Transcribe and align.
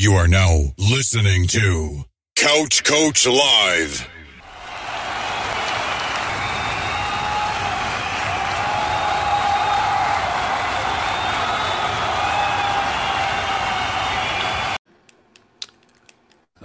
You 0.00 0.12
are 0.12 0.28
now 0.28 0.60
listening 0.78 1.48
to 1.48 2.04
Couch 2.36 2.84
Coach 2.84 3.26
Live. 3.26 4.08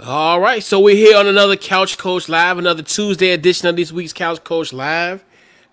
All 0.00 0.38
right, 0.38 0.62
so 0.62 0.78
we're 0.78 0.94
here 0.94 1.16
on 1.16 1.26
another 1.26 1.56
Couch 1.56 1.98
Coach 1.98 2.28
Live, 2.28 2.56
another 2.56 2.84
Tuesday 2.84 3.30
edition 3.30 3.66
of 3.66 3.74
this 3.74 3.90
week's 3.90 4.12
Couch 4.12 4.44
Coach 4.44 4.72
Live. 4.72 5.24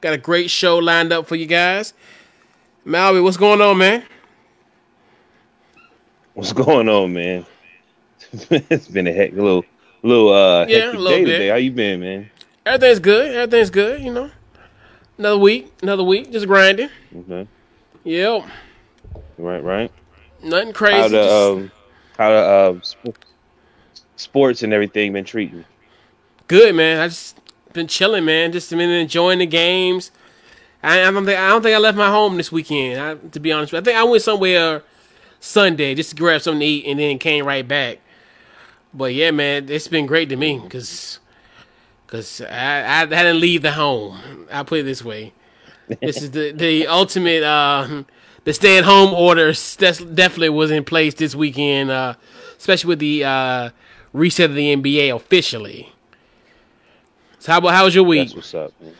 Got 0.01 0.13
a 0.13 0.17
great 0.17 0.49
show 0.49 0.79
lined 0.79 1.13
up 1.13 1.27
for 1.27 1.35
you 1.35 1.45
guys. 1.45 1.93
Malby, 2.85 3.19
what's 3.19 3.37
going 3.37 3.61
on, 3.61 3.77
man? 3.77 4.03
What's 6.33 6.53
going 6.53 6.89
on, 6.89 7.13
man? 7.13 7.45
it's 8.49 8.87
been 8.87 9.07
a 9.07 9.11
heck, 9.13 9.31
a 9.33 9.35
little, 9.35 9.65
little, 10.03 10.29
uh, 10.33 10.65
Yeah, 10.67 10.77
hectic 10.77 10.95
a 10.95 10.97
little 10.99 11.17
day 11.17 11.25
bit. 11.25 11.31
today. 11.33 11.47
How 11.49 11.55
you 11.55 11.71
been, 11.71 11.99
man? 11.99 12.29
Everything's 12.65 12.99
good. 12.99 13.35
Everything's 13.35 13.69
good. 13.69 14.01
You 14.01 14.13
know, 14.13 14.31
another 15.17 15.37
week, 15.37 15.71
another 15.81 16.03
week, 16.03 16.31
just 16.31 16.47
grinding. 16.47 16.89
Okay. 17.15 17.47
Yep, 18.03 18.43
Right, 19.37 19.63
right. 19.63 19.91
nothing 20.43 20.73
crazy. 20.73 20.97
How 20.97 21.07
the 21.07 21.17
just- 21.17 21.31
um, 21.33 21.71
how 22.17 22.29
the 22.29 22.35
uh, 22.37 22.79
sp- 22.81 23.17
sports 24.15 24.63
and 24.63 24.73
everything 24.73 25.13
been 25.13 25.25
treating? 25.25 25.65
Good 26.47 26.75
man. 26.75 26.99
I 26.99 27.07
just 27.07 27.39
been 27.73 27.87
chilling, 27.87 28.25
man. 28.25 28.51
Just 28.51 28.69
been 28.71 28.79
enjoying 28.81 29.39
the 29.39 29.45
games. 29.45 30.11
I, 30.83 31.01
I 31.07 31.11
don't 31.11 31.25
think 31.25 31.39
I 31.39 31.49
don't 31.49 31.61
think 31.61 31.75
I 31.75 31.79
left 31.79 31.97
my 31.97 32.09
home 32.09 32.37
this 32.37 32.51
weekend. 32.51 32.99
I, 32.99 33.15
to 33.29 33.39
be 33.39 33.51
honest, 33.51 33.71
with 33.71 33.85
you. 33.87 33.91
I 33.91 33.95
think 33.95 33.97
I 34.05 34.09
went 34.09 34.23
somewhere 34.23 34.83
Sunday 35.39 35.95
just 35.95 36.09
to 36.11 36.15
grab 36.15 36.41
something 36.41 36.59
to 36.59 36.65
eat 36.65 36.85
and 36.87 36.99
then 36.99 37.17
came 37.19 37.45
right 37.45 37.67
back. 37.67 37.99
But 38.93 39.13
yeah, 39.13 39.31
man, 39.31 39.69
it's 39.69 39.87
been 39.87 40.05
great 40.05 40.29
to 40.29 40.35
me 40.35 40.59
because 40.59 41.19
because 42.05 42.41
I, 42.41 43.03
I 43.03 43.05
didn't 43.05 43.39
leave 43.39 43.61
the 43.61 43.71
home. 43.71 44.47
I'll 44.51 44.65
put 44.65 44.79
it 44.79 44.83
this 44.83 45.03
way. 45.03 45.33
This 46.01 46.21
is 46.21 46.31
the 46.31 46.51
the 46.51 46.87
ultimate. 46.87 47.43
Uh, 47.43 48.03
the 48.43 48.53
stay 48.53 48.77
at 48.77 48.83
home 48.83 49.13
orders 49.13 49.75
that's 49.75 49.99
definitely 49.99 50.49
was 50.49 50.71
in 50.71 50.83
place 50.83 51.13
this 51.13 51.35
weekend, 51.35 51.91
uh, 51.91 52.15
especially 52.57 52.89
with 52.89 52.99
the 52.99 53.23
uh, 53.23 53.69
reset 54.13 54.49
of 54.49 54.55
the 54.55 54.75
NBA 54.75 55.15
officially. 55.15 55.93
So 57.39 57.51
how 57.51 57.57
about 57.59 57.73
how 57.73 57.85
was 57.85 57.95
your 57.95 58.03
week? 58.03 58.29
That's 58.29 58.35
what's 58.35 58.53
up, 58.53 58.73
man. 58.81 58.95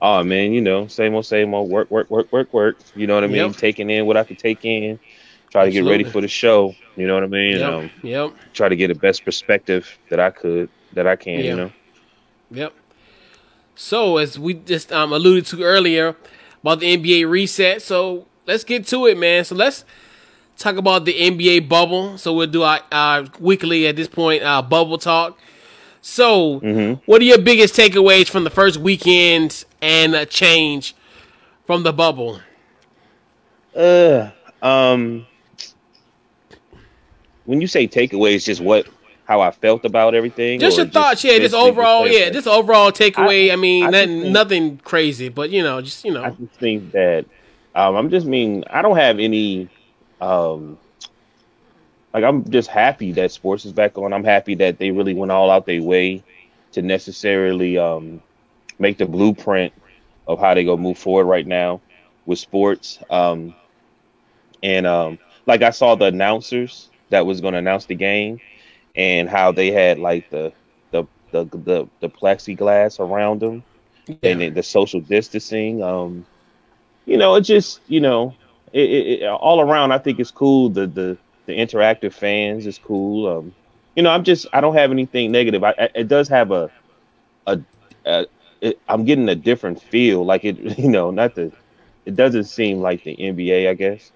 Oh 0.00 0.22
man, 0.22 0.52
you 0.52 0.60
know, 0.60 0.86
same 0.86 1.14
old, 1.14 1.26
same 1.26 1.54
old. 1.54 1.70
Work, 1.70 1.90
work, 1.90 2.10
work, 2.10 2.30
work, 2.32 2.52
work. 2.52 2.76
You 2.94 3.06
know 3.06 3.14
what 3.14 3.24
I 3.24 3.28
mean? 3.28 3.36
Yep. 3.36 3.56
Taking 3.56 3.90
in 3.90 4.06
what 4.06 4.16
I 4.16 4.24
could 4.24 4.38
take 4.38 4.64
in. 4.64 4.98
Try 5.56 5.64
to 5.64 5.70
get 5.70 5.84
ready 5.84 6.04
for 6.04 6.20
the 6.20 6.28
show. 6.28 6.74
You 6.96 7.06
know 7.06 7.14
what 7.14 7.22
I 7.22 7.28
mean? 7.28 7.58
Yep. 7.58 7.72
Um, 7.72 7.90
yep. 8.02 8.34
try 8.52 8.68
to 8.68 8.76
get 8.76 8.88
the 8.88 8.94
best 8.94 9.24
perspective 9.24 9.98
that 10.10 10.20
I 10.20 10.28
could, 10.28 10.68
that 10.92 11.06
I 11.06 11.16
can. 11.16 11.40
Yeah. 11.40 11.44
You 11.44 11.56
know. 11.56 11.72
Yep. 12.50 12.74
So 13.74 14.18
as 14.18 14.38
we 14.38 14.52
just 14.52 14.92
um, 14.92 15.14
alluded 15.14 15.46
to 15.46 15.62
earlier 15.62 16.14
about 16.60 16.80
the 16.80 16.94
NBA 16.94 17.30
reset, 17.30 17.80
so 17.80 18.26
let's 18.46 18.64
get 18.64 18.86
to 18.88 19.06
it, 19.06 19.16
man. 19.16 19.46
So 19.46 19.54
let's 19.54 19.86
talk 20.58 20.76
about 20.76 21.06
the 21.06 21.14
NBA 21.14 21.70
bubble. 21.70 22.18
So 22.18 22.34
we'll 22.34 22.48
do 22.48 22.62
our, 22.62 22.80
our 22.92 23.24
weekly 23.40 23.86
at 23.86 23.96
this 23.96 24.08
point 24.08 24.42
uh, 24.42 24.60
bubble 24.60 24.98
talk. 24.98 25.38
So, 26.02 26.60
what 27.06 27.22
are 27.22 27.24
your 27.24 27.38
biggest 27.38 27.74
takeaways 27.74 28.28
from 28.28 28.44
the 28.44 28.50
first 28.50 28.76
weekend 28.76 29.64
and 29.80 30.14
a 30.14 30.26
change 30.26 30.94
from 31.66 31.82
the 31.82 31.94
bubble? 31.94 32.40
Uh, 33.74 34.30
um, 34.60 35.26
when 37.46 37.60
you 37.60 37.66
say 37.66 37.88
takeaways, 37.88 38.44
just 38.44 38.60
what 38.60 38.86
how 39.26 39.40
I 39.40 39.50
felt 39.50 39.84
about 39.84 40.14
everything. 40.14 40.60
Just 40.60 40.76
your 40.76 40.86
thoughts, 40.86 41.24
yeah. 41.24 41.38
Just 41.38 41.54
overall, 41.54 42.06
yeah. 42.06 42.30
Just 42.30 42.46
overall 42.46 42.92
takeaway. 42.92 43.50
I, 43.50 43.54
I- 43.54 43.56
mean, 43.56 43.84
I 43.84 43.90
nothing, 43.90 44.20
think- 44.20 44.32
nothing 44.32 44.76
crazy, 44.78 45.28
but 45.28 45.50
you 45.50 45.62
know, 45.62 45.80
just 45.80 46.04
you 46.04 46.12
know. 46.12 46.22
I 46.24 46.30
just 46.30 46.52
think 46.60 46.92
that 46.92 47.24
um, 47.74 47.96
I'm 47.96 48.10
just 48.10 48.26
mean 48.26 48.64
I 48.70 48.82
don't 48.82 48.96
have 48.96 49.18
any 49.18 49.68
um 50.20 50.78
like 52.14 52.24
I'm 52.24 52.48
just 52.50 52.68
happy 52.70 53.12
that 53.12 53.30
sports 53.32 53.64
is 53.64 53.72
back 53.72 53.98
on. 53.98 54.12
I'm 54.12 54.24
happy 54.24 54.54
that 54.56 54.78
they 54.78 54.90
really 54.90 55.12
went 55.14 55.30
all 55.32 55.50
out 55.50 55.66
their 55.66 55.82
way 55.82 56.22
to 56.72 56.82
necessarily 56.82 57.76
um 57.78 58.22
make 58.78 58.98
the 58.98 59.06
blueprint 59.06 59.72
of 60.26 60.38
how 60.38 60.54
they 60.54 60.64
go 60.64 60.76
move 60.76 60.98
forward 60.98 61.26
right 61.26 61.46
now 61.46 61.80
with 62.26 62.38
sports. 62.38 62.98
Um 63.10 63.54
and 64.62 64.86
um 64.86 65.18
like 65.46 65.62
I 65.62 65.70
saw 65.70 65.94
the 65.96 66.06
announcers 66.06 66.88
that 67.10 67.26
was 67.26 67.40
gonna 67.40 67.58
announce 67.58 67.86
the 67.86 67.94
game 67.94 68.40
and 68.94 69.28
how 69.28 69.52
they 69.52 69.70
had 69.70 69.98
like 69.98 70.28
the 70.30 70.52
the 70.90 71.04
the 71.30 71.44
the, 71.44 71.88
the 72.00 72.08
plexiglass 72.08 72.98
around 72.98 73.40
them 73.40 73.62
and 74.08 74.18
yeah. 74.22 74.34
the, 74.34 74.48
the 74.50 74.62
social 74.62 75.00
distancing. 75.00 75.82
Um, 75.82 76.26
you 77.04 77.16
know, 77.16 77.34
it 77.36 77.42
just 77.42 77.80
you 77.88 78.00
know, 78.00 78.34
it, 78.72 78.90
it, 78.90 79.22
it 79.22 79.26
all 79.26 79.60
around. 79.60 79.92
I 79.92 79.98
think 79.98 80.18
it's 80.18 80.30
cool. 80.30 80.68
The 80.68 80.86
the 80.86 81.18
the 81.46 81.52
interactive 81.52 82.12
fans 82.12 82.66
is 82.66 82.78
cool. 82.78 83.28
Um, 83.28 83.54
you 83.94 84.02
know, 84.02 84.10
I'm 84.10 84.24
just 84.24 84.46
I 84.52 84.60
don't 84.60 84.74
have 84.74 84.90
anything 84.90 85.30
negative. 85.32 85.64
I, 85.64 85.74
I 85.78 85.88
it 85.94 86.08
does 86.08 86.28
have 86.28 86.50
a 86.50 86.70
a, 87.46 87.60
a 88.04 88.26
it, 88.60 88.80
I'm 88.88 89.04
getting 89.04 89.28
a 89.28 89.34
different 89.34 89.82
feel. 89.82 90.24
Like 90.24 90.44
it, 90.44 90.56
you 90.78 90.88
know, 90.88 91.10
not 91.10 91.34
the. 91.34 91.52
It 92.04 92.14
doesn't 92.14 92.44
seem 92.44 92.78
like 92.78 93.02
the 93.02 93.16
NBA, 93.16 93.68
I 93.68 93.74
guess, 93.74 94.12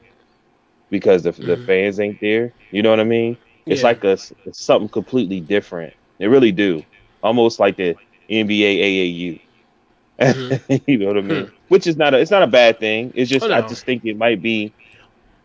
because 0.91 1.23
the 1.23 1.33
the 1.33 1.57
Mhm. 1.57 1.67
fans 1.67 2.01
ain't 2.01 2.21
there. 2.21 2.55
You 2.71 2.83
know 2.83 2.91
what 2.91 3.01
I 3.01 3.05
mean? 3.05 3.37
It's 3.67 3.83
Yeah. 3.83 3.89
like 3.89 4.05
a 4.05 4.13
it's 4.47 4.65
something 4.65 4.89
completely 4.89 5.41
different. 5.41 5.93
They 6.19 6.29
really 6.29 6.53
do, 6.53 6.85
almost 7.23 7.59
like 7.61 7.77
the 7.77 7.97
NBA 8.29 8.81
AAU. 8.89 9.39
Mhm. 10.21 10.83
you 10.87 10.99
know 10.99 11.07
what 11.07 11.19
I 11.19 11.23
mean? 11.23 11.51
Which 11.69 11.87
is 11.87 11.97
not 11.97 12.15
a 12.15 12.19
it's 12.19 12.31
not 12.31 12.43
a 12.43 12.47
bad 12.47 12.79
thing. 12.79 13.13
It's 13.15 13.31
just 13.31 13.47
Oh, 13.47 13.53
I 13.53 13.63
just 13.63 13.85
think 13.87 14.05
it 14.05 14.17
might 14.17 14.43
be 14.43 14.75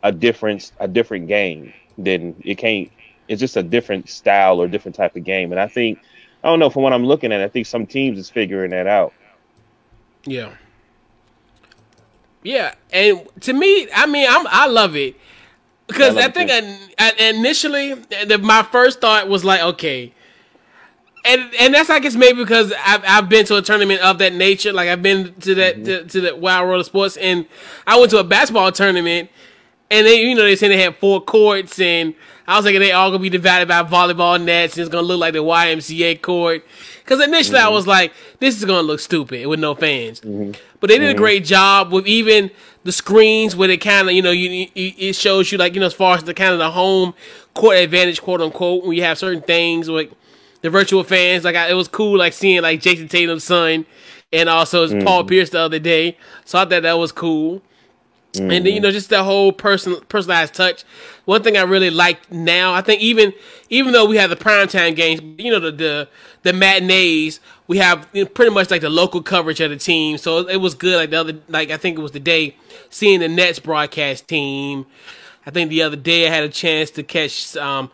a 0.03 0.11
different 0.11 0.72
a 0.79 0.88
different 0.88 1.28
game. 1.28 1.73
than 1.97 2.35
it 2.44 2.56
can't. 2.57 2.91
It's 3.29 3.39
just 3.39 3.56
a 3.56 3.63
different 3.63 4.09
style 4.09 4.62
or 4.62 4.67
different 4.67 4.95
type 4.95 5.16
of 5.16 5.23
game. 5.23 5.51
And 5.53 5.62
I 5.62 5.67
think 5.67 5.97
I 6.44 6.50
don't 6.50 6.59
know 6.59 6.69
from 6.69 6.83
what 6.83 6.91
I'm 6.94 7.06
looking 7.06 7.31
at. 7.31 7.39
I 7.41 7.47
think 7.47 7.67
some 7.67 7.85
teams 7.88 8.19
is 8.19 8.29
figuring 8.29 8.72
that 8.72 8.85
out. 8.85 9.13
Yeah. 10.25 10.50
Yeah, 12.44 12.75
and 12.94 13.27
to 13.41 13.53
me, 13.53 13.88
I 13.95 14.06
mean, 14.06 14.27
I'm 14.29 14.45
I 14.47 14.67
love 14.67 14.95
it 14.95 15.16
because 15.88 16.18
I 16.18 16.25
I, 16.25 16.29
think 16.31 16.50
I, 16.51 16.78
I, 16.97 17.29
initially 17.29 17.94
the, 17.94 18.40
my 18.41 18.63
first 18.63 19.01
thought 19.01 19.28
was 19.28 19.44
like, 19.46 19.62
okay, 19.62 20.13
and 21.23 21.51
and 21.59 21.73
that's 21.73 21.90
I 21.90 22.00
guess 22.00 22.16
maybe 22.16 22.38
because 22.44 22.73
I've 22.85 23.03
I've 23.06 23.29
been 23.29 23.46
to 23.47 23.57
a 23.57 23.62
tournament 23.62 24.01
of 24.01 24.18
that 24.19 24.34
nature, 24.34 24.72
like 24.74 24.90
I've 24.90 25.01
been 25.01 25.34
to 25.41 25.56
that 25.56 25.75
Mm-hmm. 25.78 25.84
to, 25.85 26.03
to 26.06 26.22
the 26.22 26.35
Wide 26.35 26.63
World 26.63 26.81
of 26.81 26.85
Sports, 26.85 27.18
and 27.18 27.45
I 27.88 27.97
went 28.00 28.12
to 28.12 28.18
a 28.19 28.24
basketball 28.24 28.72
tournament, 28.72 29.29
and 29.90 30.06
they 30.06 30.22
you 30.22 30.35
know 30.35 30.44
they 30.44 30.56
said 30.56 30.69
they 30.72 30.81
had 30.81 30.95
four 30.97 31.22
courts, 31.22 31.79
and 31.79 32.13
I 32.47 32.57
was 32.57 32.66
like 32.66 32.75
they 32.75 32.91
all 32.91 33.09
gonna 33.09 33.22
be 33.22 33.29
divided 33.29 33.68
by 33.68 33.81
volleyball 33.84 34.41
nets, 34.44 34.78
and 34.78 34.81
it's 34.85 34.91
gonna 34.91 35.07
look 35.07 35.19
like 35.19 35.34
the 35.34 35.40
YMCA 35.44 36.22
court. 36.22 36.63
Because 37.03 37.22
initially 37.24 37.59
Mm-hmm. 37.59 37.68
I 37.68 37.72
was 37.72 37.85
like, 37.85 38.13
this 38.40 38.57
is 38.57 38.66
gonna 38.66 38.81
look 38.81 39.00
stupid 39.00 39.45
with 39.47 39.59
no 39.59 39.75
fans. 39.75 40.22
But 40.22 40.90
they 40.90 40.97
did 41.00 41.09
a 41.09 41.18
great 41.18 41.44
job 41.45 41.91
with 41.91 42.06
even 42.07 42.50
the 42.85 42.91
screens 42.91 43.56
where 43.56 43.68
they 43.68 43.78
kind 43.78 44.07
of, 44.07 44.13
you 44.13 44.22
know, 44.22 44.31
you, 44.31 44.68
you 44.75 44.94
it 44.97 45.16
shows 45.16 45.51
you 45.51 45.57
like 45.57 45.73
you 45.73 45.79
know 45.79 45.88
as 45.88 45.94
far 45.94 46.16
as 46.16 46.23
the 46.23 46.35
kind 46.35 46.53
of 46.53 46.59
the 46.59 46.69
home 46.69 47.16
court 47.56 47.78
advantage, 47.78 48.22
quote 48.22 48.41
unquote, 48.41 48.85
when 48.85 48.96
you 48.96 49.01
have 49.01 49.18
certain 49.18 49.41
things 49.41 49.90
like 49.90 50.12
the 50.62 50.69
virtual 50.69 51.03
fans. 51.03 51.44
Like 51.44 51.56
I, 51.56 51.69
it 51.69 51.74
was 51.74 51.88
cool, 51.88 52.18
like 52.18 52.34
seeing 52.34 52.62
like 52.62 52.81
Jayson 52.81 53.09
Tatum's 53.09 53.44
son, 53.44 53.88
and 54.31 54.47
also 54.47 54.88
Paul 55.03 55.22
mm-hmm. 55.22 55.29
Pierce 55.29 55.50
the 55.50 55.59
other 55.59 55.79
day. 55.79 56.16
So 56.45 56.59
I 56.59 56.66
thought 56.66 56.84
that 56.84 56.94
was 56.94 57.12
cool. 57.12 57.63
And 58.38 58.51
then 58.51 58.66
you 58.66 58.74
mm-hmm. 58.74 58.84
know 58.84 58.91
just 58.91 59.09
that 59.09 59.24
whole 59.24 59.51
person 59.51 59.95
personalized 60.07 60.53
touch. 60.53 60.84
One 61.24 61.41
thing 61.41 61.57
I 61.57 61.63
really 61.63 61.90
like 61.90 62.31
now, 62.31 62.74
I 62.74 62.81
think 62.81 63.01
even 63.01 63.34
even 63.69 63.94
though 63.94 64.06
we 64.06 64.18
have 64.18 64.30
the 64.30 64.36
primetime 64.36 64.95
games, 64.95 65.21
you 65.44 65.51
know 65.51 65.59
the 65.59 65.71
the, 65.71 66.09
the 66.44 66.54
matinees, 66.54 67.39
we 67.67 67.77
have 67.77 68.07
pretty 68.12 68.51
much 68.51 68.69
like 68.69 68.81
the 68.81 68.89
local 68.89 69.21
coverage 69.21 69.59
of 69.59 69.71
the 69.71 69.77
team. 69.77 70.17
So 70.17 70.47
it 70.47 70.57
was 70.57 70.75
good. 70.75 70.97
Like 70.97 71.09
the 71.09 71.17
other, 71.17 71.33
like 71.47 71.71
I 71.71 71.77
think 71.77 71.97
it 71.97 72.01
was 72.01 72.12
the 72.12 72.19
day 72.19 72.56
seeing 72.89 73.19
the 73.19 73.27
Nets 73.27 73.59
broadcast 73.59 74.27
team. 74.27 74.85
I 75.45 75.51
think 75.51 75.69
the 75.69 75.81
other 75.81 75.95
day 75.95 76.27
I 76.27 76.29
had 76.29 76.44
a 76.44 76.50
chance 76.50 76.91
to 76.91 77.03
catch 77.03 77.56
um, 77.57 77.91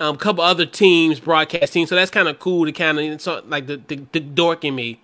um 0.00 0.14
a 0.14 0.18
couple 0.18 0.42
other 0.44 0.66
teams 0.66 1.20
broadcast 1.20 1.72
teams. 1.72 1.88
So 1.88 1.94
that's 1.94 2.10
kind 2.10 2.28
of 2.28 2.38
cool 2.38 2.64
to 2.66 2.72
kind 2.72 2.98
of 2.98 3.20
so, 3.20 3.42
like 3.46 3.66
the, 3.66 3.76
the 3.88 4.02
the 4.12 4.20
dork 4.20 4.64
in 4.64 4.74
me 4.74 5.00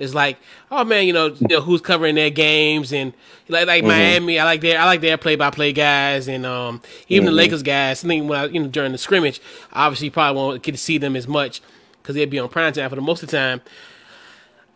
is 0.00 0.14
like, 0.14 0.38
oh 0.72 0.84
man, 0.84 1.06
you 1.06 1.12
know, 1.12 1.26
you 1.26 1.46
know 1.48 1.60
who's 1.60 1.80
covering 1.80 2.16
their 2.16 2.30
games 2.30 2.92
and 2.92 3.12
like 3.48 3.68
like 3.68 3.84
Miami. 3.84 4.40
I 4.40 4.44
like 4.44 4.60
their 4.62 4.80
I 4.80 4.84
like 4.84 5.00
their 5.00 5.16
play 5.16 5.36
by 5.36 5.50
play 5.50 5.72
guys 5.72 6.26
and 6.26 6.44
um 6.44 6.82
even 7.08 7.26
the 7.26 7.32
Lakers 7.32 7.62
guys. 7.62 8.04
I 8.04 8.08
think 8.08 8.28
when 8.28 8.38
I, 8.38 8.44
you 8.46 8.60
know 8.60 8.68
during 8.68 8.90
the 8.90 8.98
scrimmage, 8.98 9.40
obviously 9.72 10.10
probably 10.10 10.40
won't 10.40 10.62
get 10.62 10.72
to 10.72 10.78
see 10.78 10.98
them 10.98 11.14
as 11.14 11.28
much 11.28 11.60
because 12.04 12.14
they'd 12.16 12.28
be 12.28 12.38
on 12.38 12.50
prime 12.50 12.70
time 12.70 12.90
for 12.90 12.96
the 12.96 13.02
most 13.02 13.22
of 13.22 13.30
the 13.30 13.36
time. 13.36 13.62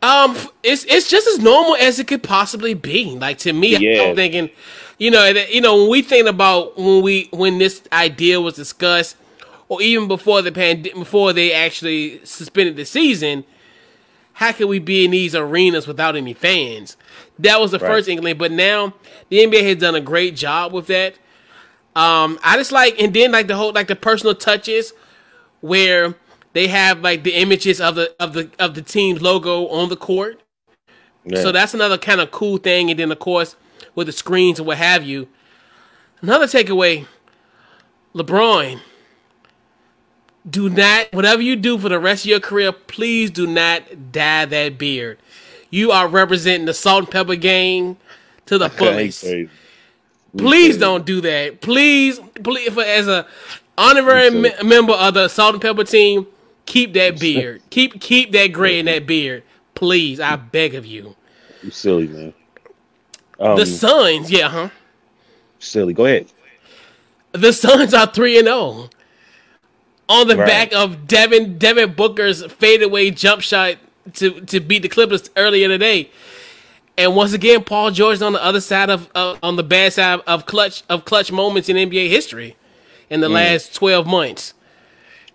Um, 0.01 0.35
it's 0.63 0.85
it's 0.85 1.11
just 1.11 1.27
as 1.27 1.39
normal 1.41 1.77
as 1.77 1.99
it 1.99 2.07
could 2.07 2.23
possibly 2.23 2.73
be. 2.73 3.17
Like 3.19 3.37
to 3.39 3.53
me, 3.53 3.77
Yeah. 3.77 4.05
I'm 4.05 4.17
thinking, 4.17 4.49
you 4.97 5.11
know, 5.11 5.31
that- 5.33 5.53
you 5.53 5.61
know, 5.61 5.77
when 5.77 5.91
we 5.91 6.03
think 6.03 6.27
about 6.27 6.79
when 6.79 7.03
we 7.03 7.29
when 7.33 7.59
this 7.59 7.83
idea 7.93 8.41
was 8.41 8.55
discussed, 8.55 9.17
or 9.69 9.83
even 9.83 10.09
before 10.09 10.41
the 10.41 10.53
pandemic, 10.53 10.95
before 10.99 11.33
they 11.35 11.53
actually 11.53 12.21
suspended 12.25 12.77
the 12.77 12.87
season, 12.87 13.45
how 14.35 14.53
could 14.53 14.69
we 14.69 14.79
be 14.79 15.05
in 15.05 15.11
these 15.11 15.35
arenas 15.35 15.87
without 15.87 16.17
any 16.17 16.33
fans? 16.33 16.97
That 17.41 17.61
was 17.61 17.73
the 17.73 17.79
Right. 17.79 17.89
first 17.89 18.09
inkling, 18.09 18.39
but 18.39 18.53
now 18.53 18.95
the 19.29 19.41
NBA 19.41 19.63
has 19.65 19.77
done 19.77 19.95
a 19.97 20.01
great 20.01 20.35
job 20.37 20.73
with 20.73 20.87
that. 20.87 21.15
Um, 21.97 22.39
I 22.45 22.57
just 22.57 22.71
like, 22.73 23.01
and 23.03 23.13
then 23.13 23.33
like 23.33 23.49
the 23.49 23.57
whole 23.57 23.73
like 23.73 23.89
the 23.89 23.97
personal 23.97 24.35
touches 24.37 24.93
where 25.61 26.15
they 26.59 26.67
have 26.67 27.03
like 27.03 27.23
the 27.23 27.35
images 27.35 27.81
of 27.81 27.95
the 27.95 28.13
of 28.19 28.33
the 28.33 28.51
of 28.59 28.75
the 28.75 28.83
team's 28.83 29.23
logo 29.23 29.69
on 29.69 29.91
the 29.91 29.97
court. 29.97 30.43
Yeah. 31.25 31.41
So 31.41 31.53
that's 31.53 31.73
another 31.73 31.97
kind 31.97 32.21
of 32.21 32.33
cool 32.33 32.57
thing. 32.57 32.91
And 32.91 32.99
then 32.99 33.13
of 33.13 33.21
course 33.21 33.55
with 33.95 34.09
the 34.09 34.13
screens 34.13 34.59
and 34.59 34.67
what 34.67 34.79
have 34.79 35.05
you. 35.05 35.29
Another 36.21 36.47
takeaway, 36.47 37.07
LeBron. 38.13 38.81
Do 40.51 40.69
not 40.69 41.13
whatever 41.13 41.41
you 41.41 41.55
do 41.55 41.79
for 41.79 41.89
the 41.89 42.01
rest 42.01 42.25
of 42.25 42.31
your 42.31 42.41
career, 42.41 42.73
please 42.73 43.31
do 43.31 43.47
not 43.47 44.11
dye 44.11 44.47
that 44.47 44.79
beard. 44.79 45.19
You 45.71 45.93
are 45.93 46.09
representing 46.09 46.67
the 46.67 46.75
salt 46.75 47.05
and 47.05 47.11
pepper 47.13 47.37
gang 47.37 47.99
to 48.47 48.59
the 48.59 48.69
fullest. 48.81 49.25
Please 50.37 50.77
don't 50.77 51.07
do 51.07 51.21
that. 51.21 51.61
Please, 51.61 52.19
please, 52.43 52.73
for, 52.73 52.83
as 52.83 53.07
a 53.07 53.29
honorary 53.77 54.31
me- 54.31 54.53
member 54.65 54.93
of 54.93 55.15
the 55.15 55.29
Salt 55.29 55.55
and 55.55 55.63
Pepper 55.63 55.85
team, 55.85 56.27
keep 56.69 56.93
that 56.95 57.19
beard. 57.19 57.63
keep 57.71 58.01
keep 58.01 58.31
that 58.33 58.49
gray 58.53 58.79
in 58.79 58.87
that 58.87 59.07
beard. 59.07 59.43
Please, 59.75 60.21
I 60.21 60.37
beg 60.37 60.75
of 60.75 60.85
you. 60.87 61.17
You 61.63 61.71
silly 61.71 62.07
man. 62.09 62.35
Um, 63.41 63.57
The 63.57 63.67
Suns, 63.67 64.31
yeah, 64.31 64.49
huh? 64.49 64.69
silly. 65.59 65.93
Go 65.93 66.05
ahead. 66.07 66.27
The 67.33 67.53
Suns 67.53 67.95
are 67.95 68.07
three 68.07 68.39
and 68.39 68.47
zero 68.47 68.91
on 70.09 70.27
the 70.29 70.37
Right. 70.37 70.47
back 70.47 70.73
of 70.73 71.07
Devin 71.07 71.59
Devin 71.59 71.93
Booker's 71.95 72.45
fadeaway 72.47 73.11
jump 73.11 73.43
shot 73.43 73.77
to 74.15 74.41
to 74.43 74.61
beat 74.61 74.83
the 74.83 74.89
Clippers 74.89 75.31
earlier 75.37 75.69
today. 75.69 76.11
And 76.97 77.15
once 77.15 77.33
again, 77.33 77.63
Paul 77.63 77.93
George 77.93 78.15
is 78.15 78.23
on 78.23 78.33
the 78.33 78.43
other 78.43 78.61
side 78.61 78.91
of 78.91 79.09
uh, 79.15 79.37
on 79.43 79.57
the 79.57 79.63
bad 79.63 79.93
side 79.93 80.21
of 80.27 80.47
clutch 80.47 80.83
of 80.89 81.05
clutch 81.05 81.31
moments 81.31 81.69
in 81.69 81.77
NBA 81.77 82.09
history 82.09 82.57
in 83.11 83.21
Mm. 83.21 83.23
the 83.23 83.29
last 83.29 83.75
twelve 83.75 84.07
months. 84.07 84.55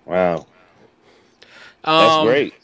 Wow. 0.05 0.47
That's 1.97 2.17
Um, 2.17 2.17
great. 2.17 2.55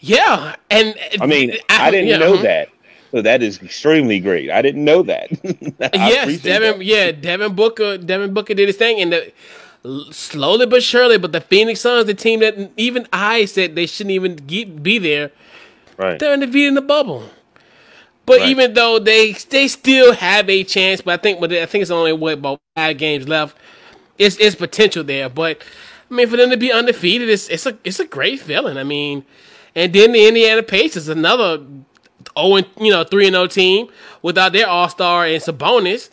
Yeah, 0.00 0.56
and 0.70 0.94
I 1.20 1.26
mean, 1.26 1.56
I, 1.68 1.90
didn't 1.90 2.08
yeah, 2.08 2.18
know 2.18 2.36
mhm. 2.36 2.42
that. 2.42 2.70
So 3.12 3.22
that 3.22 3.42
is 3.42 3.62
extremely 3.62 4.20
great. 4.20 4.50
I 4.50 4.62
didn't 4.62 4.84
know 4.84 5.02
that. 5.04 5.30
I 5.94 5.98
Yes, 5.98 6.38
Devin. 6.40 6.80
that. 6.80 6.82
Yeah, 6.82 7.12
Devin 7.12 7.54
Booker. 7.54 7.98
Devin 7.98 8.34
Booker 8.34 8.54
did 8.54 8.68
his 8.68 8.76
thing, 8.76 9.00
and 9.00 9.12
the, 9.12 9.32
slowly 10.12 10.66
but 10.66 10.82
surely, 10.82 11.18
but 11.18 11.32
the 11.32 11.40
Phoenix 11.40 11.80
Suns, 11.80 12.06
the 12.06 12.14
team 12.14 12.40
that 12.40 12.72
even 12.76 13.06
I 13.12 13.46
said 13.46 13.74
they 13.74 13.86
shouldn't 13.86 14.12
even 14.12 14.36
get, 14.36 14.82
be 14.82 14.98
there, 14.98 15.32
Right. 15.98 16.20
they're 16.20 16.32
undefeated 16.32 16.68
in 16.68 16.74
the 16.74 16.82
bubble. 16.82 17.24
But 18.26 18.40
Right. 18.40 18.44
even 18.44 18.74
though 18.74 18.98
they 18.98 19.32
they 19.32 19.68
still 19.68 20.12
have 20.14 20.50
a 20.50 20.64
chance, 20.64 21.00
but 21.02 21.20
I 21.20 21.22
think 21.22 21.40
but 21.40 21.52
I 21.52 21.66
think 21.66 21.82
it's 21.82 21.90
only 21.90 22.12
what 22.12 22.34
about 22.34 22.60
five 22.76 22.98
games 22.98 23.28
left. 23.28 23.56
It's 24.18 24.36
it's 24.38 24.56
potential 24.56 25.04
there, 25.04 25.28
but 25.28 25.62
I 26.10 26.14
mean 26.14 26.28
for 26.28 26.36
them 26.36 26.50
to 26.50 26.56
be 26.56 26.72
undefeated, 26.72 27.28
it's 27.28 27.48
it's 27.48 27.66
a 27.66 27.76
it's 27.84 27.98
a 28.00 28.06
great 28.06 28.40
feeling. 28.40 28.76
I 28.76 28.84
mean, 28.84 29.24
and 29.74 29.92
then 29.92 30.12
the 30.12 30.26
Indiana 30.26 30.62
Pacers, 30.62 31.08
another 31.08 31.64
oh 32.36 32.56
and 32.56 32.66
you 32.80 32.90
know 32.90 33.04
three 33.04 33.26
and 33.26 33.34
zero 33.34 33.46
team 33.46 33.88
without 34.22 34.52
their 34.52 34.68
All 34.68 34.88
Star 34.88 35.24
and 35.26 35.42
Sabonis. 35.42 36.10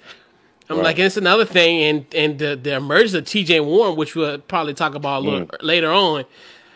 I'm 0.69 0.77
Right. 0.77 0.85
like, 0.85 0.99
it's 0.99 1.17
another 1.17 1.45
thing, 1.45 1.81
and 1.83 2.05
and 2.15 2.39
the, 2.39 2.55
the 2.55 2.75
emergence 2.75 3.13
of 3.13 3.25
T.J. 3.25 3.59
Warren, 3.59 3.95
which 3.97 4.15
we'll 4.15 4.39
probably 4.39 4.73
talk 4.73 4.95
about 4.95 5.21
a 5.21 5.25
little 5.25 5.45
Mm. 5.47 5.57
later 5.61 5.91
on 5.91 6.25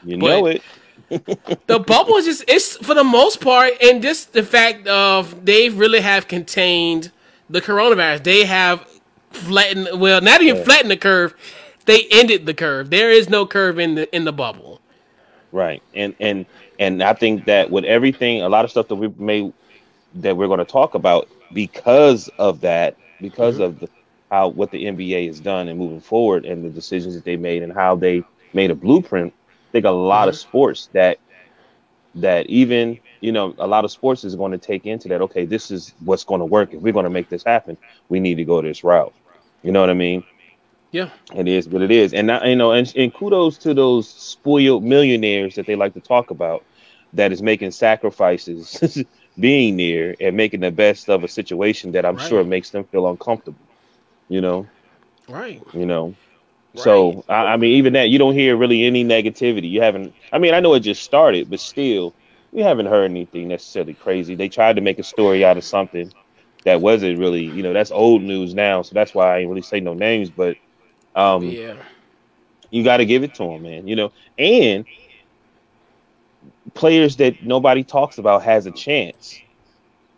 You 0.03 0.17
but- 0.17 0.27
know 0.27 0.45
it. 0.47 0.61
the 1.67 1.79
bubble 1.79 2.15
is 2.17 2.25
just 2.25 2.43
it's 2.49 2.75
for 2.85 2.93
the 2.93 3.03
most 3.03 3.39
part 3.39 3.71
and 3.81 4.01
just 4.01 4.33
the 4.33 4.43
fact 4.43 4.85
of 4.87 5.45
they 5.45 5.69
really 5.69 6.01
have 6.01 6.27
contained 6.27 7.13
the 7.49 7.61
coronavirus 7.61 8.23
they 8.25 8.43
have 8.43 8.85
flattened 9.31 9.87
well 10.01 10.19
not 10.19 10.41
even 10.41 10.57
Yeah. 10.57 10.63
flattened 10.65 10.91
the 10.91 10.97
curve 10.97 11.33
they 11.87 12.07
ended 12.11 12.45
the 12.47 12.55
curve 12.55 12.91
there 12.91 13.11
is 13.11 13.29
no 13.29 13.45
curve 13.47 13.79
in 13.79 13.95
the 13.95 14.15
in 14.15 14.25
the 14.25 14.33
bubble 14.33 14.81
Right. 15.51 15.83
And 15.93 16.15
and 16.19 16.45
and 16.79 17.03
I 17.03 17.13
think 17.13 17.45
that 17.45 17.69
with 17.71 17.85
everything, 17.85 18.41
a 18.41 18.49
lot 18.49 18.65
of 18.65 18.71
stuff 18.71 18.87
that 18.89 18.95
we 18.95 19.09
made 19.17 19.53
that 20.15 20.37
we're 20.37 20.47
going 20.47 20.59
to 20.59 20.65
talk 20.65 20.95
about 20.95 21.27
because 21.51 22.29
of 22.39 22.61
that, 22.61 22.97
because 23.21 23.59
Mm-hmm. 23.59 23.59
of 23.59 23.79
the, 23.79 23.87
how 24.31 24.49
what 24.49 24.71
the 24.71 24.87
NBA 24.87 25.27
has 25.27 25.41
done 25.41 25.67
and 25.69 25.79
moving 25.79 26.01
forward, 26.01 26.45
and 26.45 26.63
the 26.65 26.69
decisions 26.69 27.15
that 27.15 27.25
they 27.25 27.37
made 27.37 27.63
and 27.63 27.73
how 27.73 27.95
they 27.95 28.25
made 28.53 28.71
a 28.71 28.75
blueprint. 28.75 29.33
I 29.33 29.69
think 29.73 29.85
a 29.85 29.91
lot 29.91 30.29
of 30.29 30.35
Mm-hmm. 30.35 30.37
sports 30.37 30.89
that 30.93 31.17
that 32.15 32.47
even 32.47 32.99
you 33.21 33.31
know 33.31 33.53
a 33.59 33.67
lot 33.67 33.85
of 33.85 33.91
sports 33.91 34.23
is 34.23 34.35
going 34.35 34.51
to 34.51 34.57
take 34.57 34.85
into 34.85 35.07
that. 35.09 35.21
Okay, 35.21 35.45
this 35.45 35.71
is 35.71 35.93
what's 35.99 36.23
going 36.23 36.39
to 36.39 36.45
work. 36.45 36.73
If 36.73 36.81
we're 36.81 36.93
going 36.93 37.05
to 37.05 37.09
make 37.11 37.29
this 37.29 37.43
happen, 37.45 37.77
we 38.09 38.19
need 38.19 38.35
to 38.35 38.45
go 38.45 38.61
this 38.61 38.83
route. 38.83 39.13
You 39.63 39.71
know 39.71 39.81
what 39.81 39.89
I 39.89 39.93
mean? 39.93 40.23
Yeah 40.91 41.09
It 41.35 41.47
is 41.47 41.67
what 41.69 41.81
it 41.81 41.91
is, 41.91 42.13
and 42.13 42.31
I, 42.31 42.47
you 42.47 42.55
know, 42.55 42.71
and, 42.71 42.91
and 42.95 43.13
kudos 43.13 43.57
to 43.59 43.73
those 43.73 44.09
spoiled 44.09 44.83
millionaires 44.83 45.55
that 45.55 45.65
they 45.65 45.75
like 45.75 45.93
to 45.93 46.01
talk 46.01 46.31
about, 46.31 46.65
that 47.13 47.31
is 47.31 47.41
making 47.41 47.71
sacrifices, 47.71 49.03
being 49.39 49.77
there 49.77 50.15
and 50.19 50.35
making 50.37 50.61
the 50.61 50.71
best 50.71 51.09
of 51.09 51.23
a 51.23 51.27
situation 51.27 51.91
that 51.93 52.05
I'm 52.05 52.17
Right. 52.17 52.17
sure 52.17 52.43
makes 52.43 52.71
them 52.71 52.85
feel 52.85 53.07
uncomfortable. 53.07 53.67
You 54.29 54.41
know, 54.41 54.69
right 55.27 55.61
you 55.73 55.85
know. 55.85 56.17
So 56.75 57.23
I, 57.27 57.53
I 57.53 57.57
mean, 57.57 57.75
even 57.77 57.93
that 57.93 58.09
you 58.09 58.17
don't 58.19 58.33
hear 58.33 58.55
really 58.55 58.85
any 58.85 59.03
negativity. 59.03 59.69
You 59.69 59.81
haven't. 59.81 60.15
I 60.31 60.39
mean, 60.39 60.53
I 60.53 60.59
know 60.59 60.73
it 60.73 60.81
just 60.81 61.03
started, 61.03 61.49
but 61.49 61.59
still, 61.59 62.15
we 62.51 62.61
haven't 62.61 62.87
heard 62.87 63.09
anything 63.11 63.47
necessarily 63.47 63.93
crazy. 63.95 64.35
They 64.35 64.49
tried 64.49 64.75
to 64.75 64.81
make 64.81 64.99
a 64.99 65.03
story 65.03 65.43
out 65.43 65.57
of 65.57 65.63
something 65.63 66.11
that 66.65 66.81
wasn't 66.81 67.19
really, 67.19 67.43
you 67.43 67.63
know, 67.63 67.73
that's 67.73 67.91
old 67.91 68.21
news 68.23 68.53
now. 68.53 68.81
So 68.81 68.93
that's 68.93 69.13
why 69.13 69.35
I 69.35 69.39
ain't 69.39 69.49
really 69.49 69.61
say 69.61 69.79
no 69.79 69.93
names, 69.93 70.31
but 70.31 70.57
um, 71.17 71.59
yeah 71.59 71.83
you 72.71 72.83
got 72.83 72.97
to 72.97 73.05
give 73.05 73.23
it 73.23 73.35
to 73.35 73.43
them, 73.43 73.63
man. 73.63 73.87
You 73.87 73.95
know, 73.95 74.11
and 74.37 74.85
players 76.75 77.17
that 77.17 77.43
nobody 77.43 77.83
talks 77.83 78.17
about 78.19 78.43
has 78.43 78.67
a 78.67 78.71
chance 78.71 79.41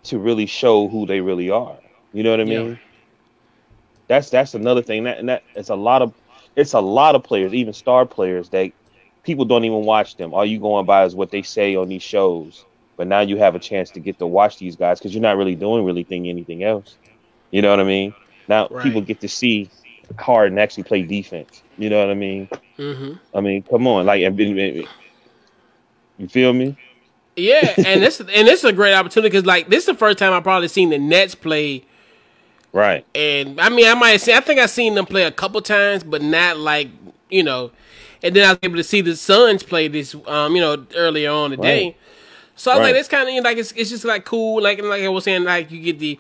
to 0.06 0.20
really 0.20 0.48
show 0.48 0.90
who 0.90 1.06
they 1.08 1.22
really 1.22 1.50
are. 1.50 1.80
You 2.14 2.24
know 2.24 2.32
what 2.32 2.42
I 2.42 2.46
Yeah. 2.46 2.60
mean? 2.60 2.80
That's 4.10 4.30
that's 4.30 4.56
another 4.56 4.82
thing. 4.84 5.04
That 5.06 5.20
and 5.20 5.30
that 5.30 5.44
it's 5.56 5.70
a 5.70 5.76
lot 5.76 6.02
of 6.02 6.14
it's 6.56 6.74
a 6.74 6.82
lot 6.82 7.16
of 7.16 7.24
players, 7.24 7.54
even 7.54 7.74
star 7.74 8.06
players, 8.06 8.50
that 8.52 8.72
people 9.24 9.46
don't 9.46 9.66
even 9.66 9.86
watch 9.86 10.18
them. 10.18 10.34
All 10.34 10.46
you 10.46 10.60
going 10.60 10.86
by 10.86 11.06
is 11.06 11.16
what 11.16 11.32
they 11.32 11.44
say 11.44 11.76
on 11.76 11.90
these 11.90 12.04
shows. 12.04 12.66
But 12.98 13.08
now 13.08 13.22
you 13.22 13.38
have 13.38 13.56
a 13.56 13.60
chance 13.60 13.92
to 13.92 14.02
get 14.02 14.20
to 14.20 14.28
watch 14.28 14.58
these 14.58 14.76
guys 14.76 15.00
because 15.00 15.14
you're 15.14 15.22
not 15.22 15.38
really 15.38 15.56
doing 15.56 15.86
really 15.86 16.04
thing 16.04 16.28
anything 16.30 16.64
else. 16.64 16.98
You 17.52 17.62
know 17.62 17.70
what 17.72 17.80
I 17.80 17.86
mean? 17.86 18.16
Now 18.48 18.70
Right. 18.70 18.80
people 18.80 19.02
get 19.02 19.22
to 19.22 19.30
see 19.30 19.72
Harden 20.18 20.58
actually 20.58 20.84
play 20.84 21.04
defense. 21.04 21.62
You 21.78 21.90
know 21.90 22.00
what 22.00 22.10
I 22.10 22.16
mean? 22.16 22.50
hmm 22.78 23.14
I 23.34 23.42
mean, 23.42 23.64
come 23.64 23.88
on, 23.88 24.06
like, 24.06 24.24
and- 24.24 24.40
and- 24.40 24.60
and- 24.60 24.88
you 26.18 26.28
feel 26.28 26.54
me? 26.54 26.76
yeah 27.36 27.74
and 27.86 28.04
this 28.04 28.20
and 28.20 28.48
this 28.48 28.60
is 28.60 28.66
a 28.66 28.74
great 28.74 28.94
opportunity 28.94 29.30
because 29.30 29.46
like 29.46 29.70
this 29.70 29.82
is 29.82 29.86
the 29.86 29.94
first 29.94 30.18
time 30.18 30.34
I've 30.34 30.44
probably 30.44 30.68
seen 30.68 30.90
the 30.90 30.98
nets 30.98 31.36
play 31.36 31.86
Right, 32.72 33.04
And 33.16 33.60
I 33.60 33.70
mean, 33.70 33.88
I 33.88 33.96
might 33.96 34.18
say 34.18 34.36
I 34.36 34.42
think 34.42 34.60
I've 34.60 34.70
seen 34.70 34.94
them 34.94 35.06
play 35.08 35.24
a 35.24 35.32
couple 35.32 35.60
times, 35.62 36.04
but 36.04 36.22
not 36.22 36.58
like 36.58 36.90
you 37.30 37.42
know. 37.42 37.72
And 38.22 38.36
then 38.36 38.46
I 38.48 38.52
was 38.52 38.60
able 38.62 38.76
to 38.76 38.84
see 38.84 39.02
the 39.02 39.16
Suns 39.16 39.64
play 39.64 39.88
this, 39.88 40.14
um, 40.28 40.54
you 40.56 40.62
know, 40.62 40.86
earlier 40.96 41.32
on 41.32 41.52
the 41.52 41.58
Right. 41.58 41.96
So 42.56 42.72
I 42.72 42.76
was 42.76 42.84
like, 42.84 42.96
it's 42.96 43.08
kind 43.08 43.28
of 43.28 43.44
like 43.44 43.58
it's, 43.58 43.72
it's 43.72 43.90
just 43.90 44.06
like 44.06 44.26
cool, 44.26 44.62
like 44.62 44.82
like 44.84 45.02
I 45.02 45.08
was 45.08 45.24
saying, 45.24 45.46
like 45.46 45.72
you 45.72 45.82
get 45.82 45.98
the 45.98 46.20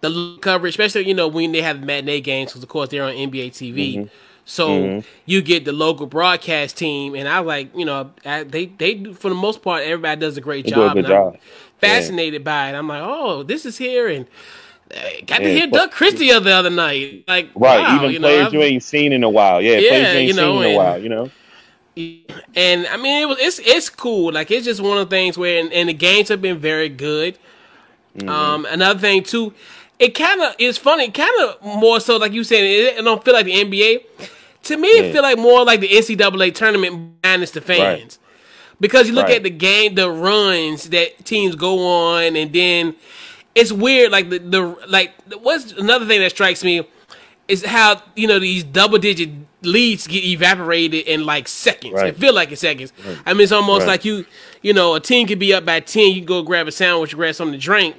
the 0.00 0.38
coverage, 0.40 0.72
especially 0.72 1.06
you 1.06 1.14
know 1.14 1.28
when 1.28 1.52
they 1.52 1.62
have 1.62 1.80
the 1.80 1.86
matinee 1.86 2.20
games, 2.20 2.50
because 2.50 2.62
of 2.62 2.68
course 2.68 2.88
they're 2.90 3.04
on 3.04 3.12
NBA 3.12 3.48
TV. 3.50 3.96
Mm-hmm. 3.96 4.04
So 4.46 5.02
you 5.26 5.42
get 5.42 5.64
the 5.64 5.72
local 5.72 6.06
broadcast 6.06 6.76
team, 6.76 7.14
and 7.14 7.28
I 7.28 7.38
like 7.40 7.76
you 7.76 7.84
know 7.84 8.10
I, 8.24 8.42
they 8.44 8.66
they 8.66 8.94
do, 8.94 9.14
for 9.14 9.28
the 9.28 9.34
most 9.34 9.62
part 9.62 9.82
everybody 9.82 10.20
does 10.20 10.36
a 10.36 10.40
great 10.40 10.64
They 10.64 10.72
do 10.72 10.82
a 10.82 10.86
job. 10.88 10.96
and 10.96 11.06
job. 11.06 11.36
fascinated 11.78 12.42
by 12.42 12.70
it. 12.70 12.74
I'm 12.74 12.88
like, 12.88 13.02
oh, 13.04 13.42
this 13.44 13.64
is 13.64 13.78
here, 13.78 14.08
and 14.08 14.26
uh, 14.92 14.98
got 15.26 15.38
to 15.38 15.44
hear 15.48 15.66
Doug 15.68 15.92
Christie 15.92 16.32
the 16.32 16.50
other 16.50 16.70
night. 16.70 17.24
Like, 17.28 17.50
right. 17.54 17.80
wow, 17.80 17.96
Even 17.96 18.10
you 18.10 18.18
players 18.18 18.46
I've- 18.46 18.56
you 18.56 18.62
ain't 18.64 18.82
seen 18.82 19.12
in 19.12 19.22
a 19.22 19.30
while. 19.30 19.62
Yeah, 19.62 19.78
Yeah, 19.78 19.88
players 19.90 20.12
you 20.14 20.18
ain't 20.18 20.28
you 20.28 20.34
know, 20.34 20.52
seen 20.54 20.62
in 20.62 20.64
a 20.64 20.68
and- 20.68 20.76
while. 20.76 20.98
You 21.02 21.08
know. 21.10 21.30
and 22.56 22.86
I 22.86 22.96
mean, 22.96 23.22
it 23.22 23.26
was 23.26 23.38
it's 23.40 23.58
it's 23.60 23.88
cool. 23.90 24.32
Like 24.32 24.50
it's 24.50 24.64
just 24.64 24.80
one 24.80 24.98
of 24.98 25.08
the 25.08 25.14
things 25.14 25.36
where, 25.38 25.60
and, 25.60 25.72
and 25.72 25.88
the 25.88 25.92
games 25.94 26.28
have 26.28 26.40
been 26.42 26.58
very 26.58 26.88
good. 26.88 27.38
Mm-hmm. 28.16 28.28
Um, 28.28 28.66
another 28.66 28.98
thing 28.98 29.22
too, 29.22 29.54
it 30.00 30.14
kind 30.16 30.40
of 30.42 30.54
is 30.58 30.76
funny. 30.78 31.10
Kind 31.10 31.30
of 31.42 31.62
more 31.62 32.00
so, 32.00 32.16
like 32.16 32.32
you 32.32 32.42
said, 32.42 32.64
it, 32.64 32.98
it 32.98 33.02
don't 33.04 33.24
feel 33.24 33.34
like 33.34 33.46
the 33.46 33.52
NBA. 33.54 34.04
To 34.64 34.76
me, 34.76 34.88
it 34.88 35.12
feel 35.12 35.22
like 35.22 35.38
more 35.38 35.64
like 35.64 35.80
the 35.80 35.88
NCAA 35.88 36.52
tournament 36.54 37.14
minus 37.22 37.52
the 37.52 37.60
fans. 37.60 38.18
because 38.80 39.06
you 39.08 39.14
look 39.14 39.26
Right. 39.26 39.36
at 39.36 39.42
the 39.42 39.50
game, 39.50 39.94
the 39.94 40.10
runs 40.10 40.88
that 40.90 41.24
teams 41.24 41.54
go 41.54 41.86
on, 41.86 42.34
and 42.36 42.52
then 42.52 42.96
it's 43.54 43.70
weird. 43.72 44.10
Like 44.10 44.30
the 44.30 44.38
the 44.38 44.62
like 44.88 45.12
what's 45.40 45.72
another 45.72 46.06
thing 46.06 46.20
that 46.20 46.30
strikes 46.30 46.64
me 46.64 46.82
is 47.48 47.64
how 47.64 48.02
you 48.16 48.26
know 48.26 48.38
these 48.38 48.64
double 48.64 48.98
digit 48.98 49.30
leads 49.62 50.06
get 50.06 50.24
evaporated 50.24 51.06
in 51.06 51.24
like 51.26 51.46
seconds. 51.48 51.94
Right. 51.94 52.08
It 52.08 52.16
feel 52.16 52.32
like 52.34 52.50
in 52.50 52.56
seconds. 52.56 52.92
I 53.26 53.32
mean, 53.34 53.42
it's 53.42 53.52
almost 53.52 53.80
Right. 53.80 53.92
like 53.92 54.04
you 54.04 54.24
you 54.62 54.72
know 54.72 54.94
a 54.94 55.00
team 55.00 55.26
could 55.26 55.38
be 55.38 55.52
up 55.54 55.64
by 55.66 55.80
ten. 55.80 56.08
You 56.10 56.16
can 56.16 56.24
go 56.26 56.42
grab 56.42 56.68
a 56.68 56.72
sandwich, 56.72 57.14
grab 57.14 57.34
something 57.34 57.58
to 57.58 57.62
drink, 57.64 57.96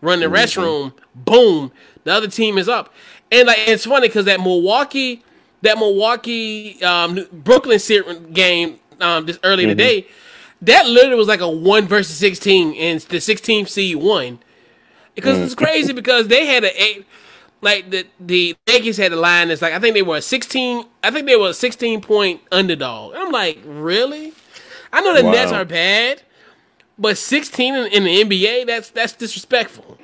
run 0.00 0.20
the 0.20 0.26
Mm-hmm. 0.26 0.34
restroom. 0.34 0.92
Boom, 1.14 1.72
the 2.04 2.12
other 2.12 2.28
team 2.28 2.58
is 2.58 2.68
up. 2.68 2.92
And 3.32 3.46
like 3.46 3.58
it's 3.66 3.84
funny 3.86 4.08
because 4.08 4.24
that 4.26 4.40
Milwaukee 4.40 5.22
that 5.62 5.78
Milwaukee 5.78 6.82
um, 6.82 7.26
Brooklyn 7.32 7.78
game 8.32 8.78
um, 9.00 9.26
this 9.26 9.38
early 9.44 9.64
Mm-hmm. 9.64 9.70
in 9.72 9.76
the 9.76 9.82
day. 9.82 10.06
That 10.62 10.86
literally 10.86 11.16
was 11.16 11.28
like 11.28 11.40
a 11.40 11.48
one 11.50 11.86
versus 11.86 12.16
sixteen, 12.16 12.74
and 12.74 13.00
the 13.00 13.16
16th 13.16 13.68
seed 13.68 13.96
won 13.96 14.38
because 15.14 15.38
Mm. 15.38 15.44
it's 15.44 15.54
crazy 15.54 15.92
because 15.94 16.28
they 16.28 16.44
had 16.44 16.64
a 16.64 16.82
eight, 16.82 17.06
like 17.62 17.90
the 17.90 18.06
the 18.20 18.54
Yankees 18.68 18.98
had 18.98 19.10
a 19.12 19.16
line 19.16 19.48
that's 19.48 19.62
like 19.62 19.72
I 19.72 19.78
think 19.78 19.94
they 19.94 20.02
were 20.02 20.18
a 20.18 20.22
sixteen, 20.22 20.84
I 21.02 21.10
think 21.10 21.26
they 21.26 21.36
were 21.36 21.48
a 21.50 21.54
sixteen 21.54 22.02
point 22.02 22.42
underdog. 22.52 23.14
I'm 23.16 23.32
like, 23.32 23.58
really? 23.64 24.34
I 24.92 25.00
know 25.00 25.14
the 25.16 25.24
Wow. 25.24 25.30
Nets 25.32 25.50
are 25.52 25.64
bad, 25.64 26.22
but 27.00 27.18
sixteen 27.18 27.74
in, 27.74 27.86
in 27.86 28.04
the 28.04 28.22
NBA 28.24 28.66
that's 28.66 28.90
that's 28.90 29.14
disrespectful. 29.14 29.98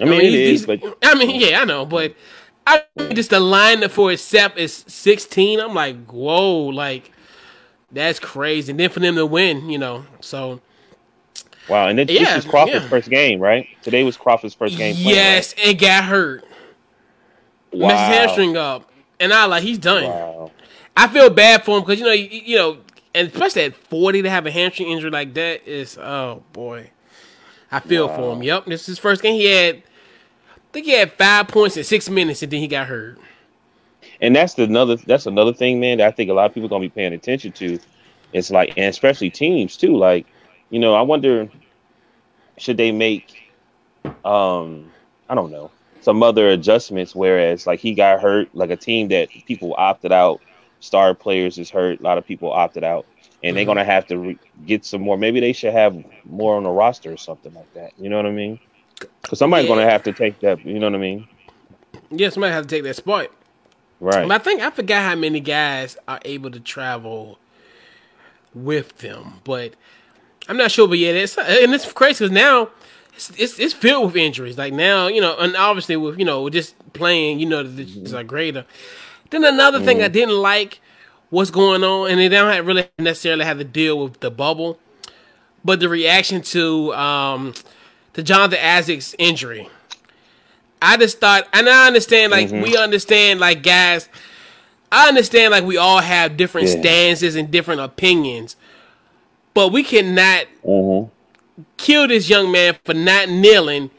I 0.00 0.04
mean, 0.06 0.20
it 0.20 0.30
these- 0.32 0.60
is, 0.62 0.66
but 0.66 0.80
I 1.02 1.14
mean, 1.14 1.40
yeah, 1.40 1.60
I 1.60 1.64
know, 1.64 1.86
but 1.86 2.14
I 2.66 2.82
just 3.12 3.30
the 3.30 3.38
line 3.40 3.86
for 3.90 4.10
itself 4.10 4.56
is 4.56 4.72
sixteen. 4.88 5.60
I'm 5.60 5.74
like, 5.74 6.06
whoa, 6.10 6.64
like 6.66 7.12
that's 7.92 8.18
crazy. 8.18 8.72
And 8.72 8.80
then 8.80 8.90
for 8.90 8.98
them 9.00 9.14
to 9.16 9.26
win, 9.26 9.70
you 9.70 9.78
know, 9.78 10.04
so 10.20 10.60
wow. 11.68 11.86
And 11.88 11.98
then 11.98 12.08
Yeah, 12.08 12.34
this 12.36 12.44
is 12.44 12.50
Crawford's 12.50 12.82
yeah. 12.82 12.88
first 12.88 13.08
game, 13.10 13.38
right? 13.38 13.68
Today 13.82 14.02
was 14.02 14.16
Crawford's 14.16 14.54
first 14.54 14.76
game. 14.76 14.94
playing, 14.96 15.08
yes, 15.10 15.54
and 15.64 15.78
got 15.78 16.04
hurt. 16.04 16.42
right? 17.72 17.78
messed 17.80 18.08
his 18.12 18.18
hamstring 18.18 18.56
up, 18.56 18.90
and 19.20 19.32
I 19.32 19.44
like 19.46 19.62
he's 19.62 19.78
done. 19.78 20.04
Wow. 20.04 20.50
I 20.96 21.08
feel 21.08 21.28
bad 21.30 21.64
for 21.64 21.76
him 21.78 21.84
because 21.84 21.98
you 22.00 22.06
know 22.06 22.12
you, 22.12 22.28
you 22.30 22.56
know, 22.56 22.78
and 23.14 23.28
especially 23.28 23.62
at 23.62 23.74
forty 23.76 24.22
to 24.22 24.30
have 24.30 24.46
a 24.46 24.50
hamstring 24.50 24.88
injury 24.90 25.10
like 25.10 25.34
that 25.34 25.66
is 25.68 25.96
oh 25.98 26.42
boy, 26.52 26.90
I 27.70 27.80
feel 27.80 28.08
for 28.08 28.32
him. 28.32 28.42
Yep, 28.42 28.66
this 28.66 28.82
is 28.82 28.86
his 28.86 28.98
first 28.98 29.22
game. 29.22 29.34
He 29.34 29.46
had, 29.46 29.76
I 29.76 30.60
think 30.72 30.86
he 30.86 30.92
had 30.92 31.12
five 31.12 31.48
points 31.48 31.76
in 31.76 31.84
six 31.84 32.10
minutes, 32.10 32.42
and 32.42 32.52
then 32.52 32.60
he 32.60 32.68
got 32.68 32.86
hurt. 32.86 33.18
and 34.20 34.34
that's 34.34 34.54
the 34.54 34.64
another 34.64 34.96
that's 34.96 35.26
another 35.26 35.52
thing, 35.52 35.80
man. 35.80 35.98
That 35.98 36.08
I 36.08 36.10
think 36.10 36.30
a 36.30 36.34
lot 36.34 36.46
of 36.46 36.54
people 36.54 36.66
are 36.66 36.70
gonna 36.70 36.82
be 36.82 36.88
paying 36.90 37.12
attention 37.12 37.52
to. 37.52 37.78
It's 38.32 38.50
like, 38.50 38.72
and 38.76 38.86
especially 38.86 39.30
teams 39.30 39.76
too. 39.76 39.96
Like, 39.96 40.26
you 40.70 40.78
know, 40.78 40.94
I 40.94 41.02
wonder 41.02 41.48
should 42.58 42.76
they 42.76 42.92
make, 42.92 43.52
um, 44.24 44.90
I 45.28 45.34
don't 45.34 45.50
know, 45.50 45.70
some 46.00 46.22
other 46.22 46.48
adjustments. 46.50 47.14
Whereas, 47.14 47.66
like, 47.66 47.80
he 47.80 47.94
got 47.94 48.20
hurt, 48.20 48.48
like 48.54 48.70
a 48.70 48.76
team 48.76 49.08
that 49.08 49.28
people 49.46 49.74
opted 49.78 50.12
out, 50.12 50.40
star 50.84 51.14
players 51.14 51.58
is 51.58 51.70
hurt. 51.70 52.00
A 52.00 52.02
lot 52.02 52.18
of 52.18 52.26
people 52.26 52.52
opted 52.52 52.84
out, 52.84 53.06
and 53.42 53.56
they're 53.56 53.62
mm-hmm. 53.62 53.70
gonna 53.70 53.84
have 53.84 54.06
to 54.08 54.18
re- 54.18 54.38
get 54.66 54.84
some 54.84 55.02
more. 55.02 55.16
Maybe 55.16 55.40
they 55.40 55.52
should 55.52 55.72
have 55.72 55.96
more 56.24 56.56
on 56.56 56.62
the 56.62 56.70
roster 56.70 57.12
or 57.12 57.16
something 57.16 57.54
like 57.54 57.72
that. 57.74 57.92
You 57.98 58.08
know 58.08 58.16
what 58.16 58.26
I 58.26 58.30
mean? 58.30 58.60
Because 59.22 59.38
somebody's 59.38 59.68
Yeah. 59.68 59.76
gonna 59.76 59.90
have 59.90 60.02
to 60.04 60.12
take 60.12 60.40
that. 60.40 60.64
You 60.64 60.78
know 60.78 60.86
what 60.86 60.94
I 60.94 60.98
mean? 60.98 61.28
Yeah, 62.10 62.28
somebody 62.28 62.52
have 62.52 62.66
to 62.66 62.68
take 62.68 62.84
that 62.84 62.96
spot. 62.96 63.28
Right. 64.00 64.28
But 64.28 64.40
I 64.40 64.42
think 64.42 64.60
I 64.60 64.70
forgot 64.70 65.02
how 65.02 65.14
many 65.14 65.40
guys 65.40 65.96
are 66.06 66.20
able 66.24 66.50
to 66.50 66.60
travel 66.60 67.38
with 68.54 68.98
them, 68.98 69.40
but 69.44 69.74
I'm 70.48 70.56
not 70.56 70.70
sure. 70.70 70.86
But 70.86 70.98
yeah, 70.98 71.10
it's 71.10 71.38
and 71.38 71.74
it's 71.74 71.90
crazy 71.92 72.24
because 72.24 72.30
now 72.30 72.68
it's, 73.14 73.30
it's 73.38 73.58
it's 73.58 73.74
filled 73.74 74.06
with 74.06 74.16
injuries. 74.16 74.58
Like 74.58 74.72
now, 74.72 75.06
you 75.06 75.20
know, 75.20 75.36
and 75.38 75.56
obviously 75.56 75.96
with 75.96 76.18
you 76.18 76.24
know 76.24 76.48
just 76.50 76.74
playing, 76.92 77.40
you 77.40 77.46
know, 77.46 77.62
the 77.62 77.82
is 77.82 78.12
are 78.14 78.24
greater. 78.24 78.64
Then 79.30 79.44
another 79.44 79.80
thing 79.80 80.02
I 80.02 80.08
didn't 80.08 80.36
like 80.36 80.80
what's 81.30 81.50
going 81.50 81.82
on, 81.82 82.10
and 82.10 82.20
they 82.20 82.28
don't 82.28 82.52
have, 82.52 82.66
really 82.66 82.88
necessarily 82.98 83.44
have 83.44 83.58
to 83.58 83.64
deal 83.64 83.98
with 83.98 84.20
the 84.20 84.30
bubble, 84.30 84.78
but 85.64 85.80
the 85.80 85.88
reaction 85.88 86.42
to 86.42 86.94
um 86.94 87.54
to 88.12 88.22
Jonathan 88.22 88.58
Isaac's 88.62 89.14
injury. 89.18 89.68
I 90.80 90.96
just 90.96 91.18
thought, 91.18 91.48
and 91.52 91.68
I 91.68 91.86
understand, 91.86 92.30
like 92.30 92.50
we 92.50 92.76
understand, 92.76 93.40
like 93.40 93.62
guys, 93.62 94.08
I 94.92 95.08
understand, 95.08 95.50
like 95.50 95.64
we 95.64 95.76
all 95.76 96.00
have 96.00 96.36
different 96.36 96.68
Yeah. 96.68 96.80
stances 96.80 97.36
and 97.36 97.50
different 97.50 97.80
opinions, 97.80 98.56
but 99.54 99.72
we 99.72 99.82
cannot 99.82 100.44
Mhm. 100.64 101.10
kill 101.78 102.06
this 102.06 102.28
young 102.28 102.52
man 102.52 102.76
for 102.84 102.94
not 102.94 103.28
kneeling, 103.28 103.90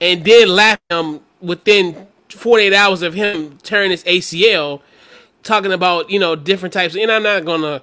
and 0.00 0.24
then 0.24 0.48
laugh 0.48 0.78
at 0.90 0.98
him 0.98 1.20
within 1.40 2.06
48 2.28 2.72
hours 2.74 3.02
of 3.02 3.14
him 3.14 3.58
tearing 3.62 3.90
his 3.90 4.04
ACL, 4.04 4.80
talking 5.42 5.72
about 5.72 6.10
you 6.10 6.18
know 6.18 6.36
different 6.36 6.72
types. 6.72 6.96
And 6.96 7.10
I'm 7.10 7.22
not 7.22 7.44
gonna 7.44 7.82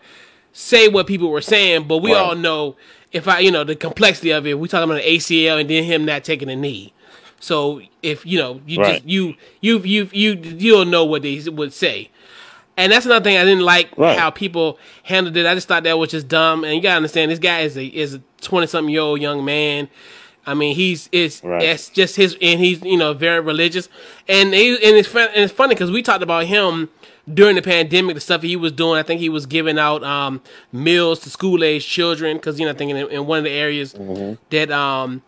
say 0.51 0.87
what 0.87 1.07
people 1.07 1.29
were 1.29 1.41
saying, 1.41 1.87
but 1.87 1.97
we 1.97 2.13
Right. 2.13 2.19
all 2.19 2.35
know 2.35 2.75
if 3.11 3.27
I 3.27 3.39
you 3.39 3.51
know 3.51 3.63
the 3.63 3.75
complexity 3.75 4.31
of 4.31 4.45
it. 4.47 4.59
We 4.59 4.67
talking 4.67 4.89
about 4.89 5.01
an 5.03 5.07
ACL 5.07 5.57
and 5.59 5.69
then 5.69 5.83
him 5.83 6.05
not 6.05 6.23
taking 6.23 6.49
a 6.49 6.55
knee. 6.55 6.93
So 7.39 7.81
if 8.01 8.25
you 8.25 8.37
know 8.39 8.61
you 8.65 8.79
Right. 8.79 8.93
just 8.95 9.05
you 9.07 9.35
you 9.61 9.79
you 9.79 10.09
you 10.11 10.39
you'll 10.57 10.85
know 10.85 11.03
what 11.05 11.21
they 11.21 11.39
would 11.49 11.73
say. 11.73 12.09
And 12.75 12.91
that's 12.91 13.05
another 13.05 13.23
thing 13.23 13.37
I 13.37 13.43
didn't 13.43 13.63
like 13.63 13.89
Right. 13.97 14.17
how 14.17 14.31
people 14.31 14.79
handled 15.03 15.37
it. 15.37 15.45
I 15.45 15.53
just 15.53 15.67
thought 15.67 15.83
that 15.83 15.99
was 15.99 16.09
just 16.09 16.27
dumb. 16.27 16.63
And 16.63 16.73
you 16.73 16.81
gotta 16.81 16.95
understand, 16.97 17.29
this 17.31 17.37
guy 17.39 17.59
is 17.61 17.77
a 17.77 17.85
is 17.85 18.15
a 18.15 18.21
twenty 18.41 18.65
something 18.67 18.91
year 18.91 19.01
old 19.01 19.21
young 19.21 19.45
man. 19.45 19.89
I 20.45 20.53
mean, 20.53 20.75
he's 20.75 21.09
it's 21.11 21.43
Right. 21.43 21.61
it's 21.63 21.89
just 21.89 22.15
his 22.15 22.37
and 22.41 22.59
he's 22.59 22.81
you 22.83 22.97
know 22.97 23.13
very 23.13 23.39
religious. 23.39 23.89
And 24.27 24.53
he, 24.53 24.71
and 24.71 24.97
it's 24.97 25.07
fun, 25.07 25.29
and 25.33 25.43
it's 25.45 25.53
funny 25.53 25.75
because 25.75 25.91
we 25.91 26.01
talked 26.01 26.23
about 26.23 26.45
him 26.45 26.89
during 27.33 27.55
the 27.55 27.61
pandemic, 27.61 28.15
the 28.15 28.21
stuff 28.21 28.41
he 28.41 28.55
was 28.55 28.71
doing. 28.73 28.99
I 28.99 29.03
think 29.03 29.21
he 29.21 29.29
was 29.29 29.45
giving 29.45 29.79
out 29.79 30.03
um, 30.03 30.41
meals 30.71 31.19
to 31.21 31.29
school 31.29 31.63
age 31.63 31.87
children 31.87 32.37
because 32.37 32.59
you 32.59 32.65
know 32.65 32.71
I 32.73 32.75
think 32.75 32.91
in, 32.91 32.97
in 32.97 33.25
one 33.25 33.37
of 33.39 33.43
the 33.45 33.51
areas 33.51 33.93
that 34.49 34.71
um 34.71 35.21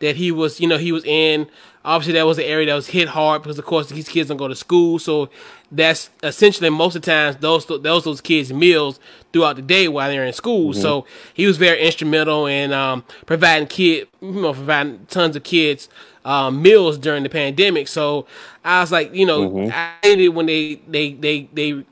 that 0.00 0.16
he 0.16 0.32
was, 0.32 0.60
you 0.60 0.66
know, 0.68 0.78
he 0.78 0.92
was 0.92 1.04
in. 1.04 1.46
Obviously, 1.84 2.12
that 2.14 2.26
was 2.26 2.38
an 2.38 2.44
area 2.44 2.66
that 2.66 2.74
was 2.74 2.88
hit 2.88 3.08
hard 3.08 3.42
because, 3.42 3.58
of 3.58 3.64
course, 3.64 3.88
these 3.88 4.08
kids 4.08 4.28
don't 4.28 4.36
go 4.38 4.48
to 4.48 4.54
school. 4.54 4.98
So 4.98 5.30
that's 5.72 6.10
essentially 6.22 6.68
most 6.70 6.96
of 6.96 7.02
the 7.02 7.06
times 7.10 7.36
those 7.36 7.66
those 7.66 8.04
those 8.04 8.20
kids 8.20 8.52
meals 8.52 8.98
throughout 9.32 9.56
the 9.56 9.62
day 9.62 9.86
while 9.88 10.10
they're 10.10 10.24
in 10.24 10.32
school. 10.32 10.72
So 10.74 11.06
he 11.32 11.46
was 11.46 11.56
very 11.56 11.80
instrumental 11.80 12.46
in 12.46 12.72
um, 12.72 13.04
providing 13.26 13.68
kid, 13.68 14.08
you 14.20 14.32
know, 14.32 14.52
providing 14.52 15.06
tons 15.08 15.36
of 15.36 15.44
kids 15.44 15.88
um, 16.24 16.60
meals 16.60 16.98
during 16.98 17.22
the 17.22 17.28
pandemic. 17.28 17.88
So 17.88 18.26
I 18.64 18.80
was 18.80 18.92
like, 18.92 19.14
you 19.14 19.26
know, 19.26 19.70
I 19.70 19.94
hated 20.02 20.30
when 20.30 20.46
they 20.46 20.76
they 20.88 21.12
they 21.12 21.48
they 21.52 21.84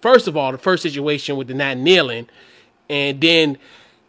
first 0.00 0.26
of 0.28 0.36
all 0.36 0.52
the 0.52 0.58
first 0.58 0.82
situation 0.82 1.36
with 1.36 1.48
the 1.48 1.54
not 1.54 1.76
kneeling, 1.76 2.28
and 2.88 3.20
then 3.20 3.58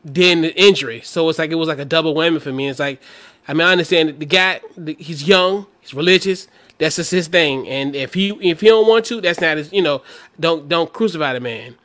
then 0.03 0.41
the 0.41 0.55
injury. 0.61 1.01
So 1.01 1.27
it's 1.29 1.39
like 1.39 1.51
it 1.51 1.55
was 1.55 1.67
like 1.67 1.79
a 1.79 1.85
double 1.85 2.15
whammy 2.15 2.41
for 2.41 2.53
me. 2.53 2.69
It's 2.69 2.79
like, 2.79 3.01
I 3.47 3.53
mean, 3.53 3.67
I 3.67 3.71
understand 3.71 4.09
that 4.09 4.19
the 4.19 4.25
guy, 4.25 4.61
the, 4.77 4.95
he's 4.99 5.27
young, 5.27 5.65
he's 5.81 5.93
religious. 5.93 6.47
That's 6.79 6.95
just 6.95 7.12
his 7.12 7.27
thing. 7.27 7.67
And 7.67 7.95
if 7.95 8.13
he 8.13 8.29
if 8.41 8.62
he 8.62 8.67
don't 8.67 8.88
want 8.88 9.05
to, 9.05 9.21
that's 9.21 9.39
not 9.39 9.57
his. 9.57 9.71
You 9.71 9.81
know, 9.81 10.01
don't 10.39 10.67
don't 10.67 10.91
crucify 10.91 11.33
the 11.33 11.39
man. 11.39 11.75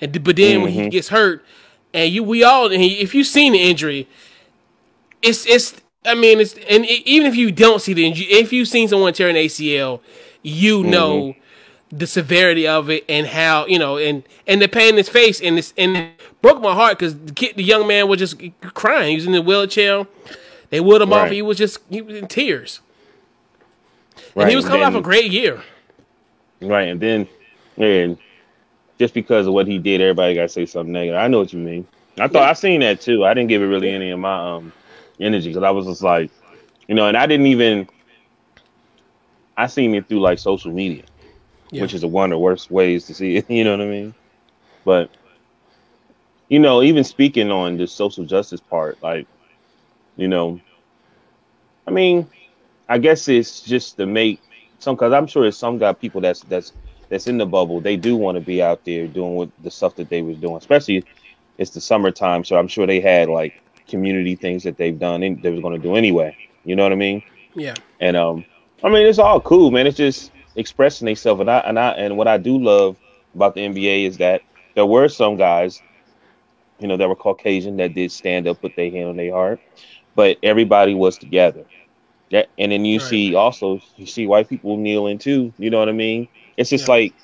And 0.00 0.22
but 0.22 0.36
then 0.36 0.62
when 0.62 0.72
he 0.72 0.80
mm-hmm. 0.80 0.88
gets 0.90 1.08
hurt, 1.08 1.44
and 1.94 2.12
you 2.12 2.22
we 2.22 2.42
all, 2.42 2.70
and 2.70 2.82
he, 2.82 3.00
if 3.00 3.14
you've 3.14 3.26
seen 3.26 3.52
the 3.52 3.60
injury, 3.60 4.08
it's 5.22 5.46
it's. 5.46 5.80
I 6.04 6.16
mean, 6.16 6.40
it's 6.40 6.54
and 6.68 6.84
e- 6.84 7.04
even 7.06 7.28
if 7.28 7.36
you 7.36 7.52
don't 7.52 7.80
see 7.80 7.94
the 7.94 8.04
injury, 8.04 8.26
if 8.26 8.52
you've 8.52 8.66
seen 8.66 8.88
someone 8.88 9.12
tear 9.12 9.28
an 9.28 9.36
ACL, 9.36 10.00
you 10.42 10.80
mm-hmm. 10.80 10.90
know 10.90 11.34
the 11.92 12.06
severity 12.06 12.66
of 12.66 12.90
it 12.90 13.04
and 13.08 13.28
how 13.28 13.66
you 13.66 13.78
know 13.78 13.98
and 13.98 14.24
and 14.48 14.60
the 14.60 14.66
pain 14.66 14.90
in 14.90 14.96
his 14.96 15.08
face 15.08 15.40
and 15.40 15.58
this 15.58 15.72
and 15.76 15.96
it 15.96 16.20
broke 16.40 16.60
my 16.60 16.74
heart 16.74 16.98
because 16.98 17.16
the 17.16 17.32
kid, 17.32 17.54
the 17.54 17.62
young 17.62 17.86
man 17.86 18.08
was 18.08 18.18
just 18.18 18.40
crying. 18.74 19.10
He 19.10 19.14
was 19.14 19.26
in 19.26 19.32
the 19.32 19.42
wheelchair. 19.42 20.06
They 20.70 20.80
wheeled 20.80 21.02
him 21.02 21.12
off. 21.12 21.30
He 21.30 21.42
was 21.42 21.58
just 21.58 21.78
he 21.88 22.02
was 22.02 22.16
in 22.16 22.26
tears. 22.26 22.80
Right. 24.34 24.42
And 24.44 24.50
he 24.50 24.56
was 24.56 24.64
coming 24.64 24.82
off 24.82 24.94
a 24.94 25.00
great 25.00 25.30
year. 25.30 25.62
Right, 26.60 26.88
and 26.88 27.00
then, 27.00 27.28
and 27.76 28.16
just 28.98 29.14
because 29.14 29.46
of 29.46 29.52
what 29.52 29.66
he 29.66 29.78
did, 29.78 30.00
everybody 30.00 30.34
got 30.34 30.42
to 30.42 30.48
say 30.48 30.66
something 30.66 30.92
negative. 30.92 31.18
I 31.20 31.28
know 31.28 31.38
what 31.40 31.52
you 31.52 31.58
mean. 31.58 31.86
I 32.18 32.28
thought 32.28 32.48
I 32.48 32.52
seen 32.52 32.80
that 32.80 33.00
too. 33.00 33.24
I 33.24 33.34
didn't 33.34 33.48
give 33.48 33.62
it 33.62 33.66
really 33.66 33.90
any 33.90 34.10
of 34.10 34.18
my 34.18 34.56
um 34.56 34.72
energy 35.18 35.48
because 35.48 35.62
I 35.62 35.70
was 35.70 35.86
just 35.86 36.02
like, 36.02 36.30
you 36.88 36.94
know, 36.94 37.06
and 37.08 37.16
I 37.16 37.26
didn't 37.26 37.46
even. 37.46 37.88
I 39.56 39.66
seen 39.66 39.94
it 39.94 40.08
through 40.08 40.20
like 40.20 40.38
social 40.38 40.72
media, 40.72 41.04
Yeah. 41.70 41.82
which 41.82 41.94
is 41.94 42.04
one 42.04 42.32
of 42.32 42.36
the 42.36 42.38
worst 42.38 42.70
ways 42.70 43.06
to 43.06 43.14
see 43.14 43.36
it. 43.36 43.46
You 43.50 43.64
know 43.64 43.72
what 43.72 43.80
I 43.80 43.88
mean? 43.88 44.14
But 44.84 45.10
you 46.48 46.58
know, 46.58 46.82
even 46.82 47.02
speaking 47.04 47.50
on 47.50 47.76
the 47.78 47.86
social 47.86 48.24
justice 48.24 48.60
part, 48.60 49.02
like, 49.02 49.26
you 50.16 50.28
know, 50.28 50.60
I 51.86 51.90
mean, 51.90 52.28
I 52.92 52.98
guess 52.98 53.26
it's 53.26 53.62
just 53.62 53.96
to 53.96 54.04
make 54.04 54.38
some 54.78 54.96
because 54.96 55.14
I'm 55.14 55.26
sure 55.26 55.44
there's 55.44 55.56
some 55.56 55.78
got 55.78 55.98
people 55.98 56.20
that's 56.20 56.40
that's 56.42 56.74
that's 57.08 57.26
in 57.26 57.38
the 57.38 57.46
bubble. 57.46 57.80
They 57.80 57.96
do 57.96 58.18
want 58.18 58.36
to 58.36 58.42
be 58.42 58.62
out 58.62 58.84
there 58.84 59.06
doing 59.06 59.34
what 59.34 59.48
the 59.62 59.70
stuff 59.70 59.96
that 59.96 60.10
they 60.10 60.20
was 60.20 60.36
doing, 60.36 60.56
especially 60.56 61.02
it's 61.56 61.70
the 61.70 61.80
summertime, 61.80 62.44
so 62.44 62.58
I'm 62.58 62.68
sure 62.68 62.86
they 62.86 63.00
had 63.00 63.30
like 63.30 63.62
community 63.88 64.36
things 64.36 64.62
that 64.64 64.76
they've 64.76 64.98
done 64.98 65.22
and 65.22 65.42
they 65.42 65.50
was 65.50 65.60
going 65.60 65.74
to 65.74 65.82
do 65.82 65.96
anyway. 65.96 66.36
You 66.66 66.76
know 66.76 66.82
what 66.82 66.92
I 66.92 66.96
mean? 66.96 67.22
Yeah. 67.54 67.72
And 68.00 68.14
um, 68.14 68.44
I 68.84 68.90
mean 68.90 69.06
it's 69.06 69.18
all 69.18 69.40
cool, 69.40 69.70
man. 69.70 69.86
It's 69.86 69.96
just 69.96 70.30
expressing 70.56 71.06
themselves, 71.06 71.40
and 71.40 71.50
I 71.50 71.60
and 71.60 71.78
I 71.78 71.92
and 71.92 72.18
what 72.18 72.28
I 72.28 72.36
do 72.36 72.58
love 72.58 72.98
about 73.34 73.54
the 73.54 73.62
NBA 73.62 74.06
is 74.06 74.18
that 74.18 74.42
there 74.74 74.84
were 74.84 75.08
some 75.08 75.38
guys, 75.38 75.80
you 76.78 76.88
know, 76.88 76.98
that 76.98 77.08
were 77.08 77.16
Caucasian 77.16 77.78
that 77.78 77.94
did 77.94 78.12
stand 78.12 78.46
up 78.46 78.62
with 78.62 78.76
their 78.76 78.90
hand 78.90 79.08
on 79.08 79.16
their 79.16 79.32
heart, 79.32 79.60
but 80.14 80.36
everybody 80.42 80.92
was 80.92 81.16
together. 81.16 81.64
That 82.32 82.48
and 82.58 82.72
then 82.72 82.84
you 82.84 82.98
Right. 82.98 83.00
see 83.00 83.34
also 83.34 83.80
you 83.96 84.06
see 84.06 84.26
white 84.26 84.48
people 84.48 84.76
kneeling 84.76 85.18
too. 85.18 85.54
You 85.58 85.70
know 85.70 85.78
what 85.78 85.88
I 85.88 85.92
mean? 85.92 86.28
It's 86.56 86.70
just 86.70 86.88
Yeah. 86.88 86.88
like 86.88 87.14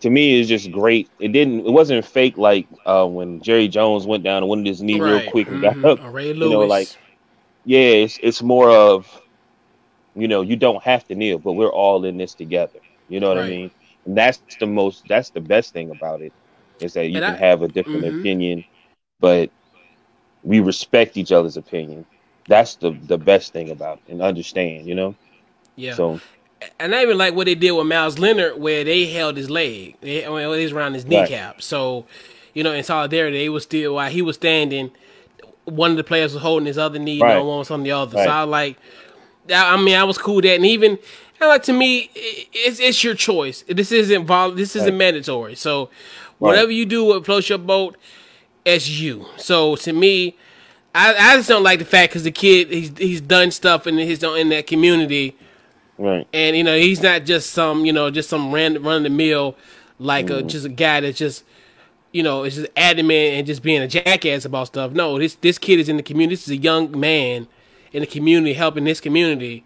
to 0.00 0.10
me 0.10 0.40
it's 0.40 0.48
just 0.48 0.70
great. 0.70 1.10
It 1.18 1.32
didn't 1.32 1.66
it 1.66 1.70
wasn't 1.70 2.04
fake 2.04 2.38
like 2.38 2.68
uh, 2.86 3.06
when 3.06 3.42
Jerry 3.42 3.68
Jones 3.68 4.06
went 4.06 4.24
down 4.24 4.42
and 4.42 4.48
went 4.48 4.64
to 4.64 4.70
his 4.70 4.82
knee 4.82 5.00
real 5.00 5.22
quick 5.22 5.50
and 5.50 5.60
Mhm. 5.60 5.62
got 5.62 5.78
up. 5.84 6.00
You 6.40 6.50
know, 6.50 6.64
like, 6.64 6.90
Yeah, 7.64 7.80
it's 8.04 8.18
it's 8.22 8.42
more 8.42 8.70
of 8.70 9.06
you 10.14 10.28
know, 10.28 10.42
you 10.42 10.56
don't 10.56 10.82
have 10.84 11.04
to 11.06 11.14
kneel, 11.14 11.38
but 11.38 11.52
we're 11.54 11.72
all 11.72 12.04
in 12.04 12.18
this 12.18 12.34
together. 12.34 12.80
You 13.08 13.20
know 13.20 13.28
what 13.28 13.38
I 13.38 13.42
mean? 13.42 13.72
And 14.06 14.16
that's 14.16 14.42
the 14.42 14.50
most 14.50 14.88
that's 14.90 15.16
the 15.16 15.26
best 15.26 15.58
thing 15.58 15.74
about 15.76 16.08
it 16.08 16.20
is 16.66 16.80
that 16.94 16.96
you 16.98 17.10
And 17.16 17.22
can 17.22 17.24
I- 17.24 17.36
have 17.36 17.62
a 17.62 17.68
different 17.68 18.06
Mhm. 18.06 18.08
opinion, 18.08 18.64
but 19.20 19.50
we 20.42 20.60
respect 20.60 21.16
each 21.16 21.32
other's 21.32 21.56
opinion. 21.56 22.06
That's 22.50 22.74
the 22.76 22.90
the 23.12 23.16
best 23.16 23.52
thing 23.54 23.70
about 23.70 24.00
it 24.06 24.12
and 24.12 24.20
understand, 24.20 24.86
you 24.86 24.94
know? 24.94 25.14
yeah. 25.76 25.94
So 25.94 26.20
and 26.78 26.94
I 26.94 27.02
even 27.02 27.16
like 27.16 27.34
what 27.34 27.46
they 27.46 27.54
did 27.54 27.72
with 27.72 27.86
Meyers 27.86 28.18
Leonard, 28.18 28.58
where 28.58 28.84
they 28.84 29.06
held 29.06 29.36
his 29.36 29.48
leg, 29.48 29.96
they, 30.02 30.28
well, 30.28 30.52
it 30.52 30.62
was 30.62 30.72
around 30.72 30.94
his 30.94 31.04
Right. 31.04 31.22
kneecap. 31.22 31.62
So, 31.62 32.04
you 32.52 32.62
know, 32.64 32.72
in 32.72 32.84
solidarity, 32.84 33.38
they 33.38 33.48
was 33.48 33.62
still 33.62 33.94
while 33.94 34.10
he 34.10 34.20
was 34.20 34.36
standing, 34.36 34.90
one 35.64 35.92
of 35.92 35.96
the 35.96 36.04
players 36.04 36.34
was 36.34 36.42
holding 36.42 36.66
his 36.66 36.76
other 36.76 36.98
knee, 36.98 37.14
you 37.14 37.24
know, 37.24 37.44
one 37.44 37.58
was 37.58 37.70
on 37.70 37.82
the 37.84 37.92
other. 37.92 38.16
Right. 38.16 38.24
So 38.24 38.30
I 38.30 38.42
like, 38.42 38.76
I 39.48 39.74
I 39.74 39.76
mean, 39.76 39.96
I 39.96 40.04
was 40.04 40.18
cool 40.18 40.36
with 40.36 40.44
that, 40.44 40.56
and 40.56 40.66
even 40.66 40.98
and 41.40 41.48
like 41.48 41.62
to 41.64 41.72
me, 41.72 42.10
it's 42.14 42.80
it's 42.80 43.02
your 43.04 43.14
choice. 43.14 43.64
This 43.68 43.92
isn't 43.92 44.26
vol- 44.26 44.52
this 44.52 44.76
isn't 44.76 44.92
Right. 44.92 44.98
mandatory. 44.98 45.54
So, 45.54 45.88
whatever 46.40 46.72
you 46.72 46.84
do, 46.84 47.04
what 47.04 47.24
floats 47.24 47.48
your 47.48 47.58
boat, 47.58 47.96
it's 48.64 48.88
you. 48.88 49.24
So 49.38 49.76
to 49.76 49.92
me. 49.92 50.36
I, 50.94 51.14
I 51.14 51.36
just 51.36 51.48
don't 51.48 51.62
like 51.62 51.78
the 51.78 51.84
fact 51.84 52.12
because 52.12 52.24
the 52.24 52.32
kid 52.32 52.70
he's 52.70 52.96
he's 52.98 53.20
done 53.20 53.50
stuff 53.50 53.86
in 53.86 53.96
his 53.96 54.22
in 54.22 54.48
that 54.48 54.66
community 54.66 55.36
right. 55.98 56.26
and 56.32 56.56
you 56.56 56.64
know 56.64 56.76
he's 56.76 57.00
not 57.00 57.24
just 57.24 57.50
some 57.50 57.84
you 57.84 57.92
know 57.92 58.10
just 58.10 58.28
some 58.28 58.52
random 58.52 58.84
run 58.84 58.98
of 58.98 59.02
the 59.04 59.10
mill 59.10 59.56
like 60.00 60.30
a, 60.30 60.42
just 60.42 60.64
a 60.64 60.70
guy 60.70 61.00
that's 61.00 61.18
just 61.18 61.44
you 62.12 62.22
know 62.22 62.42
is 62.44 62.56
just 62.56 62.70
adamant 62.76 63.34
and 63.34 63.46
just 63.46 63.62
being 63.62 63.80
a 63.80 63.86
jackass 63.86 64.44
about 64.44 64.66
stuff. 64.66 64.92
No, 64.92 65.18
this 65.18 65.34
this 65.36 65.58
kid 65.58 65.78
is 65.78 65.88
in 65.88 65.96
the 65.96 66.02
community. 66.02 66.34
This 66.34 66.44
is 66.44 66.50
a 66.50 66.56
young 66.56 66.98
man 66.98 67.46
in 67.92 68.00
the 68.00 68.06
community 68.06 68.54
helping 68.54 68.84
this 68.84 69.00
community. 69.00 69.64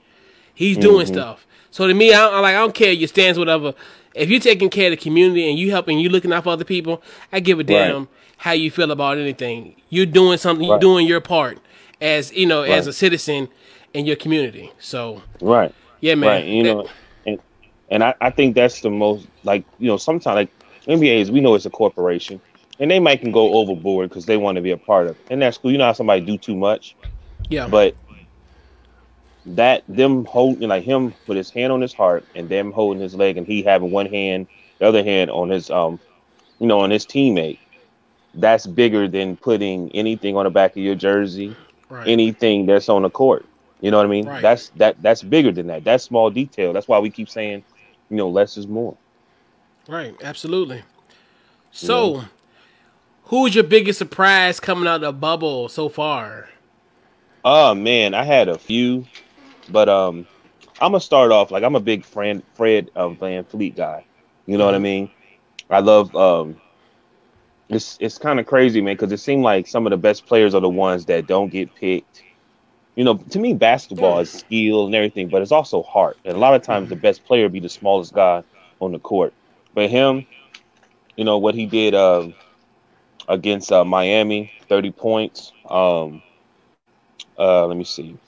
He's 0.55 0.77
doing 0.77 1.07
mm-hmm. 1.07 1.15
stuff. 1.15 1.47
So 1.71 1.87
to 1.87 1.95
me, 1.95 2.13
I, 2.13 2.27
I 2.27 2.41
like 2.41 2.55
I 2.55 2.59
don't 2.59 2.75
care 2.75 2.93
your 2.93 3.09
stance, 3.09 3.39
whatever. 3.39 3.75
If 4.15 4.29
you're 4.29 4.41
taking 4.41 4.71
care 4.71 4.93
of 4.93 4.99
the 4.99 5.03
community 5.03 5.49
and 5.49 5.59
you 5.59 5.71
helping, 5.73 5.99
you 5.99 6.09
looking 6.09 6.33
out 6.33 6.45
for 6.45 6.51
other 6.51 6.65
people, 6.65 7.03
I 7.33 7.41
give 7.41 7.59
a 7.59 7.65
damn 7.65 7.99
Right. 7.99 8.09
How 8.45 8.53
you 8.53 8.71
feel 8.71 8.91
about 8.91 9.17
anything. 9.17 9.75
You're 9.89 10.05
doing 10.05 10.37
something. 10.37 10.67
You're 10.67 10.75
Right. 10.75 10.81
doing 10.89 11.07
your 11.07 11.23
part 11.23 11.57
as 12.03 12.31
you 12.35 12.45
know 12.45 12.61
as 12.61 12.87
a 12.87 12.93
citizen 12.93 13.49
in 13.95 14.05
your 14.05 14.17
community. 14.17 14.71
So 14.79 15.23
Right. 15.41 15.73
yeah, 16.03 16.15
man. 16.15 16.29
Right. 16.29 16.45
You 16.45 16.63
That- 16.63 16.75
know, 16.75 16.87
and 17.27 17.39
and 17.91 18.05
I, 18.05 18.13
I 18.21 18.29
think 18.29 18.55
that's 18.55 18.83
the 18.83 18.91
most 18.91 19.27
like 19.45 19.65
you 19.79 19.87
know 19.89 19.97
sometimes 19.97 20.35
like 20.37 20.51
NBA 20.87 21.21
is 21.23 21.31
we 21.31 21.41
know 21.41 21.55
it's 21.55 21.65
a 21.65 21.71
corporation 21.71 22.39
and 22.79 22.91
they 22.91 23.01
might 23.01 23.21
can 23.23 23.33
go 23.33 23.55
overboard 23.55 24.11
because 24.11 24.27
they 24.27 24.37
want 24.37 24.57
to 24.57 24.63
be 24.63 24.73
a 24.73 24.77
part 24.77 25.07
of 25.07 25.13
it. 25.17 25.23
and 25.31 25.41
that's 25.41 25.57
cool. 25.57 25.71
You 25.73 25.79
know 25.79 25.87
how 25.87 25.95
somebody 25.95 26.21
do 26.21 26.37
too 26.37 26.55
much, 26.57 26.95
yeah. 27.49 27.67
but 27.67 27.95
that 29.47 29.83
them 29.89 30.25
holding 30.27 30.69
like 30.69 30.85
him 30.85 31.15
with 31.27 31.39
his 31.39 31.51
hand 31.51 31.73
on 31.73 31.81
his 31.81 31.95
heart 31.95 32.25
and 32.35 32.49
them 32.51 32.73
holding 32.73 33.01
his 33.03 33.15
leg 33.15 33.39
and 33.39 33.47
he 33.47 33.63
having 33.63 33.91
one 33.91 34.07
hand, 34.07 34.47
the 34.81 34.87
other 34.87 35.03
hand 35.03 35.31
on 35.31 35.49
his 35.49 35.71
um, 35.71 35.99
you 36.59 36.67
know, 36.67 36.81
on 36.81 36.91
his 36.91 37.07
teammate. 37.07 37.59
That's 38.35 38.67
bigger 38.67 39.07
than 39.07 39.37
putting 39.37 39.91
anything 39.93 40.37
on 40.37 40.45
the 40.45 40.51
back 40.51 40.73
of 40.73 40.79
your 40.79 40.95
jersey 40.97 41.57
right. 41.95 42.09
anything 42.09 42.67
that's 42.67 42.89
on 42.89 43.03
the 43.03 43.11
court. 43.11 43.47
You 43.81 43.91
know 43.91 43.99
what 43.99 44.07
I 44.07 44.09
mean? 44.09 44.27
Right. 44.27 44.43
That's 44.43 44.71
that 44.71 45.01
that's 45.03 45.23
bigger 45.23 45.53
than 45.53 45.67
that. 45.69 45.85
That's 45.85 46.05
small 46.05 46.31
detail. 46.31 46.73
That's 46.73 46.89
why 46.89 46.99
we 46.99 47.11
keep 47.11 47.29
saying, 47.29 47.63
you 48.11 48.17
know, 48.17 48.29
less 48.29 48.57
is 48.57 48.67
more. 48.67 48.97
Right, 49.89 50.15
absolutely. 50.23 50.83
So, 51.71 52.25
who's 53.25 53.55
your 53.55 53.65
biggest 53.65 53.99
surprise 53.99 54.61
coming 54.61 54.87
out 54.87 54.97
of 54.97 55.01
the 55.03 55.13
bubble 55.13 55.69
so 55.69 55.89
far? 55.89 56.49
Oh 57.45 57.75
man, 57.75 58.15
I 58.15 58.25
had 58.25 58.49
a 58.49 58.57
few, 58.57 59.07
but 59.71 59.89
um, 59.89 60.27
I'm 60.81 60.93
gonna 60.93 61.01
start 61.01 61.31
off 61.31 61.51
like 61.51 61.63
I'm 61.63 61.77
a 61.77 61.81
big 61.81 62.05
Fred 62.05 62.43
Fred 62.55 62.91
um, 62.97 63.17
VanVleet 63.17 63.77
guy. 63.77 64.07
You 64.47 64.57
know 64.57 64.65
what 64.65 64.75
I 64.75 64.79
mean? 64.79 65.11
I 65.69 65.81
love 65.81 66.15
um, 66.17 66.61
it's 67.69 67.97
it's 68.01 68.19
kind 68.19 68.39
of 68.41 68.47
crazy, 68.47 68.81
man, 68.81 68.95
because 68.95 69.13
it 69.13 69.19
seemed 69.19 69.43
like 69.43 69.67
some 69.67 69.87
of 69.87 69.91
the 69.91 69.97
best 69.97 70.27
players 70.27 70.55
are 70.55 70.61
the 70.61 70.69
ones 70.69 71.07
that 71.07 71.27
don't 71.27 71.51
get 71.51 71.75
picked. 71.75 72.25
You 72.97 73.05
know, 73.05 73.17
to 73.31 73.39
me, 73.39 73.55
basketball 73.55 74.19
is 74.21 74.31
skill 74.31 74.87
and 74.87 74.95
everything, 74.95 75.29
but 75.29 75.43
it's 75.43 75.53
also 75.53 75.83
heart. 75.83 76.19
And 76.25 76.37
a 76.37 76.41
lot 76.41 76.55
of 76.55 76.63
times, 76.63 76.89
the 76.89 76.97
best 76.97 77.25
player 77.25 77.49
be 77.49 77.61
the 77.61 77.69
smallest 77.69 78.13
guy 78.15 78.43
on 78.81 78.93
the 78.93 78.99
court. 78.99 79.35
But 79.75 79.91
him, 79.91 80.27
you 81.17 81.25
know 81.25 81.39
what 81.39 81.55
he 81.55 81.67
did 81.67 81.95
um, 81.95 82.35
against 83.29 83.73
uh, 83.73 83.85
Miami, 83.85 84.53
30 84.69 84.91
points. 84.93 85.53
Um, 85.69 86.23
uh, 87.39 87.67
let 87.67 87.77
me 87.77 87.85
see. 87.85 88.19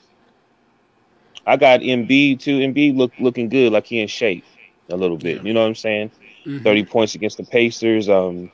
I 1.45 1.55
got 1.57 1.81
Embiid 1.81 2.39
too. 2.39 2.59
Embiid 2.59 2.95
look 2.97 3.13
looking 3.19 3.49
good, 3.49 3.71
like 3.71 3.85
he 3.87 3.99
in 3.99 4.07
shape 4.07 4.45
a 4.89 4.95
little 4.95 5.17
bit. 5.17 5.41
You 5.43 5.53
know 5.53 5.61
what 5.61 5.67
I'm 5.67 5.75
saying? 5.75 6.11
Mhm. 6.45 6.63
30 6.63 6.83
points 6.83 7.15
against 7.15 7.37
the 7.37 7.43
Pacers. 7.43 8.09
Um, 8.09 8.51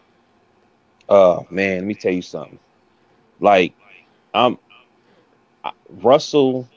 oh 1.10 1.46
man, 1.50 1.78
let 1.78 1.86
me 1.86 1.96
tell 1.96 2.13
you 2.13 2.22
something. 2.22 2.60
Like, 3.39 3.76
I'm 4.34 4.58
Russell 5.89 6.70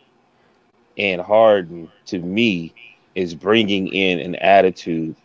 and 0.97 1.21
Harden 1.21 1.91
to 2.07 2.19
me 2.19 2.75
is 3.15 3.35
bringing 3.35 3.89
in 3.89 4.19
an 4.21 4.37
attitude 4.37 5.17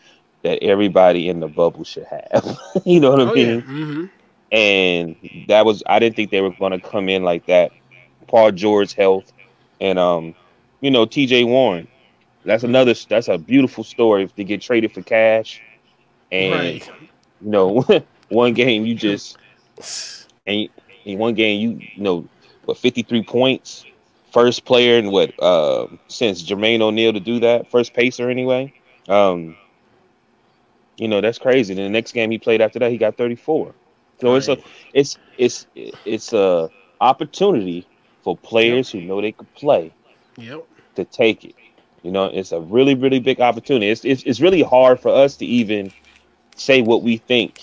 that 0.44 0.64
everybody 0.64 1.28
in 1.30 1.40
the 1.40 1.48
bubble 1.48 1.84
should 1.84 2.06
have. 2.06 2.58
you 2.86 3.00
know 3.00 3.12
what 3.12 3.22
I 3.22 3.26
Oh 3.26 3.34
mean? 3.34 3.64
yeah. 3.64 3.64
hmm 3.66 4.06
and 4.52 5.16
that 5.48 5.66
was 5.66 5.84
I 5.88 6.00
didn't 6.00 6.16
think 6.16 6.32
they 6.32 6.42
were 6.42 6.52
going 6.52 6.72
to 6.72 6.80
come 6.80 7.10
in 7.10 7.24
like 7.24 7.46
that. 7.48 7.72
Paul 8.28 8.52
George 8.52 8.94
health, 8.96 9.32
and 9.80 9.98
um, 10.00 10.36
you 10.82 10.92
know 10.92 11.06
T.J. 11.06 11.44
Warren. 11.44 11.88
That's 12.46 12.64
another. 12.64 12.94
That's 13.10 13.28
a 13.28 13.38
beautiful 13.38 13.84
story 13.84 14.24
if 14.24 14.36
they 14.36 14.44
get 14.44 14.62
traded 14.62 14.94
for 14.94 15.02
cash, 15.02 15.62
and 16.32 16.82
Right. 16.82 16.90
you 17.40 17.50
know 17.52 17.84
one 18.32 18.54
game 18.54 18.86
you 18.86 18.96
just 18.96 19.38
and 20.48 20.70
in 21.06 21.17
one 21.17 21.34
game 21.34 21.60
you, 21.62 21.88
you 21.96 22.04
know 22.04 22.28
what 22.65 22.78
fifty 22.78 23.04
three 23.04 23.24
points, 23.24 23.86
first 24.32 24.65
player 24.65 24.98
and 24.98 25.12
what 25.12 25.32
uh 25.41 25.88
since 26.08 26.44
Jermaine 26.44 26.82
O'Neal 26.82 27.13
to 27.13 27.20
do 27.20 27.39
that, 27.41 27.70
first 27.70 27.94
pacer 27.94 28.30
anyway. 28.30 28.74
Um, 29.10 29.56
you 30.98 31.08
know 31.08 31.22
that's 31.22 31.39
crazy. 31.39 31.74
Then 31.74 31.86
the 31.86 31.89
next 31.89 32.13
game 32.13 32.32
he 32.32 32.38
played 32.38 32.62
after 32.62 32.80
that, 32.80 32.91
he 32.91 32.98
got 32.98 33.17
thirty 33.17 33.36
four. 33.36 33.74
So 34.22 34.36
it's 34.36 34.48
a 34.48 34.58
it's 34.94 35.17
it's 35.38 35.67
it's 35.76 36.34
a 36.34 36.70
opportunity 37.02 37.88
for 38.24 38.38
players 38.38 38.91
who 38.91 39.02
know 39.02 39.22
they 39.22 39.32
could 39.32 39.54
play 39.56 39.94
Yep. 40.38 40.65
to 40.96 41.06
take 41.06 41.44
it. 41.44 41.56
You 42.04 42.12
know, 42.12 42.26
it's 42.26 42.52
a 42.52 42.60
really 42.62 42.96
really 42.96 43.20
big 43.20 43.41
opportunity. 43.41 43.89
It's 43.89 44.06
it's, 44.06 44.24
it's 44.24 44.39
really 44.41 44.62
hard 44.63 45.00
for 45.00 45.10
us 45.10 45.38
to 45.38 45.46
even 45.46 45.91
say 46.56 46.82
what 46.82 47.04
we 47.04 47.17
think 47.17 47.62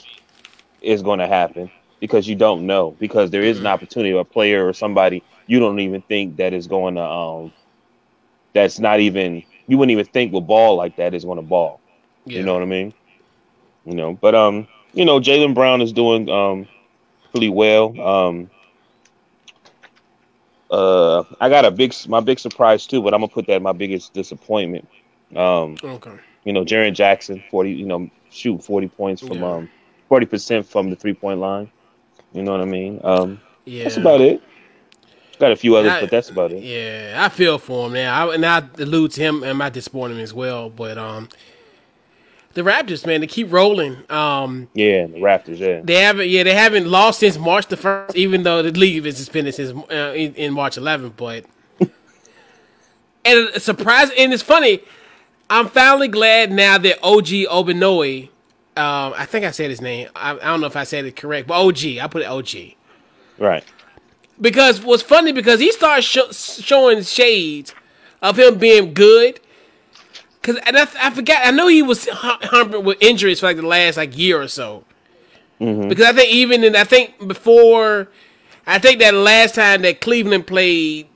is 0.80 1.02
going 1.02 1.18
to 1.18 1.26
happen 1.26 1.70
because 2.00 2.26
you 2.28 2.34
don't 2.34 2.66
know 2.66 2.96
because 2.98 3.30
there 3.30 3.42
is 3.42 3.58
an 3.58 3.66
opportunity 3.66 4.16
a 4.16 4.24
player 4.24 4.66
or 4.66 4.72
somebody 4.72 5.22
you 5.46 5.58
don't 5.58 5.80
even 5.80 6.02
think 6.02 6.36
that 6.36 6.52
is 6.52 6.66
going 6.66 6.94
to 6.94 7.02
um 7.02 7.52
that's 8.54 8.78
not 8.78 9.00
even 9.00 9.42
you 9.66 9.76
wouldn't 9.78 9.92
even 9.92 10.04
think 10.06 10.32
with 10.32 10.46
ball 10.46 10.76
like 10.76 10.96
that 10.96 11.14
is 11.14 11.24
going 11.24 11.36
to 11.36 11.42
ball. 11.42 11.80
Yeah. 12.24 12.34
You 12.34 12.42
know 12.44 12.54
what 12.54 12.62
I 12.62 12.66
mean? 12.66 12.92
You 13.84 13.94
know, 13.94 14.14
but 14.20 14.34
um, 14.34 14.66
you 14.92 15.04
know, 15.04 15.20
Jaylen 15.20 15.54
Brown 15.54 15.80
is 15.82 15.92
doing 15.92 16.28
um 16.28 16.68
pretty 17.30 17.48
well. 17.50 17.98
Um, 18.00 18.50
uh, 20.70 21.22
I 21.40 21.48
got 21.48 21.64
a 21.64 21.70
big 21.70 21.94
my 22.08 22.20
big 22.20 22.38
surprise 22.38 22.86
too, 22.86 23.02
but 23.02 23.14
I'm 23.14 23.20
gonna 23.20 23.28
put 23.28 23.46
that 23.46 23.56
in 23.56 23.62
my 23.62 23.72
biggest 23.72 24.12
disappointment. 24.14 24.88
Um, 25.34 25.80
Okay. 25.82 26.18
you 26.44 26.52
know, 26.52 26.64
Jaren 26.64 26.94
Jackson, 26.94 27.42
forty, 27.50 27.72
you 27.72 27.86
know, 27.86 28.08
shoot 28.30 28.62
forty 28.64 28.88
points 28.88 29.22
from 29.22 29.42
Yeah. 29.42 29.44
um 29.44 29.70
forty 30.08 30.26
percent 30.26 30.66
from 30.66 30.90
the 30.90 30.96
three 30.96 31.14
point 31.14 31.40
line. 31.40 31.70
You 32.32 32.42
know 32.42 32.52
what 32.52 32.60
I 32.60 32.66
mean? 32.66 33.00
Um, 33.04 33.40
Yeah. 33.64 33.84
that's 33.84 33.96
about 33.96 34.20
it. 34.20 34.42
Got 35.38 35.52
a 35.52 35.56
few 35.56 35.76
others, 35.76 35.92
I- 35.92 36.00
but 36.00 36.10
that's 36.10 36.30
about 36.30 36.52
it. 36.52 36.62
Yeah, 36.62 37.14
I 37.16 37.28
feel 37.28 37.58
for 37.58 37.86
him 37.86 37.92
now. 37.94 38.28
I, 38.28 38.34
and 38.34 38.44
I 38.44 38.62
allude 38.78 39.12
to 39.12 39.20
him 39.20 39.42
and 39.44 39.56
my 39.56 39.70
disappointment 39.70 40.22
as 40.22 40.34
well. 40.34 40.68
But 40.68 40.98
um, 40.98 41.28
The 42.54 42.62
Raptors, 42.62 43.06
man, 43.06 43.20
they 43.20 43.28
keep 43.28 43.52
rolling. 43.52 43.98
Um, 44.10 44.68
yeah, 44.74 45.06
the 45.06 45.18
Raptors. 45.18 45.58
Yeah, 45.58 45.80
they 45.84 45.94
haven't. 46.00 46.28
Yeah, 46.28 46.42
they 46.42 46.54
haven't 46.54 46.88
lost 46.90 47.20
since 47.20 47.38
March 47.38 47.68
the 47.68 47.76
first, 47.76 48.16
even 48.16 48.42
though 48.42 48.62
the 48.62 48.72
league 48.72 49.06
is 49.06 49.16
suspended 49.16 49.54
since 49.54 49.70
uh, 49.90 50.12
in, 50.16 50.34
in, 50.34 50.52
March 50.52 50.76
11th. 50.76 51.12
But 51.16 51.44
and 53.24 53.48
a 53.50 53.60
surprise, 53.60 54.10
and 54.18 54.32
it's 54.32 54.42
funny. 54.42 54.80
I'm 55.50 55.68
finally 55.68 56.08
glad 56.08 56.50
now 56.52 56.78
that 56.78 56.98
OG 57.02 57.26
Anunoby, 57.48 58.28
um, 58.78 59.12
I 59.16 59.26
think 59.26 59.44
I 59.44 59.50
said 59.50 59.70
his 59.70 59.80
name. 59.80 60.08
I, 60.14 60.32
I, 60.32 60.36
don't 60.36 60.60
know 60.60 60.68
if 60.68 60.76
I 60.76 60.84
said 60.84 61.04
it 61.04 61.16
correct, 61.16 61.48
but 61.48 61.54
OG. 61.54 61.98
I 62.00 62.06
put 62.08 62.22
it 62.22 62.26
OG. 62.26 62.74
Right. 63.36 63.64
Because 64.40 64.80
what's 64.80 65.02
funny 65.02 65.32
because 65.32 65.58
he 65.58 65.72
started 65.72 66.02
sh- 66.02 66.32
showing 66.32 67.02
shades 67.02 67.74
of 68.22 68.38
him 68.38 68.56
being 68.58 68.94
good. 68.94 69.40
Cause 70.42 70.58
and 70.64 70.78
I, 70.78 70.86
I 71.00 71.10
forgot 71.10 71.44
I 71.44 71.50
know 71.50 71.66
he 71.66 71.82
was 71.82 72.08
humping 72.08 72.84
with 72.84 72.98
injuries 73.00 73.40
for 73.40 73.46
like 73.46 73.56
the 73.56 73.66
last 73.66 73.96
like 73.96 74.16
year 74.16 74.40
or 74.40 74.46
so. 74.46 74.84
Mm-hmm. 75.60 75.88
Because 75.88 76.06
I 76.06 76.12
think 76.12 76.32
even 76.32 76.62
in 76.62 76.76
I 76.76 76.84
think 76.84 77.26
before 77.26 78.08
I 78.64 78.78
think 78.78 79.00
that 79.00 79.12
last 79.12 79.56
time 79.56 79.82
that 79.82 80.00
Cleveland 80.00 80.46
played 80.46 81.08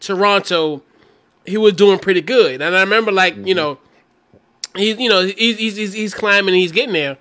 Toronto, 0.00 0.82
he 1.44 1.58
was 1.58 1.74
doing 1.74 1.98
pretty 1.98 2.22
good. 2.22 2.62
And 2.62 2.74
I 2.74 2.80
remember 2.80 3.12
like 3.12 3.34
mm-hmm. 3.34 3.48
you 3.48 3.54
know 3.54 3.78
he's 4.76 4.98
you 4.98 5.08
know 5.08 5.24
he's 5.24 5.58
he's 5.58 5.92
he's 5.92 6.14
climbing 6.14 6.54
he's 6.54 6.72
getting 6.72 6.94
there. 6.94 7.18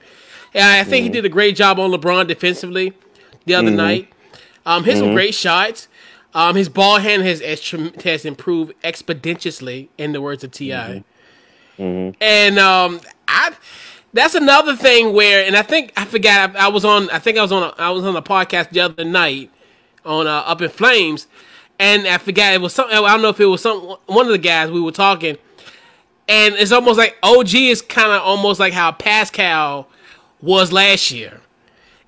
And 0.53 0.63
I 0.63 0.83
think 0.83 1.05
mm-hmm. 1.05 1.13
he 1.13 1.21
did 1.21 1.25
a 1.25 1.29
great 1.29 1.55
job 1.55 1.79
on 1.79 1.91
LeBron 1.91 2.27
defensively 2.27 2.93
the 3.45 3.55
other 3.55 3.69
mm-hmm. 3.69 3.77
night. 3.77 4.13
Um, 4.65 4.83
some 4.83 4.95
mm-hmm. 4.95 5.13
great 5.13 5.33
shots. 5.33 5.87
Um, 6.33 6.55
his 6.55 6.69
ball 6.69 6.99
hand 6.99 7.23
has 7.23 7.41
has 7.41 8.25
improved 8.25 8.73
expeditiously, 8.83 9.89
in 9.97 10.11
the 10.13 10.21
words 10.21 10.43
of 10.43 10.51
Ti. 10.51 10.69
Mm-hmm. 10.69 11.81
Mm-hmm. 11.81 12.17
And 12.21 12.59
um, 12.59 13.01
I 13.27 13.53
that's 14.13 14.35
another 14.35 14.75
thing 14.75 15.13
where, 15.13 15.45
and 15.45 15.55
I 15.55 15.61
think 15.61 15.93
I 15.95 16.05
forgot 16.05 16.55
I, 16.55 16.65
I, 16.65 16.67
was 16.67 16.85
on. 16.85 17.09
I 17.09 17.19
think 17.19 17.37
I 17.37 17.41
was 17.41 17.51
on. 17.51 17.63
A, 17.63 17.73
I 17.77 17.89
was 17.89 18.03
on 18.03 18.15
a 18.15 18.21
podcast 18.21 18.69
the 18.71 18.81
other 18.81 19.03
night 19.03 19.49
on 20.05 20.27
uh, 20.27 20.43
Up 20.45 20.61
in 20.61 20.69
Flames, 20.69 21.27
and 21.79 22.07
I 22.07 22.17
forgot 22.17 22.53
it 22.53 22.61
was 22.61 22.73
something. 22.73 22.95
I 22.95 23.01
don't 23.01 23.21
know 23.21 23.29
if 23.29 23.39
it 23.39 23.45
was 23.45 23.61
some 23.61 23.95
one 24.05 24.25
of 24.25 24.31
the 24.31 24.37
guys 24.37 24.69
we 24.69 24.81
were 24.81 24.91
talking, 24.91 25.37
and 26.27 26.55
it's 26.55 26.71
almost 26.71 26.97
like 26.97 27.17
OG 27.23 27.53
is 27.55 27.81
kind 27.81 28.11
of 28.11 28.21
almost 28.21 28.59
like 28.59 28.73
how 28.73 28.91
Pascal 28.91 29.87
was 30.41 30.71
last 30.71 31.11
year, 31.11 31.41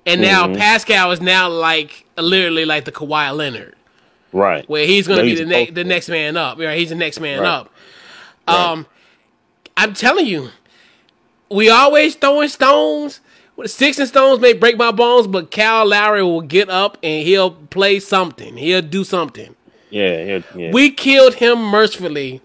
and 0.06 0.20
now 0.20 0.46
mm-hmm. 0.46 0.56
Pascal 0.56 1.12
is 1.12 1.20
now 1.20 1.48
like 1.48 2.06
literally 2.16 2.64
like 2.64 2.84
the 2.84 2.92
Kawhi 2.92 3.36
Leonard. 3.36 3.74
Right. 4.32 4.68
Where 4.68 4.84
he's 4.84 5.06
going 5.06 5.20
to 5.20 5.24
be 5.24 5.36
the, 5.36 5.46
ne- 5.46 5.70
the 5.70 5.84
next 5.84 6.08
man 6.08 6.36
up. 6.36 6.58
Right. 6.58 6.76
He's 6.76 6.88
the 6.88 6.96
next 6.96 7.20
man 7.20 7.40
right. 7.40 7.48
up. 7.48 7.70
Um, 8.48 8.78
right. 8.80 8.86
I'm 9.76 9.94
telling 9.94 10.26
you, 10.26 10.50
we 11.50 11.70
always 11.70 12.16
throwing 12.16 12.48
stones. 12.48 13.20
With 13.56 13.70
sticks 13.70 14.00
and 14.00 14.08
stones 14.08 14.40
may 14.40 14.52
break 14.52 14.76
my 14.76 14.90
bones, 14.90 15.28
but 15.28 15.52
Kyle 15.52 15.86
Lowry 15.86 16.24
will 16.24 16.40
get 16.40 16.68
up 16.68 16.98
and 17.04 17.24
he'll 17.24 17.52
play 17.52 18.00
something. 18.00 18.56
He'll 18.56 18.82
do 18.82 19.04
something. 19.04 19.54
Yeah, 19.90 20.42
yeah. 20.56 20.72
We 20.72 20.90
killed 20.90 21.34
him 21.34 21.62
mercifully 21.62 22.42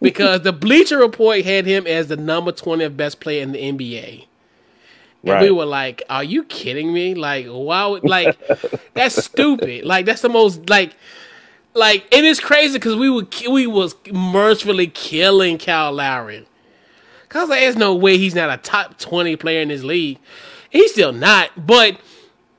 because 0.00 0.42
the 0.42 0.52
Bleacher 0.52 0.98
Report 0.98 1.44
had 1.44 1.66
him 1.66 1.86
as 1.86 2.08
the 2.08 2.16
number 2.16 2.52
20th 2.52 2.96
best 2.96 3.20
player 3.20 3.42
in 3.42 3.52
the 3.52 3.58
NBA. 3.58 4.26
And 5.22 5.30
right. 5.30 5.42
we 5.42 5.50
were 5.50 5.64
like, 5.64 6.02
"Are 6.10 6.24
you 6.24 6.42
kidding 6.44 6.92
me? 6.92 7.14
Like, 7.14 7.46
wow, 7.48 8.00
like 8.02 8.36
that's 8.94 9.22
stupid. 9.24 9.84
Like 9.84 10.04
that's 10.04 10.22
the 10.22 10.28
most 10.28 10.68
like, 10.68 10.96
like 11.74 12.06
it 12.10 12.24
is 12.24 12.40
crazy 12.40 12.74
because 12.74 12.96
we 12.96 13.08
were 13.08 13.26
we 13.48 13.66
was 13.66 13.94
mercifully 14.12 14.88
killing 14.88 15.58
Kyle 15.58 15.92
Lowry. 15.92 16.46
Cause 17.28 17.48
like, 17.48 17.60
there's 17.60 17.76
no 17.76 17.94
way 17.94 18.18
he's 18.18 18.34
not 18.34 18.50
a 18.50 18.60
top 18.60 18.98
twenty 18.98 19.36
player 19.36 19.62
in 19.62 19.68
this 19.68 19.84
league. 19.84 20.18
He's 20.70 20.92
still 20.92 21.12
not, 21.12 21.50
but 21.66 21.98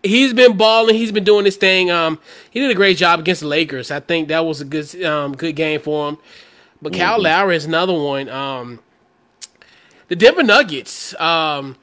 he's 0.01 0.33
been 0.33 0.55
balling. 0.55 0.95
He's 0.95 1.11
been 1.11 1.23
doing 1.23 1.43
this 1.43 1.57
thing. 1.57 1.91
Um, 1.91 2.19
he 2.49 2.59
did 2.59 2.71
a 2.71 2.75
great 2.75 2.97
job 2.97 3.19
against 3.19 3.41
the 3.41 3.47
Lakers. 3.47 3.91
I 3.91 3.99
think 3.99 4.29
that 4.29 4.45
was 4.45 4.61
a 4.61 4.65
good 4.65 5.03
um 5.03 5.35
good 5.35 5.55
game 5.55 5.81
for 5.81 6.09
him. 6.09 6.17
But 6.83 6.93
mm-hmm. 6.93 7.01
Kyle 7.01 7.21
Lowry 7.21 7.55
is 7.55 7.65
another 7.65 7.93
one. 7.93 8.29
Um, 8.29 8.79
the 10.09 10.15
Denver 10.15 10.43
Nuggets. 10.43 11.19
Um 11.19 11.77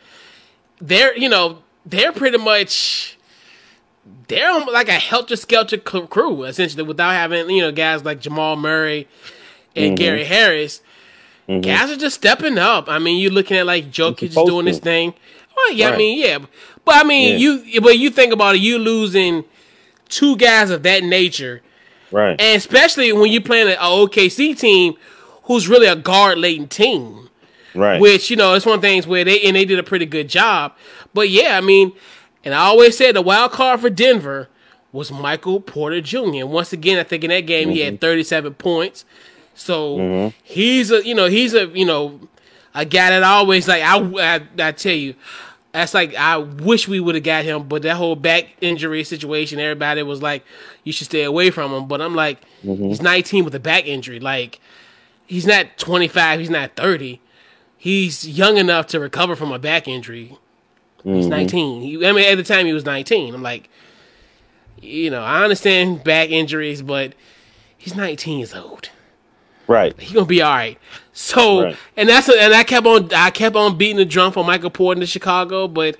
they're 0.80 1.16
you 1.16 1.28
know 1.28 1.58
they're 1.84 2.12
pretty 2.12 2.38
much 2.38 3.18
they're 4.28 4.60
like 4.66 4.88
a 4.88 4.92
helter 4.92 5.36
skelter 5.36 5.76
crew 5.76 6.44
essentially 6.44 6.82
without 6.82 7.12
having 7.12 7.50
you 7.50 7.60
know 7.60 7.72
guys 7.72 8.04
like 8.04 8.20
Jamal 8.20 8.56
Murray 8.56 9.08
and 9.76 9.86
mm-hmm. 9.86 9.94
Gary 9.96 10.24
Harris. 10.24 10.82
Mm-hmm. 11.48 11.60
Guys 11.62 11.90
are 11.90 11.96
just 11.96 12.16
stepping 12.16 12.58
up. 12.58 12.88
I 12.88 12.98
mean, 12.98 13.18
you're 13.18 13.32
looking 13.32 13.56
at 13.56 13.66
like 13.66 13.90
Jokic 13.90 14.34
doing 14.46 14.66
this 14.66 14.78
thing. 14.78 15.14
Well, 15.56 15.72
yeah, 15.72 15.86
right. 15.86 15.94
I 15.94 15.98
mean, 15.98 16.18
yeah, 16.18 16.38
but 16.84 16.94
I 16.94 17.04
mean, 17.04 17.38
yeah. 17.38 17.56
you 17.72 17.80
but 17.80 17.98
you 17.98 18.10
think 18.10 18.32
about 18.32 18.54
it, 18.54 18.60
you 18.60 18.78
losing 18.78 19.44
two 20.08 20.36
guys 20.36 20.70
of 20.70 20.82
that 20.84 21.02
nature, 21.02 21.60
right? 22.10 22.40
And 22.40 22.56
especially 22.56 23.12
when 23.12 23.30
you're 23.32 23.42
playing 23.42 23.68
an 23.68 23.76
OKC 23.76 24.58
team 24.58 24.94
who's 25.44 25.68
really 25.68 25.86
a 25.86 25.96
guard 25.96 26.38
laden 26.38 26.68
team. 26.68 27.28
Right. 27.74 28.00
Which, 28.00 28.30
you 28.30 28.36
know, 28.36 28.54
it's 28.54 28.66
one 28.66 28.76
of 28.76 28.82
the 28.82 28.88
things 28.88 29.06
where 29.06 29.24
they 29.24 29.40
and 29.42 29.54
they 29.54 29.64
did 29.64 29.78
a 29.78 29.82
pretty 29.82 30.06
good 30.06 30.28
job. 30.28 30.74
But 31.14 31.28
yeah, 31.28 31.56
I 31.56 31.60
mean, 31.60 31.92
and 32.44 32.54
I 32.54 32.58
always 32.58 32.96
said 32.96 33.14
the 33.14 33.22
wild 33.22 33.52
card 33.52 33.80
for 33.80 33.90
Denver 33.90 34.48
was 34.92 35.12
Michael 35.12 35.60
Porter 35.60 36.00
Jr. 36.00 36.46
Once 36.46 36.72
again, 36.72 36.98
I 36.98 37.04
think 37.04 37.24
in 37.24 37.30
that 37.30 37.46
game 37.46 37.68
mm-hmm. 37.68 37.74
he 37.74 37.80
had 37.80 37.94
mm-hmm. 37.94 38.00
37 38.00 38.54
points. 38.54 39.04
So 39.54 39.98
mm-hmm. 39.98 40.36
he's 40.42 40.90
a 40.90 41.04
you 41.04 41.14
know, 41.14 41.26
he's 41.26 41.54
a 41.54 41.66
you 41.66 41.84
know, 41.84 42.20
a 42.74 42.84
guy 42.84 43.10
that 43.10 43.22
I 43.22 43.32
always 43.32 43.68
like 43.68 43.82
I, 43.82 43.98
I, 43.98 44.68
I 44.68 44.72
tell 44.72 44.94
you, 44.94 45.14
that's 45.72 45.94
like 45.94 46.14
I 46.14 46.36
wish 46.38 46.88
we 46.88 47.00
would 47.00 47.14
have 47.14 47.24
got 47.24 47.44
him, 47.44 47.68
but 47.68 47.82
that 47.82 47.96
whole 47.96 48.16
back 48.16 48.56
injury 48.60 49.04
situation, 49.04 49.58
everybody 49.60 50.02
was 50.02 50.22
like, 50.22 50.44
you 50.84 50.92
should 50.92 51.06
stay 51.06 51.22
away 51.22 51.50
from 51.50 51.72
him. 51.72 51.88
But 51.88 52.00
I'm 52.00 52.14
like, 52.14 52.40
mm-hmm. 52.64 52.88
he's 52.88 53.02
19 53.02 53.44
with 53.44 53.54
a 53.54 53.60
back 53.60 53.86
injury. 53.86 54.20
Like, 54.20 54.60
he's 55.26 55.46
not 55.46 55.78
25, 55.78 56.40
he's 56.40 56.50
not 56.50 56.76
30 56.76 57.20
he's 57.80 58.28
young 58.28 58.58
enough 58.58 58.86
to 58.88 59.00
recover 59.00 59.34
from 59.34 59.50
a 59.50 59.58
back 59.58 59.88
injury. 59.88 60.36
Mm-hmm. 60.98 61.14
He's 61.14 61.26
19. 61.26 61.80
He, 61.80 62.06
I 62.06 62.12
mean, 62.12 62.30
at 62.30 62.36
the 62.36 62.44
time 62.44 62.66
he 62.66 62.74
was 62.74 62.84
19. 62.84 63.34
I'm 63.34 63.42
like, 63.42 63.68
you 64.80 65.10
know, 65.10 65.22
I 65.22 65.42
understand 65.42 66.04
back 66.04 66.28
injuries, 66.28 66.82
but 66.82 67.14
he's 67.76 67.96
19 67.96 68.38
years 68.38 68.54
old. 68.54 68.90
Right. 69.66 69.98
He's 69.98 70.12
gonna 70.12 70.26
be 70.26 70.42
all 70.42 70.52
right. 70.52 70.78
So, 71.20 71.64
right. 71.64 71.76
and 71.98 72.08
that's 72.08 72.30
a, 72.30 72.42
and 72.42 72.54
I 72.54 72.64
kept 72.64 72.86
on 72.86 73.12
I 73.12 73.28
kept 73.28 73.54
on 73.54 73.76
beating 73.76 73.98
the 73.98 74.06
drum 74.06 74.32
for 74.32 74.42
Michael 74.42 74.70
Porter 74.70 75.00
to 75.00 75.06
Chicago, 75.06 75.68
but 75.68 75.98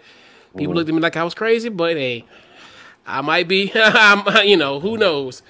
people 0.57 0.69
mm-hmm. 0.69 0.73
looked 0.73 0.89
at 0.89 0.95
me 0.95 1.01
like 1.03 1.15
I 1.15 1.25
was 1.25 1.35
crazy. 1.35 1.69
But 1.69 1.99
hey, 1.99 2.25
I 3.07 3.21
might 3.21 3.47
be. 3.47 3.71
I'm, 3.75 4.25
you 4.47 4.57
know, 4.57 4.81
who 4.81 4.97
knows? 4.97 5.43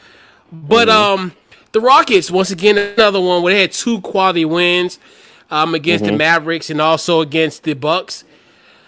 But 0.50 0.88
mm-hmm. 0.88 1.20
um, 1.20 1.32
the 1.70 1.80
Rockets 1.80 2.32
once 2.32 2.50
again 2.50 2.78
another 2.78 3.20
one 3.20 3.44
where 3.44 3.54
they 3.54 3.60
had 3.60 3.70
two 3.70 4.00
quality 4.00 4.44
wins 4.44 4.98
um, 5.52 5.72
against 5.76 6.02
mm-hmm. 6.02 6.14
the 6.14 6.18
Mavericks 6.18 6.68
and 6.68 6.80
also 6.80 7.20
against 7.20 7.62
the 7.62 7.74
Bucks. 7.74 8.24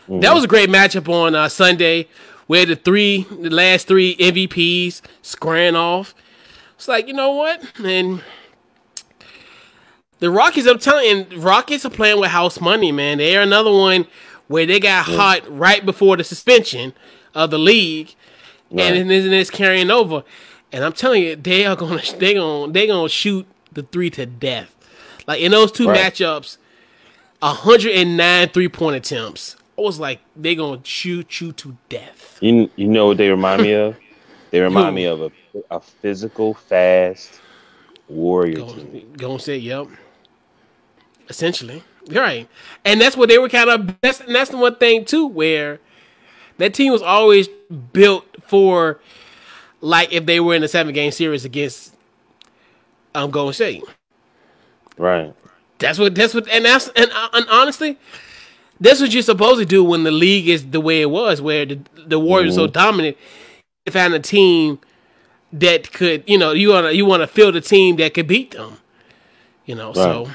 Mm-hmm. 0.09 0.19
That 0.19 0.35
was 0.35 0.43
a 0.43 0.49
great 0.49 0.69
matchup 0.69 1.09
on 1.09 1.37
uh, 1.37 1.49
Sunday. 1.49 2.09
Where 2.49 2.67
the 2.67 2.75
three, 2.75 3.23
the 3.31 3.51
last 3.51 3.87
three 3.87 4.17
MVPs 4.17 5.01
squaring 5.23 5.77
off. 5.77 6.13
It's 6.75 6.89
like 6.89 7.07
you 7.07 7.15
know 7.15 7.31
what, 7.31 7.63
and 7.79 8.21
the 10.23 10.31
Rockets. 10.31 10.69
I'm 10.69 10.79
telling 10.79 11.33
you, 11.33 11.41
Rockets 11.41 11.85
are 11.85 11.91
playing 11.91 12.21
with 12.21 12.31
house 12.31 12.61
money, 12.61 12.93
man. 12.93 13.19
They 13.19 13.37
are 13.37 13.43
another 13.43 13.73
one 13.73 14.07
where 14.47 14.65
they 14.65 14.79
got 14.79 15.05
mm-hmm. 15.05 15.17
hot 15.17 15.43
right 15.49 15.85
before 15.85 16.17
the 16.17 16.23
suspension 16.23 16.93
of 17.35 17.51
the 17.51 17.59
league, 17.59 18.15
right. 18.71 18.95
and 18.95 19.11
then 19.11 19.33
it's 19.33 19.51
carrying 19.51 19.91
over. 19.91 20.23
And 20.71 20.85
I'm 20.85 20.93
telling 20.93 21.25
you, 21.25 21.35
they 21.35 21.67
are 21.67 21.75
gonna 21.75 22.01
they 22.19 22.35
gonna 22.35 22.73
they 22.73 22.87
gonna 22.87 23.09
shoot 23.09 23.49
the 23.73 23.83
three 23.83 24.11
to 24.11 24.25
death. 24.25 24.73
Like 25.27 25.41
in 25.41 25.51
those 25.51 25.73
two 25.73 25.89
right. 25.89 26.13
matchups, 26.13 26.57
109 27.41 28.49
three 28.51 28.69
point 28.69 28.95
attempts. 28.95 29.57
I 29.77 29.81
was 29.81 29.99
like, 29.99 30.21
they're 30.37 30.55
gonna 30.55 30.85
shoot 30.85 31.41
you 31.41 31.51
to 31.51 31.77
death. 31.89 32.39
You 32.41 32.71
you 32.77 32.87
know 32.87 33.09
what 33.09 33.17
they 33.17 33.29
remind 33.29 33.63
me 33.63 33.73
of? 33.73 33.97
They 34.53 34.61
remind 34.61 34.95
me 34.95 35.07
of 35.07 35.23
a, 35.23 35.31
a 35.71 35.81
physical, 35.81 36.53
fast 36.53 37.41
warrior 38.07 38.57
go, 38.57 38.75
team. 38.75 39.15
Gonna 39.17 39.39
say, 39.39 39.57
yep. 39.57 39.87
Essentially, 41.29 41.83
right, 42.11 42.49
and 42.85 43.01
that's 43.01 43.17
what 43.17 43.29
they 43.29 43.39
were 43.39 43.49
kind 43.49 43.71
of. 43.71 44.01
That's 44.01 44.21
and 44.21 44.35
that's 44.35 44.51
the 44.51 44.57
one 44.57 44.77
thing 44.77 45.05
too, 45.05 45.27
where 45.27 45.79
that 46.59 46.75
team 46.75 46.93
was 46.93 47.03
always 47.03 47.49
built 47.93 48.27
for, 48.43 49.01
like, 49.81 50.13
if 50.13 50.27
they 50.27 50.41
were 50.41 50.55
in 50.55 50.63
a 50.63 50.69
seven 50.69 50.93
game 50.93 51.11
series 51.11 51.45
against, 51.45 51.95
I'm 53.15 53.25
um, 53.25 53.31
going 53.31 53.49
to 53.49 53.55
say. 53.55 53.83
Right. 54.99 55.35
That's 55.79 55.99
what. 55.99 56.15
That's 56.15 56.35
what. 56.35 56.49
And 56.49 56.65
that's 56.65 56.89
and, 56.89 57.11
uh, 57.11 57.29
and 57.33 57.47
honestly, 57.51 57.99
that's 58.81 59.01
what 59.01 59.13
you're 59.13 59.23
supposed 59.23 59.59
to 59.61 59.67
do 59.67 59.83
when 59.83 60.05
the 60.05 60.11
league 60.11 60.49
is 60.49 60.71
the 60.71 60.81
way 60.81 61.01
it 61.01 61.11
was, 61.11 61.41
where 61.41 61.65
the 61.65 61.81
the 62.07 62.19
Warriors 62.19 62.55
mm-hmm. 62.55 62.67
so 62.67 62.67
dominant. 62.67 63.17
If 63.85 63.95
had 63.95 64.13
a 64.13 64.21
team 64.21 64.79
that 65.53 65.93
could, 65.93 66.23
you 66.27 66.39
know, 66.39 66.53
you 66.53 66.69
want 66.69 66.87
to 66.87 66.95
you 66.95 67.05
want 67.05 67.23
to 67.23 67.27
field 67.27 67.57
a 67.57 67.61
team 67.61 67.97
that 67.97 68.15
could 68.15 68.29
beat 68.29 68.53
them. 68.53 68.79
You 69.67 69.75
know, 69.75 69.89
right. 69.89 69.95
so 69.95 70.31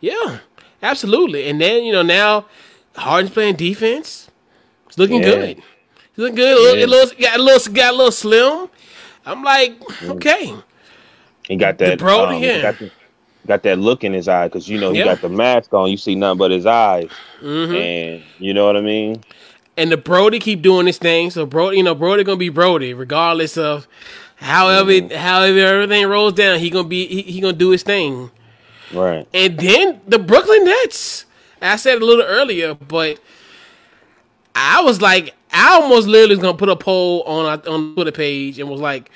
yeah. 0.00 0.38
Absolutely. 0.82 1.48
And 1.48 1.60
then 1.60 1.84
you 1.84 1.92
know 1.92 2.02
now 2.02 2.46
Harden's 2.96 3.32
playing 3.32 3.56
defense. 3.56 4.30
It's 4.88 4.98
looking 4.98 5.22
Yeah. 5.22 5.30
good. 5.30 5.58
It's 5.58 6.18
looking 6.18 6.34
good. 6.36 6.78
It 6.78 6.80
Yeah. 6.80 6.86
looks 6.86 7.12
got 7.12 7.38
a 7.38 7.42
little 7.42 7.72
got 7.74 7.92
a 7.94 7.96
little 7.96 8.12
slim. 8.12 8.68
I'm 9.26 9.42
like, 9.44 9.74
okay. 10.04 10.54
He 11.46 11.56
got 11.56 11.78
that. 11.78 11.98
Brody, 11.98 12.36
um, 12.36 12.42
yeah. 12.42 12.62
got, 12.62 12.78
the- 12.78 12.90
got 13.46 13.62
that 13.64 13.78
look 13.78 14.04
in 14.04 14.12
his 14.12 14.28
eye 14.28 14.46
because 14.48 14.68
you 14.68 14.78
know 14.80 14.92
he 14.92 14.98
Yeah. 14.98 15.04
got 15.04 15.20
the 15.20 15.28
mask 15.28 15.72
on. 15.74 15.90
You 15.90 15.96
see 15.96 16.14
nothing 16.14 16.38
but 16.38 16.50
his 16.50 16.64
eyes, 16.66 17.08
Mm-hmm. 17.42 17.74
and 17.74 18.22
you 18.38 18.54
know 18.54 18.64
what 18.66 18.76
I 18.76 18.80
mean. 18.80 19.22
And 19.76 19.90
the 19.92 19.96
Brody 19.96 20.38
keep 20.38 20.62
doing 20.62 20.86
this 20.86 20.98
thing. 20.98 21.30
So 21.30 21.46
Brody, 21.46 21.76
you 21.78 21.82
know, 21.82 21.94
Brody 21.94 22.24
gonna 22.24 22.36
be 22.36 22.48
Brody, 22.48 22.94
regardless 22.94 23.56
of 23.58 23.86
however 24.36 24.90
Mm-hmm. 24.92 25.14
however 25.16 25.58
everything 25.58 26.06
rolls 26.06 26.32
down. 26.32 26.58
He 26.58 26.70
gonna 26.70 26.88
be 26.88 27.06
he, 27.06 27.22
he 27.22 27.40
gonna 27.40 27.52
do 27.52 27.70
his 27.70 27.82
thing. 27.82 28.30
Right. 28.92 29.26
And 29.34 29.58
then 29.58 30.00
the 30.06 30.18
Brooklyn 30.18 30.64
Nets. 30.64 31.26
I 31.62 31.76
said 31.76 32.00
a 32.00 32.04
little 32.04 32.24
earlier, 32.24 32.74
but 32.74 33.20
I 34.54 34.82
was 34.82 35.00
like, 35.02 35.34
I 35.52 35.74
almost 35.80 36.08
literally 36.08 36.34
was 36.36 36.42
gonna 36.42 36.56
put 36.56 36.68
a 36.68 36.76
poll 36.76 37.22
on 37.24 37.46
our, 37.46 37.72
on 37.72 37.94
Twitter 37.94 38.12
page 38.12 38.58
and 38.58 38.68
was 38.68 38.80
like, 38.80 39.10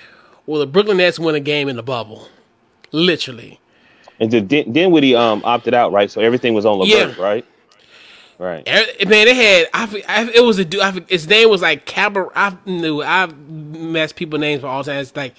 "Will 0.47 0.61
the 0.61 0.67
Brooklyn 0.67 0.99
Nets 0.99 1.19
win 1.19 1.35
a 1.35 1.41
game 1.41 1.69
in 1.69 1.77
the 1.77 1.83
bubble?" 1.83 2.29
Literally. 2.93 3.61
And 4.21 4.31
then 4.31 4.47
Din- 4.47 4.73
Dinwiddie 4.73 5.17
um 5.17 5.43
opted 5.45 5.75
out, 5.75 5.93
right? 5.93 6.11
So 6.11 6.21
everything 6.21 6.55
was 6.55 6.67
on 6.67 6.79
Levert, 6.79 7.17
Yeah. 7.17 7.23
right? 7.25 7.45
Right. 8.39 8.69
Er- 8.69 9.07
Man, 9.09 9.27
they 9.27 9.35
had. 9.35 9.69
I, 9.73 10.03
I 10.09 10.31
it 10.35 10.43
was 10.45 10.59
a 10.59 10.65
dude. 10.65 10.81
I, 10.81 10.93
his 11.09 11.29
name 11.29 11.49
was 11.49 11.63
like 11.63 11.87
Cabarrot. 11.87 12.33
I 12.35 12.57
knew 12.67 13.03
I 13.03 13.27
messed 13.27 14.17
people 14.17 14.39
names 14.39 14.61
for 14.61 14.67
all 14.67 14.85
time. 14.85 14.97
It's 14.99 15.15
like 15.17 15.35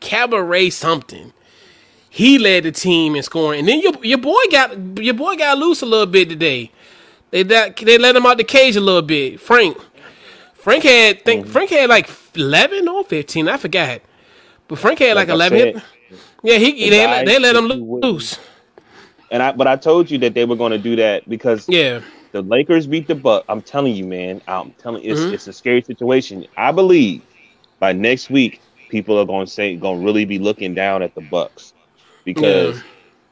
Cabarrot 0.00 0.72
something. 0.72 1.32
He 2.16 2.38
led 2.38 2.64
the 2.64 2.72
team 2.72 3.14
in 3.14 3.22
scoring, 3.22 3.60
and 3.60 3.68
then 3.68 3.82
your 3.82 3.92
your 4.02 4.16
boy 4.16 4.40
got 4.50 4.70
your 5.04 5.12
boy 5.12 5.36
got 5.36 5.58
loose 5.58 5.82
a 5.82 5.86
little 5.86 6.06
bit 6.06 6.30
today. 6.30 6.70
They 7.30 7.42
that 7.42 7.76
they 7.76 7.98
let 7.98 8.16
him 8.16 8.24
out 8.24 8.38
the 8.38 8.44
cage 8.44 8.74
a 8.74 8.80
little 8.80 9.02
bit. 9.02 9.38
Frank, 9.38 9.76
Frank 10.54 10.82
had 10.84 11.22
think 11.26 11.46
Frank 11.46 11.68
had 11.68 11.90
like 11.90 12.08
eleven 12.34 12.88
or 12.88 13.04
fifteen. 13.04 13.48
I 13.50 13.58
forgot, 13.58 14.00
but 14.66 14.78
Frank 14.78 14.98
had 15.00 15.14
like, 15.14 15.28
Like 15.28 15.34
eleven. 15.34 15.58
said, 15.74 15.82
yeah, 16.42 16.56
he 16.56 16.88
they, 16.88 17.06
let- 17.06 17.26
they 17.26 17.38
let 17.38 17.54
him 17.54 17.68
that 17.68 17.76
you 17.76 17.84
wouldn't- 17.84 18.10
loose. 18.14 18.38
And 19.30 19.42
I, 19.42 19.52
but 19.52 19.66
I 19.66 19.76
told 19.76 20.10
you 20.10 20.16
that 20.18 20.32
they 20.32 20.46
were 20.46 20.56
going 20.56 20.72
to 20.72 20.78
do 20.78 20.96
that 20.96 21.28
because 21.28 21.68
Yeah, 21.68 22.00
the 22.32 22.40
Lakers 22.40 22.86
beat 22.86 23.08
the 23.08 23.14
Buck. 23.14 23.44
I'm 23.50 23.60
telling 23.60 23.94
you, 23.94 24.06
man. 24.06 24.40
I'm 24.48 24.70
telling 24.78 25.04
you, 25.04 25.12
it's 25.12 25.20
Mhm. 25.20 25.32
it's 25.34 25.46
a 25.48 25.52
scary 25.52 25.82
situation. 25.82 26.46
I 26.56 26.72
believe 26.72 27.20
by 27.78 27.92
next 27.92 28.30
week, 28.30 28.62
people 28.88 29.18
are 29.18 29.26
going 29.26 29.44
to 29.44 29.52
say 29.52 29.76
going 29.76 29.98
to 30.00 30.04
really 30.06 30.24
be 30.24 30.38
looking 30.38 30.72
down 30.72 31.02
at 31.02 31.14
the 31.14 31.20
Bucks 31.20 31.74
because 32.26 32.78
Yeah. 32.78 32.82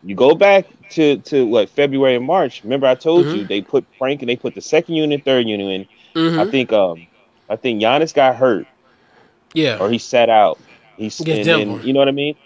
you 0.04 0.16
go 0.16 0.34
back 0.36 0.66
to 0.90 1.18
to 1.18 1.46
what 1.46 1.70
February 1.70 2.16
and 2.16 2.26
March. 2.26 2.64
Remember, 2.64 2.88
I 2.88 2.96
told 2.96 3.28
Mm-hmm. 3.28 3.36
you 3.36 3.44
they 3.46 3.62
put 3.62 3.86
Frank 3.98 4.22
and 4.22 4.30
they 4.30 4.36
put 4.36 4.54
the 4.54 4.62
second 4.62 4.96
unit, 4.96 5.24
third 5.24 5.46
unit 5.48 5.68
in. 5.68 5.88
Mhm. 6.22 6.40
I 6.40 6.46
think 6.46 6.72
um 6.72 7.08
I 7.50 7.56
think 7.56 7.82
Giannis 7.82 8.14
got 8.14 8.36
hurt 8.36 8.68
yeah, 9.54 9.78
or 9.80 9.90
he 9.90 9.98
sat 9.98 10.30
out. 10.30 10.60
He's 10.96 11.20
and, 11.20 11.48
and- 11.48 11.84
you 11.84 11.92
know 11.92 12.00
what 12.00 12.08
I 12.08 12.12
mean. 12.12 12.36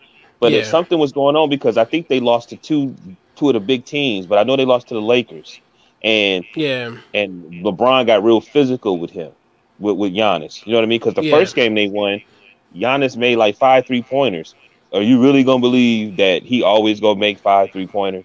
But 0.40 0.52
if 0.54 0.66
something 0.66 0.98
was 0.98 1.12
going 1.12 1.36
on 1.36 1.50
because 1.50 1.78
I 1.78 1.84
think 1.84 2.08
they 2.08 2.20
lost 2.20 2.50
to 2.50 2.56
two 2.56 2.96
two 3.36 3.48
of 3.48 3.54
the 3.54 3.60
big 3.60 3.84
teams, 3.84 4.26
but 4.26 4.38
I 4.38 4.44
know 4.44 4.56
they 4.56 4.64
lost 4.66 4.88
to 4.88 4.94
the 4.94 5.02
Lakers, 5.02 5.60
and 6.02 6.44
yeah, 6.54 6.96
and 7.14 7.44
LeBron 7.64 8.06
got 8.06 8.22
real 8.24 8.40
physical 8.40 8.98
with 8.98 9.10
him, 9.10 9.32
with 9.78 9.96
with 9.96 10.12
Giannis. 10.14 10.64
You 10.66 10.72
know 10.72 10.78
what 10.78 10.84
I 10.84 10.88
mean? 10.88 10.98
Because 11.00 11.14
the 11.14 11.24
Yeah. 11.24 11.32
first 11.36 11.54
game 11.56 11.74
they 11.74 11.88
won, 11.88 12.20
Giannis 12.74 13.16
made 13.16 13.36
like 13.36 13.56
five 13.56 13.86
three 13.86 14.02
pointers. 14.02 14.54
Are 14.92 15.02
you 15.02 15.22
really 15.22 15.44
gonna 15.44 15.60
believe 15.60 16.16
that 16.16 16.42
he 16.42 16.62
always 16.62 17.00
gonna 17.00 17.18
make 17.18 17.38
five 17.38 17.70
three 17.70 17.86
pointers? 17.86 18.24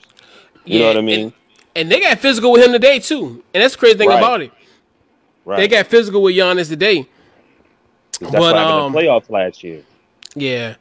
You 0.65 0.79
know 0.79 0.87
what 0.87 0.97
I 0.97 1.01
mean? 1.01 1.33
And 1.75 1.91
they 1.91 1.99
got 1.99 2.19
physical 2.19 2.51
with 2.51 2.63
him 2.63 2.71
today 2.71 2.99
too, 2.99 3.43
and 3.53 3.63
that's 3.63 3.73
the 3.73 3.79
crazy 3.79 3.97
thing 3.97 4.09
Right. 4.09 4.17
about 4.19 4.41
it. 4.41 4.51
right. 5.45 5.57
They 5.57 5.67
got 5.67 5.87
physical 5.87 6.21
with 6.21 6.35
Giannis 6.35 6.69
today. 6.69 7.07
That's 8.21 8.31
but, 8.31 8.55
um, 8.55 8.85
in 8.87 8.91
the 8.93 8.99
playoffs 8.99 9.29
last 9.29 9.63
year. 9.63 9.83
Yeah, 10.35 10.75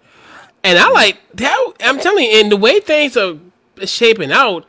and 0.62 0.78
I 0.78 0.88
like 0.90 1.18
that. 1.34 1.72
I'm 1.80 1.98
telling 1.98 2.24
you, 2.24 2.40
and 2.40 2.52
the 2.52 2.56
way 2.56 2.78
things 2.78 3.16
are 3.16 3.36
shaping 3.84 4.30
out, 4.30 4.66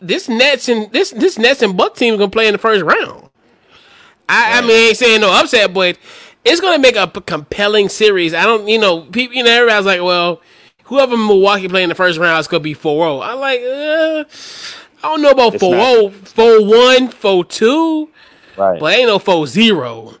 this 0.00 0.28
Nets 0.28 0.68
and 0.68 0.92
this 0.92 1.10
this 1.10 1.38
Nets 1.38 1.62
and 1.62 1.76
Buck 1.76 1.96
team 1.96 2.16
gonna 2.16 2.30
play 2.30 2.46
in 2.46 2.52
the 2.52 2.58
first 2.58 2.84
round. 2.84 3.28
I, 4.28 4.58
I 4.58 4.60
mean, 4.60 4.70
I 4.70 4.88
ain't 4.88 4.96
saying 4.96 5.20
no 5.20 5.30
upset, 5.32 5.72
but 5.72 5.98
it's 6.46 6.60
gonna 6.60 6.78
make 6.78 6.96
a 6.96 7.08
compelling 7.08 7.88
series. 7.88 8.32
I 8.32 8.44
don't, 8.44 8.68
you 8.68 8.78
know, 8.78 9.02
people, 9.02 9.36
you 9.36 9.42
know, 9.42 9.50
everybody's 9.50 9.86
like, 9.86 10.02
well, 10.02 10.40
whoever 10.84 11.16
Milwaukee 11.16 11.68
play 11.68 11.82
in 11.82 11.88
the 11.88 11.94
first 11.94 12.18
round 12.18 12.38
is 12.38 12.46
gonna 12.46 12.60
be 12.60 12.74
4-0. 12.74 13.26
I'm 13.26 13.40
like, 13.40 13.60
uh, 13.60 14.24
I 15.04 15.08
don't 15.08 15.22
know 15.22 15.30
about 15.30 15.54
It's 15.54 15.62
4-0, 15.62 16.10
4-1, 16.32 17.12
4-2. 17.12 18.08
Right. 18.56 18.80
But 18.80 18.94
ain't 18.94 19.08
no 19.08 19.18
four 19.18 19.46
zero. 19.46 20.14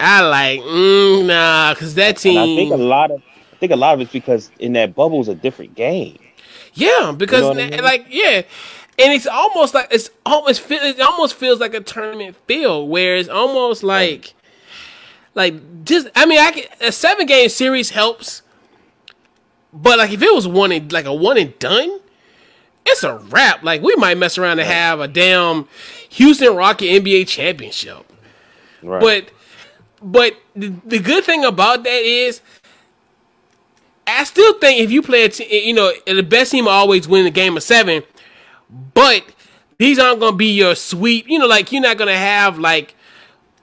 I 0.00 0.22
like 0.22 0.60
mm, 0.60 1.26
nah, 1.26 1.74
cause 1.74 1.94
that 1.96 2.16
team. 2.16 2.38
and 2.38 2.50
I 2.50 2.56
think 2.56 2.72
a 2.72 2.76
lot 2.76 3.10
of 3.10 3.20
I 3.52 3.56
think 3.56 3.72
a 3.72 3.76
lot 3.76 3.94
of 3.94 4.00
it's 4.00 4.10
because 4.10 4.50
in 4.58 4.72
that 4.74 4.94
bubble 4.94 5.20
is 5.20 5.28
a 5.28 5.34
different 5.34 5.74
game. 5.74 6.18
yeah, 6.72 7.12
because 7.14 7.42
what 7.42 7.58
I 7.58 7.68
mean? 7.68 7.82
like 7.82 8.06
yeah, 8.08 8.42
and 8.98 9.12
it's 9.12 9.26
almost 9.26 9.74
like 9.74 9.88
it's 9.90 10.08
almost 10.24 10.70
it 10.70 11.00
almost 11.00 11.34
feels 11.34 11.60
like 11.60 11.74
a 11.74 11.80
tournament 11.80 12.34
feel 12.46 12.88
where 12.88 13.16
it's 13.16 13.28
almost 13.28 13.82
like 13.82 14.32
like 15.38 15.84
just 15.84 16.08
I 16.16 16.26
mean 16.26 16.40
I 16.40 16.50
can, 16.50 16.64
a 16.80 16.92
seven 16.92 17.24
game 17.24 17.48
series 17.48 17.90
helps, 17.90 18.42
but 19.72 19.98
like 19.98 20.10
if 20.10 20.20
it 20.20 20.34
was 20.34 20.48
one 20.48 20.72
and 20.72 20.92
like 20.92 21.06
a 21.06 21.14
one 21.14 21.38
and 21.38 21.56
done, 21.60 22.00
it's 22.84 23.04
a 23.04 23.16
wrap. 23.16 23.62
Like 23.62 23.80
we 23.80 23.94
might 23.96 24.18
mess 24.18 24.36
around 24.36 24.58
and 24.58 24.68
have 24.68 24.98
a 24.98 25.06
damn 25.06 25.68
Houston 26.10 26.56
Rocket 26.56 26.86
NBA 26.86 27.28
championship. 27.28 28.04
Right. 28.82 29.00
But 29.00 29.30
but 30.02 30.32
the, 30.56 30.74
the 30.84 30.98
good 30.98 31.22
thing 31.22 31.44
about 31.44 31.84
that 31.84 32.02
is 32.02 32.40
I 34.08 34.24
still 34.24 34.58
think 34.58 34.80
if 34.80 34.90
you 34.90 35.02
play 35.02 35.22
a 35.22 35.28
te- 35.28 35.66
you 35.68 35.72
know 35.72 35.92
the 36.04 36.22
best 36.22 36.50
team 36.50 36.64
will 36.64 36.72
always 36.72 37.06
win 37.06 37.22
the 37.22 37.30
game 37.30 37.56
of 37.56 37.62
seven, 37.62 38.02
but 38.92 39.24
these 39.78 40.00
aren't 40.00 40.18
gonna 40.18 40.36
be 40.36 40.52
your 40.52 40.74
sweep. 40.74 41.28
You 41.28 41.38
know, 41.38 41.46
like 41.46 41.70
you're 41.70 41.80
not 41.80 41.96
gonna 41.96 42.16
have 42.16 42.58
like 42.58 42.96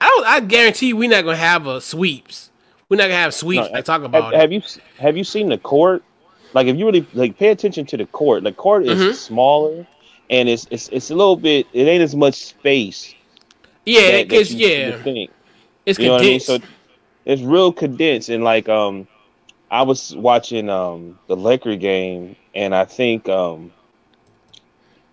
I. 0.00 0.22
I 0.26 0.40
guarantee 0.40 0.92
we're 0.92 1.08
not 1.10 1.24
gonna 1.24 1.36
have 1.36 1.66
a 1.66 1.80
sweeps. 1.80 2.50
We're 2.88 2.96
not 2.96 3.04
gonna 3.04 3.14
have 3.14 3.34
sweeps. 3.34 3.66
No, 3.68 3.72
like 3.72 3.84
talk 3.84 4.02
have, 4.02 4.10
about 4.10 4.34
have 4.34 4.52
it. 4.52 4.54
you 4.54 4.82
have 4.98 5.16
you 5.16 5.24
seen 5.24 5.48
the 5.48 5.58
court? 5.58 6.02
Like 6.54 6.66
if 6.68 6.76
you 6.76 6.86
really 6.86 7.06
like 7.14 7.38
pay 7.38 7.48
attention 7.48 7.84
to 7.86 7.96
the 7.96 8.06
court, 8.06 8.44
the 8.44 8.52
court 8.52 8.86
is 8.86 8.98
Mm-hmm. 8.98 9.12
smaller 9.12 9.86
and 10.30 10.48
it's 10.48 10.66
it's 10.70 10.88
it's 10.88 11.10
a 11.10 11.14
little 11.14 11.36
bit. 11.36 11.66
It 11.72 11.86
ain't 11.86 12.02
as 12.02 12.14
much 12.16 12.34
space. 12.34 13.14
yeah, 13.84 14.00
that- 14.00 14.10
that 14.12 14.28
because 14.28 14.54
you- 14.54 14.66
you 14.66 14.74
yeah, 14.74 15.02
think. 15.02 15.30
it's 15.84 15.98
You 15.98 16.10
what 16.10 16.20
I 16.20 16.24
mean? 16.24 16.40
condensed. 16.40 16.46
So 16.46 16.58
it's 17.24 17.42
real 17.42 17.72
condensed 17.72 18.28
and 18.28 18.42
like 18.44 18.68
um, 18.68 19.06
I 19.70 19.82
was 19.82 20.14
watching 20.16 20.68
um 20.70 21.18
the 21.26 21.36
Laker 21.36 21.76
game 21.76 22.36
and 22.54 22.74
I 22.74 22.84
think 22.84 23.28
um, 23.28 23.72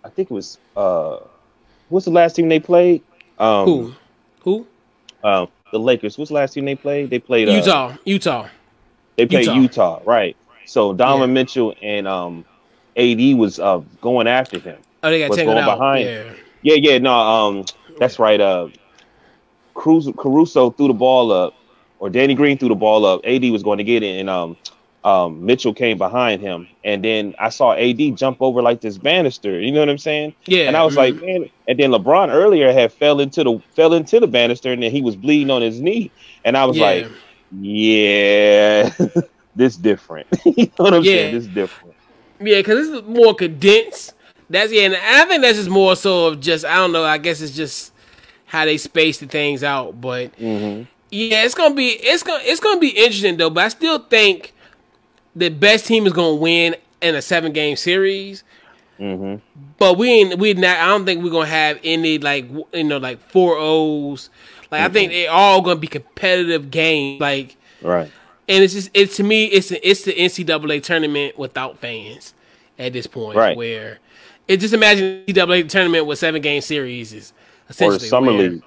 I 0.03 0.09
think 0.09 0.29
it 0.31 0.33
was 0.33 0.57
uh, 0.77 1.17
what's 1.89 2.05
the 2.05 2.11
last 2.11 2.35
team 2.35 2.49
they 2.49 2.59
played? 2.59 3.01
Um, 3.39 3.65
Who? 3.65 3.93
Who? 4.41 4.67
Um, 5.23 5.47
the 5.71 5.79
Lakers. 5.79 6.17
What's 6.17 6.29
the 6.29 6.36
last 6.36 6.53
team 6.53 6.65
they 6.65 6.75
played? 6.75 7.09
They 7.09 7.19
played 7.19 7.49
uh, 7.49 7.53
Utah. 7.53 7.95
Utah. 8.05 8.47
They 9.15 9.25
played 9.25 9.45
Utah. 9.45 9.55
Utah, 9.55 10.01
right? 10.05 10.36
So 10.65 10.93
Donovan 10.93 11.29
Yeah. 11.29 11.33
Mitchell 11.33 11.75
and 11.81 12.07
um, 12.07 12.45
AD 12.97 13.19
was 13.38 13.59
uh 13.59 13.81
going 14.01 14.27
after 14.27 14.59
him. 14.59 14.77
Oh, 15.03 15.09
they 15.09 15.19
got 15.19 15.29
Was 15.29 15.38
taken 15.38 15.53
going 15.53 15.63
out. 15.63 15.77
behind. 15.77 16.05
Yeah. 16.05 16.33
Yeah, 16.65 16.75
yeah, 16.91 16.97
no, 16.97 17.13
um, 17.13 17.65
that's 17.99 18.19
right. 18.19 18.39
Uh, 18.39 18.69
Cruz, 19.73 20.07
Caruso 20.17 20.69
threw 20.71 20.88
the 20.88 20.93
ball 20.93 21.31
up, 21.31 21.53
or 21.99 22.09
Danny 22.09 22.36
Green 22.36 22.57
threw 22.57 22.69
the 22.69 22.75
ball 22.75 23.05
up. 23.05 23.19
AD 23.25 23.43
was 23.51 23.63
going 23.63 23.79
to 23.79 23.83
get 23.83 24.01
it, 24.01 24.19
and 24.19 24.29
um, 24.29 24.55
um, 25.03 25.45
Mitchell 25.45 25.73
came 25.73 25.97
behind 25.97 26.41
him, 26.41 26.67
and 26.83 27.03
then 27.03 27.33
I 27.39 27.49
saw 27.49 27.73
AD 27.73 28.11
jump 28.11 28.37
over 28.41 28.61
like 28.61 28.81
this 28.81 28.97
banister. 28.97 29.59
You 29.59 29.71
know 29.71 29.79
what 29.79 29.89
I'm 29.89 29.97
saying? 29.97 30.33
Yeah. 30.47 30.67
And 30.67 30.77
I 30.77 30.83
was 30.83 30.95
like, 30.97 31.15
man. 31.15 31.45
And 31.67 31.79
then 31.79 31.91
LeBron 31.91 32.29
earlier 32.29 32.71
had 32.71 32.93
fell 32.93 33.19
into 33.19 33.43
the 33.43 33.59
fell 33.75 33.93
into 33.93 34.19
the 34.19 34.27
banister, 34.27 34.71
and 34.71 34.81
then 34.83 34.91
he 34.91 35.01
was 35.01 35.15
bleeding 35.15 35.51
on 35.51 35.61
his 35.61 35.81
knee, 35.81 36.13
and 36.43 36.57
I 36.57 36.65
was 36.65 36.77
Yeah. 36.77 36.79
like, 36.79 37.09
yeah, 37.51 38.89
this 39.55 39.77
different. 39.77 40.27
you 40.45 40.65
know 40.65 40.85
what 40.85 40.93
I'm 40.93 41.03
Yeah. 41.03 41.05
saying? 41.05 41.31
This 41.31 41.47
different. 41.47 41.95
Yeah, 42.39 42.57
because 42.59 42.87
this 42.87 42.97
is 42.97 43.03
more 43.07 43.33
condensed. 43.35 44.13
That's 44.49 44.71
yeah, 44.71 44.83
and 44.83 44.95
I 44.95 45.25
think 45.25 45.41
that's 45.41 45.57
just 45.57 45.69
more 45.69 45.95
so 45.95 46.27
of 46.27 46.39
just 46.39 46.65
I 46.65 46.75
don't 46.75 46.91
know. 46.91 47.03
I 47.03 47.17
guess 47.17 47.41
it's 47.41 47.55
just 47.55 47.93
how 48.45 48.65
they 48.65 48.77
space 48.77 49.19
the 49.19 49.27
things 49.27 49.63
out. 49.63 49.99
But 50.01 50.33
Mm-hmm. 50.39 50.83
yeah, 51.11 51.43
it's 51.43 51.55
gonna 51.55 51.75
be 51.75 51.89
it's 51.89 52.23
gonna 52.23 52.43
it's 52.43 52.59
gonna 52.59 52.79
be 52.79 52.89
interesting 52.89 53.37
though. 53.37 53.49
But 53.49 53.65
I 53.65 53.69
still 53.69 53.99
think 53.99 54.52
the 55.35 55.49
best 55.49 55.85
team 55.85 56.05
is 56.05 56.13
gonna 56.13 56.35
win 56.35 56.75
in 57.01 57.15
a 57.15 57.21
seven 57.21 57.51
game 57.51 57.75
series. 57.75 58.43
Mm-hmm. 58.99 59.37
But 59.79 59.97
we 59.97 60.09
ain't 60.09 60.37
we 60.39 60.53
not. 60.53 60.77
I 60.77 60.87
don't 60.87 61.05
think 61.05 61.23
we're 61.23 61.31
gonna 61.31 61.45
have 61.47 61.79
any 61.83 62.19
like 62.19 62.45
you 62.73 62.83
know 62.83 62.97
like 62.97 63.19
four 63.29 63.55
O's. 63.57 64.29
Like 64.71 64.81
I 64.81 64.89
think 64.89 65.11
they 65.11 65.27
all 65.27 65.61
gonna 65.61 65.79
be 65.79 65.87
competitive 65.87 66.71
games. 66.71 67.19
Like 67.19 67.55
Right. 67.81 68.09
and 68.47 68.63
it's 68.63 68.73
just 68.73 68.89
it's 68.93 69.17
to 69.17 69.23
me 69.23 69.45
it's 69.45 69.71
it's 69.71 70.03
the 70.05 70.13
NCAA 70.13 70.81
tournament 70.83 71.37
without 71.37 71.79
fans 71.79 72.33
at 72.79 72.93
this 72.93 73.07
point 73.07 73.37
Right. 73.37 73.57
where 73.57 73.99
it 74.47 74.57
just 74.57 74.73
imagine 74.73 75.23
the 75.25 75.33
NCAA 75.33 75.67
tournament 75.69 76.05
with 76.05 76.19
seven 76.19 76.41
game 76.41 76.61
series 76.61 77.11
is 77.13 77.33
essentially 77.69 77.95
or 77.97 77.99
the 77.99 78.05
summer 78.07 78.31
where- 78.33 78.49
league. 78.51 78.63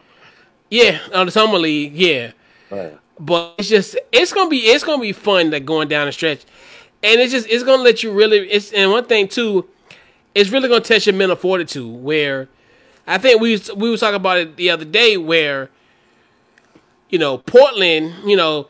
Yeah, 0.68 0.98
on 1.14 1.26
the 1.26 1.33
summer 1.33 1.59
league, 1.59 1.94
yeah. 1.94 2.33
Right. 2.70 2.98
But 3.18 3.55
it's 3.59 3.68
just 3.68 3.96
it's 4.12 4.33
gonna 4.33 4.50
be 4.50 4.59
it's 4.59 4.85
gonna 4.85 5.00
be 5.00 5.12
fun 5.12 5.50
like 5.50 5.64
going 5.64 5.88
down 5.88 6.07
the 6.07 6.12
stretch, 6.12 6.44
and 7.02 7.20
it's 7.20 7.33
just 7.33 7.48
it's 7.48 7.64
gonna 7.64 7.83
let 7.83 8.02
you 8.02 8.12
really 8.12 8.38
it's 8.50 8.72
and 8.72 8.90
one 8.90 9.05
thing 9.05 9.29
too, 9.29 9.66
it's 10.35 10.50
really 10.50 10.68
gonna 10.68 10.83
test 10.83 11.07
your 11.07 11.14
mental 11.14 11.37
fortitude. 11.37 12.02
Where 12.02 12.48
I 13.07 13.18
think 13.18 13.40
we 13.40 13.61
we 13.74 13.90
was 13.90 14.00
talking 14.00 14.16
about 14.16 14.38
it 14.38 14.57
the 14.57 14.70
other 14.70 14.85
day 14.85 15.16
where 15.16 15.70
you 17.09 17.18
know 17.18 17.38
Portland 17.38 18.14
you 18.29 18.37
know 18.37 18.68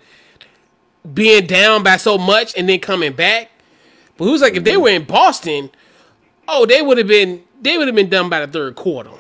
being 1.13 1.47
down 1.47 1.83
by 1.83 1.97
so 1.97 2.19
much 2.19 2.57
and 2.57 2.69
then 2.69 2.79
coming 2.79 3.13
back, 3.13 3.51
but 4.17 4.27
who's 4.27 4.43
like 4.43 4.55
if 4.55 4.63
they 4.63 4.77
were 4.77 4.91
in 4.91 5.05
Boston, 5.05 5.71
oh 6.47 6.67
they 6.67 6.83
would 6.83 6.99
have 6.99 7.09
been 7.09 7.43
they 7.61 7.79
would 7.79 7.89
have 7.89 7.97
been 7.97 8.09
done 8.09 8.29
by 8.29 8.45
the 8.45 8.53
third 8.53 8.77
quarter. 8.77 9.11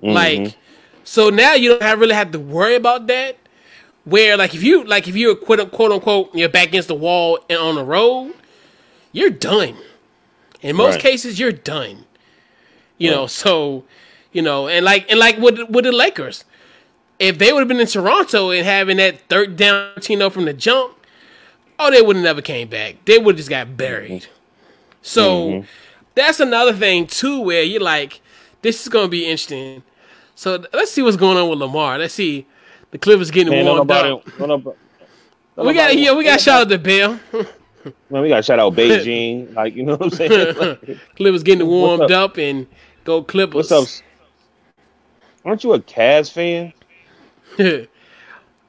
Like, 0.00 0.38
mm-hmm. 0.38 0.58
so 1.04 1.30
now 1.30 1.54
you 1.54 1.70
don't 1.70 1.82
have 1.82 1.98
really 1.98 2.14
have 2.14 2.30
to 2.32 2.38
worry 2.38 2.76
about 2.76 3.06
that. 3.08 3.36
Where 4.04 4.36
like 4.36 4.54
if 4.54 4.62
you 4.62 4.84
like 4.84 5.06
if 5.06 5.16
you're 5.16 5.34
quote 5.34 5.70
quote 5.70 5.92
unquote 5.92 6.34
you're 6.34 6.48
back 6.48 6.68
against 6.68 6.88
the 6.88 6.94
wall 6.94 7.38
and 7.50 7.58
on 7.58 7.74
the 7.74 7.84
road, 7.84 8.34
you're 9.12 9.30
done. 9.30 9.76
In 10.62 10.76
most 10.76 10.94
Right. 10.94 11.02
cases, 11.02 11.38
you're 11.38 11.52
done. 11.52 12.04
You 12.96 13.10
know, 13.10 13.26
so 13.26 13.84
you 14.32 14.42
know, 14.42 14.66
and 14.68 14.84
like 14.84 15.10
and 15.10 15.18
like 15.18 15.38
with 15.38 15.58
with 15.68 15.84
the 15.84 15.92
Lakers, 15.92 16.44
if 17.18 17.38
they 17.38 17.52
would 17.52 17.60
have 17.60 17.68
been 17.68 17.80
in 17.80 17.86
Toronto 17.86 18.50
and 18.50 18.64
having 18.64 18.96
that 18.96 19.20
third 19.28 19.56
down, 19.56 19.92
you 20.08 20.16
know, 20.16 20.30
from 20.30 20.46
the 20.46 20.52
jump, 20.52 20.94
oh, 21.78 21.90
they 21.90 22.02
would 22.02 22.16
have 22.16 22.24
never 22.24 22.42
came 22.42 22.68
back. 22.68 23.04
They 23.04 23.18
would 23.18 23.34
have 23.34 23.38
just 23.38 23.50
got 23.50 23.76
buried. 23.76 24.22
Mm-hmm. 24.22 24.32
So 25.02 25.48
mm-hmm. 25.48 25.66
that's 26.14 26.40
another 26.40 26.72
thing 26.72 27.06
too, 27.06 27.40
where 27.40 27.62
you're 27.62 27.80
like, 27.80 28.20
this 28.62 28.82
is 28.82 28.88
gonna 28.88 29.08
be 29.08 29.24
interesting. 29.26 29.82
So 30.34 30.64
let's 30.72 30.92
see 30.92 31.02
what's 31.02 31.16
going 31.16 31.36
on 31.36 31.48
with 31.48 31.58
Lamar. 31.58 31.98
Let's 31.98 32.14
see. 32.14 32.46
The 32.90 32.98
Clippers 32.98 33.30
getting 33.30 33.52
Man, 33.52 33.64
warmed 33.66 33.78
nobody, 33.88 34.10
up. 34.12 34.24
don't 34.38 34.48
nobody, 34.48 34.76
We 35.56 35.64
got 35.64 35.74
nobody- 35.74 36.00
yeah, 36.00 36.14
we 36.14 36.24
got 36.24 36.40
shout 36.40 36.62
out 36.62 36.68
to 36.70 36.78
Bill. 36.78 37.18
Man, 38.10 38.22
we 38.22 38.28
got 38.28 38.44
shout 38.44 38.58
out 38.58 38.74
Beijing. 38.74 39.52
Like, 39.54 39.74
you 39.74 39.82
know 39.82 39.92
what 39.96 40.02
I'm 40.02 40.10
saying? 40.10 40.56
Like, 40.56 40.98
Clippers 41.16 41.42
getting 41.42 41.66
warmed 41.66 42.00
What's 42.00 42.12
up? 42.12 42.36
and 42.38 42.66
go 43.04 43.22
Clippers. 43.22 43.70
what's 43.70 43.72
up? 43.72 44.04
Aren't 45.44 45.64
you 45.64 45.72
a 45.74 45.80
Cavs 45.80 46.30
fan? 46.30 46.72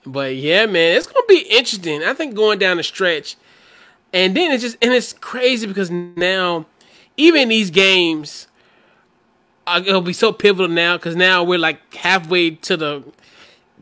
but 0.05 0.35
yeah, 0.35 0.65
man, 0.65 0.97
it's 0.97 1.07
gonna 1.07 1.25
be 1.27 1.39
interesting. 1.49 2.03
I 2.03 2.13
think 2.13 2.35
going 2.35 2.59
down 2.59 2.77
the 2.77 2.83
stretch, 2.83 3.35
and 4.13 4.35
then 4.35 4.51
it's 4.51 4.63
just 4.63 4.77
and 4.81 4.93
it's 4.93 5.13
crazy 5.13 5.67
because 5.67 5.89
now, 5.91 6.65
even 7.17 7.49
these 7.49 7.69
games, 7.69 8.47
it'll 9.67 10.01
be 10.01 10.13
so 10.13 10.31
pivotal 10.31 10.67
now 10.69 10.97
because 10.97 11.15
now 11.15 11.43
we're 11.43 11.59
like 11.59 11.93
halfway 11.93 12.51
to 12.51 12.77
the 12.77 13.03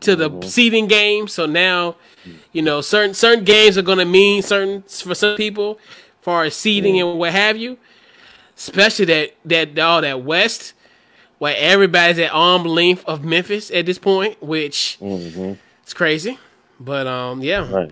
to 0.02 0.16
the 0.16 0.30
mm-hmm. 0.30 0.48
seeding 0.48 0.88
game. 0.88 1.28
So 1.28 1.46
now, 1.46 1.96
you 2.52 2.62
know, 2.62 2.82
certain 2.82 3.14
certain 3.14 3.44
games 3.44 3.78
are 3.78 3.82
gonna 3.82 4.06
mean 4.06 4.42
certain 4.42 4.84
for 4.84 5.16
some 5.16 5.36
people, 5.36 5.80
as 5.80 6.24
far 6.24 6.44
as 6.44 6.56
seeding 6.56 6.96
mm-hmm. 6.96 7.10
and 7.10 7.20
what 7.20 7.32
have 7.32 7.58
you. 7.58 7.78
Especially 8.56 9.06
that 9.06 9.36
that 9.46 9.78
all 9.80 10.02
that 10.02 10.24
West, 10.24 10.74
where 11.38 11.56
everybody's 11.58 12.20
at 12.20 12.34
arm 12.34 12.64
length 12.64 13.06
of 13.06 13.24
Memphis 13.24 13.70
at 13.72 13.86
this 13.86 14.00
point, 14.00 14.42
which 14.42 14.98
mm-hmm. 15.00 15.54
it's 15.84 15.94
crazy. 15.94 16.40
But 16.80 17.08
um, 17.08 17.42
yeah, 17.42 17.70
Right. 17.72 17.92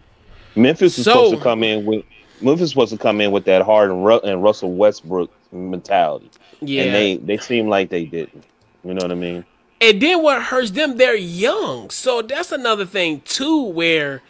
Memphis 0.56 0.98
is 0.98 1.06
So- 1.06 1.12
supposed 1.12 1.36
to 1.36 1.42
come 1.42 1.64
in 1.64 1.86
with 1.86 2.06
Memphis 2.42 2.64
is 2.64 2.70
supposed 2.72 2.92
to 2.92 2.98
come 2.98 3.22
in 3.22 3.32
with 3.32 3.46
that 3.46 3.62
Harden 3.62 4.04
Ru- 4.04 4.20
and 4.20 4.44
Russell 4.44 4.74
Westbrook 4.74 5.32
mentality, 5.52 6.30
yeah. 6.62 6.84
and 6.84 6.96
they 6.96 7.18
they 7.18 7.38
seem 7.38 7.70
like 7.70 7.90
they 7.90 8.06
didn't. 8.06 8.44
You 8.84 8.94
know 8.94 9.02
what 9.02 9.12
I 9.12 9.16
mean? 9.16 9.46
And 9.86 10.02
then 10.02 10.24
what 10.24 10.42
hurts 10.42 10.72
them, 10.72 10.98
they're 10.98 11.16
young. 11.16 11.92
So 11.92 12.24
that's 12.24 12.52
another 12.52 12.88
thing 12.88 13.22
too, 13.22 13.62
where 13.62 14.24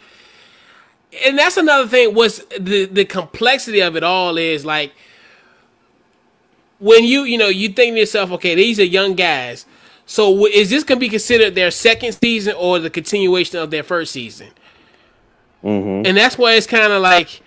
and 1.24 1.38
that's 1.38 1.56
another 1.56 1.88
thing 1.88 2.14
was 2.14 2.44
the 2.60 2.84
the 2.84 3.06
complexity 3.06 3.80
of 3.80 3.96
it 3.96 4.02
all 4.02 4.36
is 4.36 4.66
like 4.66 4.92
when 6.78 7.04
you 7.04 7.22
you 7.22 7.38
know 7.38 7.48
you 7.48 7.70
think 7.70 7.94
to 7.94 8.00
yourself, 8.00 8.30
okay, 8.32 8.54
these 8.54 8.78
are 8.78 8.84
young 8.84 9.14
guys. 9.14 9.64
So 10.04 10.44
is 10.44 10.68
this 10.68 10.84
gonna 10.84 11.00
be 11.00 11.08
considered 11.08 11.54
their 11.54 11.70
second 11.70 12.12
season 12.12 12.54
or 12.58 12.78
the 12.78 12.90
continuation 12.90 13.58
of 13.58 13.70
their 13.70 13.82
first 13.82 14.12
season? 14.12 14.48
Mm-hmm. 15.64 16.04
And 16.04 16.18
that's 16.18 16.36
why 16.36 16.52
it's 16.52 16.66
kind 16.66 16.92
of 16.92 17.00
like 17.00 17.40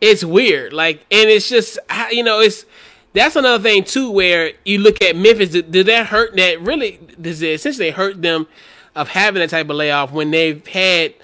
it's 0.00 0.24
weird. 0.24 0.72
Like, 0.72 1.06
and 1.12 1.30
it's 1.30 1.48
just 1.48 1.78
you 2.10 2.24
know 2.24 2.40
it's 2.40 2.64
that's 3.16 3.36
another 3.36 3.62
thing 3.62 3.84
too 3.84 4.10
where 4.10 4.52
you 4.64 4.78
look 4.78 5.02
at 5.02 5.16
Memphis. 5.16 5.50
Did, 5.50 5.72
did 5.72 5.86
that 5.86 6.06
hurt? 6.08 6.36
That 6.36 6.60
really 6.60 7.00
does 7.20 7.42
it 7.42 7.50
essentially 7.52 7.90
hurt 7.90 8.22
them 8.22 8.46
of 8.94 9.08
having 9.10 9.40
that 9.40 9.50
type 9.50 9.68
of 9.70 9.76
layoff 9.76 10.12
when 10.12 10.30
they've 10.30 10.66
had 10.68 11.14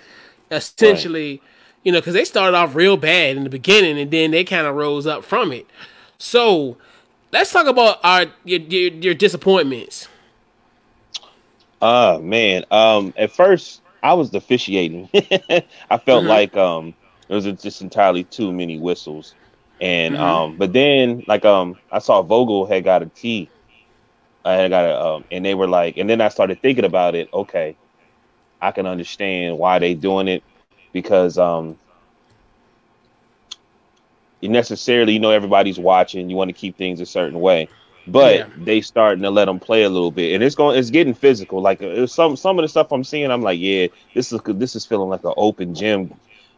essentially, 0.50 1.42
you 1.84 1.92
know, 1.92 2.00
because 2.00 2.14
they 2.14 2.24
started 2.24 2.56
off 2.56 2.74
real 2.74 2.96
bad 2.96 3.36
in 3.36 3.44
the 3.44 3.50
beginning 3.50 3.98
and 3.98 4.10
then 4.10 4.30
they 4.30 4.44
kind 4.44 4.66
of 4.66 4.74
rose 4.76 5.06
up 5.06 5.24
from 5.24 5.52
it. 5.52 5.66
So 6.18 6.76
let's 7.32 7.52
talk 7.52 7.66
about 7.66 7.98
our 8.04 8.26
your, 8.44 8.60
your, 8.60 8.92
your 8.92 9.14
disappointments. 9.14 10.08
Uh 11.80 12.18
man. 12.22 12.64
Um 12.70 13.12
at 13.16 13.32
first 13.32 13.82
I 14.02 14.14
was 14.14 14.32
officiating. 14.34 15.08
I 15.14 15.98
felt 16.04 16.24
Mhm. 16.24 16.28
like 16.28 16.56
um 16.56 16.94
it 17.28 17.34
was 17.34 17.44
just 17.62 17.82
entirely 17.82 18.24
too 18.24 18.52
many 18.52 18.78
whistles. 18.78 19.36
And 19.82 20.16
Mhm. 20.16 20.18
um 20.18 20.56
but 20.58 20.72
then 20.72 21.24
like 21.28 21.44
um 21.46 21.78
I 21.92 22.00
saw 22.00 22.22
Vogel 22.22 22.66
had 22.66 22.84
got 22.84 23.02
a 23.02 23.06
T. 23.06 23.52
I 24.44 24.54
had 24.54 24.70
got 24.70 24.86
a 24.86 25.00
um 25.04 25.24
and 25.30 25.44
they 25.44 25.54
were 25.54 25.68
like 25.68 25.98
and 25.98 26.08
then 26.10 26.20
I 26.22 26.28
started 26.28 26.62
thinking 26.62 26.86
about 26.86 27.14
it, 27.16 27.30
okay. 27.34 27.78
I 28.60 28.72
can 28.72 28.86
understand 28.86 29.58
why 29.58 29.78
they 29.78 29.94
doing 29.94 30.28
it 30.28 30.44
because 30.92 31.38
um 31.38 31.78
you 34.40 34.48
necessarily 34.48 35.14
you 35.14 35.20
know 35.20 35.30
everybody's 35.30 35.78
watching, 35.78 36.28
you 36.30 36.36
want 36.36 36.48
to 36.48 36.54
keep 36.54 36.76
things 36.78 37.00
a 37.00 37.06
certain 37.06 37.40
way 37.40 37.70
but 38.06 38.46
Yeah. 38.46 38.48
they 38.56 38.80
starting 38.80 39.22
to 39.22 39.30
let 39.30 39.46
them 39.46 39.60
play 39.60 39.82
a 39.84 39.88
little 39.88 40.10
bit, 40.10 40.34
and 40.34 40.42
it's 40.42 40.54
going, 40.56 40.78
it's 40.78 40.90
getting 40.90 41.14
physical. 41.14 41.62
Like 41.62 41.80
was 41.80 42.12
some 42.14 42.36
some 42.36 42.58
of 42.58 42.64
the 42.64 42.68
stuff 42.68 42.90
I'm 42.92 43.04
seeing, 43.04 43.30
I'm 43.30 43.42
like, 43.42 43.60
yeah, 43.60 43.88
this 44.14 44.32
is 44.32 44.40
this 44.44 44.74
is 44.74 44.86
feeling 44.86 45.08
like 45.10 45.24
an 45.24 45.34
open 45.36 45.74
gym. 45.74 46.10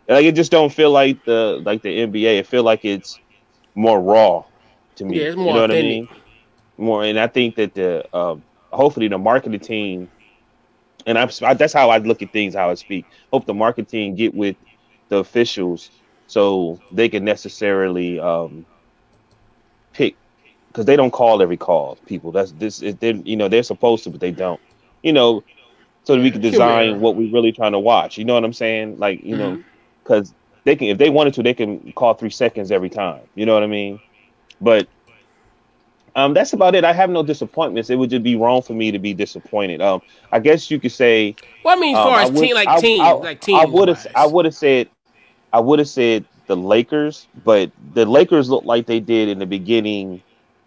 Like 0.09 0.25
it 0.25 0.35
just 0.35 0.51
don't 0.51 0.73
feel 0.73 0.91
like 0.91 1.25
the 1.25 1.61
like 1.65 1.83
the 1.83 2.01
NBA. 2.01 2.39
It 2.39 2.47
feel 2.47 2.63
like 2.63 2.85
it's 2.85 3.21
more 3.75 4.01
raw 4.01 4.45
to 4.97 5.05
me. 5.05 5.19
Yeah, 5.19 5.29
it's 5.29 5.37
more 5.37 5.47
you 5.47 5.53
know 5.53 5.61
what 5.63 5.71
I 5.71 5.75
mean? 5.77 6.09
More, 6.77 7.05
and 7.05 7.19
I 7.19 7.27
think 7.27 7.57
that 7.57 7.75
the 7.75 8.05
um, 8.17 8.45
hopefully 8.73 9.09
the 9.09 9.19
marketing 9.19 9.61
team, 9.61 10.11
and 11.07 11.19
I'm 11.19 11.29
I, 11.43 11.55
that's 11.55 11.73
how 11.73 11.91
I 11.91 11.99
look 11.99 12.23
at 12.23 12.33
things, 12.33 12.55
how 12.55 12.71
I 12.71 12.75
speak. 12.75 13.07
Hope 13.33 13.47
the 13.47 13.55
marketing 13.55 13.87
team 13.87 14.15
get 14.17 14.35
with 14.35 14.57
the 15.09 15.17
officials 15.19 15.91
so 16.27 16.81
they 16.91 17.09
can 17.09 17.25
necessarily 17.25 18.19
um, 18.19 18.67
pick 19.93 20.19
because 20.69 20.87
they 20.87 20.97
don't 20.97 21.11
call 21.13 21.43
every 21.43 21.57
call. 21.57 21.99
People, 22.07 22.33
that's 22.33 22.53
this. 22.53 22.83
Is, 22.83 22.97
they 22.97 23.13
you 23.25 23.37
know 23.37 23.49
they're 23.49 23.63
supposed 23.63 24.05
to, 24.05 24.11
but 24.11 24.21
they 24.21 24.33
don't. 24.33 24.61
You 25.03 25.13
know, 25.13 25.45
so 26.05 26.15
that 26.15 26.21
we 26.23 26.31
can 26.31 26.41
design 26.41 27.01
what 27.01 27.17
we're 27.17 27.33
really 27.33 27.53
trying 27.53 27.73
to 27.73 27.79
watch. 27.81 28.19
You 28.19 28.25
know 28.25 28.35
what 28.35 28.45
I'm 28.45 28.53
saying? 28.53 28.99
Like 28.99 29.21
you 29.23 29.37
know, 29.37 29.59
Mhm. 29.59 29.65
Because 30.05 30.33
they 30.65 30.77
can 30.77 30.89
if 30.89 30.99
they 30.99 31.11
wanted 31.11 31.35
to, 31.35 31.43
they 31.43 31.55
can 31.55 31.93
call 31.93 32.15
three 32.15 32.31
seconds 32.31 32.71
every 32.71 32.91
time. 32.91 33.23
You 33.35 33.47
know 33.47 33.55
what 33.55 33.63
I 33.63 33.67
mean? 33.67 33.99
But 34.61 34.87
um, 36.17 36.33
that's 36.33 36.53
about 36.53 36.77
it. 36.77 36.85
I 36.85 36.93
have 36.93 37.11
no 37.11 37.25
disappointments. 37.25 37.91
It 37.91 37.97
would 37.97 38.11
just 38.11 38.23
be 38.23 38.37
wrong 38.37 38.63
for 38.63 38.73
me 38.73 38.93
to 38.93 38.99
be 39.01 39.13
disappointed. 39.15 39.81
Um, 39.81 40.01
I 40.31 40.39
guess 40.39 40.71
you 40.71 40.79
could 40.79 40.93
say 40.93 41.35
Well, 41.65 41.77
I 41.77 41.81
mean, 41.81 41.97
as 41.97 41.99
um, 41.99 42.09
far 42.09 42.21
as 42.21 42.31
would- 42.31 42.41
team, 42.41 42.55
like 42.55 42.69
I- 42.69 42.81
team, 42.81 43.01
I- 43.01 43.13
like 43.13 43.41
team. 43.41 43.57
I 43.57 43.65
would 43.65 43.89
have. 43.89 44.07
I 44.15 44.27
would 44.27 44.45
have 44.45 44.55
said 44.55 44.89
I 45.53 45.61
would 45.61 45.79
have 45.79 45.89
said 45.89 46.25
the 46.47 46.57
Lakers, 46.57 47.27
but 47.45 47.71
the 47.95 48.05
Lakers 48.05 48.51
look 48.51 48.65
like 48.65 48.87
they 48.87 49.01
did 49.01 49.29
in 49.29 49.39
the 49.39 49.47
beginning 49.47 50.23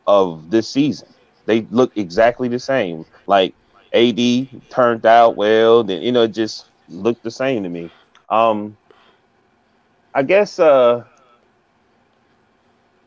of 0.06 0.50
this 0.50 0.68
season. 0.70 1.08
They 1.46 1.62
look 1.72 1.96
exactly 1.96 2.48
the 2.48 2.60
same. 2.60 3.06
Like 3.26 3.54
AD 3.94 4.48
turned 4.70 5.06
out 5.06 5.38
well, 5.38 5.84
then 5.84 6.02
you 6.02 6.12
know 6.12 6.24
it 6.24 6.34
just 6.34 6.66
looked 6.90 7.24
the 7.24 7.32
same 7.32 7.64
to 7.64 7.70
me. 7.70 7.90
Um 8.30 8.76
I 10.18 10.24
guess 10.24 10.60
uh 10.60 11.06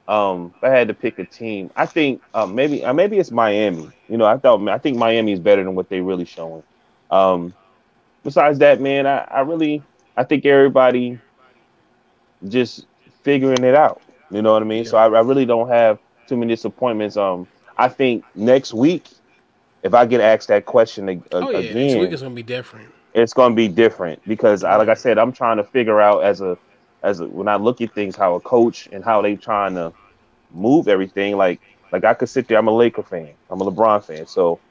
um 0.09 0.55
if 0.57 0.65
I 0.65 0.71
had 0.71 0.89
to 0.89 0.95
pick 0.95 1.19
a 1.19 1.25
team, 1.27 1.71
I 1.77 1.87
think 1.87 2.23
um 2.35 2.55
maybe 2.55 2.85
uh, 2.85 2.95
maybe 2.95 3.19
it's 3.19 3.33
Miami. 3.33 3.93
You 4.09 4.19
know, 4.19 4.27
I 4.27 4.39
thought 4.39 4.67
I 4.69 4.79
think 4.79 4.99
Miami 4.99 5.33
is 5.33 5.41
better 5.41 5.65
than 5.65 5.75
what 5.77 5.91
they 5.91 6.01
really 6.01 6.27
showing. 6.27 6.65
Um 7.11 7.55
besides 8.25 8.59
that, 8.61 8.81
man, 8.81 9.07
I, 9.07 9.19
I 9.31 9.41
really 9.41 9.87
I 10.17 10.25
think 10.25 10.47
everybody 10.47 11.21
just 12.49 12.87
figuring 13.25 13.65
it 13.65 13.75
out. 13.75 14.03
You 14.31 14.43
know 14.43 14.53
what 14.53 14.63
I 14.63 14.67
mean? 14.67 14.85
So 14.85 14.99
I, 14.99 15.05
I 15.07 15.21
really 15.21 15.47
don't 15.47 15.69
have 15.69 16.01
too 16.27 16.37
many 16.37 16.55
disappointments. 16.55 17.17
Um, 17.17 17.49
I 17.77 17.89
think 17.89 18.27
next 18.35 18.75
week, 18.75 19.09
if 19.83 19.95
I 19.95 20.07
get 20.07 20.21
asked 20.21 20.49
that 20.49 20.67
question 20.67 21.09
ag- 21.09 21.29
Oh 21.41 21.51
yeah, 21.51 21.61
again, 21.61 21.75
next 21.75 21.97
week 21.97 22.13
is 22.13 22.23
gonna 22.23 22.35
be 22.35 22.43
different. 22.43 22.93
it's 23.15 23.35
going 23.35 23.53
to 23.53 23.57
be 23.57 23.69
different 23.69 24.21
because, 24.27 24.65
I, 24.65 24.77
like 24.77 24.89
I 24.89 24.95
said, 24.95 25.19
I'm 25.19 25.33
trying 25.33 25.57
to 25.59 25.65
figure 25.65 26.01
out 26.01 26.25
as 26.25 26.41
a 26.41 26.59
as 27.03 27.21
a, 27.21 27.29
when 27.29 27.49
I 27.49 27.57
look 27.57 27.81
at 27.81 27.95
things 27.95 28.17
how 28.17 28.35
a 28.35 28.41
coach 28.41 28.89
and 28.93 29.05
how 29.05 29.23
they 29.23 29.37
trying 29.37 29.75
to 29.75 29.95
move 30.51 30.89
everything. 30.89 31.37
Like 31.37 31.61
Like 31.93 32.05
I 32.05 32.15
could 32.15 32.29
sit 32.29 32.49
there. 32.49 32.59
I'm 32.59 32.69
a 32.69 32.73
Laker 32.73 33.03
fan. 33.03 33.37
I'm 33.51 33.61
a 33.61 33.71
LeBron 33.71 34.05
fan. 34.05 34.27
So 34.27 34.63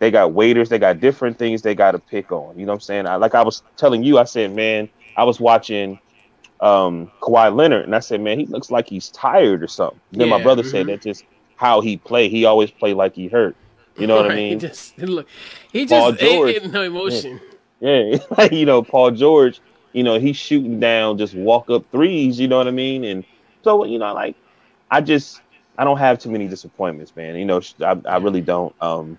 they 0.00 0.10
got 0.10 0.32
waiters. 0.34 0.68
They 0.68 0.78
got 0.78 1.00
different 1.00 1.38
things 1.38 1.62
they 1.62 1.74
got 1.74 1.92
to 1.92 1.98
pick 1.98 2.32
on. 2.32 2.58
You 2.58 2.66
know 2.66 2.72
what 2.72 2.76
I'm 2.76 2.80
saying? 2.80 3.06
I, 3.06 3.16
like 3.16 3.34
I 3.34 3.42
was 3.42 3.62
telling 3.76 4.02
you, 4.02 4.18
I 4.18 4.24
said, 4.24 4.52
man, 4.54 4.88
I 5.16 5.24
was 5.24 5.40
watching 5.40 5.98
um 6.60 7.10
Kawhi 7.22 7.54
Leonard, 7.54 7.84
and 7.84 7.94
I 7.94 8.00
said, 8.00 8.20
man, 8.20 8.38
he 8.38 8.46
looks 8.46 8.70
like 8.70 8.88
he's 8.88 9.10
tired 9.10 9.62
or 9.62 9.68
something. 9.68 10.00
Then 10.12 10.28
my 10.28 10.38
Yeah, 10.38 10.38
brother 10.38 10.62
mhm. 10.62 10.64
said 10.64 10.88
that's 10.88 11.04
just 11.04 11.24
how 11.56 11.80
he 11.80 11.98
play. 11.98 12.28
He 12.28 12.44
always 12.44 12.70
play 12.70 12.94
like 12.94 13.14
he 13.14 13.28
hurt. 13.28 13.56
You 13.96 14.06
know 14.06 14.16
what 14.16 14.26
I 14.26 14.30
mean? 14.30 14.56
He 14.56 14.56
just 14.56 14.98
look, 15.02 15.28
he 15.72 15.86
just 15.86 16.12
ain't 16.18 16.46
George. 16.46 16.46
getting 16.46 16.70
no 16.72 16.82
emotion. 16.82 17.40
Yeah, 17.80 18.18
like 18.38 18.52
you 18.52 18.66
know, 18.66 18.82
Paul 18.82 19.12
George, 19.12 19.60
you 19.92 20.02
know, 20.02 20.18
he's 20.18 20.36
shooting 20.36 20.80
down 20.80 21.18
just 21.18 21.34
walk 21.34 21.70
up 21.70 21.84
threes, 21.90 22.38
you 22.38 22.48
know 22.48 22.58
what 22.58 22.68
I 22.68 22.72
mean? 22.72 23.04
And 23.04 23.24
so, 23.62 23.84
you 23.84 23.98
know, 23.98 24.12
like 24.14 24.36
I 24.90 25.00
just 25.00 25.42
I 25.78 25.84
don't 25.84 25.98
have 25.98 26.18
too 26.18 26.30
many 26.30 26.48
disappointments, 26.48 27.14
man. 27.16 27.36
You 27.36 27.44
know, 27.44 27.60
I, 27.80 28.00
I 28.06 28.16
really 28.18 28.40
don't. 28.42 28.74
Um 28.80 29.18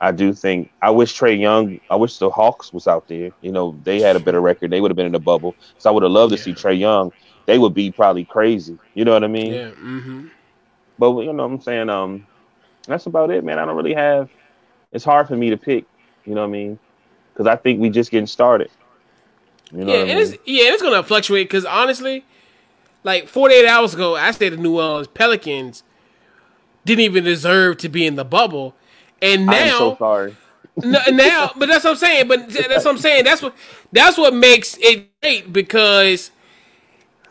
I 0.00 0.12
do 0.12 0.32
think 0.32 0.70
I 0.82 0.90
wish 0.90 1.18
Trae 1.18 1.38
Young, 1.38 1.80
I 1.90 1.96
wish 1.96 2.18
the 2.18 2.30
Hawks 2.30 2.72
was 2.72 2.86
out 2.86 3.08
there. 3.08 3.30
You 3.40 3.52
know, 3.52 3.78
they 3.82 4.00
had 4.00 4.16
a 4.16 4.20
better 4.20 4.40
record. 4.40 4.70
They 4.70 4.80
would 4.80 4.90
have 4.90 4.96
been 4.96 5.06
in 5.06 5.12
the 5.12 5.20
bubble. 5.20 5.56
So 5.78 5.90
I 5.90 5.92
would 5.92 6.02
have 6.02 6.12
loved 6.12 6.32
to 6.32 6.38
see 6.38 6.54
Trae 6.54 6.78
Young. 6.78 7.12
They 7.46 7.58
would 7.58 7.74
be 7.74 7.90
probably 7.90 8.24
crazy. 8.24 8.78
You 8.94 9.04
know 9.04 9.12
what 9.12 9.24
I 9.24 9.28
mean? 9.28 9.54
Yeah. 9.54 9.70
Mm-hmm. 9.70 10.26
But 10.98 11.10
you 11.20 11.32
know 11.32 11.46
what 11.46 11.52
I'm 11.54 11.60
saying? 11.60 11.88
Um 11.90 12.26
that's 12.86 13.06
about 13.06 13.30
it, 13.30 13.44
man. 13.44 13.58
I 13.58 13.64
don't 13.64 13.76
really 13.76 13.94
have 13.94 14.30
it's 14.92 15.04
hard 15.04 15.28
for 15.28 15.36
me 15.36 15.50
to 15.50 15.56
pick, 15.56 15.86
you 16.24 16.34
know 16.34 16.42
what 16.42 16.48
I 16.48 16.50
mean? 16.52 16.78
Because 17.32 17.46
I 17.46 17.56
think 17.56 17.80
we 17.80 17.90
just 17.90 18.10
getting 18.10 18.26
started. 18.26 18.70
You 19.72 19.84
know 19.84 19.94
Yeah, 19.94 19.98
what 19.98 20.08
I 20.08 20.10
and 20.10 20.18
mean? 20.18 20.20
it's 20.20 20.32
yeah, 20.46 20.72
it's 20.72 20.82
gonna 20.82 21.02
fluctuate 21.02 21.48
because 21.48 21.64
honestly, 21.64 22.24
like 23.04 23.28
48 23.28 23.66
hours 23.66 23.94
ago, 23.94 24.16
I 24.16 24.30
stayed 24.32 24.52
in 24.54 24.62
New 24.62 24.78
Orleans. 24.80 25.08
Pelicans 25.08 25.82
didn't 26.84 27.02
even 27.02 27.24
deserve 27.24 27.78
to 27.78 27.88
be 27.88 28.06
in 28.06 28.16
the 28.16 28.24
bubble, 28.24 28.74
and 29.22 29.46
now 29.46 29.78
so 29.78 29.96
sorry. 29.96 30.36
No, 30.82 31.00
now, 31.12 31.52
but 31.56 31.68
that's 31.68 31.84
what 31.84 31.90
I'm 31.92 31.96
saying. 31.96 32.28
But 32.28 32.50
that's 32.50 32.84
what 32.84 32.92
I'm 32.92 32.98
saying. 32.98 33.24
That's 33.24 33.42
what 33.42 33.54
that's 33.92 34.18
what 34.18 34.34
makes 34.34 34.76
it 34.80 35.08
great 35.22 35.52
because 35.52 36.30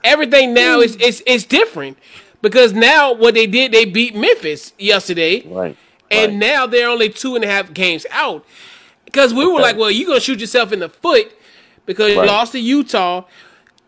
everything 0.03 0.53
now 0.53 0.79
is 0.81 0.95
hmm. 0.95 1.01
is 1.01 1.21
is 1.21 1.45
different. 1.45 1.97
Because 2.41 2.73
now 2.73 3.13
what 3.13 3.35
they 3.35 3.47
did, 3.47 3.71
they 3.71 3.85
beat 3.85 4.15
Memphis 4.15 4.73
yesterday, 4.79 5.45
Right. 5.47 5.77
and 6.11 6.33
right. 6.33 6.39
now 6.39 6.67
they're 6.67 6.89
only 6.89 7.09
two 7.09 7.35
and 7.35 7.43
a 7.43 7.47
half 7.47 7.73
games 7.73 8.05
out. 8.11 8.45
Because 9.05 9.33
we 9.33 9.45
were 9.47 9.59
Okay. 9.59 9.61
like, 9.61 9.77
well, 9.77 9.91
you're 9.91 10.07
gonna 10.07 10.21
shoot 10.21 10.39
yourself 10.41 10.71
in 10.73 10.79
the 10.79 10.89
foot 10.89 11.33
because 11.89 12.11
you 12.11 12.19
Right. 12.19 12.27
lost 12.27 12.51
to 12.51 12.59
Utah, 12.59 13.23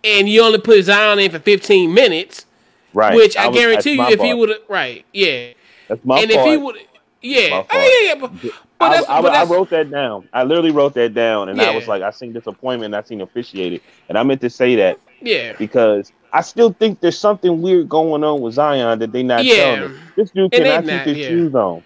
and 0.04 0.28
you 0.28 0.42
only 0.42 0.58
put 0.58 0.84
Zion 0.84 1.20
in 1.20 1.30
for 1.30 1.38
15 1.38 1.94
minutes. 1.94 2.48
right. 2.96 3.16
Which 3.16 3.38
I, 3.38 3.48
was- 3.48 3.56
guarantee 3.58 3.92
you, 3.94 4.04
if 4.08 4.20
he 4.20 4.34
would 4.34 4.50
have, 4.50 4.58
right, 4.68 5.06
yeah, 5.14 5.50
that's 5.88 6.04
my 6.04 6.20
and 6.20 6.32
fault. 6.32 6.48
if 6.48 6.52
he 6.52 6.58
would, 6.58 6.76
yeah, 7.22 7.64
oh, 7.72 7.78
yeah, 8.02 8.08
yeah, 8.08 8.16
but, 8.20 8.32
but 8.42 8.52
I, 8.80 8.90
that's, 8.96 9.08
I, 9.08 9.22
but 9.22 9.34
I 9.34 9.44
wrote 9.46 9.70
that 9.70 9.92
down. 9.92 10.28
I 10.34 10.44
literally 10.44 10.72
wrote 10.72 10.96
that 10.96 11.14
down, 11.14 11.50
and 11.50 11.62
I 11.62 11.76
was 11.76 11.88
like, 11.88 12.02
I 12.02 12.10
seen 12.10 12.34
disappointment. 12.34 12.96
I 12.96 13.04
seen 13.04 13.22
officiated, 13.22 13.82
and 14.10 14.18
I 14.18 14.24
meant 14.24 14.42
to 14.42 14.50
say 14.50 14.76
that 14.78 14.98
yeah. 15.22 15.54
because 15.60 16.12
I 16.34 16.42
still 16.42 16.74
think 16.74 17.02
there's 17.02 17.20
something 17.20 17.62
weird 17.62 17.88
going 17.88 18.24
on 18.24 18.42
with 18.42 18.56
Zion 18.56 18.98
that 18.98 19.12
they 19.12 19.22
not 19.22 19.46
Yeah. 19.46 19.76
telling 19.76 19.92
us. 19.92 19.98
This 20.16 20.32
dude 20.32 20.52
cannot 20.52 20.86
not, 20.86 21.06
keep 21.06 21.16
his 21.16 21.18
yeah. 21.20 21.28
shoes 21.30 21.54
on. 21.56 21.84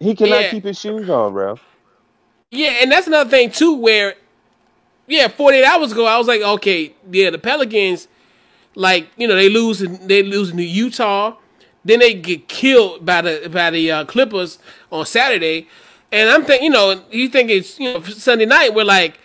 He 0.00 0.14
cannot 0.14 0.40
Yeah. 0.40 0.50
keep 0.50 0.64
his 0.64 0.80
shoes 0.80 1.10
on, 1.10 1.32
bro. 1.34 1.58
Yeah, 2.50 2.78
and 2.80 2.90
that's 2.90 3.06
another 3.06 3.28
thing 3.28 3.50
too, 3.50 3.74
where 3.74 4.14
yeah, 5.10 5.28
48 5.28 5.64
hours 5.64 5.92
ago, 5.92 6.06
I 6.06 6.16
was 6.16 6.28
like, 6.28 6.40
okay, 6.40 6.94
yeah, 7.10 7.30
the 7.30 7.38
Pelicans, 7.38 8.06
like 8.74 9.08
you 9.16 9.26
know, 9.26 9.34
they 9.34 9.48
lose, 9.48 9.80
they 9.80 10.22
lose 10.22 10.52
to 10.52 10.62
Utah, 10.62 11.36
then 11.84 11.98
they 11.98 12.14
get 12.14 12.48
killed 12.48 13.04
by 13.04 13.20
the 13.20 13.50
by 13.52 13.70
the 13.70 13.90
uh, 13.90 14.04
Clippers 14.04 14.58
on 14.92 15.04
Saturday, 15.04 15.66
and 16.12 16.30
I'm 16.30 16.44
thinking, 16.44 16.66
you 16.66 16.70
know, 16.70 17.02
you 17.10 17.28
think 17.28 17.50
it's 17.50 17.78
you 17.80 17.92
know 17.92 18.02
Sunday 18.02 18.46
night, 18.46 18.74
we're 18.74 18.84
like. 18.84 19.18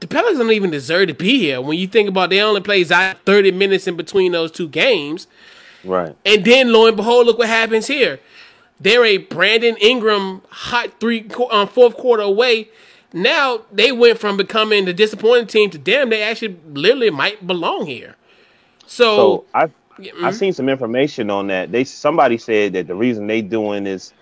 The 0.00 0.06
Pelicans 0.06 0.38
don't 0.38 0.52
even 0.52 0.70
deserve 0.70 1.08
to 1.08 1.14
be 1.14 1.40
here. 1.40 1.60
When 1.60 1.76
you 1.76 1.88
think 1.88 2.08
about, 2.08 2.30
they 2.30 2.40
only 2.40 2.60
played 2.60 2.86
Zion 2.86 3.16
30 3.26 3.50
minutes 3.50 3.88
in 3.88 3.96
between 3.96 4.30
those 4.30 4.52
two 4.52 4.68
games. 4.68 5.26
Right. 5.82 6.14
And 6.24 6.44
then 6.44 6.72
lo 6.72 6.86
and 6.86 6.96
behold, 6.96 7.26
look 7.26 7.36
what 7.36 7.48
happens 7.48 7.88
here. 7.88 8.20
They're 8.78 9.04
a 9.04 9.18
Brandon 9.18 9.76
Ingram 9.78 10.42
hot 10.50 11.00
three 11.00 11.28
um, 11.50 11.66
fourth 11.66 11.96
quarter 11.96 12.22
away. 12.22 12.68
Now 13.12 13.62
they 13.72 13.92
went 13.92 14.18
from 14.18 14.36
becoming 14.36 14.84
the 14.84 14.92
disappointing 14.92 15.46
team 15.46 15.70
to 15.70 15.78
damn, 15.78 16.10
they 16.10 16.22
actually 16.22 16.58
literally 16.72 17.10
might 17.10 17.46
belong 17.46 17.86
here. 17.86 18.16
So 18.86 19.16
So, 19.16 19.44
I 19.54 19.66
mm-hmm. 19.66 20.24
I 20.24 20.30
seen 20.30 20.52
some 20.52 20.68
information 20.68 21.30
on 21.30 21.46
that. 21.48 21.72
They 21.72 21.84
somebody 21.84 22.38
said 22.38 22.74
that 22.74 22.86
the 22.86 22.94
reason 22.94 23.26
they 23.26 23.42
doing 23.42 23.84
this 23.84 24.12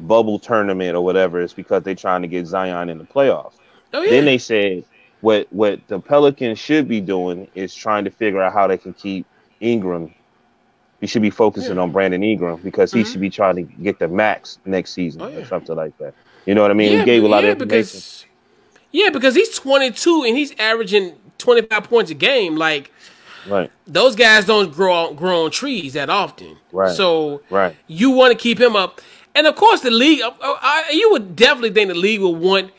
bubble 0.00 0.38
tournament 0.38 0.96
or 0.96 1.04
whatever 1.04 1.40
is 1.40 1.52
because 1.52 1.82
they're 1.84 1.94
trying 1.94 2.22
to 2.22 2.28
get 2.28 2.46
Zion 2.46 2.88
in 2.88 2.98
the 2.98 3.04
playoffs. 3.04 3.54
oh 3.92 4.02
yeah, 4.02 4.10
Then 4.10 4.24
they 4.24 4.38
said 4.38 4.84
what 5.20 5.46
what 5.52 5.80
the 5.88 6.00
Pelicans 6.00 6.58
should 6.58 6.88
be 6.88 7.00
doing 7.00 7.48
is 7.54 7.74
trying 7.74 8.04
to 8.04 8.10
figure 8.10 8.42
out 8.42 8.52
how 8.52 8.66
they 8.66 8.78
can 8.78 8.92
keep 8.92 9.26
Ingram. 9.60 10.12
He 11.00 11.06
should 11.06 11.22
be 11.22 11.30
focusing 11.30 11.78
on 11.78 11.92
Brandon 11.92 12.22
Ingram 12.22 12.60
because 12.62 12.90
he 12.92 13.04
should 13.04 13.20
be 13.20 13.30
trying 13.30 13.56
to 13.56 13.62
get 13.62 13.98
the 13.98 14.08
max 14.08 14.58
next 14.64 14.92
season 14.92 15.20
Mm-hmm. 15.22 15.36
Oh, 15.36 15.40
or 15.40 15.44
something 15.46 15.76
like 15.76 15.96
that. 15.98 16.14
You 16.46 16.54
know 16.54 16.62
what 16.62 16.70
I 16.70 16.74
mean? 16.74 16.92
yeah, 16.92 16.98
he 17.00 17.04
gave 17.04 17.24
a 17.24 17.28
lot 17.28 17.44
yeah, 17.44 17.50
of 17.50 17.62
information. 17.62 17.98
because 17.98 18.26
yeah, 18.92 19.10
because 19.10 19.34
he's 19.34 19.58
22 19.58 20.24
and 20.24 20.36
he's 20.36 20.52
averaging 20.58 21.16
25 21.38 21.84
points 21.84 22.10
a 22.10 22.14
game. 22.14 22.56
Like 22.56 22.92
right, 23.48 23.70
those 23.86 24.14
guys 24.14 24.44
don't 24.44 24.72
grow 24.72 24.92
on, 24.92 25.16
grow 25.16 25.44
on 25.44 25.50
trees 25.50 25.94
that 25.94 26.10
often. 26.10 26.58
Right. 26.72 26.94
So 26.94 27.42
right, 27.50 27.74
you 27.86 28.10
want 28.10 28.32
to 28.32 28.38
keep 28.38 28.60
him 28.60 28.76
up, 28.76 29.00
and 29.34 29.46
of 29.46 29.56
course 29.56 29.80
the 29.80 29.90
league. 29.90 30.20
uh, 30.22 30.28
uh, 30.28 30.32
I, 30.40 30.90
you 30.92 31.10
would 31.12 31.34
definitely 31.34 31.72
think 31.72 31.88
the 31.88 31.94
league 31.94 32.20
will 32.20 32.34
want 32.34 32.72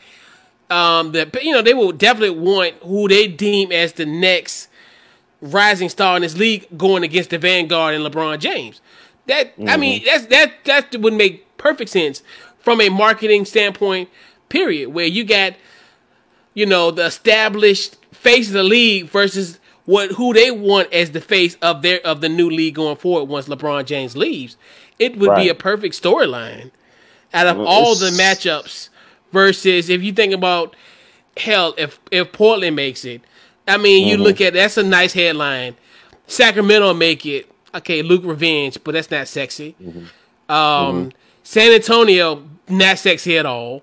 um 0.68 1.12
that 1.12 1.42
you 1.44 1.52
know 1.52 1.62
they 1.62 1.74
will 1.74 1.92
definitely 1.92 2.36
want 2.36 2.74
who 2.82 3.06
they 3.08 3.28
deem 3.28 3.70
as 3.70 3.92
the 3.92 4.06
next 4.06 4.68
rising 5.40 5.88
star 5.88 6.16
in 6.16 6.22
this 6.22 6.36
league 6.36 6.66
going 6.76 7.02
against 7.04 7.30
the 7.30 7.38
vanguard 7.38 7.94
and 7.94 8.04
LeBron 8.04 8.38
James. 8.38 8.80
That 9.26 9.52
I 9.66 9.76
mean 9.76 10.02
that's 10.04 10.26
that 10.26 10.64
that 10.64 10.96
would 10.96 11.14
make 11.14 11.56
perfect 11.58 11.90
sense 11.90 12.22
from 12.66 12.80
a 12.80 12.88
marketing 12.88 13.44
standpoint. 13.44 14.08
Period. 14.48 14.88
Where 14.88 15.06
you 15.06 15.22
got 15.22 15.54
you 16.52 16.66
know 16.66 16.90
the 16.90 17.04
established 17.04 17.94
face 18.12 18.48
of 18.48 18.54
the 18.54 18.64
league 18.64 19.06
versus 19.06 19.60
what 19.84 20.10
who 20.12 20.34
they 20.34 20.50
want 20.50 20.92
as 20.92 21.12
the 21.12 21.20
face 21.20 21.56
of 21.62 21.82
their 21.82 22.04
of 22.04 22.20
the 22.20 22.28
new 22.28 22.50
league 22.50 22.74
going 22.74 22.96
forward 22.96 23.26
once 23.26 23.46
LeBron 23.46 23.86
James 23.86 24.16
leaves. 24.16 24.56
It 24.98 25.16
would 25.16 25.36
be 25.36 25.48
a 25.48 25.54
perfect 25.54 26.00
storyline 26.02 26.72
out 27.32 27.46
of 27.46 27.58
Well, 27.58 27.68
all 27.68 27.94
the 27.94 28.10
matchups 28.10 28.88
versus 29.30 29.88
if 29.88 30.02
you 30.02 30.12
think 30.12 30.32
about 30.32 30.74
hell 31.36 31.72
if 31.78 32.00
if 32.10 32.32
Portland 32.32 32.74
makes 32.74 33.04
it. 33.04 33.22
I 33.68 33.76
mean, 33.76 34.08
you 34.08 34.16
look 34.16 34.36
mm-hmm. 34.36 34.46
at 34.46 34.54
that's 34.54 34.76
a 34.76 34.82
nice 34.82 35.12
headline. 35.12 35.76
Sacramento 36.26 36.94
make 36.94 37.24
it. 37.26 37.48
Okay, 37.72 38.02
Luke 38.02 38.22
revenge, 38.24 38.78
but 38.82 38.92
that's 38.92 39.10
not 39.10 39.28
sexy. 39.28 39.76
Mm-hmm. 39.80 39.98
Um, 40.50 40.56
mm-hmm. 40.56 41.08
San 41.44 41.72
Antonio 41.72 42.42
not 42.68 42.98
sexy 42.98 43.38
at 43.38 43.46
all. 43.46 43.82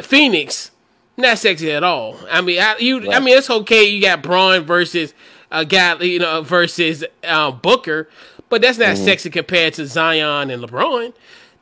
Phoenix 0.00 0.70
not 1.16 1.38
sexy 1.38 1.70
at 1.70 1.84
all. 1.84 2.16
I 2.30 2.40
mean, 2.40 2.60
I, 2.60 2.76
you. 2.78 3.10
I 3.12 3.20
mean, 3.20 3.36
it's 3.36 3.50
okay. 3.50 3.84
You 3.84 4.00
got 4.00 4.22
Braun 4.22 4.64
versus 4.64 5.12
uh, 5.52 5.58
a 5.60 5.64
guy, 5.64 5.98
you 6.00 6.18
know, 6.18 6.42
versus 6.42 7.04
uh, 7.24 7.50
Booker, 7.50 8.08
but 8.48 8.62
that's 8.62 8.78
not 8.78 8.96
mm-hmm. 8.96 9.04
sexy 9.04 9.30
compared 9.30 9.74
to 9.74 9.86
Zion 9.86 10.50
and 10.50 10.62
LeBron. 10.62 11.12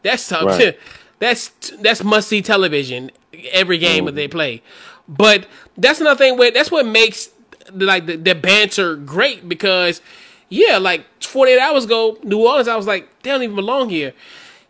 That's 0.03 0.23
something. 0.23 0.49
Right. 0.49 0.79
That's 1.21 1.49
that's 1.81 2.05
must 2.05 2.29
see 2.29 2.43
television 2.43 3.11
every 3.51 3.77
game 3.77 4.05
that 4.05 4.15
they 4.15 4.29
mm-hmm. 4.29 4.37
play. 4.37 4.63
But 5.09 5.49
that's 5.77 6.01
another 6.01 6.17
thing. 6.17 6.39
Where 6.39 6.53
that's 6.53 6.71
what 6.71 6.87
makes 6.87 7.31
like 7.73 8.07
the, 8.07 8.15
the 8.15 8.37
banter 8.37 8.95
great 8.95 9.49
because 9.49 10.01
yeah, 10.49 10.79
like 10.79 11.05
48 11.23 11.59
hours 11.59 11.85
ago, 11.85 12.19
New 12.23 12.39
Orleans, 12.39 12.69
I 12.69 12.77
was 12.77 12.87
like, 12.87 13.09
they 13.23 13.31
don't 13.31 13.43
even 13.43 13.57
belong 13.57 13.91
here. 13.91 14.15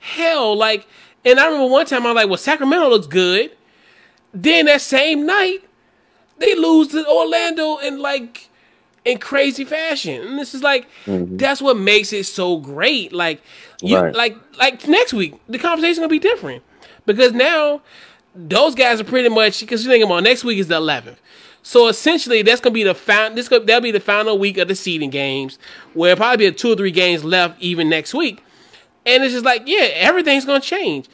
Hell, 0.01 0.57
like, 0.57 0.87
and 1.25 1.39
I 1.41 1.47
remember 1.47 1.67
one 1.71 1.87
time 1.87 2.07
I 2.07 2.13
was 2.13 2.17
like, 2.17 2.29
well, 2.29 2.39
Sacramento 2.39 2.89
looks 2.89 3.07
good. 3.07 3.51
Then 4.33 4.67
that 4.67 4.81
same 4.81 5.27
night, 5.27 5.61
they 6.39 6.55
lose 6.55 6.89
to 6.89 7.07
Orlando 7.07 7.79
in 7.79 7.99
like 7.99 8.49
in 9.05 9.19
crazy 9.19 9.65
fashion. 9.65 10.23
And 10.23 10.39
this 10.39 10.55
is 10.55 10.63
like 10.63 10.87
mm-hmm. 11.07 11.37
that's 11.37 11.61
what 11.63 11.77
makes 11.79 12.13
it 12.13 12.25
so 12.25 12.59
great. 12.59 13.13
Like 13.13 13.43
you 13.81 13.99
Right. 13.99 14.15
like 14.15 14.37
like 14.59 14.87
next 14.87 15.13
week, 15.13 15.35
the 15.49 15.59
conversation 15.59 16.03
gonna 16.03 16.09
be 16.09 16.19
different. 16.19 16.63
Because 17.07 17.33
now 17.33 17.81
those 18.35 18.75
guys 18.75 19.01
are 19.01 19.05
pretty 19.05 19.29
much 19.29 19.61
because 19.61 19.85
you 19.85 19.91
think 19.91 20.05
about 20.05 20.23
next 20.23 20.45
week 20.45 20.59
is 20.59 20.69
the 20.69 20.77
eleventh. 20.77 21.21
So 21.63 21.89
essentially, 21.89 22.43
that's 22.43 22.61
gonna 22.61 22.75
be 22.75 22.85
the 22.85 22.95
final. 22.95 23.35
This 23.35 23.49
gonna, 23.49 23.65
that'll 23.65 23.83
be 23.83 23.91
the 23.91 24.01
final 24.01 24.39
week 24.39 24.59
of 24.59 24.69
the 24.69 24.75
seeding 24.75 25.11
games, 25.11 25.59
where 25.95 26.15
probably 26.17 26.51
be 26.51 26.55
two 26.55 26.73
or 26.73 26.77
three 26.77 26.91
games 26.91 27.25
left 27.25 27.61
even 27.61 27.89
next 27.89 28.15
week, 28.15 28.43
and 29.09 29.25
it's 29.25 29.33
just 29.33 29.45
like 29.45 29.63
yeah, 29.67 29.89
everything's 29.95 30.45
gonna 30.45 30.61
change. 30.61 31.09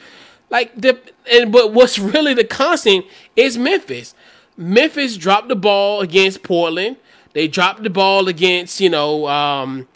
Like 0.51 0.75
the 0.81 0.99
and 1.31 1.51
but 1.53 1.73
what's 1.73 1.99
really 1.99 2.35
the 2.35 2.45
constant 2.45 3.07
is 3.37 3.57
Memphis. 3.57 4.15
Memphis 4.57 5.17
dropped 5.17 5.49
the 5.49 5.57
ball 5.57 6.01
against 6.01 6.43
Portland. 6.43 6.97
They 7.33 7.49
dropped 7.49 7.83
the 7.83 7.91
ball 7.91 8.29
against 8.29 8.81
you 8.81 8.91
know 8.91 9.27
um, 9.29 9.89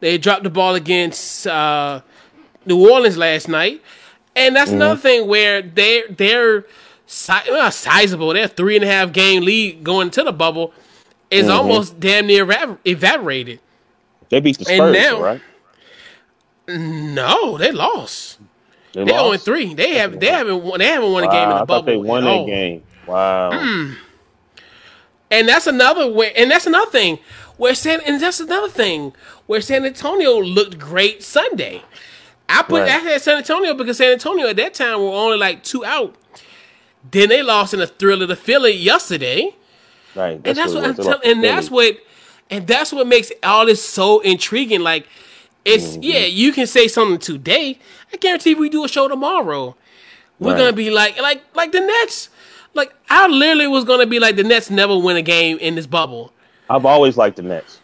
they 0.00 0.18
dropped 0.18 0.42
the 0.42 0.50
ball 0.50 0.74
against 0.74 1.46
uh, 1.46 2.02
New 2.66 2.90
Orleans 2.90 3.16
last 3.16 3.48
night, 3.48 3.82
and 4.36 4.54
that's 4.54 4.70
mm-hmm. 4.70 4.82
another 4.82 5.00
thing 5.00 5.26
where 5.26 5.62
they're 5.62 6.08
they're 6.08 6.66
si- 7.06 7.32
well, 7.48 7.70
sizable. 7.70 8.34
They're 8.34 8.48
three 8.48 8.76
and 8.76 8.84
a 8.84 8.88
half 8.88 9.12
game 9.12 9.44
lead 9.44 9.82
going 9.82 10.10
to 10.10 10.22
the 10.22 10.32
bubble 10.32 10.72
is 11.30 11.46
mm-hmm. 11.46 11.56
almost 11.56 11.98
damn 11.98 12.26
near 12.26 12.46
evaporated. 12.84 13.60
They 14.28 14.40
beat 14.40 14.58
the 14.58 14.64
Spurs, 14.64 14.92
now, 14.92 15.20
right? 15.22 15.40
No, 16.68 17.58
they 17.58 17.72
lost. 17.72 18.38
They, 18.92 19.04
they 19.04 19.12
only 19.12 19.38
three. 19.38 19.74
They 19.74 19.94
have 19.94 20.20
they 20.20 20.28
haven't 20.28 20.62
won, 20.62 20.78
they 20.78 20.86
haven't 20.86 21.12
won 21.12 21.24
a 21.24 21.28
game 21.28 21.42
in 21.42 21.48
the 21.50 21.54
I 21.56 21.64
bubble. 21.64 21.86
they 21.86 21.96
won 21.96 22.26
a 22.26 22.46
game. 22.46 22.82
Wow. 23.06 23.50
Mm. 23.52 23.96
And 25.30 25.48
that's 25.48 25.66
another 25.66 26.10
way. 26.10 26.32
And 26.34 26.50
that's 26.50 26.66
another 26.66 26.90
thing 26.90 27.18
where 27.56 27.74
San. 27.74 28.00
And 28.02 28.20
that's 28.20 28.40
another 28.40 28.68
thing 28.68 29.12
where 29.46 29.60
San 29.60 29.84
Antonio 29.84 30.38
looked 30.40 30.78
great 30.78 31.22
Sunday. 31.22 31.82
I 32.48 32.62
put 32.62 32.80
right. 32.80 32.86
that 32.86 33.06
at 33.06 33.22
San 33.22 33.38
Antonio 33.38 33.74
because 33.74 33.96
San 33.96 34.12
Antonio 34.12 34.46
at 34.46 34.56
that 34.56 34.74
time 34.74 35.00
were 35.00 35.08
only 35.08 35.38
like 35.38 35.64
two 35.64 35.84
out. 35.84 36.14
Then 37.10 37.30
they 37.30 37.42
lost 37.42 37.74
in 37.74 37.80
a 37.80 37.86
thriller 37.86 38.26
to 38.26 38.36
Philly 38.36 38.72
yesterday. 38.72 39.54
Right. 40.14 40.42
That's 40.42 40.58
and 40.58 40.64
that's 40.66 40.74
what, 40.74 40.82
what 40.82 40.90
I'm 40.90 40.96
telling. 40.96 41.20
And 41.24 41.44
that's 41.44 41.70
what. 41.70 41.98
And 42.50 42.66
that's 42.66 42.92
what 42.92 43.06
makes 43.06 43.32
all 43.42 43.66
this 43.66 43.84
so 43.84 44.20
intriguing. 44.20 44.80
Like, 44.80 45.08
it's 45.64 45.92
mm-hmm. 45.92 46.02
yeah, 46.02 46.20
you 46.20 46.52
can 46.52 46.66
say 46.66 46.88
something 46.88 47.18
today. 47.18 47.78
I 48.12 48.16
guarantee 48.16 48.54
we 48.54 48.68
do 48.68 48.84
a 48.84 48.88
show 48.88 49.08
tomorrow. 49.08 49.76
We're 50.38 50.52
right. 50.52 50.58
gonna 50.58 50.72
be 50.72 50.90
like 50.90 51.18
like 51.20 51.42
like 51.54 51.72
the 51.72 51.80
Nets. 51.80 52.28
Like 52.74 52.92
I 53.08 53.26
literally 53.28 53.66
was 53.66 53.84
gonna 53.84 54.06
be 54.06 54.18
like 54.18 54.36
the 54.36 54.44
Nets 54.44 54.70
never 54.70 54.98
win 54.98 55.16
a 55.16 55.22
game 55.22 55.58
in 55.58 55.74
this 55.74 55.86
bubble. 55.86 56.32
I've 56.68 56.84
always 56.84 57.16
liked 57.16 57.36
the 57.36 57.42
Nets. 57.42 57.80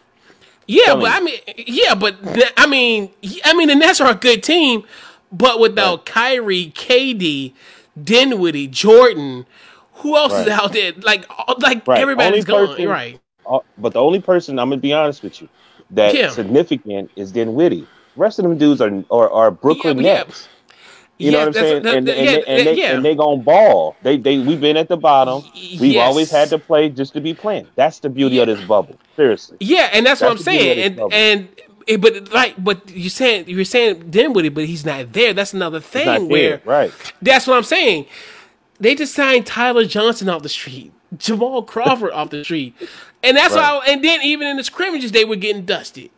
Yeah, 0.66 0.85
Tell 0.87 1.01
but 1.01 1.05
me. 1.05 1.11
I 1.11 1.20
mean, 1.20 1.64
yeah, 1.66 1.95
but 1.95 2.16
I 2.57 2.66
mean, 2.66 3.11
I 3.45 3.55
mean, 3.55 3.68
the 3.68 3.74
Nets 3.74 4.01
are 4.01 4.11
a 4.11 4.14
good 4.14 4.43
team, 4.43 4.85
but 5.33 5.59
without 5.59 6.01
right. 6.01 6.07
Kyrie, 6.07 6.72
KD, 6.74 7.55
Dinwiddie, 8.03 8.68
Jordan, 8.68 9.47
who 9.95 10.16
else 10.16 10.33
right. 10.33 10.47
is 10.47 10.53
out 10.53 10.72
there? 10.72 10.93
Like, 10.93 11.26
like 11.59 11.87
right. 11.89 12.01
everybody's 12.01 12.49
only 12.49 12.66
gone, 12.66 12.76
person, 12.76 12.89
right? 12.89 13.20
Uh, 13.47 13.59
but 13.78 13.95
the 13.95 14.01
only 14.01 14.20
person 14.20 14.59
I'm 14.59 14.68
gonna 14.68 14.81
be 14.81 14.93
honest 14.93 15.22
with 15.22 15.41
you 15.41 15.49
that 15.93 16.14
yeah. 16.14 16.30
significant 16.30 17.11
is 17.16 17.32
Dinwiddie. 17.32 17.86
The 18.14 18.20
rest 18.20 18.38
of 18.38 18.45
them 18.45 18.59
dudes 18.59 18.80
are 18.80 19.05
are, 19.11 19.30
are 19.30 19.51
Brooklyn 19.51 19.99
yeah, 19.99 20.14
Nets. 20.14 20.49
Yeah. 21.18 21.26
You 21.26 21.32
know 21.32 21.38
what 21.38 21.49
I'm 21.49 21.53
saying? 21.53 21.76
and, 21.76 21.86
and, 21.86 22.07
yeah, 22.09 22.14
they, 22.14 22.45
and, 22.47 22.66
they, 22.66 22.74
yeah. 22.74 22.97
and 22.97 23.05
they 23.05 23.14
gonna 23.14 23.43
ball. 23.43 23.95
They 24.03 24.16
they 24.16 24.38
we've 24.38 24.61
been 24.61 24.78
at 24.78 24.88
the 24.88 24.97
bottom. 24.97 25.45
We've 25.55 25.82
yes. 25.82 26.09
always 26.09 26.30
had 26.30 26.49
to 26.49 26.59
play 26.59 26.88
just 26.88 27.12
to 27.12 27.20
be 27.20 27.34
playing. 27.34 27.66
That's 27.74 27.99
the 27.99 28.09
beauty 28.09 28.36
yeah. 28.36 28.43
of 28.43 28.49
this 28.49 28.64
bubble. 28.64 28.97
Seriously. 29.16 29.59
Yeah, 29.61 29.91
and 29.93 30.07
that's, 30.07 30.20
that's 30.20 30.30
what 30.30 30.38
I'm 30.38 30.43
saying. 30.43 30.99
And 30.99 31.12
and 31.12 31.49
eh, 31.86 31.99
but 31.99 32.32
like 32.32 32.62
but 32.62 32.91
you're 32.91 33.11
saying 33.11 33.49
you're 33.49 33.64
saying 33.66 34.11
Dinwiddie, 34.11 34.49
but 34.49 34.64
he's 34.64 34.86
not 34.86 35.12
there. 35.12 35.34
That's 35.34 35.53
another 35.53 35.80
thing 35.80 36.28
where 36.28 36.57
there. 36.57 36.62
right. 36.64 36.93
That's 37.20 37.47
what 37.47 37.59
I'm 37.59 37.64
saying. 37.64 38.07
They 38.78 38.95
just 38.95 39.14
signed 39.14 39.45
Tyler 39.45 39.84
Johnson 39.84 40.30
off 40.30 40.43
the 40.43 40.49
street, 40.49 40.91
Jamal 41.18 41.62
Crawford 41.64 42.12
off 42.12 42.30
the 42.30 42.43
street, 42.43 42.74
and 43.23 43.37
that's 43.37 43.55
right. 43.55 43.64
how. 43.64 43.81
And 43.83 44.05
then 44.05 44.23
even 44.23 44.47
in 44.47 44.57
the 44.57 44.64
scrimmages, 44.64 45.12
they 45.12 45.25
were 45.25 45.37
getting 45.37 45.64
dusted. 45.64 46.11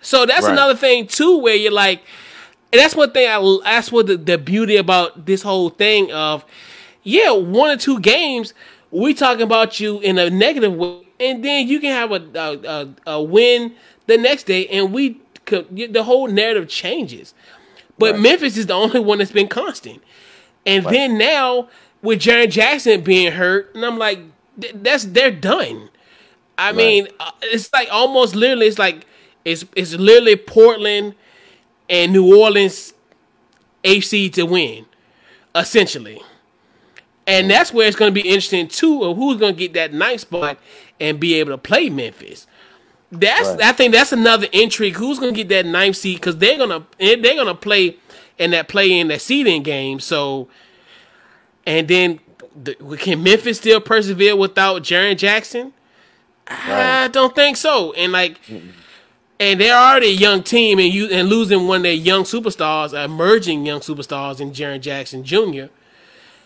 So 0.00 0.26
that's 0.26 0.46
right. 0.46 0.52
another 0.52 0.74
thing 0.74 1.06
too, 1.06 1.38
where 1.38 1.54
you're 1.54 1.72
like 1.72 2.02
and 2.72 2.80
that's 2.80 2.94
one 2.94 3.10
thing 3.10 3.28
I 3.28 3.58
that's 3.64 3.90
what 3.90 4.06
the, 4.06 4.16
the 4.16 4.38
beauty 4.38 4.76
about 4.76 5.26
this 5.26 5.42
whole 5.42 5.70
thing 5.70 6.12
of 6.12 6.44
yeah, 7.02 7.32
one 7.32 7.70
or 7.70 7.76
two 7.76 7.98
games 8.00 8.54
we 8.90 9.14
talking 9.14 9.42
about 9.42 9.80
you 9.80 10.00
in 10.00 10.18
a 10.18 10.30
negative 10.30 10.74
way, 10.74 11.02
and 11.18 11.44
then 11.44 11.66
you 11.66 11.80
can 11.80 11.92
have 11.92 12.12
a 12.12 12.88
a, 13.06 13.12
a 13.12 13.22
win 13.22 13.74
the 14.06 14.18
next 14.18 14.44
day, 14.44 14.66
and 14.68 14.92
we 14.92 15.20
could, 15.46 15.92
the 15.92 16.04
whole 16.04 16.28
narrative 16.28 16.68
changes. 16.68 17.34
But 17.98 18.14
right. 18.14 18.20
Memphis 18.22 18.56
is 18.56 18.66
the 18.66 18.74
only 18.74 19.00
one 19.00 19.18
that's 19.18 19.32
been 19.32 19.48
constant, 19.48 20.02
and 20.64 20.84
then 20.86 21.18
now 21.18 21.68
with 22.02 22.20
Jaren 22.20 22.50
Jackson 22.50 23.00
being 23.02 23.32
hurt, 23.32 23.74
and 23.74 23.84
I'm 23.84 23.98
like, 23.98 24.20
that's 24.56 25.04
they're 25.04 25.30
done. 25.30 25.88
I 26.60 26.66
right. 26.68 26.76
mean, 26.76 27.08
uh, 27.18 27.30
it's 27.42 27.72
like 27.72 27.88
almost 27.90 28.34
literally, 28.36 28.66
it's 28.66 28.78
like 28.78 29.06
it's 29.46 29.64
it's 29.74 29.94
literally 29.94 30.36
Portland 30.36 31.14
and 31.88 32.12
New 32.12 32.36
Orleans 32.36 32.92
AC 33.82 34.28
to 34.30 34.44
win, 34.44 34.84
essentially. 35.54 36.20
And 37.26 37.50
that's 37.50 37.72
where 37.72 37.86
it's 37.86 37.96
going 37.96 38.12
to 38.12 38.22
be 38.22 38.28
interesting 38.28 38.68
too, 38.68 39.04
of 39.04 39.16
who's 39.16 39.38
going 39.38 39.54
to 39.54 39.58
get 39.58 39.72
that 39.72 39.94
ninth 39.94 40.22
spot 40.22 40.58
and 41.00 41.18
be 41.18 41.34
able 41.34 41.52
to 41.52 41.58
play 41.58 41.88
Memphis. 41.88 42.46
That's 43.10 43.48
right. 43.48 43.62
I 43.62 43.72
think 43.72 43.94
that's 43.94 44.12
another 44.12 44.46
intrigue. 44.52 44.96
Who's 44.96 45.18
going 45.18 45.32
to 45.32 45.44
get 45.44 45.48
that 45.48 45.64
ninth 45.64 45.96
seed? 45.96 46.16
Because 46.16 46.36
they're 46.36 46.58
gonna 46.58 46.86
they're 46.98 47.16
gonna 47.16 47.54
play 47.54 47.96
in 48.38 48.50
that 48.50 48.68
play 48.68 48.98
in 48.98 49.08
that 49.08 49.22
seeding 49.22 49.62
game. 49.62 49.98
So, 49.98 50.48
and 51.66 51.88
then 51.88 52.20
the, 52.54 52.74
can 52.98 53.22
Memphis 53.22 53.56
still 53.58 53.80
persevere 53.80 54.36
without 54.36 54.82
Jaren 54.82 55.16
Jackson? 55.16 55.72
Right. 56.50 57.04
I 57.04 57.08
don't 57.08 57.34
think 57.34 57.56
so. 57.56 57.92
And 57.92 58.12
like. 58.12 58.42
Mm-mm 58.44 58.72
and 59.40 59.58
they're 59.58 59.74
already 59.74 60.08
a 60.08 60.12
young 60.12 60.42
team, 60.42 60.78
and 60.78 60.92
you 60.92 61.06
and 61.06 61.28
losing 61.28 61.66
one 61.66 61.78
of 61.78 61.82
their 61.84 61.94
young 61.94 62.24
superstars, 62.24 62.92
emerging 62.92 63.64
young 63.64 63.80
superstars 63.80 64.38
in 64.38 64.52
Jaren 64.52 64.82
Jackson 64.82 65.24
junior 65.24 65.70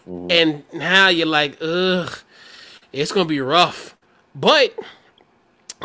mm-hmm. 0.09 0.31
and 0.31 0.63
now 0.73 1.09
you're 1.09 1.27
like, 1.27 1.59
ugh, 1.61 2.19
it's 2.93 3.11
gonna 3.11 3.29
be 3.29 3.41
rough. 3.41 3.97
But 4.35 4.75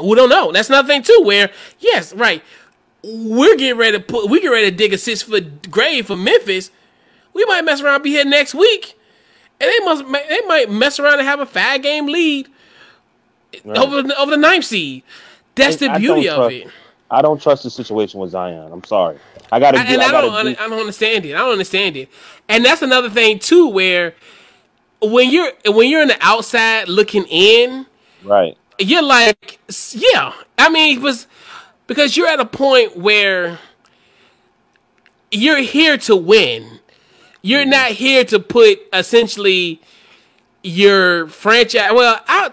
we 0.02 0.16
don't 0.16 0.30
know. 0.30 0.52
That's 0.52 0.70
another 0.70 0.88
thing 0.88 1.02
too. 1.02 1.22
Where 1.24 1.50
yes, 1.80 2.14
right, 2.14 2.44
we're 3.04 3.58
getting 3.58 3.78
ready 3.78 3.98
to 3.98 4.04
put, 4.04 4.30
we 4.30 4.40
get 4.40 4.50
ready 4.50 4.70
to 4.70 4.76
dig 4.76 4.94
a 4.94 4.98
six 4.98 5.24
foot 5.24 5.70
grave 5.70 6.06
for 6.06 6.16
Memphis. 6.16 6.70
We 7.34 7.44
might 7.46 7.66
mess 7.66 7.82
around, 7.82 8.04
be 8.04 8.12
here 8.12 8.26
next 8.26 8.54
week, 8.54 8.98
and 9.60 9.70
they 9.70 9.80
must 9.84 10.06
they 10.30 10.42
might 10.48 10.70
mess 10.70 11.00
around 11.00 11.20
and 11.20 11.28
have 11.28 11.40
a 11.40 11.46
five 11.48 11.82
game 11.82 12.06
lead 12.06 12.50
right. 13.66 13.78
over 13.78 14.08
over 14.18 14.32
the 14.32 14.38
ninth 14.38 14.66
seed. 14.66 15.04
That's 15.56 15.78
the 15.78 15.90
beauty 15.98 16.30
of 16.30 16.52
it. 16.52 16.68
I 17.12 17.22
don't 17.22 17.42
trust 17.42 17.64
the 17.64 17.70
situation 17.70 18.20
with 18.20 18.32
Zion. 18.32 18.72
I'm 18.72 18.84
sorry. 18.84 19.18
I 19.52 19.60
got 19.60 19.72
to. 19.72 19.80
And 19.80 20.02
I, 20.02 20.08
I 20.08 20.12
don't. 20.12 20.46
Do... 20.46 20.52
I 20.52 20.70
don't 20.70 20.80
understand 20.80 21.26
it. 21.26 21.36
I 21.36 21.40
don't 21.40 21.52
understand 21.52 21.98
it. 21.98 22.10
And 22.48 22.64
that's 22.64 22.82
another 22.82 23.10
thing 23.10 23.40
too, 23.40 23.68
where 23.68 24.14
when 25.02 25.30
you're 25.30 25.52
when 25.66 25.90
you're 25.90 26.02
in 26.02 26.10
the 26.10 26.18
outside 26.22 26.88
looking 26.88 27.26
in, 27.26 27.86
right? 28.24 28.58
You're 28.78 29.04
like, 29.04 29.60
yeah. 29.92 30.34
I 30.58 30.70
mean, 30.70 31.02
was 31.02 31.28
because 31.88 32.16
you're 32.16 32.28
at 32.28 32.40
a 32.40 32.46
point 32.46 32.96
where 32.96 33.60
you're 35.32 35.60
here 35.60 35.98
to 35.98 36.16
win. 36.16 36.80
You're 37.42 37.62
mm-hmm. 37.62 37.70
not 37.72 37.92
here 37.92 38.24
to 38.26 38.40
put 38.40 38.80
essentially 38.94 39.82
your 40.64 41.28
franchise. 41.28 41.92
Well, 41.94 42.22
I, 42.28 42.52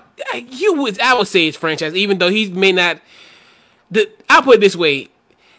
you 0.50 0.74
would 0.74 1.00
I 1.00 1.14
would 1.14 1.28
say 1.28 1.46
it's 1.46 1.56
franchise, 1.56 1.94
even 1.94 2.18
though 2.18 2.30
he 2.30 2.48
may 2.50 2.72
not 2.72 3.00
the 3.90 4.10
I'll 4.28 4.42
put 4.42 4.56
it 4.56 4.60
this 4.60 4.76
way, 4.76 5.08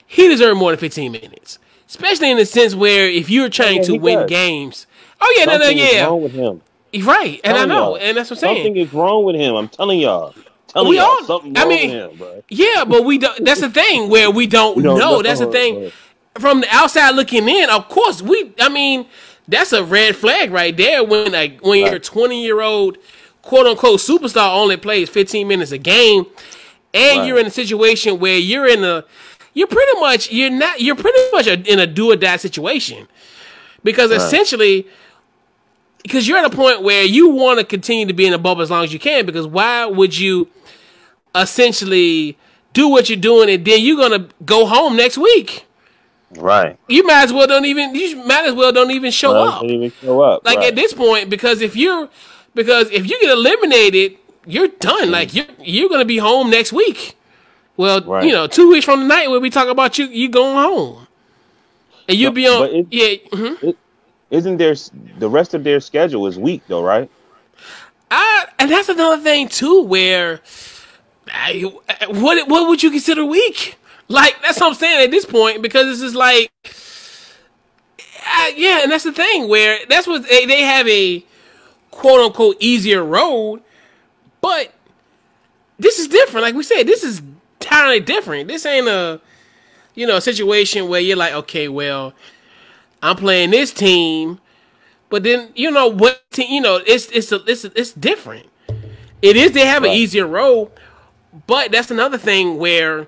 he 0.05 0.27
deserved 0.27 0.59
more 0.59 0.71
than 0.71 0.79
15 0.79 1.11
minutes, 1.11 1.59
especially 1.87 2.31
in 2.31 2.37
the 2.37 2.45
sense 2.45 2.75
where 2.75 3.09
if 3.09 3.29
you're 3.29 3.49
trying 3.49 3.77
yeah, 3.77 3.83
to 3.83 3.93
win 3.97 4.19
does. 4.19 4.29
games. 4.29 4.87
Oh 5.19 5.33
yeah, 5.37 5.45
Something 5.45 5.77
no, 5.77 5.83
no, 5.83 5.91
yeah. 5.91 6.05
wrong 6.05 6.21
with 6.23 6.33
him. 6.33 6.61
Right, 7.03 7.41
and 7.43 7.57
I 7.57 7.65
know, 7.65 7.95
and 7.95 8.17
that's 8.17 8.29
what 8.29 8.37
I'm 8.37 8.41
saying. 8.41 8.65
Something 8.65 8.77
is 8.77 8.93
wrong 8.93 9.23
with 9.23 9.35
him. 9.35 9.55
I'm 9.55 9.67
telling 9.67 9.99
y'all. 9.99 10.33
Telling 10.67 10.89
we 10.89 10.99
all, 10.99 11.23
something 11.23 11.57
I 11.57 11.65
mean, 11.65 11.89
him, 11.89 12.21
yeah, 12.49 12.85
but 12.85 13.05
we 13.05 13.17
don't. 13.17 13.43
That's 13.43 13.61
the 13.61 13.69
thing 13.69 14.09
where 14.09 14.31
we 14.31 14.47
don't, 14.47 14.77
we 14.77 14.83
don't 14.83 14.97
know. 14.97 15.17
know. 15.17 15.21
That's 15.21 15.39
the 15.39 15.51
thing. 15.51 15.91
From 16.39 16.61
the 16.61 16.67
outside 16.69 17.11
looking 17.11 17.47
in, 17.47 17.69
of 17.69 17.87
course, 17.89 18.21
we. 18.21 18.53
I 18.59 18.69
mean, 18.69 19.05
that's 19.47 19.73
a 19.73 19.83
red 19.83 20.15
flag 20.15 20.51
right 20.51 20.75
there. 20.75 21.03
When 21.03 21.31
like 21.31 21.59
when 21.61 21.83
right. 21.83 21.91
your 21.91 21.99
20 21.99 22.43
year 22.43 22.61
old 22.61 22.97
quote 23.41 23.65
unquote 23.65 23.99
superstar 23.99 24.53
only 24.53 24.77
plays 24.77 25.09
15 25.09 25.47
minutes 25.47 25.71
a 25.71 25.77
game, 25.77 26.25
and 26.93 27.19
right. 27.19 27.27
you're 27.27 27.39
in 27.39 27.45
a 27.45 27.51
situation 27.51 28.19
where 28.19 28.37
you're 28.37 28.67
in 28.67 28.83
a 28.83 29.05
you're 29.53 29.67
pretty 29.67 29.99
much 29.99 30.31
you're 30.31 30.49
not 30.49 30.81
you're 30.81 30.95
pretty 30.95 31.19
much 31.31 31.47
in 31.47 31.79
a 31.79 31.87
do 31.87 32.11
or 32.11 32.15
die 32.15 32.37
situation 32.37 33.07
because 33.83 34.11
right. 34.11 34.17
essentially 34.17 34.87
because 36.03 36.27
you're 36.27 36.37
at 36.37 36.45
a 36.45 36.55
point 36.55 36.83
where 36.83 37.03
you 37.03 37.29
want 37.29 37.59
to 37.59 37.65
continue 37.65 38.05
to 38.05 38.13
be 38.13 38.25
in 38.25 38.31
the 38.31 38.37
bubble 38.37 38.61
as 38.61 38.69
long 38.69 38.83
as 38.83 38.93
you 38.93 38.99
can 38.99 39.25
because 39.25 39.47
why 39.47 39.85
would 39.85 40.17
you 40.17 40.47
essentially 41.35 42.37
do 42.73 42.87
what 42.87 43.09
you're 43.09 43.19
doing 43.19 43.49
and 43.49 43.65
then 43.65 43.81
you're 43.81 43.97
gonna 43.97 44.27
go 44.45 44.65
home 44.65 44.95
next 44.95 45.17
week 45.17 45.66
right 46.35 46.77
you 46.87 47.05
might 47.05 47.23
as 47.23 47.31
well 47.31 47.47
don't 47.47 47.65
even 47.65 47.95
you 47.95 48.17
might 48.25 48.45
as 48.45 48.53
well 48.53 48.71
don't 48.71 48.91
even 48.91 49.11
show 49.11 49.33
up 49.35 49.63
even 49.63 49.91
show 50.01 50.21
up 50.21 50.45
like 50.45 50.57
right. 50.57 50.69
at 50.69 50.75
this 50.75 50.93
point 50.93 51.29
because 51.29 51.61
if 51.61 51.75
you're 51.75 52.09
because 52.53 52.89
if 52.91 53.09
you 53.09 53.19
get 53.21 53.31
eliminated 53.31 54.17
you're 54.47 54.69
done. 54.69 55.11
Like 55.11 55.35
you're 55.35 55.45
you're 55.59 55.89
gonna 55.89 56.05
be 56.05 56.17
home 56.17 56.49
next 56.49 56.73
week. 56.73 57.15
Well, 57.75 58.01
right. 58.01 58.23
you 58.23 58.31
know, 58.31 58.47
two 58.47 58.69
weeks 58.69 58.85
from 58.85 59.01
tonight 59.01 59.27
we'll 59.27 59.41
be 59.41 59.49
talking 59.49 59.71
about 59.71 59.99
you 59.99 60.05
you 60.07 60.29
going 60.29 60.55
home, 60.55 61.07
and 62.07 62.17
you'll 62.17 62.31
be 62.31 62.47
on. 62.47 62.69
It, 62.69 62.87
yeah, 62.89 63.29
mm-hmm. 63.29 63.67
it, 63.67 63.77
isn't 64.31 64.57
there 64.57 64.75
the 65.19 65.29
rest 65.29 65.53
of 65.53 65.63
their 65.63 65.79
schedule 65.79 66.25
is 66.27 66.39
weak 66.39 66.63
though, 66.67 66.81
right? 66.81 67.11
I, 68.09 68.45
and 68.57 68.71
that's 68.71 68.87
another 68.87 69.21
thing 69.21 69.49
too, 69.49 69.83
where 69.83 70.39
I, 71.27 71.63
what 72.07 72.47
what 72.47 72.69
would 72.69 72.81
you 72.81 72.89
consider 72.89 73.25
weak? 73.25 73.77
Like 74.07 74.41
that's 74.41 74.59
what 74.59 74.67
I'm 74.67 74.73
saying 74.73 75.03
at 75.03 75.11
this 75.11 75.25
point 75.25 75.61
because 75.61 75.85
this 75.85 76.01
is 76.01 76.15
like 76.15 76.51
yeah, 78.55 78.83
and 78.83 78.91
that's 78.91 79.03
the 79.03 79.11
thing 79.11 79.47
where 79.47 79.79
that's 79.89 80.07
what 80.07 80.27
they, 80.27 80.45
they 80.45 80.61
have 80.61 80.87
a 80.87 81.23
quote 81.91 82.21
unquote 82.21 82.57
easier 82.59 83.03
road, 83.03 83.61
but 84.41 84.73
this 85.79 85.99
is 85.99 86.07
different. 86.07 86.43
Like 86.43 86.55
we 86.55 86.63
said, 86.63 86.83
this 86.83 87.03
is 87.03 87.21
entirely 87.59 87.99
different. 87.99 88.47
This 88.47 88.65
ain't 88.65 88.87
a 88.87 89.21
you 89.95 90.07
know 90.07 90.17
a 90.17 90.21
situation 90.21 90.87
where 90.87 91.01
you're 91.01 91.17
like, 91.17 91.33
okay, 91.33 91.67
well, 91.67 92.13
I'm 93.01 93.15
playing 93.15 93.51
this 93.51 93.71
team, 93.73 94.39
but 95.09 95.23
then 95.23 95.49
you 95.55 95.71
know 95.71 95.87
what 95.87 96.29
team? 96.31 96.51
You 96.51 96.61
know, 96.61 96.81
it's 96.85 97.07
it's 97.07 97.31
a, 97.31 97.43
it's 97.45 97.65
a, 97.65 97.71
it's 97.79 97.93
different. 97.93 98.47
It 99.21 99.35
is 99.35 99.51
they 99.51 99.65
have 99.65 99.83
right. 99.83 99.89
an 99.89 99.95
easier 99.97 100.27
road, 100.27 100.71
but 101.45 101.71
that's 101.71 101.91
another 101.91 102.17
thing 102.17 102.57
where. 102.57 103.07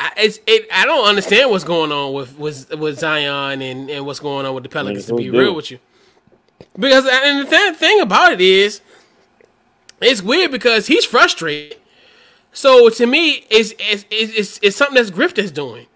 I, 0.00 0.12
it's 0.16 0.40
it. 0.46 0.66
I 0.72 0.86
don't 0.86 1.06
understand 1.06 1.50
what's 1.50 1.64
going 1.64 1.92
on 1.92 2.14
with 2.14 2.38
with, 2.38 2.74
with 2.76 2.98
Zion 2.98 3.60
and, 3.60 3.90
and 3.90 4.06
what's 4.06 4.20
going 4.20 4.46
on 4.46 4.54
with 4.54 4.62
the 4.62 4.70
Pelicans. 4.70 5.06
to 5.06 5.14
be 5.14 5.28
real 5.28 5.54
with 5.54 5.70
you, 5.70 5.78
because 6.78 7.06
and 7.06 7.46
the 7.46 7.74
thing 7.76 8.00
about 8.00 8.32
it 8.32 8.40
is, 8.40 8.80
it's 10.00 10.22
weird 10.22 10.50
because 10.50 10.86
he's 10.86 11.04
frustrated. 11.04 11.78
So 12.52 12.88
to 12.88 13.06
me, 13.06 13.44
it's 13.50 13.74
it's 13.78 14.06
it's, 14.10 14.58
it's 14.62 14.76
something 14.76 14.94
that's 14.94 15.10
Griff 15.10 15.38
is 15.38 15.52
doing. 15.52 15.86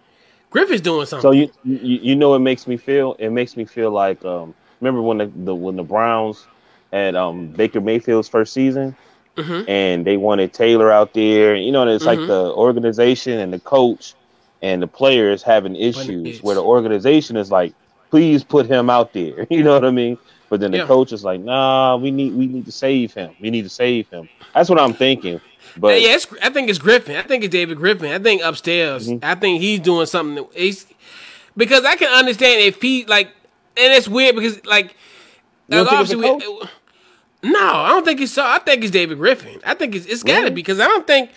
Griff 0.51 0.71
is 0.71 0.83
doing 0.83 1.07
something. 1.07 1.23
So 1.23 1.33
you, 1.33 1.51
you 1.65 1.99
you 2.03 2.17
know 2.17 2.35
it 2.35 2.41
makes 2.41 2.67
me 2.67 2.77
feel 2.77 3.17
it 3.19 3.31
makes 3.31 3.57
me 3.57 3.65
feel 3.65 3.91
like 3.91 4.23
um 4.25 4.55
remember 4.81 5.01
when 5.01 5.19
the, 5.19 5.33
the 5.35 5.55
when 5.55 5.77
the 5.77 5.83
Browns 5.83 6.47
had 6.93 7.17
um 7.17 7.49
Baker 7.49 7.81
Mayfield's 7.81 8.29
first 8.29 8.53
season 8.53 8.95
mm-hmm. 9.37 9.69
and 9.69 10.07
they 10.07 10.17
wanted 10.17 10.53
Taylor 10.53 10.91
out 10.91 11.15
there. 11.15 11.57
You 11.57 11.73
know, 11.73 11.87
it's 11.87 12.05
mm-hmm. 12.05 12.21
like 12.21 12.29
the 12.29 12.53
organization 12.53 13.39
and 13.39 13.53
the 13.53 13.61
coach 13.61 14.15
and 14.63 14.83
the 14.83 14.87
players 14.87 15.43
having 15.43 15.77
issues 15.77 16.43
where 16.43 16.55
the 16.55 16.63
organization 16.63 17.37
is 17.37 17.51
like, 17.51 17.75
please 18.11 18.45
put 18.45 18.67
him 18.67 18.89
out 18.89 19.13
there. 19.13 19.47
You 19.51 19.63
know 19.63 19.75
what 19.75 19.85
I 19.85 19.91
mean? 19.91 20.19
But 20.49 20.61
then 20.61 20.71
the 20.71 20.79
yeah. 20.79 20.87
coach 20.87 21.13
is 21.13 21.25
like, 21.25 21.41
nah, 21.41 21.97
we 21.97 22.11
need 22.11 22.35
we 22.35 22.47
need 22.47 22.65
to 22.67 22.73
save 22.73 23.13
him. 23.13 23.35
We 23.41 23.51
need 23.51 23.63
to 23.63 23.69
save 23.69 24.09
him. 24.09 24.29
That's 24.55 24.71
what 24.71 24.79
I'm 24.79 24.93
thinking. 24.93 25.41
But 25.77 26.01
yeah, 26.01 26.17
I 26.43 26.51
think 26.51 26.71
it's 26.71 26.79
Griffin. 26.79 27.17
I 27.17 27.23
think 27.23 27.43
it's 27.43 27.51
David 27.51 27.79
Griffin. 27.79 28.13
I 28.13 28.19
think 28.19 28.43
upstairs. 28.43 29.09
Mm-hmm. 29.09 29.25
I 29.25 29.35
think 29.35 29.61
he's 29.61 29.81
doing 29.81 30.07
something. 30.07 30.47
He's 30.55 30.87
because 31.57 31.85
I 31.85 31.97
can 31.97 32.13
understand 32.13 32.61
if 32.61 32.81
he 32.81 33.05
like, 33.07 33.29
and 33.77 33.93
it's 33.93 34.07
weird 34.07 34.37
because 34.37 34.65
like, 34.65 34.95
like 35.69 35.87
obviously 35.91 36.17
we, 36.17 36.69
no, 37.45 37.69
I 37.69 37.89
don't 37.89 38.05
think 38.05 38.21
it's 38.21 38.33
so. 38.33 38.45
I 38.45 38.59
think 38.59 38.83
it's 38.83 38.91
David 38.91 39.19
Griffin. 39.19 39.61
I 39.65 39.75
think 39.75 39.95
it's 39.95 40.07
it's 40.07 40.23
got 40.23 40.35
to 40.35 40.39
really? 40.39 40.51
be 40.51 40.57
because 40.57 40.81
I 40.81 40.87
don't 40.87 41.07
think 41.07 41.31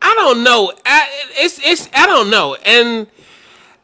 I 0.00 0.12
don't 0.14 0.44
know. 0.44 0.72
I, 0.84 1.08
it's 1.36 1.58
it's 1.64 1.88
I 1.94 2.06
don't 2.06 2.30
know, 2.30 2.56
and 2.66 3.06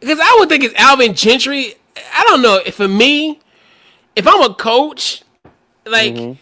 because 0.01 0.18
I 0.20 0.36
would 0.39 0.49
think 0.49 0.64
it's 0.64 0.74
Alvin 0.74 1.14
Gentry. 1.14 1.74
I 2.14 2.24
don't 2.24 2.43
know. 2.43 2.61
If 2.64 2.76
for 2.76 2.89
me, 2.89 3.41
if 4.16 4.26
I'm 4.26 4.43
a 4.43 4.55
coach, 4.55 5.22
like. 5.86 6.14
Mm-hmm 6.14 6.32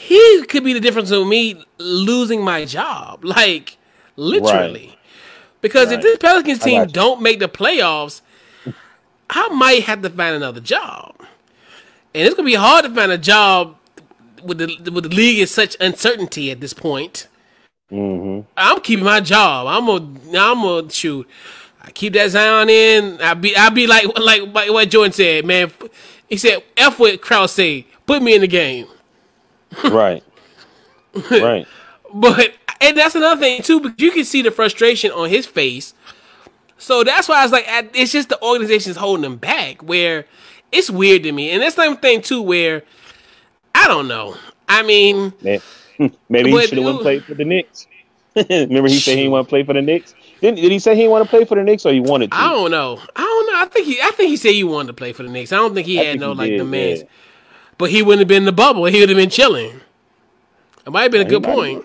he 0.00 0.42
could 0.46 0.64
be 0.64 0.72
the 0.72 0.80
difference 0.80 1.10
of 1.10 1.26
me 1.26 1.62
losing 1.76 2.42
my 2.42 2.64
job, 2.64 3.22
like 3.22 3.76
literally. 4.16 4.88
Right. 4.88 4.98
Because 5.60 5.88
right. 5.88 5.98
if 5.98 6.02
this 6.02 6.16
Pelicans 6.16 6.60
team 6.60 6.86
don't 6.86 7.20
make 7.20 7.38
the 7.38 7.50
playoffs, 7.50 8.22
I 9.28 9.48
might 9.50 9.82
have 9.82 10.00
to 10.00 10.08
find 10.08 10.34
another 10.34 10.60
job, 10.60 11.16
and 12.14 12.26
it's 12.26 12.34
gonna 12.34 12.46
be 12.46 12.54
hard 12.54 12.86
to 12.86 12.94
find 12.94 13.12
a 13.12 13.18
job 13.18 13.76
with 14.42 14.58
the 14.58 14.90
with 14.90 15.04
the 15.04 15.14
league 15.14 15.38
is 15.38 15.50
such 15.50 15.76
uncertainty 15.80 16.50
at 16.50 16.60
this 16.60 16.72
point. 16.72 17.28
Mm-hmm. 17.90 18.48
I'm 18.56 18.80
keeping 18.80 19.04
my 19.04 19.20
job. 19.20 19.66
I'm 19.66 19.86
gonna 19.86 20.38
I'm 20.38 20.62
gonna 20.62 20.90
shoot. 20.90 21.28
I 21.82 21.90
keep 21.90 22.12
that 22.12 22.30
Zion 22.30 22.68
in. 22.68 23.20
I 23.20 23.34
be 23.34 23.56
I 23.56 23.68
be 23.70 23.86
like 23.86 24.06
like 24.18 24.42
what 24.52 24.90
Jordan 24.90 25.12
said, 25.12 25.44
man. 25.44 25.72
He 26.28 26.36
said, 26.36 26.62
"F 26.76 26.98
what 26.98 27.20
Krause 27.20 27.52
say. 27.52 27.86
Put 28.06 28.22
me 28.22 28.34
in 28.34 28.42
the 28.42 28.48
game." 28.48 28.86
right. 29.84 30.22
Right. 31.30 31.66
but 32.14 32.52
and 32.80 32.96
that's 32.96 33.14
another 33.14 33.40
thing 33.40 33.62
too, 33.62 33.80
because 33.80 34.00
you 34.00 34.10
can 34.10 34.24
see 34.24 34.42
the 34.42 34.50
frustration 34.50 35.10
on 35.10 35.28
his 35.28 35.46
face. 35.46 35.94
So 36.78 37.04
that's 37.04 37.28
why 37.28 37.40
I 37.40 37.42
was 37.42 37.52
like, 37.52 37.66
it's 37.94 38.12
just 38.12 38.30
the 38.30 38.42
organization's 38.42 38.96
holding 38.96 39.24
him 39.24 39.36
back. 39.36 39.82
Where 39.82 40.26
it's 40.72 40.90
weird 40.90 41.24
to 41.24 41.32
me, 41.32 41.50
and 41.50 41.62
that's 41.62 41.74
the 41.74 41.82
same 41.82 41.96
thing 41.96 42.22
too, 42.22 42.42
where 42.42 42.82
I 43.80 43.88
don't 43.88 44.08
know. 44.08 44.36
I 44.68 44.82
mean, 44.82 45.32
maybe 46.28 46.50
he 46.50 46.66
should 46.66 46.78
have 46.78 46.86
went 46.86 47.00
play 47.00 47.20
for 47.20 47.34
the 47.34 47.44
Knicks. 47.44 47.86
Remember, 48.36 48.88
he 48.88 48.98
said 48.98 49.12
he 49.12 49.22
didn't 49.22 49.32
want 49.32 49.48
to 49.48 49.50
play 49.50 49.64
for 49.64 49.72
the 49.72 49.82
Knicks. 49.82 50.14
Did, 50.40 50.56
did 50.56 50.70
he 50.70 50.78
say 50.78 50.94
he 50.94 51.08
want 51.08 51.24
to 51.24 51.28
play 51.30 51.44
for 51.44 51.56
the 51.56 51.64
Knicks 51.64 51.84
or 51.84 51.92
he 51.92 52.00
wanted 52.00 52.30
to? 52.30 52.36
I 52.36 52.50
don't 52.50 52.70
know. 52.70 53.00
I 53.16 53.22
don't 53.22 53.46
know. 53.52 53.60
I 53.60 53.66
think 53.66 53.86
he. 53.86 54.00
I 54.00 54.10
think 54.12 54.28
he 54.28 54.36
said 54.36 54.52
he 54.52 54.64
wanted 54.64 54.88
to 54.88 54.92
play 54.92 55.12
for 55.12 55.22
the 55.22 55.28
Knicks. 55.28 55.52
I 55.52 55.56
don't 55.56 55.74
think 55.74 55.86
he 55.86 56.00
I 56.00 56.04
had 56.04 56.20
no 56.20 56.32
like 56.32 56.50
did, 56.50 56.58
demands. 56.58 57.02
Yeah 57.02 57.08
but 57.80 57.90
he 57.90 58.02
wouldn't 58.02 58.20
have 58.20 58.28
been 58.28 58.42
in 58.42 58.44
the 58.44 58.52
bubble. 58.52 58.84
He 58.84 59.00
would 59.00 59.08
have 59.08 59.16
been 59.16 59.30
chilling. 59.30 59.80
It 60.86 60.90
might 60.90 61.04
have 61.04 61.12
been 61.12 61.26
a 61.26 61.30
good 61.30 61.42
point. 61.42 61.82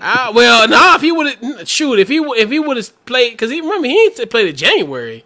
uh, 0.00 0.32
well, 0.34 0.68
nah. 0.68 0.96
If 0.96 1.00
he 1.00 1.12
would 1.12 1.36
have 1.36 1.68
shoot, 1.68 2.00
if 2.00 2.08
he 2.08 2.16
if 2.16 2.50
he 2.50 2.58
would 2.58 2.76
have 2.76 3.06
played, 3.06 3.30
because 3.30 3.52
he 3.52 3.60
remember 3.60 3.86
he 3.86 4.10
played 4.26 4.48
in 4.48 4.56
January. 4.56 5.24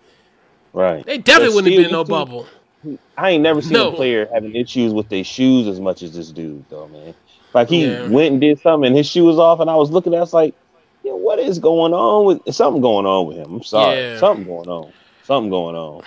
Right. 0.75 1.05
They 1.05 1.17
definitely 1.17 1.55
wouldn't 1.55 1.75
have 1.75 1.83
been 1.83 1.93
no 1.93 2.05
bubble. 2.05 2.47
I 3.17 3.31
ain't 3.31 3.43
never 3.43 3.61
seen 3.61 3.73
no. 3.73 3.93
a 3.93 3.97
player 3.97 4.29
having 4.33 4.55
issues 4.55 4.93
with 4.93 5.09
their 5.09 5.25
shoes 5.25 5.67
as 5.67 5.81
much 5.81 6.03
as 6.03 6.15
this 6.15 6.31
dude, 6.31 6.65
though, 6.69 6.89
man. 6.89 7.15
Like 7.55 7.69
he 7.69 7.87
yeah. 7.87 8.09
went 8.09 8.33
and 8.33 8.41
did 8.41 8.61
something, 8.61 8.89
and 8.89 8.97
his 8.97 9.07
shoe 9.07 9.25
was 9.25 9.39
off, 9.39 9.61
and 9.61 9.69
I 9.71 9.75
was 9.75 9.91
looking 9.91 10.15
at, 10.15 10.21
was 10.21 10.33
like, 10.33 10.55
yeah, 11.03 11.13
what 11.13 11.39
is 11.39 11.59
going 11.59 11.93
on 11.93 12.27
with 12.27 12.55
something 12.55 12.83
going 12.83 13.07
on 13.07 13.27
with 13.27 13.39
him? 13.39 13.55
I'm 13.55 13.63
sorry, 13.63 13.99
yeah. 13.99 14.19
something 14.19 14.47
going 14.47 14.69
on, 14.69 14.93
something 15.25 15.51
going 15.51 15.75
on. 15.75 16.03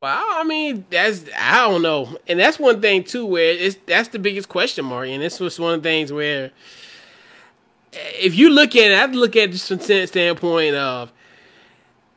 Well, 0.00 0.24
I 0.28 0.44
mean, 0.44 0.84
that's 0.90 1.24
I 1.36 1.68
don't 1.68 1.82
know, 1.82 2.16
and 2.28 2.38
that's 2.38 2.58
one 2.58 2.80
thing 2.80 3.04
too, 3.04 3.26
where 3.26 3.52
it's 3.52 3.76
that's 3.86 4.08
the 4.08 4.18
biggest 4.18 4.48
question 4.48 4.84
mark, 4.84 5.08
and 5.08 5.22
this 5.22 5.40
was 5.40 5.58
one 5.58 5.74
of 5.74 5.82
the 5.82 5.88
things 5.88 6.12
where, 6.12 6.50
if 7.92 8.34
you 8.34 8.50
look 8.50 8.76
at 8.76 8.90
it, 8.90 8.94
I 8.94 8.98
have 8.98 9.12
to 9.12 9.18
look 9.18 9.34
at 9.34 9.50
it 9.50 9.58
from 9.58 9.78
the 9.78 10.06
standpoint 10.06 10.76
of 10.76 11.12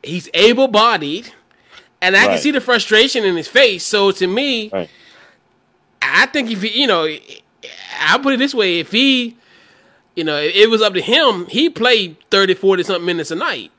he's 0.02 0.28
able 0.32 0.68
bodied, 0.68 1.32
and 2.00 2.16
I 2.16 2.20
right. 2.20 2.32
can 2.32 2.38
see 2.38 2.50
the 2.50 2.60
frustration 2.60 3.24
in 3.24 3.36
his 3.36 3.48
face. 3.48 3.84
So 3.84 4.10
to 4.12 4.26
me, 4.26 4.70
right. 4.70 4.88
I 6.02 6.26
think 6.26 6.50
if 6.50 6.62
he, 6.62 6.80
you 6.80 6.86
know, 6.86 7.08
I'll 8.00 8.20
put 8.20 8.34
it 8.34 8.38
this 8.38 8.54
way: 8.54 8.80
if 8.80 8.92
he, 8.92 9.36
you 10.14 10.24
know, 10.24 10.36
it 10.36 10.70
was 10.70 10.82
up 10.82 10.94
to 10.94 11.02
him, 11.02 11.46
he 11.46 11.70
played 11.70 12.16
30, 12.30 12.54
40 12.54 12.82
something 12.82 13.06
minutes 13.06 13.30
a 13.30 13.36
night. 13.36 13.72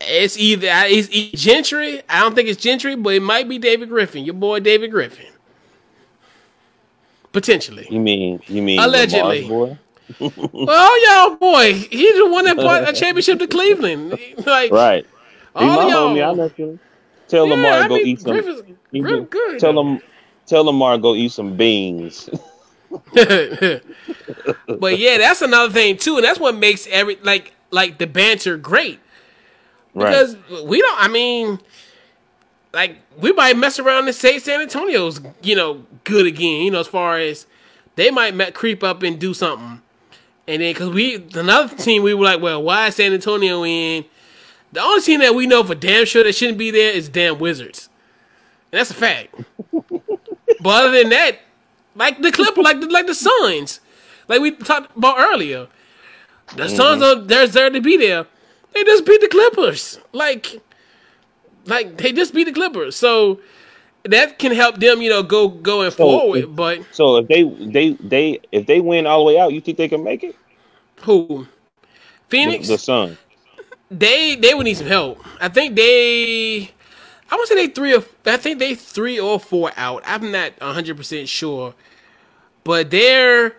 It's 0.00 0.38
either 0.38 0.68
it's 0.70 1.08
Gentry. 1.40 2.02
I 2.08 2.20
don't 2.20 2.34
think 2.34 2.48
it's 2.48 2.60
Gentry, 2.60 2.96
but 2.96 3.14
it 3.14 3.22
might 3.22 3.48
be 3.48 3.58
David 3.58 3.90
Griffin, 3.90 4.24
your 4.24 4.34
boy 4.34 4.60
David 4.60 4.90
Griffin. 4.90 5.26
Potentially. 7.32 7.86
You 7.90 8.00
mean 8.00 8.40
you 8.48 8.62
mean 8.62 8.80
allegedly? 8.80 9.46
boy? 9.46 9.78
well, 10.18 10.32
oh, 10.52 11.28
y'all 11.28 11.36
boy, 11.36 11.74
he's 11.74 12.16
the 12.16 12.28
one 12.28 12.44
that 12.44 12.56
brought 12.56 12.88
a 12.88 12.92
championship 12.98 13.38
to 13.38 13.46
Cleveland. 13.46 14.18
Like 14.44 14.72
right. 14.72 15.06
All 15.54 15.88
y'all. 15.88 16.14
Homie, 16.14 16.78
Tell 17.30 17.46
yeah, 17.46 17.54
Lamar 17.54 17.72
I 17.72 17.88
go 17.88 17.94
mean, 17.94 18.06
eat 18.08 18.20
some. 18.20 18.32
Griffin's 18.32 18.62
mm-hmm. 18.92 19.24
good. 19.24 19.60
Tell 19.60 19.78
him. 19.80 20.02
Tell 20.46 20.64
Lamar 20.64 20.98
go 20.98 21.14
eat 21.14 21.30
some 21.30 21.56
beans. 21.56 22.28
but 23.14 24.98
yeah, 24.98 25.18
that's 25.18 25.40
another 25.40 25.72
thing 25.72 25.96
too, 25.96 26.16
and 26.16 26.24
that's 26.24 26.40
what 26.40 26.56
makes 26.56 26.88
every 26.88 27.16
like 27.22 27.54
like 27.70 27.98
the 27.98 28.06
banter 28.08 28.56
great 28.56 28.98
because 29.94 30.36
right. 30.50 30.64
we 30.64 30.80
don't. 30.80 31.00
I 31.00 31.06
mean, 31.06 31.60
like 32.72 32.96
we 33.16 33.32
might 33.32 33.56
mess 33.56 33.78
around 33.78 34.06
and 34.06 34.14
say 34.14 34.40
San 34.40 34.60
Antonio's 34.60 35.20
you 35.40 35.54
know 35.54 35.84
good 36.02 36.26
again. 36.26 36.62
You 36.62 36.72
know, 36.72 36.80
as 36.80 36.88
far 36.88 37.16
as 37.16 37.46
they 37.94 38.10
might 38.10 38.54
creep 38.54 38.82
up 38.82 39.04
and 39.04 39.20
do 39.20 39.34
something, 39.34 39.80
and 40.48 40.62
then 40.62 40.72
because 40.72 40.90
we 40.90 41.14
another 41.34 41.76
team 41.76 42.02
we 42.02 42.12
were 42.12 42.24
like, 42.24 42.42
well, 42.42 42.60
why 42.60 42.88
is 42.88 42.96
San 42.96 43.12
Antonio 43.12 43.64
in? 43.64 44.04
The 44.72 44.80
only 44.80 45.02
team 45.02 45.20
that 45.20 45.34
we 45.34 45.46
know 45.46 45.64
for 45.64 45.74
damn 45.74 46.04
sure 46.04 46.22
that 46.22 46.34
shouldn't 46.34 46.58
be 46.58 46.70
there 46.70 46.92
is 46.92 47.08
damn 47.08 47.38
Wizards. 47.38 47.88
And 48.70 48.78
that's 48.78 48.90
a 48.90 48.94
fact. 48.94 49.34
but 49.72 50.64
other 50.64 50.92
than 50.92 51.10
that, 51.10 51.38
like 51.96 52.22
the 52.22 52.30
Clipper, 52.30 52.62
like 52.62 52.80
the, 52.80 52.86
like 52.88 53.06
the 53.06 53.14
Suns, 53.14 53.80
like 54.28 54.40
we 54.40 54.52
talked 54.52 54.96
about 54.96 55.16
earlier, 55.18 55.66
the 56.56 56.64
mm-hmm. 56.64 56.76
Suns 56.76 57.02
are 57.02 57.16
they're 57.16 57.46
there 57.46 57.70
to 57.70 57.80
be 57.80 57.96
there. 57.96 58.26
They 58.72 58.84
just 58.84 59.04
beat 59.04 59.20
the 59.20 59.28
Clippers. 59.28 59.98
Like, 60.12 60.60
like 61.66 61.98
they 61.98 62.12
just 62.12 62.32
beat 62.32 62.44
the 62.44 62.52
Clippers. 62.52 62.94
So 62.94 63.40
that 64.04 64.38
can 64.38 64.52
help 64.52 64.78
them, 64.78 65.02
you 65.02 65.10
know, 65.10 65.22
go 65.22 65.48
going 65.48 65.90
so 65.90 65.96
forward. 65.96 66.44
If, 66.44 66.54
but 66.54 66.86
so 66.92 67.16
if 67.16 67.28
they 67.28 67.42
they 67.42 67.92
they 67.94 68.40
if 68.52 68.66
they 68.66 68.80
win 68.80 69.06
all 69.06 69.18
the 69.18 69.24
way 69.24 69.40
out, 69.40 69.52
you 69.52 69.60
think 69.60 69.78
they 69.78 69.88
can 69.88 70.04
make 70.04 70.22
it? 70.22 70.36
Who? 71.02 71.48
Phoenix. 72.28 72.68
The, 72.68 72.74
the 72.74 72.78
Sun. 72.78 73.18
They 73.90 74.36
they 74.36 74.54
would 74.54 74.64
need 74.64 74.76
some 74.76 74.86
help. 74.86 75.24
I 75.40 75.48
think 75.48 75.74
they. 75.74 76.70
I 77.30 77.36
want 77.36 77.48
to 77.48 77.54
say 77.54 77.66
they 77.66 77.72
three 77.72 77.94
or 77.94 78.04
I 78.26 78.36
think 78.36 78.58
they 78.58 78.74
three 78.74 79.18
or 79.18 79.40
four 79.40 79.72
out. 79.76 80.02
I'm 80.06 80.30
not 80.30 80.52
100 80.60 80.96
percent 80.96 81.28
sure, 81.28 81.74
but 82.64 82.90
they're. 82.90 83.56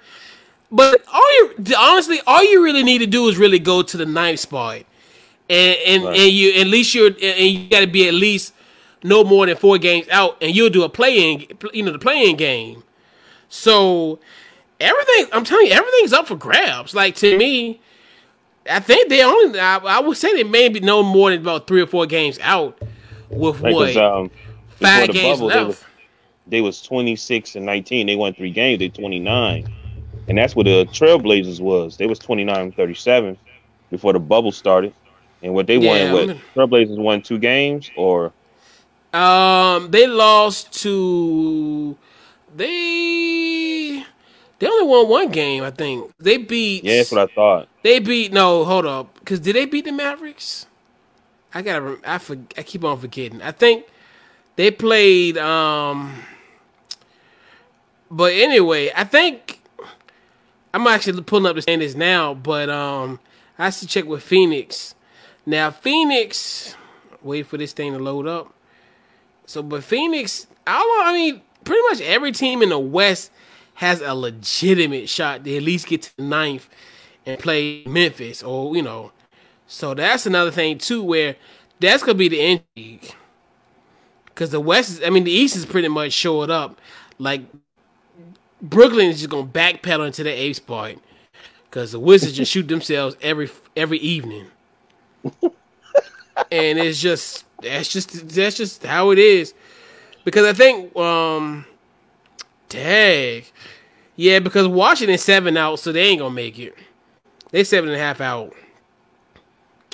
But 0.74 1.04
all 1.14 1.34
you 1.34 1.56
honestly, 1.78 2.22
all 2.26 2.44
you 2.44 2.64
really 2.64 2.84
need 2.84 3.00
to 3.00 3.08
do 3.08 3.28
is 3.28 3.38
really 3.38 3.60
go 3.60 3.82
to 3.82 3.98
the 3.98 4.06
ninth 4.06 4.40
spot 4.40 4.84
and 5.52 5.78
and, 5.86 6.04
right. 6.06 6.18
and 6.18 6.32
you 6.32 6.62
at 6.62 6.68
least 6.68 6.96
you're 6.96 7.08
and 7.08 7.40
you 7.40 7.70
got 7.70 7.82
to 7.82 7.88
be 7.88 8.08
at 8.08 8.14
least 8.14 8.54
no 9.04 9.24
more 9.24 9.46
than 9.46 9.58
four 9.58 9.78
games 9.78 10.08
out, 10.10 10.38
and 10.42 10.56
you'll 10.56 10.70
do 10.70 10.84
a 10.84 10.90
playing, 10.90 11.48
you 11.74 11.84
know, 11.84 11.92
the 11.92 12.00
playing 12.00 12.38
game. 12.38 12.84
So 13.50 14.20
everything, 14.80 15.26
I'm 15.34 15.44
telling 15.44 15.68
you, 15.68 15.74
everything's 15.74 16.14
up 16.14 16.28
for 16.28 16.36
grabs. 16.36 16.94
Like 16.94 17.16
to 17.16 17.38
me, 17.38 17.82
I 18.72 18.80
think 18.80 19.10
they 19.10 19.24
only, 19.24 19.60
I, 19.60 19.78
I 19.78 20.00
would 20.00 20.18
say 20.18 20.34
they 20.34 20.44
may 20.44 20.70
be 20.70 20.80
no 20.80 21.04
more 21.04 21.32
than 21.32 21.42
about 21.42 21.68
three 21.68 21.82
or 21.82 21.88
four 21.88 22.06
games 22.06 22.40
out 22.42 22.80
with 23.30 23.62
Like, 23.62 23.78
what 23.78 23.96
um, 23.98 24.32
five 24.68 25.08
the 25.08 25.14
games 25.14 25.40
bubble, 25.40 25.52
they 25.52 25.56
left. 25.56 25.64
was, 25.64 25.86
they 26.48 26.62
was 26.62 26.82
26 26.82 27.56
and 27.56 27.66
19. 27.66 28.08
They 28.08 28.16
won 28.16 28.34
three 28.34 28.52
games. 28.52 28.80
They 28.80 28.90
29, 28.90 29.66
and 30.28 30.38
that's 30.38 30.56
what 30.56 30.66
the 30.66 30.86
Trailblazers 30.92 31.60
was. 31.62 31.98
They 31.98 32.08
was 32.08 32.20
29 32.20 32.60
and 32.60 32.76
37 32.76 33.38
before 33.92 34.14
the 34.14 34.20
bubble 34.20 34.52
started. 34.52 34.94
And 35.42 35.54
what 35.54 35.68
they 35.68 35.78
Yeah, 35.78 36.12
won, 36.12 36.12
what 36.12 36.32
Trailblazers 36.56 36.98
won 36.98 37.22
two 37.22 37.40
games, 37.40 37.92
or 37.96 38.34
Um, 39.14 39.92
they 39.92 40.08
lost 40.08 40.74
to 40.84 41.98
they. 42.56 43.51
They 44.62 44.68
only 44.68 44.86
won 44.86 45.10
one 45.10 45.30
game, 45.32 45.64
I 45.64 45.72
think. 45.72 46.12
They 46.20 46.38
beat. 46.38 46.84
yeah, 46.84 46.98
that's 46.98 47.12
what 47.12 47.32
I 47.32 47.34
thought. 47.34 47.68
They 47.82 47.98
beat. 47.98 48.32
No, 48.32 48.64
hold 48.64 48.86
up. 48.86 49.18
Because 49.18 49.40
did 49.40 49.56
they 49.56 49.66
beat 49.66 49.86
the 49.86 49.92
Mavericks? 49.92 50.68
I 51.52 51.64
gotta. 51.64 51.98
I 52.06 52.20
for, 52.20 52.38
I 52.56 52.62
keep 52.62 52.84
on 52.84 53.00
forgetting. 53.00 53.42
I 53.42 53.54
think 53.54 53.88
they 54.58 54.70
played. 54.70 55.40
Um. 55.40 56.14
But 58.12 58.34
anyway, 58.34 58.92
I 58.96 59.04
think 59.04 59.62
I'm 60.76 60.86
actually 60.86 61.24
pulling 61.24 61.48
up 61.48 61.56
the 61.56 61.64
standings 61.64 61.96
now. 61.96 62.36
But 62.36 62.70
um, 62.70 63.20
I 63.58 63.66
have 63.66 63.80
to 63.80 63.88
check 63.88 64.06
with 64.06 64.22
Phoenix. 64.22 64.94
Now 65.44 65.72
Phoenix. 65.72 66.76
Wait 67.24 67.48
for 67.48 67.58
this 67.58 67.74
thing 67.74 67.94
to 67.94 68.00
load 68.00 68.28
up. 68.28 68.54
So, 69.48 69.64
but 69.64 69.84
Phoenix, 69.84 70.46
I 70.68 70.78
don't. 70.78 71.08
I 71.08 71.14
mean, 71.14 71.42
pretty 71.64 71.82
much 71.90 72.02
every 72.02 72.32
team 72.32 72.62
in 72.62 72.70
the 72.70 72.78
West 72.78 73.32
has 73.82 74.00
a 74.00 74.14
legitimate 74.14 75.10
shot 75.10 75.44
to 75.44 75.58
at 75.58 75.64
least 75.64 75.88
get 75.88 76.04
to 76.04 76.16
the 76.16 76.22
ninth 76.22 76.70
and 77.26 77.40
play 77.40 77.84
Memphis, 77.88 78.44
or 78.44 78.76
you 78.76 78.84
know. 78.84 79.12
So 79.66 79.96
that's 79.96 80.28
another 80.28 80.52
thing 80.52 80.78
too, 80.78 81.02
where 81.02 81.36
that's 81.80 82.04
gonna 82.04 82.14
be 82.14 82.28
the 82.28 82.40
intrigue. 82.40 83.16
Because 84.26 84.52
the 84.52 84.60
West 84.60 84.92
is, 84.92 85.04
I 85.04 85.10
mean, 85.10 85.24
the 85.24 85.32
East 85.32 85.56
is 85.56 85.66
pretty 85.66 85.88
much 85.88 86.14
showed 86.14 86.52
up. 86.52 86.80
Like 87.18 87.42
Brooklyn 88.62 89.08
is 89.08 89.18
just 89.18 89.32
gonna 89.32 89.48
backpedal 89.48 90.06
into 90.06 90.24
the 90.24 90.30
eighth 90.30 90.58
spot 90.58 90.98
because 91.66 91.92
the 91.92 92.00
Wizards 92.00 92.34
just 92.34 92.52
shoot 92.52 92.68
themselves 92.68 93.16
every 93.20 93.50
every 93.76 93.98
evening, 93.98 94.46
and 95.42 96.78
it's 96.78 97.02
just 97.02 97.46
that's 97.64 97.88
just 97.88 98.30
that's 98.30 98.58
just 98.58 98.86
how 98.86 99.10
it 99.10 99.18
is. 99.18 99.56
Because 100.24 100.46
I 100.46 100.54
think, 100.54 100.96
um, 100.96 101.66
dang, 102.70 103.42
yeah, 104.22 104.38
because 104.40 104.68
Washington's 104.68 105.24
seven 105.24 105.58
out, 105.58 105.80
so 105.80 105.92
they 105.92 106.02
ain't 106.04 106.20
gonna 106.20 106.34
make 106.34 106.60
it. 106.60 106.76
They 107.50 107.64
seven 107.64 107.90
and 107.90 107.98
a 108.00 108.04
half 108.04 108.22
out 108.22 108.54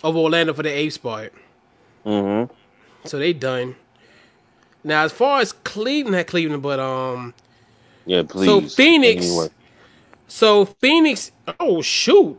of 0.04 0.16
Orlando 0.18 0.54
for 0.54 0.64
the 0.64 0.70
eighth 0.70 0.94
spot. 0.94 1.30
Mm-hmm. 2.06 2.54
So 3.08 3.18
they 3.20 3.32
done. 3.32 3.76
Now 4.84 5.04
as 5.06 5.12
far 5.14 5.40
as 5.40 5.54
Cleveland, 5.54 6.18
not 6.18 6.28
Cleveland, 6.28 6.62
but 6.62 6.80
um, 6.80 7.34
Yeah, 8.06 8.24
please. 8.28 8.46
So 8.48 8.62
Phoenix- 8.62 9.26
Anyway. 9.26 9.50
so 10.28 10.66
Phoenix. 10.66 11.32
Oh 11.60 11.82
shoot, 11.82 12.38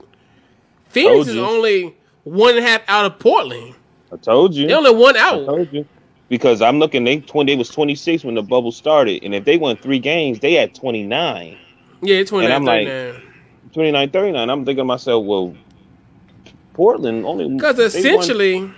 Phoenix 0.91 1.29
is 1.29 1.37
only 1.39 1.97
one 2.25 2.51
and 2.51 2.59
a 2.59 2.63
half 2.69 2.83
out 2.87 3.07
of 3.07 3.19
Portland. 3.19 3.75
I 4.13 4.17
told 4.17 4.55
you. 4.55 4.67
They 4.67 4.75
only 4.75 4.95
one 4.95 5.17
I 5.17 5.21
out. 5.21 5.47
told 5.47 5.73
you. 5.73 5.87
Because 6.29 6.61
I'm 6.61 6.79
looking, 6.79 7.05
they 7.05 7.21
twenty. 7.21 7.53
They 7.53 7.57
was 7.59 7.71
26 7.71 8.23
when 8.25 8.35
the 8.35 8.43
bubble 8.43 8.73
started, 8.73 9.25
and 9.25 9.35
if 9.35 9.45
they 9.47 9.57
won 9.57 9.77
three 9.79 9.99
games, 9.99 10.41
they 10.41 10.53
had 10.53 10.75
29, 10.75 11.57
Yeah, 12.03 12.23
twenty 12.25 12.47
And 12.47 12.55
I'm 12.55 12.65
nine. 12.65 12.87
like- 12.87 13.23
29, 13.73 14.11
39. 14.11 14.49
I'm 14.51 14.65
thinking 14.65 14.79
to 14.79 14.85
myself, 14.85 15.25
well, 15.25 15.55
Portland 16.73 17.27
only 17.27 17.49
Because 17.55 17.79
essentially, 17.79 18.71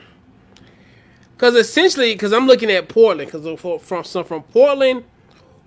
because 1.36 1.54
essentially, 1.54 2.12
because 2.12 2.32
I'm 2.32 2.46
looking 2.46 2.70
at 2.70 2.88
Portland, 2.88 3.30
because 3.30 3.60
from 3.82 4.04
so 4.04 4.24
from 4.24 4.42
Portland 4.44 5.04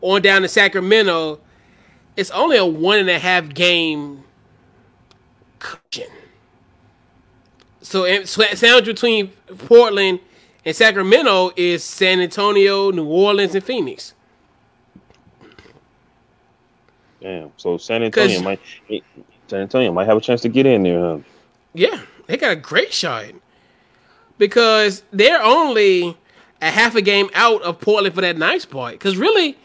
on 0.01 0.21
down 0.21 0.41
to 0.41 0.47
Sacramento, 0.47 1.39
it's 2.17 2.31
only 2.31 2.57
a 2.57 2.65
one 2.65 2.99
and 2.99 3.09
a 3.09 3.17
half 3.17 3.49
game 3.53 4.23
cushion. 5.59 6.09
So, 7.81 8.23
so 8.25 8.43
sandwich 8.53 8.85
between 8.85 9.27
Portland 9.67 10.19
and 10.65 10.75
Sacramento 10.75 11.51
is 11.55 11.83
San 11.83 12.19
Antonio, 12.19 12.91
New 12.91 13.05
Orleans, 13.05 13.55
and 13.55 13.63
Phoenix. 13.63 14.13
Damn. 17.23 17.51
So 17.55 17.77
San 17.77 18.03
Antonio 18.03 18.41
might 18.41 18.59
eh, 18.89 18.99
San 19.47 19.61
Antonio 19.61 19.93
might 19.93 20.05
have 20.05 20.17
a 20.17 20.21
chance 20.21 20.41
to 20.41 20.49
get 20.49 20.65
in 20.65 20.83
there. 20.83 20.99
Huh? 20.99 21.19
Yeah, 21.73 22.01
they 22.27 22.35
got 22.35 22.51
a 22.51 22.55
great 22.57 22.91
shot 22.93 23.27
because 24.37 25.03
they're 25.13 25.41
only 25.41 26.17
a 26.61 26.69
half 26.69 26.95
a 26.95 27.01
game 27.01 27.29
out 27.33 27.61
of 27.61 27.79
Portland 27.79 28.13
for 28.13 28.19
that 28.21 28.37
ninth 28.37 28.63
spot. 28.63 28.91
Because 28.91 29.15
really, 29.15 29.57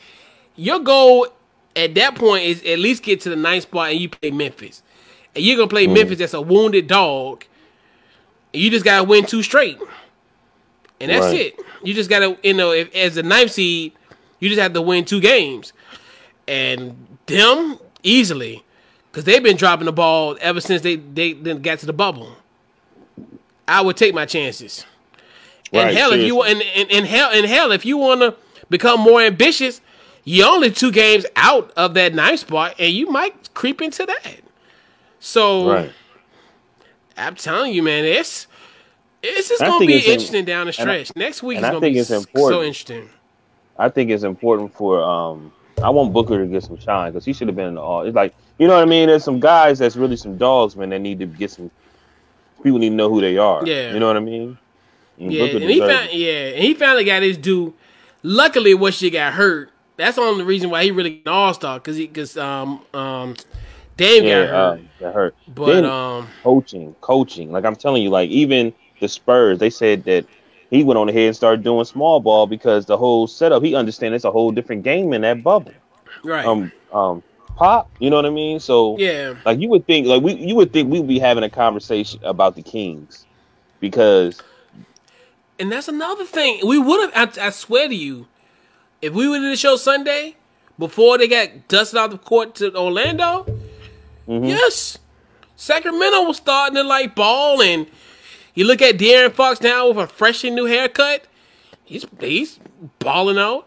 your 0.54 0.78
goal 0.78 1.26
at 1.74 1.96
that 1.96 2.14
point 2.14 2.44
is 2.44 2.62
at 2.64 2.78
least 2.78 3.02
get 3.02 3.20
to 3.22 3.30
the 3.30 3.36
ninth 3.36 3.64
spot 3.64 3.90
and 3.90 4.00
you 4.00 4.08
play 4.08 4.30
Memphis, 4.30 4.84
and 5.34 5.44
you're 5.44 5.56
gonna 5.56 5.68
play 5.68 5.88
mm. 5.88 5.94
Memphis 5.94 6.18
that's 6.18 6.34
a 6.34 6.40
wounded 6.40 6.86
dog. 6.86 7.44
And 8.54 8.62
you 8.62 8.70
just 8.70 8.84
gotta 8.84 9.02
win 9.02 9.26
two 9.26 9.42
straight, 9.42 9.78
and 11.00 11.10
that's 11.10 11.26
Right. 11.26 11.54
it. 11.54 11.60
You 11.82 11.92
just 11.92 12.08
gotta, 12.08 12.38
you 12.44 12.54
know, 12.54 12.70
if, 12.70 12.94
as 12.94 13.16
a 13.16 13.22
ninth 13.24 13.50
seed, 13.50 13.94
you 14.38 14.48
just 14.48 14.60
have 14.60 14.74
to 14.74 14.80
win 14.80 15.04
two 15.04 15.20
games, 15.20 15.72
and 16.46 17.07
them 17.28 17.78
easily 18.02 18.62
because 19.10 19.24
they've 19.24 19.42
been 19.42 19.56
dropping 19.56 19.86
the 19.86 19.92
ball 19.92 20.36
ever 20.40 20.60
since 20.60 20.82
they 20.82 20.96
they 20.96 21.32
then 21.34 21.62
got 21.62 21.78
to 21.80 21.86
the 21.86 21.92
bubble. 21.92 22.36
I 23.66 23.80
would 23.82 23.96
take 23.96 24.14
my 24.14 24.24
chances. 24.26 24.84
And 25.72 25.84
Right, 25.88 25.94
hell, 25.96 26.12
if 26.12 26.26
you 26.26 26.42
and, 26.42 26.62
and, 26.74 26.90
and 26.90 27.06
hell 27.06 27.30
and 27.32 27.44
hell, 27.46 27.72
if 27.72 27.84
you 27.84 27.98
want 27.98 28.20
to 28.22 28.34
become 28.70 29.00
more 29.00 29.20
ambitious, 29.20 29.80
you're 30.24 30.48
only 30.48 30.70
two 30.70 30.90
games 30.90 31.26
out 31.36 31.70
of 31.76 31.92
that 31.94 32.14
ninth 32.14 32.40
spot, 32.40 32.74
and 32.78 32.92
you 32.92 33.10
might 33.10 33.52
creep 33.54 33.82
into 33.82 34.06
that. 34.06 34.36
So 35.20 35.70
Right. 35.70 35.92
I'm 37.16 37.34
telling 37.34 37.72
you, 37.74 37.82
man, 37.82 38.04
it's 38.04 38.46
it's 39.22 39.48
just 39.48 39.60
gonna 39.60 39.84
be 39.84 39.94
it's 39.96 40.06
im- 40.06 40.12
interesting 40.12 40.44
down 40.44 40.66
the 40.68 40.80
and 40.80 40.90
I- 40.90 41.02
stretch. 41.02 41.16
Next 41.16 41.42
week 41.42 41.58
is 41.58 41.64
I 41.64 41.68
gonna 41.68 41.80
think 41.80 41.94
be 41.96 42.00
it's 42.00 42.10
important. 42.10 42.54
so 42.54 42.62
interesting. 42.62 43.10
I 43.78 43.88
think 43.90 44.10
it's 44.10 44.22
important 44.22 44.72
for 44.74 45.02
um 45.02 45.52
I 45.82 45.90
want 45.90 46.12
Booker 46.12 46.38
to 46.38 46.46
get 46.46 46.64
some 46.64 46.78
shine 46.78 47.12
because 47.12 47.24
he 47.24 47.32
should 47.32 47.48
have 47.48 47.56
been 47.56 47.68
in 47.68 47.74
the 47.74 47.80
all. 47.80 48.02
It's 48.02 48.14
like 48.16 48.34
you 48.58 48.66
know 48.66 48.74
what 48.74 48.82
I 48.82 48.86
mean. 48.86 49.08
There's 49.08 49.24
some 49.24 49.38
guys 49.40 49.78
that's 49.78 49.96
really 49.96 50.16
some 50.16 50.36
dogs, 50.36 50.76
man. 50.76 50.90
That 50.90 51.00
need 51.00 51.18
to 51.20 51.26
get 51.26 51.50
some. 51.50 51.70
People 52.62 52.78
need 52.80 52.90
to 52.90 52.94
know 52.96 53.08
who 53.08 53.20
they 53.20 53.38
are. 53.38 53.64
Yeah. 53.64 53.92
you 53.92 54.00
know 54.00 54.08
what 54.08 54.16
I 54.16 54.20
mean. 54.20 54.58
And 55.18 55.32
Yeah, 55.32 55.44
Booker 55.46 55.56
and 55.58 55.70
he 55.70 55.78
found 55.78 56.08
it. 56.10 56.14
yeah, 56.14 56.56
and 56.56 56.64
he 56.64 56.74
finally 56.74 57.04
got 57.04 57.22
his 57.22 57.36
due. 57.38 57.74
Luckily, 58.24 58.74
what 58.74 58.94
she 58.94 59.10
got 59.10 59.34
hurt. 59.34 59.70
That's 59.96 60.16
the 60.16 60.22
only 60.22 60.44
reason 60.44 60.70
why 60.70 60.84
he 60.84 60.90
really 60.90 61.22
an 61.24 61.32
all 61.32 61.54
star 61.54 61.78
because 61.78 61.96
he 61.96 62.06
because 62.06 62.36
um 62.36 62.82
um 62.94 63.36
Dame 63.96 64.24
yeah, 64.24 64.46
got 64.46 64.54
uh, 64.54 64.70
hurt. 64.76 64.80
that 65.00 65.14
hurt. 65.14 65.34
but 65.48 65.66
then- 65.66 65.84
um 65.84 66.28
coaching, 66.42 66.94
coaching. 67.00 67.52
Like 67.52 67.64
I'm 67.64 67.76
telling 67.76 68.02
you, 68.02 68.10
like 68.10 68.28
even 68.30 68.72
the 69.00 69.08
Spurs, 69.08 69.58
they 69.60 69.70
said 69.70 70.04
that 70.04 70.24
he 70.70 70.84
went 70.84 70.98
on 70.98 71.08
ahead 71.08 71.26
and 71.28 71.36
started 71.36 71.62
doing 71.62 71.84
small 71.84 72.20
ball 72.20 72.46
because 72.46 72.86
the 72.86 72.96
whole 72.96 73.26
setup. 73.26 73.62
He 73.62 73.74
understands 73.74 74.16
it's 74.16 74.24
a 74.24 74.30
whole 74.30 74.52
different 74.52 74.82
game 74.82 75.12
in 75.12 75.22
that 75.22 75.42
bubble. 75.42 75.72
right 76.24 76.44
Um, 76.44 76.72
um, 76.92 77.22
pop. 77.56 77.90
You 77.98 78.10
know 78.10 78.16
what 78.16 78.26
I 78.26 78.30
mean? 78.30 78.60
So 78.60 78.98
yeah 78.98 79.34
like 79.44 79.58
you 79.58 79.68
would 79.70 79.86
think, 79.86 80.06
like 80.06 80.22
we, 80.22 80.34
you 80.34 80.54
would 80.56 80.72
think 80.72 80.90
we'd 80.90 81.06
be 81.08 81.18
having 81.18 81.44
a 81.44 81.50
conversation 81.50 82.20
about 82.22 82.54
the 82.54 82.62
Kings 82.62 83.26
because 83.80 84.40
and 85.58 85.72
that's 85.72 85.88
another 85.88 86.24
thing 86.24 86.60
we 86.66 86.78
would 86.78 87.12
have. 87.12 87.38
I, 87.38 87.46
I 87.46 87.50
swear 87.50 87.88
to 87.88 87.94
you, 87.94 88.28
if 89.02 89.12
we 89.12 89.28
were 89.28 89.38
to 89.38 89.50
the 89.50 89.56
show 89.56 89.76
Sunday 89.76 90.36
before 90.78 91.18
they 91.18 91.26
got 91.26 91.66
dusted 91.66 91.98
out 91.98 92.10
the 92.10 92.18
court 92.18 92.54
to 92.56 92.76
Orlando, 92.76 93.44
Mm-hmm. 94.28 94.44
yes, 94.44 94.98
Sacramento 95.56 96.24
was 96.24 96.36
starting 96.36 96.76
to 96.76 96.82
like 96.82 97.14
ball, 97.14 97.62
and 97.62 97.86
you 98.58 98.64
look 98.66 98.82
at 98.82 98.98
De'Aaron 98.98 99.32
Fox 99.32 99.60
now 99.60 99.88
with 99.88 99.98
a 99.98 100.06
freshly 100.06 100.50
new 100.50 100.64
haircut. 100.66 101.24
He's 101.84 102.04
he's 102.20 102.58
balling 102.98 103.38
out. 103.38 103.66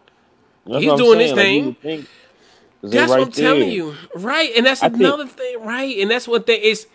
that's 0.65 0.83
He's 0.83 0.93
doing 0.93 1.19
his 1.19 1.31
like, 1.31 1.39
thing. 1.39 1.73
think, 1.75 2.07
they're 2.81 3.01
That's 3.01 3.09
what 3.11 3.21
I'm 3.21 3.31
telling 3.31 3.69
you, 3.71 3.95
right? 4.15 4.51
And 4.55 4.65
that's 4.65 4.83
I 4.83 4.89
think- 4.89 5.01
another 5.01 5.27
thing, 5.27 5.61
right? 5.61 5.97
And 5.97 6.09
that's 6.11 6.27
what 6.27 6.45
they 6.45 6.61
is. 6.61 6.87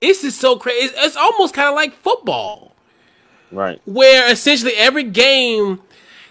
This 0.00 0.24
is 0.24 0.38
so 0.38 0.56
crazy. 0.56 0.86
It's, 0.86 0.94
it's 0.96 1.16
almost 1.16 1.54
kind 1.54 1.68
of 1.68 1.74
like 1.74 1.92
football, 1.94 2.74
Right. 3.50 3.80
where 3.84 4.30
essentially 4.30 4.72
every 4.76 5.04
game 5.04 5.80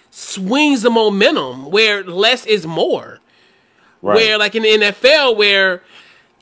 swings 0.09 0.81
the 0.81 0.89
momentum, 0.89 1.71
where 1.71 2.03
less 2.03 2.45
is 2.45 2.65
more. 2.67 3.19
Right. 4.01 4.15
Where 4.15 4.37
like 4.37 4.55
in 4.55 4.63
the 4.63 4.69
NFL, 4.91 5.37
where 5.37 5.83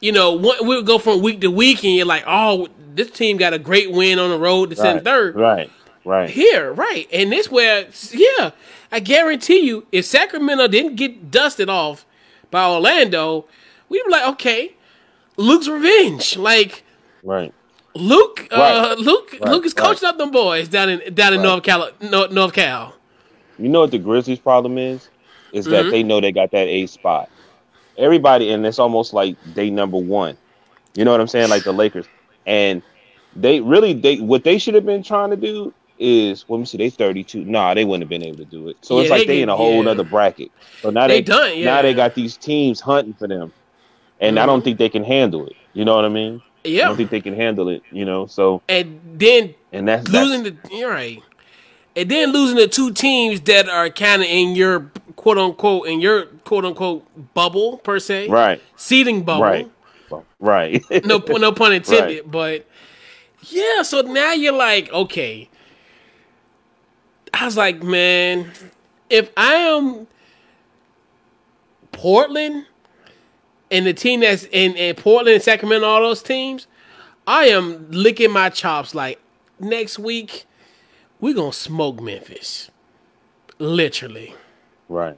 you 0.02 0.12
know 0.14 0.34
we'll 0.36 0.84
go 0.84 0.98
from 0.98 1.22
week 1.22 1.42
to 1.42 1.52
week, 1.52 1.84
and 1.84 1.94
you're 1.96 2.06
like, 2.06 2.24
oh, 2.26 2.68
this 3.00 3.10
team 3.12 3.38
got 3.38 3.54
a 3.54 3.60
great 3.60 3.92
win 3.92 4.20
on 4.20 4.30
the 4.30 4.38
road 4.38 4.70
to 4.72 4.76
right. 4.76 4.82
send 4.82 5.04
third. 5.06 5.36
Right. 5.36 5.72
right 6.04 6.30
here, 6.30 6.74
right, 6.74 7.08
and 7.14 7.32
this 7.32 7.50
where 7.50 7.88
yeah, 8.12 8.52
I 8.92 9.00
guarantee 9.00 9.60
you, 9.62 9.88
if 9.92 10.06
Sacramento 10.06 10.68
didn't 10.68 10.96
get 10.96 11.32
dusted 11.32 11.70
off 11.70 12.06
by 12.52 12.66
Orlando, 12.68 13.46
we'd 13.88 14.04
be 14.06 14.12
like, 14.12 14.28
okay, 14.34 14.74
Luke's 15.38 15.68
revenge, 15.68 16.36
like 16.38 16.84
right. 17.24 17.54
Luke, 17.96 18.48
uh, 18.52 18.58
Right. 18.58 18.98
Luke, 19.00 19.36
Right. 19.42 19.52
Luke 19.52 19.66
is 19.66 19.74
coaching 19.74 20.08
up 20.08 20.18
them 20.18 20.32
boys 20.32 20.68
down 20.68 20.90
in 20.90 21.14
down 21.14 21.34
in. 21.34 21.42
North 21.42 21.64
Cal, 21.64 21.90
North, 22.02 22.32
North 22.32 22.54
Cal. 22.54 22.94
You 23.58 23.70
know 23.70 23.82
what 23.82 23.92
the 23.92 23.98
Grizzlies' 23.98 24.40
problem 24.40 24.78
is? 24.78 25.10
Is 25.54 25.66
that 25.66 25.86
Mhm. 25.86 25.92
they 25.92 26.04
know 26.04 26.22
they 26.22 26.32
got 26.32 26.52
that 26.52 26.68
A 26.68 26.86
spot. 26.86 27.30
Everybody, 27.98 28.52
and 28.52 28.66
it's 28.66 28.80
almost 28.80 29.14
like 29.14 29.36
they 29.56 29.70
number 29.70 29.98
one. 29.98 30.38
You 30.96 31.04
know 31.06 31.12
what 31.12 31.20
I'm 31.20 31.28
saying? 31.28 31.50
Like 31.50 31.64
the 31.64 31.74
Lakers, 31.74 32.06
and 32.46 32.82
they 33.36 33.60
really 33.62 33.94
they 33.94 34.18
what 34.18 34.44
they 34.44 34.58
should 34.58 34.74
have 34.76 34.86
been 34.86 35.04
trying 35.04 35.30
to 35.32 35.38
do 35.38 35.74
is 36.00 36.46
let 36.48 36.60
me 36.60 36.66
see, 36.66 36.78
they 36.78 36.90
32. 36.90 37.44
Nah, 37.46 37.74
they 37.74 37.84
wouldn't 37.86 38.04
have 38.04 38.10
been 38.10 38.24
able 38.24 38.38
to 38.38 38.46
do 38.46 38.70
it. 38.70 38.78
So 38.82 39.00
it's 39.00 39.10
like 39.10 39.22
they 39.28 39.38
they, 39.38 39.42
in 39.42 39.50
a 39.50 39.56
whole 39.56 39.78
yeah. 39.78 39.82
nother 39.84 40.04
bracket. 40.04 40.50
So 40.82 40.90
now 40.90 41.08
They 41.08 41.16
they, 41.16 41.22
done, 41.24 41.58
yeah. 41.58 41.66
now 41.66 41.82
they 41.82 41.94
got 41.94 42.16
these 42.16 42.38
teams 42.38 42.80
hunting 42.80 43.14
for 43.14 43.28
them, 43.28 43.52
and 44.22 44.40
I 44.40 44.44
Mhm. 44.44 44.46
don't 44.48 44.64
think 44.64 44.78
they 44.78 44.90
can 44.90 45.04
handle 45.04 45.46
it. 45.46 45.56
You 45.74 45.84
know 45.86 45.96
what 45.96 46.06
I 46.06 46.10
mean? 46.10 46.42
Yeah. 46.64 46.86
I 46.86 46.88
don't 46.88 46.98
think 46.98 47.10
they 47.10 47.22
can 47.22 47.36
handle 47.36 47.68
it. 47.70 47.84
You 47.92 48.06
know, 48.06 48.26
so 48.28 48.62
and 48.70 49.00
then 49.18 49.54
and 49.74 49.88
that's, 49.88 50.08
losing 50.10 50.44
that's 50.44 50.70
the 50.70 50.76
you're 50.78 50.90
right, 50.90 51.22
and 51.96 52.10
then 52.10 52.32
losing 52.32 52.56
the 52.56 52.68
two 52.68 52.92
teams 52.94 53.42
that 53.42 53.68
are 53.68 53.90
kind 53.90 54.22
of 54.22 54.28
in 54.30 54.56
your 54.56 54.90
quote 55.18 55.38
unquote 55.38 55.88
in 55.88 56.00
your 56.00 56.26
quote 56.46 56.64
unquote 56.66 57.06
bubble 57.34 57.78
per 57.78 58.00
se, 58.00 58.30
right, 58.30 58.62
seeding 58.78 59.24
bubble. 59.24 59.44
right, 59.44 59.68
right. 60.40 60.84
no 61.06 61.18
no 61.28 61.52
pun 61.52 61.74
intended, 61.74 62.30
but 62.32 62.66
yeah, 63.44 63.82
so 63.84 64.02
now 64.02 64.34
you're 64.34 64.54
like, 64.54 64.92
okay. 64.92 65.50
I 67.34 67.46
was 67.46 67.58
like, 67.58 67.84
man, 67.84 68.52
if 69.10 69.32
I 69.38 69.54
am 69.54 70.08
Portland 71.92 72.66
and 73.72 73.86
the 73.86 73.94
team 73.94 74.22
that's 74.22 74.46
in, 74.46 74.76
in 74.76 74.96
Portland 74.96 75.36
and 75.36 75.44
Sacramento, 75.44 75.88
all 75.88 76.02
those 76.02 76.24
teams, 76.24 76.68
I 77.28 77.46
am 77.46 77.90
licking 77.92 78.32
my 78.32 78.50
chops 78.50 78.96
like 78.96 79.20
next 79.60 80.00
week 80.00 80.46
we're 81.20 81.36
gonna 81.36 81.54
smoke 81.54 82.02
Memphis. 82.02 82.72
Literally. 83.60 84.34
right. 84.88 85.18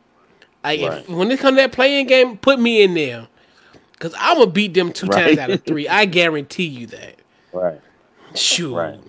Like 0.64 0.80
if, 0.80 1.10
when 1.10 1.32
it 1.32 1.40
comes 1.40 1.58
to 1.58 1.62
that 1.62 1.72
playing 1.72 2.08
game, 2.08 2.38
put 2.38 2.60
me 2.60 2.84
in 2.84 2.94
there. 2.94 3.28
Cause 4.00 4.14
I'm 4.18 4.38
gonna 4.38 4.52
beat 4.52 4.74
them 4.74 4.92
two 4.92 5.08
times 5.08 5.38
out 5.38 5.52
of 5.52 5.64
three. 5.64 5.88
I 5.88 6.06
guarantee 6.06 6.66
you 6.66 6.88
that. 6.88 7.16
Right. 7.54 7.80
Shoot. 8.36 8.76
Right. 8.76 9.00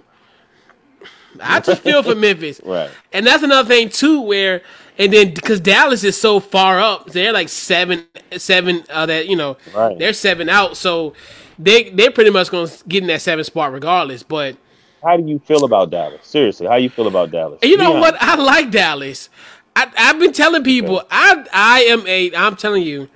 I 1.40 1.60
just 1.60 1.82
feel 1.82 2.02
for 2.02 2.14
Memphis. 2.14 2.60
Right. 2.64 2.90
And 3.12 3.26
that's 3.26 3.42
another 3.42 3.68
thing 3.68 3.88
too, 3.88 4.20
where 4.20 4.62
and 4.98 5.12
then 5.12 5.32
because 5.34 5.60
Dallas 5.60 6.04
is 6.04 6.16
so 6.20 6.40
far 6.40 6.78
up, 6.80 7.06
they're 7.10 7.32
like 7.32 7.48
seven, 7.48 8.06
seven. 8.36 8.84
Uh, 8.90 9.06
that 9.06 9.28
you 9.28 9.36
know, 9.36 9.56
Right. 9.74 9.98
they're 9.98 10.12
seven 10.12 10.48
out, 10.48 10.76
so 10.76 11.14
they 11.58 11.90
they're 11.90 12.10
pretty 12.10 12.30
much 12.30 12.50
gonna 12.50 12.70
get 12.88 13.02
in 13.02 13.08
that 13.08 13.22
seven 13.22 13.44
spot 13.44 13.72
regardless. 13.72 14.22
But 14.22 14.56
How 15.02 15.16
do 15.16 15.26
you 15.26 15.38
feel 15.40 15.64
about 15.64 15.90
Dallas? 15.90 16.26
Seriously, 16.26 16.66
how 16.66 16.76
you 16.76 16.90
feel 16.90 17.06
about 17.06 17.30
Dallas? 17.30 17.60
you 17.62 17.76
know 17.76 17.94
Be 17.94 18.00
what? 18.00 18.16
I 18.20 18.36
like 18.36 18.70
Dallas. 18.70 19.30
I 19.74 19.90
I've 19.96 20.18
been 20.18 20.32
telling 20.32 20.62
people 20.64 21.02
I 21.10 21.46
I 21.52 21.80
am 21.84 22.06
a 22.06 22.34
I'm 22.34 22.56
telling 22.56 22.82
you, 22.82 23.08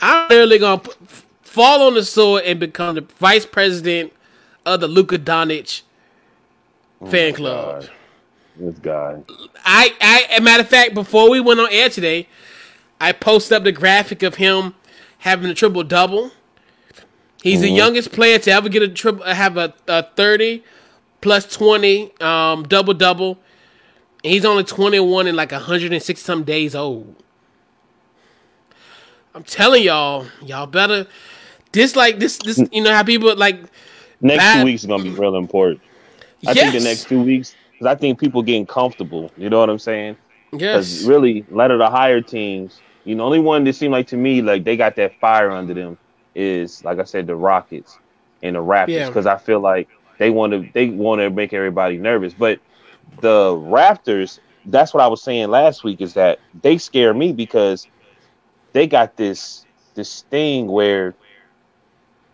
I'm 0.00 0.28
literally 0.28 0.58
gonna 0.58 0.78
put, 0.82 0.96
fall 1.42 1.86
on 1.86 1.94
the 1.94 2.04
sword 2.04 2.42
and 2.44 2.58
become 2.58 2.96
the 2.96 3.02
vice 3.18 3.46
president 3.46 4.12
of 4.66 4.80
the 4.80 4.88
Luka 4.88 5.18
Doncic 5.18 5.82
fan 7.08 7.32
club. 7.32 7.82
God. 7.82 7.90
This 8.56 8.78
guy. 8.78 9.22
I, 9.64 9.94
I, 10.00 10.26
as 10.32 10.38
a 10.38 10.42
matter 10.42 10.62
of 10.62 10.68
fact, 10.68 10.94
before 10.94 11.30
we 11.30 11.40
went 11.40 11.60
on 11.60 11.68
air 11.70 11.88
today, 11.88 12.28
I 13.00 13.12
posted 13.12 13.56
up 13.56 13.64
the 13.64 13.72
graphic 13.72 14.22
of 14.22 14.36
him 14.36 14.74
having 15.18 15.50
a 15.50 15.54
triple 15.54 15.84
double. 15.84 16.32
He's 17.42 17.60
the 17.60 17.68
youngest 17.68 18.10
player 18.12 18.38
to 18.40 18.50
ever 18.50 18.68
get 18.68 18.82
a 18.82 18.88
triple, 18.88 19.24
have 19.24 19.56
a, 19.56 19.72
a 19.86 20.02
thirty 20.02 20.64
plus 21.20 21.46
twenty 21.46 22.10
um, 22.20 22.64
double 22.64 22.94
double. 22.94 23.38
He's 24.22 24.44
only 24.44 24.64
twenty 24.64 24.98
one 24.98 25.28
and 25.28 25.36
like 25.36 25.52
hundred 25.52 25.92
and 25.92 26.02
sixty 26.02 26.24
some 26.24 26.42
days 26.42 26.74
old. 26.74 27.14
I'm 29.34 29.44
telling 29.44 29.84
y'all, 29.84 30.26
y'all 30.42 30.66
better. 30.66 31.06
This 31.72 31.94
like 31.94 32.18
this 32.18 32.38
this 32.38 32.60
you 32.72 32.82
know 32.82 32.92
how 32.92 33.04
people 33.04 33.36
like 33.36 33.60
Next 34.20 34.44
Bad- 34.44 34.60
two 34.60 34.64
weeks 34.64 34.82
is 34.82 34.86
gonna 34.86 35.02
be 35.02 35.10
real 35.10 35.36
important. 35.36 35.80
I 36.46 36.52
yes, 36.52 36.58
think 36.60 36.72
the 36.82 36.88
next 36.88 37.08
two 37.08 37.22
weeks, 37.22 37.54
because 37.72 37.86
I 37.86 37.94
think 37.94 38.18
people 38.18 38.42
getting 38.42 38.66
comfortable. 38.66 39.30
You 39.36 39.50
know 39.50 39.60
what 39.60 39.70
I'm 39.70 39.78
saying? 39.78 40.16
Because 40.50 41.02
yes 41.02 41.08
really, 41.08 41.44
a 41.50 41.54
lot 41.54 41.70
of 41.70 41.78
the 41.78 41.90
higher 41.90 42.20
teams, 42.20 42.80
you 43.04 43.14
know, 43.14 43.24
only 43.24 43.40
one 43.40 43.64
that 43.64 43.74
seemed 43.74 43.92
like 43.92 44.06
to 44.08 44.16
me 44.16 44.42
like 44.42 44.64
they 44.64 44.76
got 44.76 44.96
that 44.96 45.18
fire 45.20 45.50
under 45.50 45.74
them 45.74 45.98
is 46.34 46.84
like 46.84 46.98
I 46.98 47.04
said, 47.04 47.26
the 47.26 47.36
Rockets 47.36 47.98
and 48.42 48.56
the 48.56 48.60
Raptors. 48.60 48.88
Yeah. 48.88 49.06
Because 49.08 49.26
I 49.26 49.38
feel 49.38 49.60
like 49.60 49.88
they 50.18 50.30
want 50.30 50.52
to 50.52 50.68
they 50.72 50.88
want 50.88 51.20
to 51.20 51.30
make 51.30 51.52
everybody 51.52 51.98
nervous. 51.98 52.34
But 52.34 52.60
the 53.20 53.52
Raptors, 53.52 54.38
that's 54.66 54.94
what 54.94 55.02
I 55.02 55.06
was 55.06 55.22
saying 55.22 55.48
last 55.48 55.84
week, 55.84 56.00
is 56.00 56.14
that 56.14 56.38
they 56.62 56.78
scare 56.78 57.14
me 57.14 57.32
because 57.32 57.86
they 58.72 58.86
got 58.86 59.16
this 59.16 59.64
this 59.94 60.22
thing 60.22 60.66
where 60.66 61.14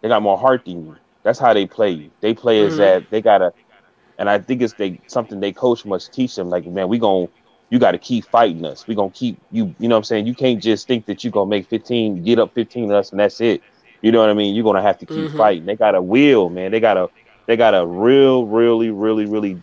they 0.00 0.08
got 0.08 0.22
more 0.22 0.38
heart 0.38 0.64
than 0.64 0.86
you. 0.86 0.96
That's 1.24 1.38
how 1.38 1.52
they 1.54 1.66
play 1.66 1.90
you. 1.90 2.10
They 2.20 2.34
play 2.34 2.64
as 2.64 2.76
Mhm. 2.76 2.78
that 2.78 3.10
they 3.10 3.22
gotta, 3.22 3.52
and 4.18 4.28
I 4.28 4.38
think 4.38 4.62
it's 4.62 4.74
they 4.74 5.00
something 5.08 5.40
they 5.40 5.52
coach 5.52 5.84
must 5.84 6.12
teach 6.12 6.34
them. 6.34 6.48
Like, 6.48 6.66
man, 6.66 6.88
we 6.88 6.98
gon' 6.98 7.28
you 7.70 7.78
got 7.78 7.92
to 7.92 7.98
keep 7.98 8.24
fighting 8.26 8.64
us. 8.64 8.86
We 8.86 8.94
gonna 8.94 9.10
keep 9.12 9.40
you. 9.50 9.74
You 9.78 9.88
know 9.88 9.96
what 9.96 9.98
I'm 9.98 10.04
saying? 10.04 10.26
You 10.26 10.34
can't 10.34 10.62
just 10.62 10.86
think 10.86 11.06
that 11.06 11.24
you 11.24 11.30
gonna 11.30 11.50
make 11.50 11.68
15, 11.68 12.22
get 12.24 12.38
up 12.38 12.52
15 12.54 12.90
of 12.90 12.96
us, 12.96 13.10
and 13.12 13.20
that's 13.20 13.40
it. 13.40 13.62
You 14.02 14.12
know 14.12 14.20
what 14.20 14.30
I 14.30 14.34
mean? 14.34 14.54
You're 14.54 14.64
gonna 14.64 14.82
have 14.82 14.98
to 14.98 15.06
keep 15.06 15.30
Mhm. 15.30 15.36
fighting. 15.36 15.66
They 15.66 15.76
got 15.76 15.94
a 15.94 16.02
will, 16.02 16.50
man. 16.50 16.70
They 16.72 16.80
got 16.80 16.96
a 16.96 17.08
they 17.46 17.56
got 17.56 17.74
a 17.74 17.86
real, 17.86 18.46
really, 18.46 18.90
really, 18.90 19.26
really 19.26 19.60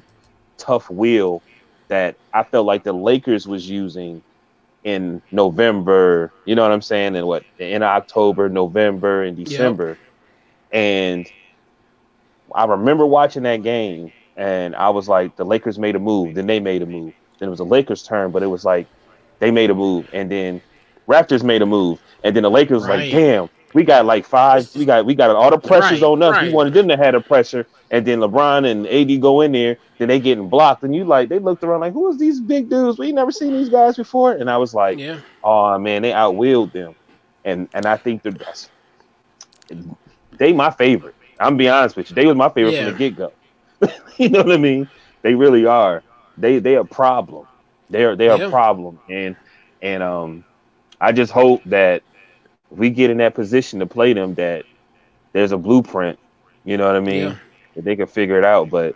tough 0.57 0.89
will 0.89 1.43
that 1.89 2.15
I 2.33 2.43
felt 2.43 2.65
like 2.65 2.83
the 2.83 2.93
Lakers 2.93 3.47
was 3.47 3.69
using 3.69 4.23
in 4.83 5.21
November. 5.31 6.33
You 6.45 6.55
know 6.55 6.63
what 6.63 6.71
I'm 6.71 6.81
saying? 6.81 7.15
And 7.15 7.27
what 7.27 7.43
in 7.57 7.83
October, 7.83 8.49
November, 8.49 9.23
and 9.23 9.35
December. 9.37 9.99
And 10.71 11.29
I 12.55 12.65
remember 12.65 13.05
watching 13.05 13.43
that 13.43 13.63
game, 13.63 14.11
and 14.35 14.75
I 14.75 14.89
was 14.89 15.07
like, 15.07 15.35
the 15.35 15.45
Lakers 15.45 15.79
made 15.79 15.95
a 15.95 15.99
move. 15.99 16.35
Then 16.35 16.47
they 16.47 16.59
made 16.59 16.81
a 16.81 16.85
move. 16.85 17.13
Then 17.39 17.47
it 17.47 17.51
was 17.51 17.59
the 17.59 17.65
Lakers' 17.65 18.03
turn, 18.03 18.31
but 18.31 18.43
it 18.43 18.47
was 18.47 18.63
like 18.65 18.87
they 19.39 19.51
made 19.51 19.69
a 19.69 19.75
move, 19.75 20.07
and 20.13 20.31
then 20.31 20.61
Raptors 21.09 21.43
made 21.43 21.61
a 21.61 21.65
move, 21.65 21.99
and 22.23 22.35
then 22.35 22.43
the 22.43 22.51
Lakers 22.51 22.77
was 22.81 22.87
Right. 22.87 23.11
like, 23.11 23.11
damn, 23.11 23.49
we 23.73 23.83
got 23.83 24.05
like 24.05 24.25
five, 24.25 24.67
we 24.75 24.85
got 24.85 25.05
we 25.05 25.15
got 25.15 25.31
all 25.31 25.49
the 25.51 25.57
pressures 25.57 26.01
Right, 26.01 26.07
on 26.07 26.21
us. 26.23 26.35
right. 26.35 26.47
We 26.47 26.53
wanted 26.53 26.73
them 26.73 26.87
to 26.89 26.97
have 26.97 27.13
the 27.13 27.21
pressure, 27.21 27.67
and 27.91 28.05
then 28.05 28.19
LeBron 28.19 28.69
and 28.69 28.87
AD 28.87 29.17
go 29.21 29.41
in 29.41 29.51
there, 29.53 29.77
then 29.97 30.07
they 30.09 30.19
getting 30.19 30.49
blocked, 30.49 30.83
and 30.83 30.95
you 30.95 31.05
like 31.05 31.29
they 31.29 31.39
looked 31.39 31.63
around 31.63 31.81
like, 31.81 31.93
who 31.93 32.09
is 32.09 32.17
these 32.17 32.39
big 32.41 32.69
dudes? 32.69 32.97
We 32.99 33.11
never 33.11 33.31
seen 33.31 33.53
these 33.53 33.69
guys 33.69 33.95
before, 33.97 34.33
and 34.33 34.49
I 34.49 34.57
was 34.57 34.73
like, 34.73 34.99
yeah. 34.99 35.21
oh 35.43 35.77
man, 35.79 36.01
they 36.03 36.11
outwilled 36.11 36.73
them, 36.73 36.95
and 37.45 37.67
and 37.73 37.87
I 37.87 37.97
think 37.97 38.23
that 38.23 38.37
that's 38.39 38.69
they 40.37 40.53
my 40.53 40.71
favorite. 40.71 41.15
I'm 41.39 41.57
be 41.57 41.69
honest 41.69 41.95
with 41.97 42.09
you, 42.09 42.15
they 42.15 42.25
was 42.25 42.35
my 42.35 42.49
favorite 42.49 42.75
Yeah. 42.75 42.75
from 42.75 42.85
the 42.85 42.91
get 42.93 43.15
go. 43.15 43.33
you 44.17 44.29
know 44.29 44.41
what 44.43 44.51
I 44.53 44.57
mean? 44.57 44.89
They 45.23 45.35
really 45.35 45.65
are. 45.65 46.03
They 46.37 46.59
they 46.59 46.75
a 46.75 46.83
problem. 46.85 47.47
They're 47.89 48.15
they're 48.15 48.33
Yeah. 48.33 48.35
a 48.35 48.39
problem, 48.39 48.99
and 49.09 49.35
and 49.81 50.03
um, 50.03 50.45
I 50.99 51.11
just 51.13 51.31
hope 51.31 51.63
that 51.65 52.03
we 52.69 52.89
get 52.89 53.09
in 53.09 53.17
that 53.17 53.35
position 53.35 53.79
to 53.79 53.85
play 53.87 54.13
them. 54.13 54.35
That 54.35 54.65
there's 55.33 55.51
a 55.51 55.57
blueprint. 55.57 56.19
You 56.63 56.77
know 56.77 56.85
what 56.85 56.95
I 56.95 56.99
mean? 57.01 57.37
Yeah. 57.37 57.69
That 57.75 57.83
they 57.85 57.95
can 57.95 58.07
figure 58.07 58.37
it 58.37 58.45
out. 58.45 58.69
But 58.69 58.95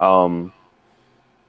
um, 0.00 0.52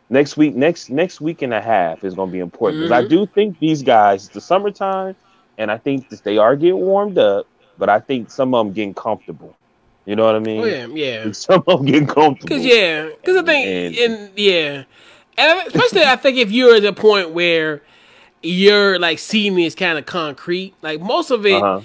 next 0.09 0.37
week, 0.37 0.55
next 0.55 0.89
next 0.89 1.21
week 1.21 1.41
and 1.41 1.53
a 1.53 1.61
half 1.61 2.03
is 2.03 2.15
going 2.15 2.29
to 2.29 2.33
be 2.33 2.39
important 2.39 2.79
because 2.79 2.91
I 2.91 3.01
Mhm. 3.01 3.07
do 3.07 3.25
think 3.27 3.57
these 3.59 3.83
guys. 3.83 4.25
It's 4.25 4.33
the 4.33 4.41
summertime, 4.41 5.15
and 5.57 5.71
I 5.71 5.77
think 5.77 6.09
that 6.09 6.23
they 6.23 6.37
are 6.37 6.55
getting 6.55 6.79
warmed 6.79 7.17
up. 7.19 7.47
But 7.77 7.89
I 7.89 7.99
think 7.99 8.31
some 8.31 8.53
of 8.55 8.65
them 8.65 8.73
getting 8.73 8.95
comfortable. 8.95 9.58
You 10.09 10.15
know 10.15 10.25
what 10.25 10.35
I 10.35 10.39
mean? 10.39 10.61
Oh 10.61 10.65
yeah, 10.65 10.87
yeah. 10.87 11.31
Some 11.33 11.63
of 11.67 11.77
them 11.77 11.85
getting 11.85 12.07
comfortable. 12.07 12.55
Cause 12.55 12.65
yeah, 12.65 13.09
cause 13.23 13.35
I 13.37 13.43
think 13.43 13.67
And- 13.67 14.11
and 14.13 14.31
yeah, 14.35 14.83
and 15.37 15.67
especially 15.67 16.01
I 16.03 16.15
think 16.15 16.37
if 16.39 16.51
you're 16.51 16.75
at 16.75 16.81
the 16.81 16.93
point 16.93 17.29
where 17.29 17.83
your 18.41 18.97
like 18.97 19.19
seeding 19.19 19.59
is 19.59 19.75
kind 19.75 19.99
of 19.99 20.07
concrete, 20.07 20.73
like 20.81 20.99
most 20.99 21.29
of 21.29 21.45
it, 21.45 21.61
Uh-huh. 21.61 21.81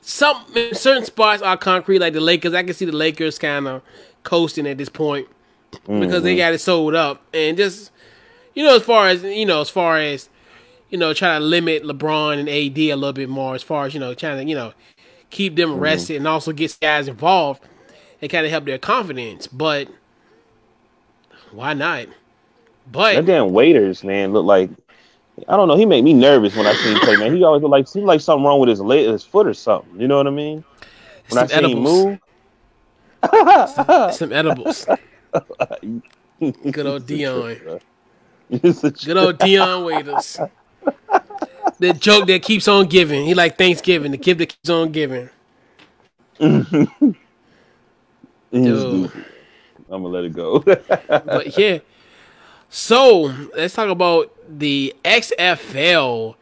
some 0.00 0.44
certain 0.72 1.04
spots 1.04 1.40
are 1.40 1.56
concrete, 1.56 2.00
like 2.00 2.14
the 2.14 2.20
Lakers. 2.20 2.52
I 2.52 2.64
can 2.64 2.74
see 2.74 2.84
the 2.84 2.90
Lakers 2.96 3.38
kind 3.38 3.68
of 3.68 3.82
coasting 4.24 4.66
at 4.66 4.76
this 4.78 4.88
point 4.88 5.28
because 5.86 6.24
they 6.24 6.34
Mhm. 6.34 6.38
got 6.38 6.52
it 6.52 6.60
sold 6.60 6.96
up, 6.96 7.22
and 7.32 7.56
just 7.56 7.92
you 8.54 8.64
know, 8.64 8.74
as 8.74 8.82
far 8.82 9.06
as 9.08 9.22
you 9.22 9.46
know, 9.46 9.60
as 9.60 9.70
far 9.70 9.98
as 9.98 10.28
you 10.90 10.98
know, 10.98 11.12
trying 11.12 11.40
to 11.40 11.46
limit 11.46 11.84
LeBron 11.84 12.38
and 12.38 12.48
AD 12.48 12.78
a 12.90 12.96
little 12.96 13.12
bit 13.12 13.28
more, 13.28 13.54
as 13.54 13.62
far 13.62 13.86
as 13.86 13.94
you 13.94 14.00
know, 14.00 14.14
trying 14.14 14.38
to 14.44 14.48
you 14.48 14.56
know 14.56 14.72
keep 15.36 15.54
them 15.54 15.72
mm-hmm. 15.72 15.80
rested 15.80 16.16
and 16.16 16.26
also 16.26 16.50
get 16.50 16.76
guys 16.80 17.08
involved 17.08 17.62
and 18.22 18.30
kind 18.30 18.46
of 18.46 18.50
help 18.50 18.64
their 18.64 18.78
confidence. 18.78 19.46
But 19.46 19.88
Why 21.52 21.74
not? 21.74 22.06
That 22.06 22.92
But 22.92 23.26
damn 23.26 23.52
waiters, 23.52 24.02
man, 24.02 24.32
look 24.32 24.46
like 24.46 24.70
I 25.46 25.56
don't 25.56 25.68
know. 25.68 25.76
He 25.76 25.84
made 25.84 26.02
me 26.02 26.14
nervous 26.14 26.56
when 26.56 26.66
I 26.66 26.72
seen 26.72 26.94
him 26.94 27.00
play, 27.00 27.16
man. 27.16 27.36
He 27.36 27.44
always 27.44 27.62
like 27.62 27.86
seemed 27.86 28.06
like 28.06 28.22
something 28.22 28.44
wrong 28.44 28.60
with 28.60 28.70
his 28.70 28.80
leg, 28.80 29.06
his 29.06 29.24
foot 29.24 29.46
or 29.46 29.52
something. 29.52 30.00
You 30.00 30.08
know 30.08 30.16
what 30.16 30.26
I 30.26 30.30
mean? 30.30 30.64
When 31.28 31.42
I 31.42 31.46
some 31.46 31.64
him 31.64 31.64
edibles. 31.64 32.04
move, 32.04 32.18
Some 34.14 34.32
edibles. 34.32 34.86
Good 36.72 36.86
old 36.86 37.06
Dion. 37.06 37.80
Good 38.50 39.16
old 39.18 39.38
Dion 39.38 39.84
Waiters. 39.84 40.38
The 41.78 41.92
joke 41.92 42.26
that 42.28 42.42
keeps 42.42 42.68
on 42.68 42.86
giving. 42.86 43.24
He 43.26 43.34
like 43.34 43.58
Thanksgiving, 43.58 44.10
the 44.12 44.16
gift 44.18 44.38
that 44.38 44.46
keeps 44.46 44.70
on 44.70 44.92
giving. 44.92 45.28
Dude. 46.38 46.80
I'm 48.52 50.02
gonna 50.02 50.08
let 50.08 50.24
it 50.24 50.32
go. 50.34 50.60
But 51.08 51.56
yeah. 51.58 51.78
So 52.68 53.32
let's 53.56 53.74
talk 53.74 53.88
about 53.90 54.32
the 54.48 54.94
XFL. 55.04 56.34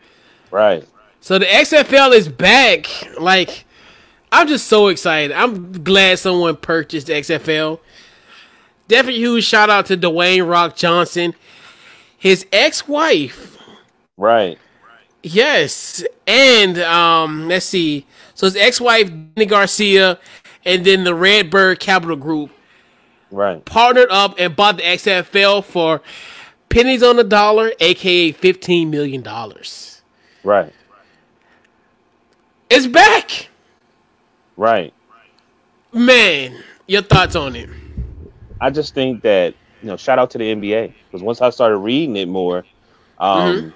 right. 0.50 0.84
So 1.20 1.38
the 1.38 1.46
XFL 1.46 2.12
is 2.12 2.28
back. 2.28 2.86
Like, 3.18 3.64
I'm 4.30 4.46
just 4.46 4.66
so 4.66 4.88
excited. 4.88 5.32
I'm 5.32 5.82
glad 5.82 6.18
someone 6.18 6.56
purchased 6.56 7.06
the 7.06 7.14
XFL. 7.14 7.80
Definitely 8.88 9.20
huge 9.20 9.44
shout 9.44 9.70
out 9.70 9.86
to 9.86 9.96
Dwayne 9.96 10.48
Rock 10.48 10.76
Johnson. 10.76 11.34
His 12.18 12.46
ex-wife 12.52 13.54
Right. 14.16 14.58
Yes, 15.26 16.04
and 16.26 16.78
um, 16.80 17.48
let's 17.48 17.64
see. 17.64 18.04
So 18.34 18.46
his 18.46 18.56
ex-wife, 18.56 19.10
Dany 19.10 19.48
Garcia, 19.48 20.18
and 20.66 20.84
then 20.84 21.04
the 21.04 21.14
Redbird 21.14 21.80
Capital 21.80 22.14
Group 22.16 22.50
Right. 23.30 23.64
partnered 23.64 24.10
up 24.10 24.34
and 24.38 24.54
bought 24.54 24.76
the 24.76 24.82
XFL 24.82 25.64
for 25.64 26.02
pennies 26.68 27.02
on 27.02 27.16
the 27.16 27.24
dollar, 27.24 27.72
aka 27.80 28.32
fifteen 28.32 28.90
million 28.90 29.22
dollars. 29.22 30.02
Right. 30.42 30.72
It's 32.68 32.86
back, 32.86 33.48
Right. 34.58 34.92
man. 35.92 36.62
Your 36.86 37.00
thoughts 37.02 37.34
on 37.34 37.56
it? 37.56 37.70
I 38.60 38.68
just 38.68 38.92
think 38.94 39.22
that 39.22 39.54
you 39.80 39.88
know, 39.88 39.96
shout 39.96 40.18
out 40.18 40.30
to 40.32 40.38
the 40.38 40.44
NBA 40.54 40.92
because 41.10 41.22
once 41.22 41.40
I 41.40 41.48
started 41.50 41.78
reading 41.78 42.16
it 42.16 42.28
more, 42.28 42.64
um, 43.18 43.72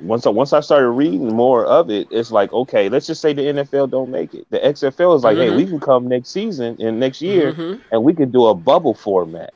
once 0.00 0.26
I 0.26 0.30
once 0.30 0.52
I 0.52 0.60
started 0.60 0.90
reading 0.90 1.34
more 1.34 1.64
of 1.66 1.90
it, 1.90 2.08
it's 2.10 2.30
like 2.30 2.52
okay, 2.52 2.88
let's 2.88 3.06
just 3.06 3.20
say 3.20 3.32
the 3.32 3.42
NFL 3.42 3.90
don't 3.90 4.10
make 4.10 4.34
it. 4.34 4.46
The 4.50 4.58
XFL 4.58 5.16
is 5.16 5.24
like, 5.24 5.36
hey, 5.36 5.48
Mhm. 5.50 5.56
we 5.56 5.66
can 5.66 5.80
come 5.80 6.06
next 6.08 6.28
season 6.30 6.76
and 6.80 7.00
next 7.00 7.20
year, 7.20 7.52
Mhm. 7.52 7.80
and 7.90 8.04
we 8.04 8.14
can 8.14 8.30
do 8.30 8.46
a 8.46 8.54
bubble 8.54 8.94
format. 8.94 9.52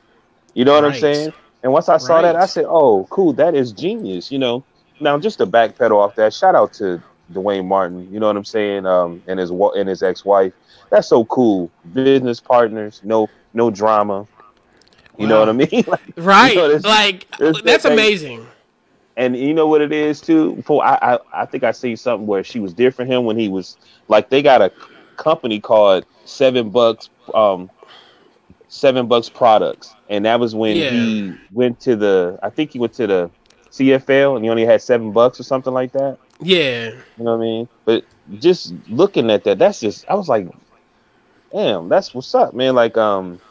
You 0.53 0.65
know 0.65 0.73
what 0.73 0.85
I'm 0.85 0.93
saying? 0.93 1.33
And 1.63 1.71
once 1.71 1.87
I 1.89 1.97
saw 1.97 2.21
that, 2.21 2.35
I 2.35 2.45
said, 2.45 2.65
oh, 2.67 3.07
cool, 3.09 3.31
that 3.33 3.55
is 3.55 3.71
genius. 3.71 4.31
You 4.31 4.37
know, 4.39 4.63
now 4.99 5.17
just 5.17 5.37
to 5.37 5.47
backpedal 5.47 5.95
off 5.97 6.15
that, 6.15 6.33
shout 6.33 6.55
out 6.55 6.73
to 6.73 7.01
Dwayne 7.33 7.65
Martin. 7.65 8.07
You 8.11 8.19
know 8.19 8.27
what 8.27 8.35
I'm 8.35 8.43
saying? 8.45 8.85
Um, 8.85 9.23
and 9.27 9.39
his 9.39 9.49
and 9.49 9.87
his 9.87 10.03
ex-wife. 10.03 10.51
That's 10.89 11.07
so 11.07 11.23
cool. 11.25 11.71
Business 11.93 12.39
partners, 12.39 13.01
no 13.03 13.29
no 13.53 13.71
drama. 13.71 14.27
You 15.17 15.27
know 15.27 15.39
what 15.39 15.49
I 15.49 15.53
mean? 15.53 15.69
Like, 15.87 16.01
Right, 16.17 16.55
know, 16.55 16.67
this- 16.69 16.83
like 16.83 17.27
that's 17.39 17.83
that- 17.83 17.93
amazing. 17.93 18.45
And 19.17 19.35
you 19.35 19.53
know 19.53 19.67
what 19.67 19.81
it 19.81 19.91
is 19.91 20.21
too. 20.21 20.61
For 20.65 20.83
I, 20.83 20.97
I, 21.01 21.19
I 21.41 21.45
think 21.45 21.63
I 21.63 21.71
see 21.71 21.95
something 21.95 22.27
where 22.27 22.43
she 22.43 22.59
was 22.59 22.73
different 22.73 23.11
him 23.11 23.25
when 23.25 23.37
he 23.37 23.49
was 23.49 23.77
like 24.07 24.29
they 24.29 24.41
got 24.41 24.61
a 24.61 24.71
company 25.17 25.59
called 25.59 26.05
Seven 26.25 26.69
Bucks, 26.69 27.09
um, 27.33 27.69
Seven 28.67 29.07
Bucks 29.07 29.29
Products, 29.29 29.95
and 30.09 30.25
that 30.25 30.39
was 30.39 30.55
when 30.55 30.77
Yeah. 30.77 30.89
he 30.89 31.37
went 31.51 31.79
to 31.81 31.95
the. 31.95 32.39
I 32.43 32.49
think 32.49 32.71
he 32.71 32.79
went 32.79 32.93
to 32.93 33.07
the 33.07 33.31
CFL 33.71 34.35
and 34.35 34.43
he 34.43 34.49
only 34.49 34.65
had 34.65 34.81
seven 34.81 35.11
bucks 35.11 35.39
or 35.39 35.43
something 35.43 35.73
like 35.73 35.91
that. 35.93 36.17
Yeah, 36.41 36.91
You 37.17 37.23
know 37.25 37.31
what 37.37 37.43
I 37.43 37.45
mean? 37.47 37.69
But 37.85 38.05
just 38.39 38.73
looking 38.87 39.29
at 39.31 39.43
that, 39.43 39.59
that's 39.59 39.79
just 39.79 40.05
I 40.09 40.15
was 40.15 40.27
like, 40.29 40.47
damn, 41.51 41.89
that's 41.89 42.13
what's 42.13 42.33
up, 42.35 42.53
man. 42.53 42.75
Like 42.75 42.97
um 42.97 43.41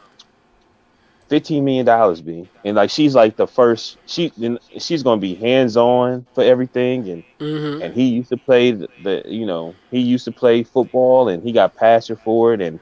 fifteen 1.29 1.63
million 1.65 1.85
dollars 1.85 2.21
be. 2.21 2.47
And 2.63 2.75
like 2.75 2.89
she's 2.89 3.15
like 3.15 3.35
the 3.35 3.47
first 3.47 3.97
she 4.05 4.31
she's 4.79 5.03
gonna 5.03 5.21
be 5.21 5.35
hands 5.35 5.77
on 5.77 6.25
for 6.33 6.43
everything 6.43 7.09
and 7.09 7.23
hmm 7.39 7.81
and 7.81 7.93
he 7.93 8.05
used 8.07 8.29
to 8.29 8.37
play 8.37 8.71
the, 8.71 8.87
the 8.99 9.23
you 9.25 9.45
know, 9.45 9.77
he 9.89 9.99
used 9.99 10.25
to 10.25 10.31
play 10.31 10.63
football 10.63 11.29
and 11.29 11.43
he 11.43 11.51
got 11.51 11.75
passion 11.75 12.15
for 12.15 12.53
it 12.53 12.61
and 12.61 12.79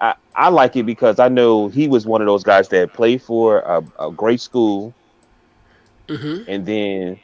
I, 0.00 0.14
I 0.34 0.48
like 0.48 0.76
it 0.76 0.84
because 0.84 1.18
I 1.18 1.28
know 1.28 1.68
he 1.68 1.88
was 1.88 2.06
one 2.06 2.20
of 2.20 2.26
those 2.26 2.42
guys 2.42 2.68
that 2.68 2.92
played 2.92 3.22
for 3.22 3.60
a, 3.60 3.82
a 3.98 4.10
great 4.12 4.40
school. 4.40 4.94
Hmm 6.08 6.42
and 6.46 6.66
then 6.66 7.20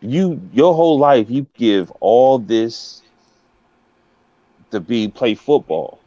you 0.00 0.48
your 0.52 0.74
whole 0.74 0.98
life 0.98 1.30
you 1.30 1.46
give 1.54 1.90
all 2.00 2.38
this 2.38 3.02
to 4.70 4.80
be 4.80 5.08
play 5.08 5.34
football 5.34 6.01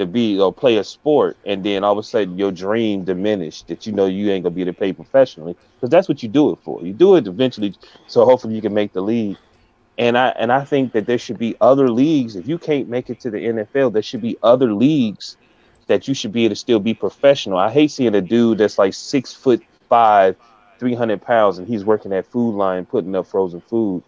to 0.00 0.06
be 0.06 0.40
or 0.40 0.52
play 0.52 0.78
a 0.78 0.84
sport 0.84 1.38
and 1.46 1.64
then 1.64 1.84
all 1.84 1.92
of 1.92 1.98
a 1.98 2.04
sudden 2.04 2.38
your 2.38 2.52
dream 2.52 3.04
diminished 3.04 3.68
that 3.68 3.86
you 3.86 3.92
know 3.92 4.06
you 4.06 4.30
ain't 4.30 4.44
gonna 4.44 4.54
be 4.54 4.62
able 4.62 4.72
to 4.72 4.78
play 4.78 4.92
professionally 4.92 5.56
because 5.76 5.90
that's 5.90 6.08
what 6.08 6.22
you 6.22 6.28
do 6.28 6.52
it 6.52 6.58
for. 6.64 6.84
You 6.86 6.94
do 6.94 7.16
it 7.16 7.28
eventually 7.28 7.74
so 8.06 8.24
hopefully 8.26 8.54
you 8.56 8.62
can 8.62 8.74
make 8.74 8.92
the 8.92 9.02
league. 9.02 9.38
And 9.98 10.16
i 10.18 10.28
and 10.30 10.52
i 10.52 10.64
think 10.64 10.92
that 10.92 11.06
there 11.06 11.18
should 11.18 11.38
be 11.38 11.56
other 11.60 11.90
leagues 11.90 12.36
if 12.36 12.46
you 12.48 12.58
can't 12.58 12.88
make 12.88 13.10
it 13.10 13.20
to 13.20 13.30
the 13.30 13.38
nfl 13.38 13.92
there 13.92 14.02
should 14.02 14.22
be 14.22 14.38
other 14.42 14.72
leagues 14.74 15.36
that 15.88 16.08
you 16.08 16.14
should 16.14 16.32
be 16.32 16.44
able 16.44 16.54
to 16.54 16.60
still 16.60 16.80
be 16.80 16.94
professional. 16.94 17.58
I 17.58 17.70
hate 17.70 17.90
seeing 17.90 18.14
a 18.14 18.20
dude 18.22 18.58
that's 18.58 18.78
like 18.78 18.94
six 18.94 19.34
foot 19.34 19.62
five 19.88 20.36
300 20.78 21.22
pounds 21.22 21.58
and 21.58 21.68
he's 21.68 21.84
working 21.84 22.12
at 22.12 22.26
food 22.30 22.54
line 22.56 22.86
putting 22.86 23.14
up 23.16 23.26
frozen 23.26 23.60
food. 23.62 24.04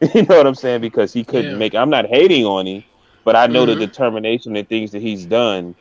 You 0.14 0.22
know 0.24 0.36
what 0.36 0.46
i'm 0.46 0.54
saying? 0.54 0.80
Because 0.80 1.12
he 1.12 1.24
couldn't 1.24 1.56
Yeah. 1.56 1.58
make 1.58 1.74
it. 1.74 1.78
I'm 1.78 1.90
not 1.90 2.06
hating 2.06 2.44
on 2.44 2.66
him 2.66 2.84
but 3.26 3.36
i 3.36 3.48
know 3.48 3.66
Mhm. 3.66 3.68
the 3.68 3.76
determination 3.76 4.56
and 4.56 4.68
things 4.70 4.92
that 4.92 5.02
he's 5.02 5.26
done 5.26 5.76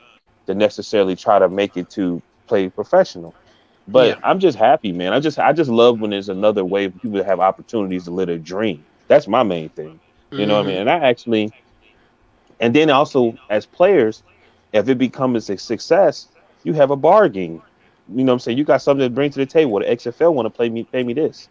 to 0.48 0.56
necessarily 0.56 1.16
try 1.18 1.40
to 1.40 1.50
make 1.50 1.78
it 1.78 1.90
to 1.92 2.24
play 2.48 2.70
professional. 2.70 3.38
But 3.88 4.18
Yeah. 4.18 4.22
i'm 4.24 4.40
just 4.40 4.58
happy 4.58 4.94
man. 4.94 5.14
I 5.14 5.22
just 5.22 5.40
i 5.40 5.54
just 5.54 5.72
love 5.72 6.00
when 6.02 6.12
there's 6.12 6.30
another 6.30 6.66
way 6.66 6.90
for 6.90 7.00
people 7.00 7.20
to 7.20 7.26
have 7.26 7.42
opportunities 7.42 8.06
to 8.06 8.12
live 8.12 8.28
their 8.30 8.40
dream. 8.40 8.86
That's 9.10 9.28
my 9.28 9.44
main 9.44 9.72
thing. 9.72 10.02
You 10.38 10.48
know 10.48 10.56
what 10.56 10.64
i 10.66 10.68
mean? 10.68 10.78
And 10.80 10.92
i 10.92 11.00
actually 11.00 11.54
and 12.60 12.76
then 12.76 12.90
also 12.90 13.40
as 13.50 13.66
players 13.66 14.24
if 14.74 14.90
it 14.90 14.98
becomes 15.00 15.50
a 15.50 15.58
success 15.58 16.30
you 16.64 16.74
have 16.74 16.92
a 16.92 16.98
bargain. 16.98 17.64
You 18.08 18.24
know 18.26 18.32
what 18.32 18.36
i'm 18.36 18.40
saying? 18.40 18.58
You 18.58 18.66
got 18.66 18.82
something 18.82 19.06
to 19.08 19.14
bring 19.14 19.32
to 19.32 19.40
the 19.40 19.46
table. 19.48 19.80
The 19.80 19.86
xfl 19.86 20.34
want 20.34 20.48
to 20.48 20.50
play 20.52 20.70
me 20.70 20.84
pay 20.92 21.04
me 21.04 21.14
this. 21.14 21.50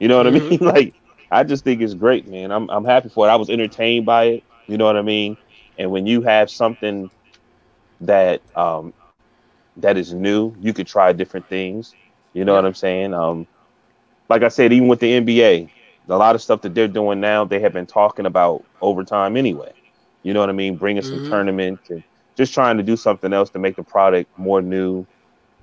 You 0.00 0.08
know 0.08 0.16
what 0.18 0.26
i 0.26 0.30
mean? 0.30 0.44
Mhm. 0.60 0.60
like 0.60 0.94
i 1.30 1.44
just 1.44 1.64
think 1.64 1.82
it's 1.82 1.94
great 1.94 2.28
man. 2.28 2.52
I'm, 2.52 2.70
I'm 2.70 2.84
happy 2.84 3.08
for 3.08 3.26
it. 3.28 3.30
I 3.30 3.36
was 3.36 3.50
entertained 3.50 4.06
by 4.06 4.24
it 4.26 4.44
you 4.66 4.76
know 4.78 4.84
what 4.86 4.96
i 4.96 5.02
mean? 5.02 5.36
And 5.78 5.90
when 5.90 6.06
you 6.06 6.22
have 6.22 6.50
something 6.50 7.10
that 8.00 8.42
um 8.54 8.92
that 9.76 9.96
is 9.96 10.12
new 10.14 10.54
you 10.60 10.72
could 10.72 10.86
try 10.86 11.12
different 11.12 11.48
things. 11.48 11.96
You 12.32 12.44
know 12.44 12.54
Yeah. 12.54 12.54
what 12.54 12.64
i'm 12.66 12.74
saying? 12.74 13.14
Um 13.14 13.46
like 14.28 14.42
i 14.42 14.48
said 14.48 14.72
even 14.72 14.88
with 14.88 15.00
the 15.00 15.12
nba 15.20 15.70
a 16.08 16.16
lot 16.16 16.34
of 16.34 16.42
stuff 16.42 16.62
that 16.62 16.74
they're 16.74 16.88
doing 16.88 17.20
now 17.20 17.44
they 17.44 17.60
have 17.60 17.72
been 17.72 17.86
talking 17.86 18.26
about 18.26 18.64
over 18.80 19.04
time 19.04 19.36
anyway. 19.36 19.72
You 20.22 20.34
know 20.34 20.40
what 20.40 20.50
i 20.50 20.52
mean? 20.52 20.76
Bringing 20.78 21.02
some 21.02 21.20
Mhm. 21.20 21.22
tournaments 21.22 21.90
and 21.90 22.02
just 22.36 22.54
trying 22.54 22.76
to 22.78 22.82
do 22.82 22.96
something 22.96 23.32
else 23.32 23.50
to 23.50 23.58
make 23.58 23.76
the 23.76 23.84
product 23.84 24.30
more 24.36 24.62
new 24.62 25.06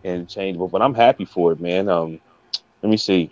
and 0.03 0.27
changeable. 0.29 0.69
But 0.69 0.81
i'm 0.81 0.93
happy 0.95 1.25
for 1.25 1.51
it 1.53 1.59
man. 1.59 1.89
Um 1.89 2.19
let 2.81 2.89
me 2.89 2.97
see. 2.97 3.31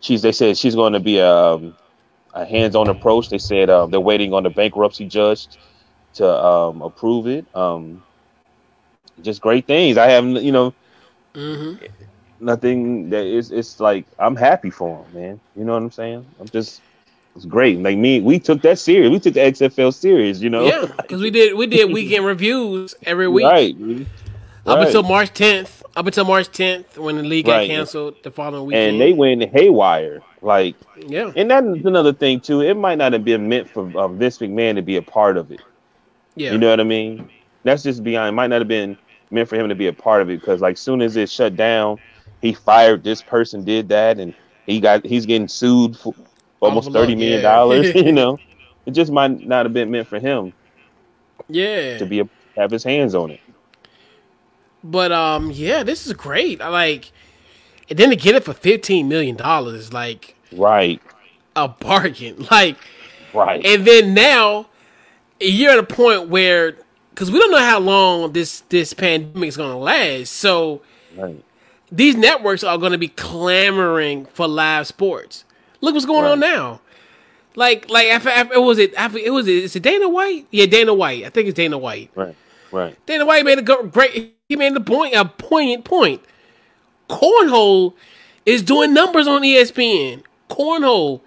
She's 0.00 0.22
they 0.22 0.32
said 0.32 0.56
she's 0.56 0.74
going 0.74 0.92
to 0.94 1.00
be 1.00 1.18
a, 1.18 1.28
um, 1.30 1.76
a 2.34 2.44
hands-on 2.46 2.88
approach 2.88 3.30
they 3.30 3.38
said 3.38 3.70
um, 3.70 3.90
they're 3.90 4.00
waiting 4.00 4.34
on 4.34 4.44
the 4.44 4.50
bankruptcy 4.50 5.06
judge 5.06 5.48
to 6.14 6.26
um, 6.28 6.82
approve 6.82 7.26
it 7.26 7.46
um 7.54 8.02
just 9.22 9.40
great 9.40 9.66
things 9.66 9.96
i 9.98 10.08
haven't 10.08 10.42
you 10.42 10.52
know 10.52 10.74
hmm 11.34 11.74
nothing 12.40 13.10
that 13.10 13.24
is 13.24 13.50
it's 13.50 13.80
like 13.80 14.06
I'm 14.18 14.36
happy 14.36 14.70
for 14.70 15.04
him, 15.04 15.14
man. 15.14 15.40
You 15.54 15.64
know 15.64 15.72
what 15.72 15.82
I'm 15.82 15.90
saying? 15.90 16.26
I'm 16.40 16.48
just 16.50 16.82
it's 17.36 17.46
great. 17.46 17.78
Like 17.80 17.98
me, 17.98 18.20
we 18.20 18.38
took 18.38 18.62
that 18.62 18.78
serious. 18.78 19.10
We 19.10 19.20
took 19.20 19.34
the 19.34 19.42
XFL 19.42 19.92
serious, 19.92 20.40
you 20.40 20.50
know? 20.50 20.74
Yeah, 20.74 20.86
because 20.98 21.22
we 21.22 21.30
did 21.30 21.54
we 21.56 21.66
did 21.66 21.92
weekend 21.92 22.26
reviews 22.26 22.88
every 23.04 23.28
week 23.28 23.52
Right. 23.52 23.74
up 24.66 24.80
Right. 24.80 24.82
until 24.82 25.02
March 25.02 25.32
10th. 25.34 25.83
Up 25.96 26.06
until 26.06 26.24
March 26.24 26.48
10th 26.48 26.98
when 26.98 27.16
the 27.16 27.22
league 27.22 27.46
got 27.46 27.66
canceled 27.66 28.16
the 28.22 28.30
following 28.30 28.66
weekend. 28.66 28.92
and 28.92 29.00
they 29.00 29.12
went 29.12 29.42
haywire. 29.50 30.22
Like 30.42 30.76
yeah, 31.06 31.32
and 31.36 31.50
that's 31.50 31.66
another 31.86 32.12
thing 32.12 32.40
too. 32.40 32.60
It 32.60 32.74
might 32.76 32.98
not 32.98 33.14
have 33.14 33.24
been 33.24 33.48
meant 33.48 33.70
for 33.70 33.96
um, 33.98 34.18
Vince 34.18 34.38
McMahon 34.38 34.74
to 34.74 34.82
be 34.82 34.96
a 34.96 35.02
part 35.02 35.38
of 35.38 35.50
it. 35.50 35.62
yeah, 36.36 36.52
You 36.52 36.58
know 36.58 36.68
what 36.68 36.80
I 36.80 36.84
mean? 36.84 37.30
That's 37.62 37.82
just 37.82 38.04
beyond. 38.04 38.28
It 38.28 38.32
might 38.32 38.48
not 38.48 38.60
have 38.60 38.68
been 38.68 38.98
meant 39.30 39.48
for 39.48 39.56
him 39.56 39.70
to 39.70 39.74
be 39.74 39.86
a 39.86 39.92
part 39.92 40.20
of 40.20 40.28
it 40.28 40.40
because, 40.40 40.60
like, 40.60 40.76
soon 40.76 41.00
as 41.00 41.16
it 41.16 41.30
shut 41.30 41.56
down, 41.56 41.98
he 42.42 42.52
fired 42.52 43.04
this 43.04 43.22
person, 43.22 43.64
did 43.64 43.88
that, 43.88 44.18
and 44.18 44.34
he 44.66 44.80
got 44.80 45.06
he's 45.06 45.24
getting 45.24 45.48
sued 45.48 45.96
for 45.96 46.14
almost 46.60 46.92
thirty 46.92 47.14
million 47.14 47.40
yeah. 47.40 47.50
dollars. 47.50 47.94
you 47.94 48.12
know, 48.12 48.38
it 48.84 48.90
just 48.90 49.10
might 49.10 49.46
not 49.46 49.64
have 49.64 49.72
been 49.72 49.90
meant 49.90 50.08
for 50.08 50.18
him 50.18 50.52
yeah. 51.48 51.96
to 51.96 52.04
be 52.04 52.20
a, 52.20 52.28
have 52.56 52.70
his 52.70 52.84
hands 52.84 53.14
on 53.14 53.30
it. 53.30 53.40
But 54.84 55.10
um, 55.12 55.50
yeah, 55.50 55.82
this 55.82 56.06
is 56.06 56.12
great. 56.12 56.60
I 56.60 56.68
like, 56.68 57.10
and 57.88 57.98
then 57.98 58.10
to 58.10 58.16
get 58.16 58.34
it 58.34 58.44
for 58.44 58.52
fifteen 58.52 59.08
million 59.08 59.34
dollars, 59.34 59.92
like 59.92 60.36
right, 60.52 61.00
a 61.56 61.68
bargain. 61.68 62.46
Like, 62.50 62.76
right, 63.32 63.64
and 63.64 63.86
then 63.86 64.12
now 64.14 64.66
you're 65.40 65.72
at 65.72 65.78
a 65.78 65.82
point 65.82 66.28
where 66.28 66.76
because 67.10 67.30
we 67.30 67.38
don't 67.38 67.50
know 67.50 67.58
how 67.58 67.80
long 67.80 68.32
this 68.32 68.60
this 68.68 68.92
pandemic 68.92 69.48
is 69.48 69.56
going 69.56 69.70
to 69.72 69.78
last, 69.78 70.32
so 70.32 70.82
right. 71.16 71.42
these 71.90 72.14
networks 72.16 72.62
are 72.62 72.76
going 72.76 72.92
to 72.92 72.98
be 72.98 73.08
clamoring 73.08 74.26
for 74.26 74.46
live 74.46 74.86
sports. 74.86 75.44
Look 75.80 75.94
what's 75.94 76.06
going 76.06 76.24
Right. 76.24 76.32
on 76.32 76.40
now. 76.40 76.80
Like, 77.56 77.88
like 77.88 78.08
after, 78.08 78.30
after, 78.30 78.60
was 78.60 78.78
it? 78.78 78.92
After, 78.94 79.16
it 79.18 79.30
was 79.32 79.46
it? 79.46 79.64
Is 79.64 79.76
it 79.76 79.82
Dana 79.82 80.08
White? 80.08 80.46
Yeah, 80.50 80.66
Dana 80.66 80.92
White. 80.92 81.24
I 81.24 81.28
think 81.30 81.48
it's 81.48 81.56
Dana 81.56 81.78
White. 81.78 82.10
right, 82.16 82.34
right. 82.72 83.06
Dana 83.06 83.24
White 83.24 83.44
made 83.44 83.58
a 83.58 83.62
great. 83.62 84.33
He 84.48 84.56
made 84.56 84.74
the 84.74 84.80
point 84.80 85.14
a 85.14 85.24
poignant 85.24 85.84
point. 85.84 86.22
Cornhole 87.08 87.94
is 88.46 88.62
doing 88.62 88.92
numbers 88.92 89.26
on 89.26 89.42
ESPN. 89.42 90.22
Cornhole. 90.50 91.20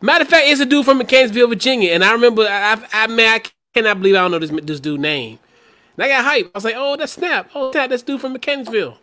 Matter 0.00 0.22
of 0.22 0.28
fact, 0.28 0.46
it's 0.46 0.60
a 0.60 0.66
dude 0.66 0.84
from 0.84 0.98
Mechanicsville, 0.98 1.48
Virginia, 1.48 1.92
and 1.92 2.04
I 2.04 2.12
remember. 2.12 2.42
I, 2.42 2.74
I, 2.74 3.04
I 3.04 3.06
man, 3.06 3.40
I 3.40 3.42
cannot 3.74 3.98
believe 3.98 4.14
I 4.14 4.18
don't 4.18 4.30
know 4.30 4.38
this 4.38 4.50
this 4.62 4.80
dude 4.80 5.00
name. 5.00 5.38
And 5.96 6.04
I 6.04 6.08
got 6.08 6.24
hype. 6.24 6.46
I 6.46 6.50
was 6.54 6.64
like, 6.64 6.74
oh, 6.76 6.96
that's 6.96 7.12
Snap. 7.12 7.50
Oh, 7.54 7.72
that 7.72 7.90
that's 7.90 8.02
dude 8.02 8.20
from 8.20 8.32
Mechanicsville. 8.32 8.98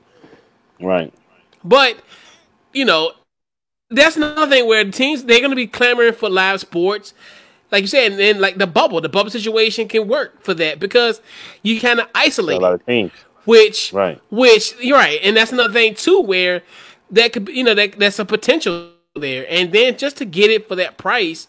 Right. 0.79 1.13
But 1.63 1.97
you 2.73 2.85
know, 2.85 3.13
that's 3.89 4.17
another 4.17 4.47
thing 4.47 4.67
where 4.67 4.83
the 4.83 4.91
teams 4.91 5.23
they're 5.23 5.39
going 5.39 5.51
to 5.51 5.55
be 5.55 5.67
clamoring 5.67 6.13
for 6.13 6.29
live 6.29 6.59
sports, 6.59 7.13
like 7.73 7.81
you 7.81 7.87
said, 7.87 8.11
and 8.11 8.19
then 8.19 8.39
like 8.39 8.57
the 8.57 8.67
bubble, 8.67 9.01
the 9.01 9.09
bubble 9.09 9.29
situation 9.31 9.89
can 9.89 10.07
work 10.07 10.41
for 10.41 10.53
that 10.53 10.79
because 10.79 11.21
you 11.63 11.81
kind 11.81 11.99
of 11.99 12.07
isolate 12.15 12.59
A 12.59 12.61
lot 12.61 12.73
of 12.75 12.85
teams. 12.85 13.11
which 13.45 13.91
Right. 13.91 14.21
which 14.31 14.75
you're 14.79 14.97
right, 14.97 15.19
and 15.23 15.35
that's 15.35 15.51
another 15.51 15.73
thing 15.73 15.95
too 15.95 16.21
where 16.21 16.63
that 17.11 17.33
could 17.33 17.45
be, 17.45 17.53
you 17.53 17.63
know 17.65 17.73
that 17.73 17.99
that's 17.99 18.19
a 18.19 18.25
potential 18.25 18.91
there, 19.15 19.45
and 19.49 19.73
then 19.73 19.97
just 19.97 20.17
to 20.17 20.25
get 20.25 20.49
it 20.51 20.67
for 20.67 20.75
that 20.75 20.97
price, 20.97 21.47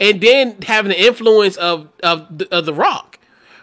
and 0.00 0.20
then 0.20 0.60
having 0.62 0.90
the 0.90 1.00
influence 1.00 1.56
of 1.56 1.88
of 2.02 2.38
the, 2.38 2.54
of 2.54 2.66
the 2.66 2.74
Rock, 2.74 3.18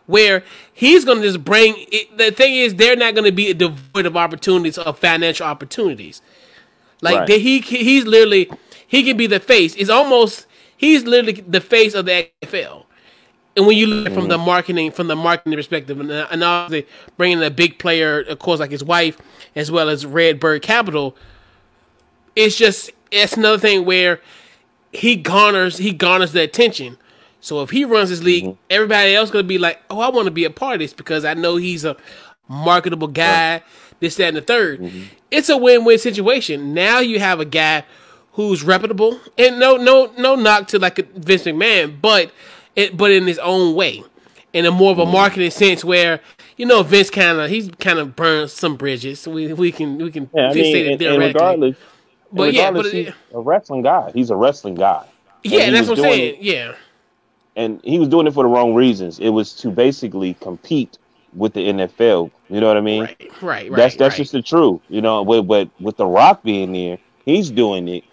where 0.07 0.43
he's 0.73 1.05
going 1.05 1.19
to 1.21 1.23
just 1.23 1.43
bring. 1.45 1.75
It, 1.91 2.17
the 2.17 2.31
thing 2.31 2.55
is, 2.55 2.75
they're 2.75 2.95
not 2.95 3.13
going 3.13 3.25
to 3.25 3.31
be 3.31 3.53
devoid 3.53 4.05
of 4.05 4.17
opportunities 4.17 4.77
of 4.77 4.97
financial 4.99 5.45
opportunities. 5.45 6.21
Like 7.01 7.19
Right. 7.19 7.27
they, 7.27 7.39
he 7.39 7.59
he's 7.59 8.05
literally 8.05 8.49
he 8.87 9.03
can 9.03 9.17
be 9.17 9.27
the 9.27 9.39
face. 9.41 9.75
It's 9.75 9.89
almost 9.89 10.47
he's 10.83 11.05
literally 11.05 11.41
the 11.41 11.61
face 11.61 11.93
of 11.93 12.05
the 12.05 12.29
XFL. 12.41 12.83
And 13.55 13.67
when 13.67 13.77
you 13.77 13.87
look 13.87 14.13
from 14.13 14.27
the 14.27 14.37
mm. 14.37 14.45
marketing 14.45 14.91
from 14.91 15.07
the 15.07 15.15
marketing 15.15 15.53
perspective, 15.53 15.99
and, 15.99 16.11
uh, 16.11 16.27
and 16.31 16.43
obviously 16.43 16.89
bringing 17.17 17.41
a 17.43 17.51
big 17.51 17.77
player, 17.77 18.21
of 18.21 18.39
course, 18.39 18.59
like 18.59 18.71
his 18.71 18.83
wife, 18.83 19.17
as 19.55 19.71
well 19.71 19.89
as 19.89 20.05
Redbird 20.05 20.61
Capital, 20.63 21.15
it's 22.35 22.57
just 22.57 22.91
it's 23.11 23.37
another 23.37 23.59
thing 23.59 23.85
where 23.85 24.19
he 24.91 25.15
garners 25.15 25.77
he 25.77 25.93
garners 25.93 26.31
the 26.31 26.41
attention. 26.41 26.97
So 27.41 27.61
if 27.61 27.69
he 27.69 27.85
runs 27.85 28.09
his 28.09 28.23
league, 28.23 28.45
mm-hmm. 28.45 28.59
everybody 28.69 29.15
else 29.15 29.29
gonna 29.29 29.43
be 29.43 29.59
like, 29.59 29.79
"Oh, 29.89 29.99
I 29.99 30.09
want 30.09 30.25
to 30.25 30.31
be 30.31 30.45
a 30.45 30.49
part 30.49 30.75
of 30.75 30.79
this 30.79 30.93
because 30.93 31.23
I 31.23 31.33
know 31.35 31.57
he's 31.57 31.85
a 31.85 31.95
marketable 32.47 33.07
guy." 33.07 33.61
This, 33.99 34.15
that, 34.17 34.29
and 34.29 34.37
the 34.37 34.41
3rd 34.41 34.79
mm-hmm. 34.79 35.03
It's 35.31 35.47
a 35.47 35.55
win-win 35.55 35.97
situation. 35.97 36.73
Now 36.73 36.99
you 36.99 37.19
have 37.19 37.39
a 37.39 37.45
guy 37.45 37.85
who's 38.33 38.63
reputable, 38.63 39.19
and 39.37 39.59
no, 39.59 39.77
no, 39.77 40.11
no 40.17 40.35
knock 40.35 40.67
to 40.67 40.79
like 40.79 40.99
a 40.99 41.03
Vince 41.03 41.43
McMahon, 41.43 41.99
but 42.01 42.31
it, 42.75 42.97
but 42.97 43.11
in 43.11 43.25
his 43.27 43.39
own 43.39 43.75
way, 43.75 44.03
in 44.53 44.65
a 44.65 44.71
more 44.71 44.91
of 44.91 44.99
a 44.99 45.03
mm-hmm. 45.03 45.13
marketing 45.13 45.51
sense, 45.51 45.83
where 45.83 46.19
you 46.57 46.65
know 46.65 46.83
Vince 46.83 47.09
kind 47.09 47.39
of 47.39 47.49
he's 47.49 47.69
kind 47.79 47.99
of 47.99 48.15
burned 48.15 48.49
some 48.51 48.75
bridges. 48.75 49.27
We 49.27 49.53
we 49.53 49.71
can 49.71 49.97
we 49.97 50.11
can 50.11 50.29
Yeah, 50.33 50.49
I 50.49 50.53
say 50.53 50.61
mean, 50.73 50.97
that 50.97 51.05
and, 51.05 51.23
and 51.23 51.33
regardless, 51.33 51.77
But 52.31 52.43
and 52.43 52.53
yeah, 52.53 52.71
but 52.71 52.85
he's 52.85 53.13
a 53.33 53.39
wrestling 53.39 53.81
guy. 53.83 54.11
He's 54.13 54.29
a 54.29 54.35
wrestling 54.35 54.75
guy. 54.75 55.05
yeah, 55.43 55.69
that's 55.69 55.87
what 55.87 55.99
I'm 55.99 56.03
saying. 56.03 56.35
it- 56.35 56.41
Yeah. 56.41 56.75
and 57.55 57.79
he 57.83 57.99
was 57.99 58.09
doing 58.09 58.25
it 58.27 58.33
for 58.33 58.43
the 58.43 58.49
wrong 58.49 58.73
reasons. 58.73 59.19
It 59.19 59.29
was 59.29 59.53
to 59.57 59.69
basically 59.69 60.33
compete 60.35 60.97
with 61.35 61.53
the 61.53 61.67
NFL. 61.67 62.31
You 62.49 62.61
know 62.61 62.67
what 62.67 62.77
I 62.77 62.81
mean? 62.81 63.01
Right, 63.01 63.17
right, 63.19 63.41
right. 63.41 63.71
that's 63.75 63.95
that's 63.95 64.13
right. 64.13 64.17
just 64.17 64.31
the 64.31 64.41
truth. 64.41 64.81
You 64.89 65.01
know, 65.01 65.21
with, 65.21 65.45
with 65.45 65.69
with 65.79 65.97
the 65.97 66.05
Rock 66.07 66.41
being 66.43 66.71
there, 66.73 66.97
he's 67.25 67.51
doing 67.51 67.87
it 67.87 68.03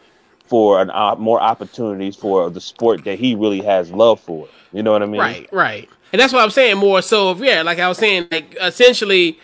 for 0.51 0.83
an 0.83 0.91
uh, 0.91 1.15
more 1.15 1.41
opportunities 1.41 2.17
for 2.17 2.51
the 2.51 2.61
sport 2.61 3.05
that 3.05 3.21
he 3.21 3.37
really 3.37 3.61
has 3.63 3.93
love 3.93 4.19
for. 4.21 4.49
You 4.73 4.83
know 4.83 4.91
what 4.93 5.03
I 5.03 5.07
mean? 5.07 5.21
right, 5.21 5.49
right. 5.53 5.89
And 6.13 6.21
that's 6.21 6.33
what 6.33 6.43
I'm 6.43 6.51
saying 6.51 6.77
more 6.77 7.01
so 7.03 7.29
of 7.31 7.43
yeah, 7.43 7.63
like 7.63 7.79
I 7.79 7.89
was 7.89 7.99
saying, 7.99 8.27
like 8.33 8.57
essentially 8.61 9.39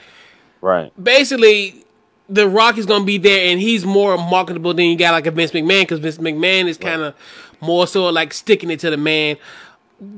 Right. 0.61 0.91
basically 1.03 1.85
the 2.29 2.49
Rock 2.49 2.77
is 2.77 2.87
gonna 2.87 3.05
be 3.05 3.19
there 3.19 3.51
and 3.53 3.61
he's 3.61 3.85
more 3.87 4.17
marketable 4.19 4.75
than 4.75 4.87
you 4.87 4.97
got 4.97 5.13
like 5.13 5.27
a 5.27 5.31
Vince 5.31 5.53
McMahon 5.53 5.83
because 5.83 6.01
Vince 6.01 6.19
McMahon 6.19 6.67
is 6.67 6.77
kind 6.77 7.03
of 7.03 7.15
more 7.61 7.87
so 7.87 8.09
like 8.09 8.35
sticking 8.35 8.71
it 8.73 8.81
to 8.81 8.91
the 8.91 8.97
man, 8.97 9.37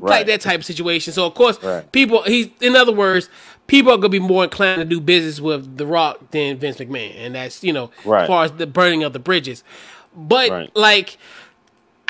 like 0.01 0.27
that 0.27 0.41
type 0.41 0.61
of 0.61 0.65
situation. 0.65 1.13
So 1.13 1.27
of 1.27 1.35
course, 1.35 1.63
Right. 1.63 1.91
people 1.93 2.23
he's 2.23 2.49
in 2.63 2.77
other 2.77 2.93
words, 2.93 3.29
people 3.67 3.93
are 3.93 3.97
gonna 3.99 4.09
be 4.09 4.19
more 4.21 4.45
inclined 4.45 4.79
to 4.81 4.87
do 4.87 5.01
business 5.01 5.39
with 5.39 5.77
the 5.77 5.85
Rock 5.85 6.31
than 6.31 6.57
Vince 6.57 6.79
McMahon, 6.79 7.13
and 7.19 7.35
that's 7.35 7.63
you 7.63 7.75
know 7.75 7.91
Right. 8.07 8.23
as 8.23 8.27
far 8.29 8.45
as 8.45 8.53
the 8.53 8.67
burning 8.67 9.03
of 9.03 9.13
the 9.13 9.19
bridges. 9.19 9.63
But 10.15 10.51
Right. 10.51 10.77
like. 10.77 11.19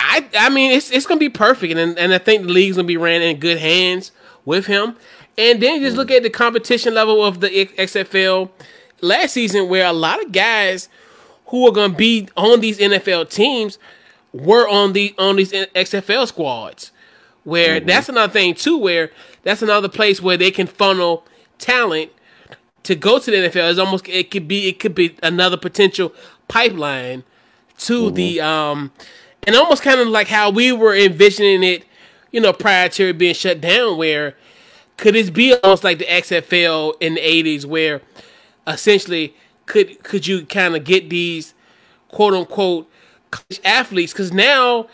I 0.00 0.24
I 0.38 0.48
mean 0.48 0.70
it's 0.70 0.92
it's 0.92 1.06
gonna 1.06 1.18
be 1.18 1.28
perfect 1.28 1.76
and 1.76 1.98
and 1.98 2.14
I 2.14 2.18
think 2.18 2.44
the 2.44 2.52
league's 2.52 2.76
gonna 2.76 2.86
be 2.86 2.96
ran 2.96 3.20
in 3.20 3.38
good 3.38 3.58
hands 3.58 4.12
with 4.44 4.66
him. 4.66 4.94
And 5.36 5.62
then 5.62 5.80
just 5.80 5.90
mm-hmm. 5.90 5.98
look 5.98 6.10
at 6.10 6.24
the 6.24 6.30
competition 6.30 6.94
level 6.94 7.24
of 7.24 7.40
the 7.40 7.48
XFL 7.48 8.50
last 9.00 9.34
season, 9.34 9.68
where 9.68 9.86
a 9.86 9.92
lot 9.92 10.22
of 10.24 10.32
guys 10.32 10.88
who 11.46 11.66
are 11.66 11.72
gonna 11.72 11.94
be 11.94 12.28
on 12.36 12.60
these 12.60 12.78
NFL 12.78 13.30
teams 13.30 13.78
were 14.32 14.68
on 14.68 14.94
the 14.94 15.14
on 15.16 15.36
these 15.36 15.52
XFL 15.52 16.26
squads. 16.26 16.90
Where 17.44 17.78
mm-hmm. 17.78 17.86
that's 17.86 18.08
another 18.08 18.32
thing 18.32 18.54
too, 18.54 18.76
where 18.76 19.10
that's 19.42 19.62
another 19.62 19.88
place 19.88 20.20
where 20.20 20.36
they 20.36 20.50
can 20.50 20.66
funnel 20.66 21.24
talent 21.58 22.10
to 22.82 22.94
go 22.94 23.18
to 23.18 23.30
the 23.30 23.36
NFL. 23.36 23.70
It's 23.70 23.78
almost 23.78 24.08
it 24.08 24.30
could 24.30 24.48
be 24.48 24.68
it 24.68 24.80
could 24.80 24.94
be 24.94 25.16
another 25.22 25.56
potential 25.56 26.12
pipeline 26.48 27.22
to 27.78 28.10
the 28.10 28.40
um 28.40 28.92
and 29.46 29.56
almost 29.56 29.82
kind 29.82 30.00
of 30.00 30.08
like 30.08 30.28
how 30.28 30.50
we 30.50 30.72
were 30.72 30.94
envisioning 30.94 31.62
it, 31.62 31.84
you 32.32 32.40
know, 32.40 32.52
prior 32.52 32.88
to 32.90 33.10
it 33.10 33.18
being 33.18 33.34
shut 33.34 33.60
down, 33.60 33.96
where 33.96 34.36
could 34.96 35.14
this 35.14 35.30
be 35.30 35.54
almost 35.54 35.84
like 35.84 35.98
the 35.98 36.04
XFL 36.04 36.94
in 37.00 37.14
the 37.14 37.20
eighties 37.20 37.64
where 37.64 38.02
essentially 38.66 39.34
could 39.66 40.02
could 40.02 40.26
you 40.26 40.44
kind 40.44 40.76
of 40.76 40.84
get 40.84 41.08
these 41.08 41.54
quote 42.08 42.34
unquote 42.34 42.90
athletes? 43.64 44.12
Because 44.12 44.32
now 44.32 44.88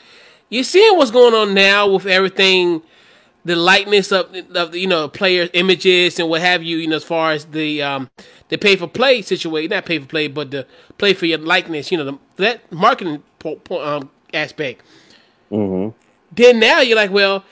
you're 0.51 0.65
seeing 0.65 0.97
what's 0.97 1.11
going 1.11 1.35
on 1.35 1.55
now 1.55 1.89
with 1.89 2.07
everything 2.07 2.83
the 3.45 3.57
likeness 3.57 4.11
of, 4.13 4.35
of 4.55 4.73
the, 4.73 4.79
you 4.79 4.87
know 4.87 5.09
players 5.09 5.51
images 5.53 6.19
and 6.19 6.29
what 6.29 6.41
have 6.41 6.63
you 6.63 6.79
you 6.79 6.87
know 6.87 6.97
as 6.97 7.05
far 7.05 7.33
as 7.33 7.45
the 7.47 7.83
um 7.83 8.11
the 8.49 8.59
pay 8.59 8.77
for 8.77 8.87
play 8.87 9.23
situation 9.23 9.71
not 9.71 9.85
pay 9.85 9.99
for 9.99 10.07
play 10.07 10.29
but 10.29 10.51
the 10.51 10.67
play 10.99 11.15
for 11.15 11.27
your 11.27 11.39
likeness 11.39 11.93
you 11.93 11.99
know 11.99 12.05
the, 12.05 12.19
that 12.37 12.73
marketing 12.73 13.23
po- 13.39 13.57
po- 13.57 13.85
um, 13.85 14.11
aspect 14.33 14.83
then 16.33 16.59
now 16.59 16.81
you're 16.81 16.97
like 16.97 17.11
well 17.11 17.45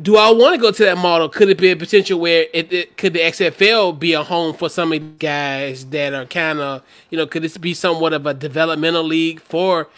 do 0.00 0.16
I 0.16 0.30
want 0.32 0.56
to 0.56 0.60
go 0.60 0.72
to 0.72 0.84
that 0.86 0.98
model? 0.98 1.28
Could 1.28 1.50
it 1.50 1.58
be 1.58 1.70
a 1.70 1.76
potential 1.76 2.18
where 2.18 2.46
it, 2.52 2.72
it 2.72 2.96
could 2.96 3.12
the 3.12 3.20
XFL 3.20 3.96
be 3.96 4.12
a 4.12 4.24
home 4.24 4.52
for 4.52 4.68
some 4.68 4.92
of 4.92 4.98
the 4.98 5.06
guys 5.24 5.86
that 5.86 6.12
are 6.12 6.26
kind 6.26 6.58
of 6.58 6.82
you 7.10 7.18
know 7.18 7.26
could 7.26 7.42
this 7.42 7.56
be 7.56 7.74
somewhat 7.74 8.12
of 8.12 8.26
a 8.26 8.34
developmental 8.34 9.04
league 9.04 9.40
for 9.40 9.88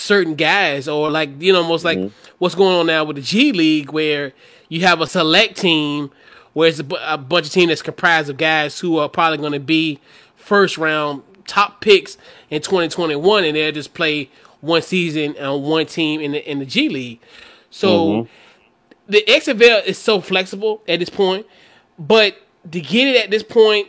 certain 0.00 0.34
guys 0.34 0.88
or 0.88 1.10
like 1.10 1.30
you 1.40 1.52
know 1.52 1.62
almost 1.62 1.84
like 1.84 1.98
mm-hmm. 1.98 2.32
what's 2.38 2.54
going 2.54 2.74
on 2.74 2.86
now 2.86 3.04
with 3.04 3.16
the 3.16 3.22
G 3.22 3.52
League 3.52 3.92
where 3.92 4.32
you 4.68 4.80
have 4.80 5.00
a 5.00 5.06
select 5.06 5.58
team 5.58 6.10
where 6.52 6.68
it's 6.68 6.78
a, 6.78 6.84
bu- 6.84 6.96
a 7.04 7.18
bunch 7.18 7.46
of 7.46 7.52
team 7.52 7.68
that's 7.68 7.82
comprised 7.82 8.30
of 8.30 8.36
guys 8.36 8.80
who 8.80 8.98
are 8.98 9.08
probably 9.08 9.38
going 9.38 9.52
to 9.52 9.60
be 9.60 10.00
first 10.36 10.78
round 10.78 11.22
top 11.46 11.80
picks 11.80 12.16
in 12.48 12.62
2021 12.62 13.44
and 13.44 13.56
they'll 13.56 13.72
just 13.72 13.94
play 13.94 14.30
one 14.60 14.82
season 14.82 15.36
on 15.38 15.62
one 15.62 15.86
team 15.86 16.20
in 16.20 16.32
the 16.32 16.50
in 16.50 16.58
the 16.58 16.66
G 16.66 16.88
League. 16.88 17.20
So 17.70 18.08
mm-hmm. 18.08 18.32
the 19.12 19.22
XFL 19.28 19.84
is 19.84 19.98
so 19.98 20.20
flexible 20.20 20.82
at 20.88 20.98
this 20.98 21.10
point, 21.10 21.46
but 21.98 22.36
to 22.70 22.80
get 22.80 23.08
it 23.08 23.24
at 23.24 23.30
this 23.30 23.42
point 23.42 23.88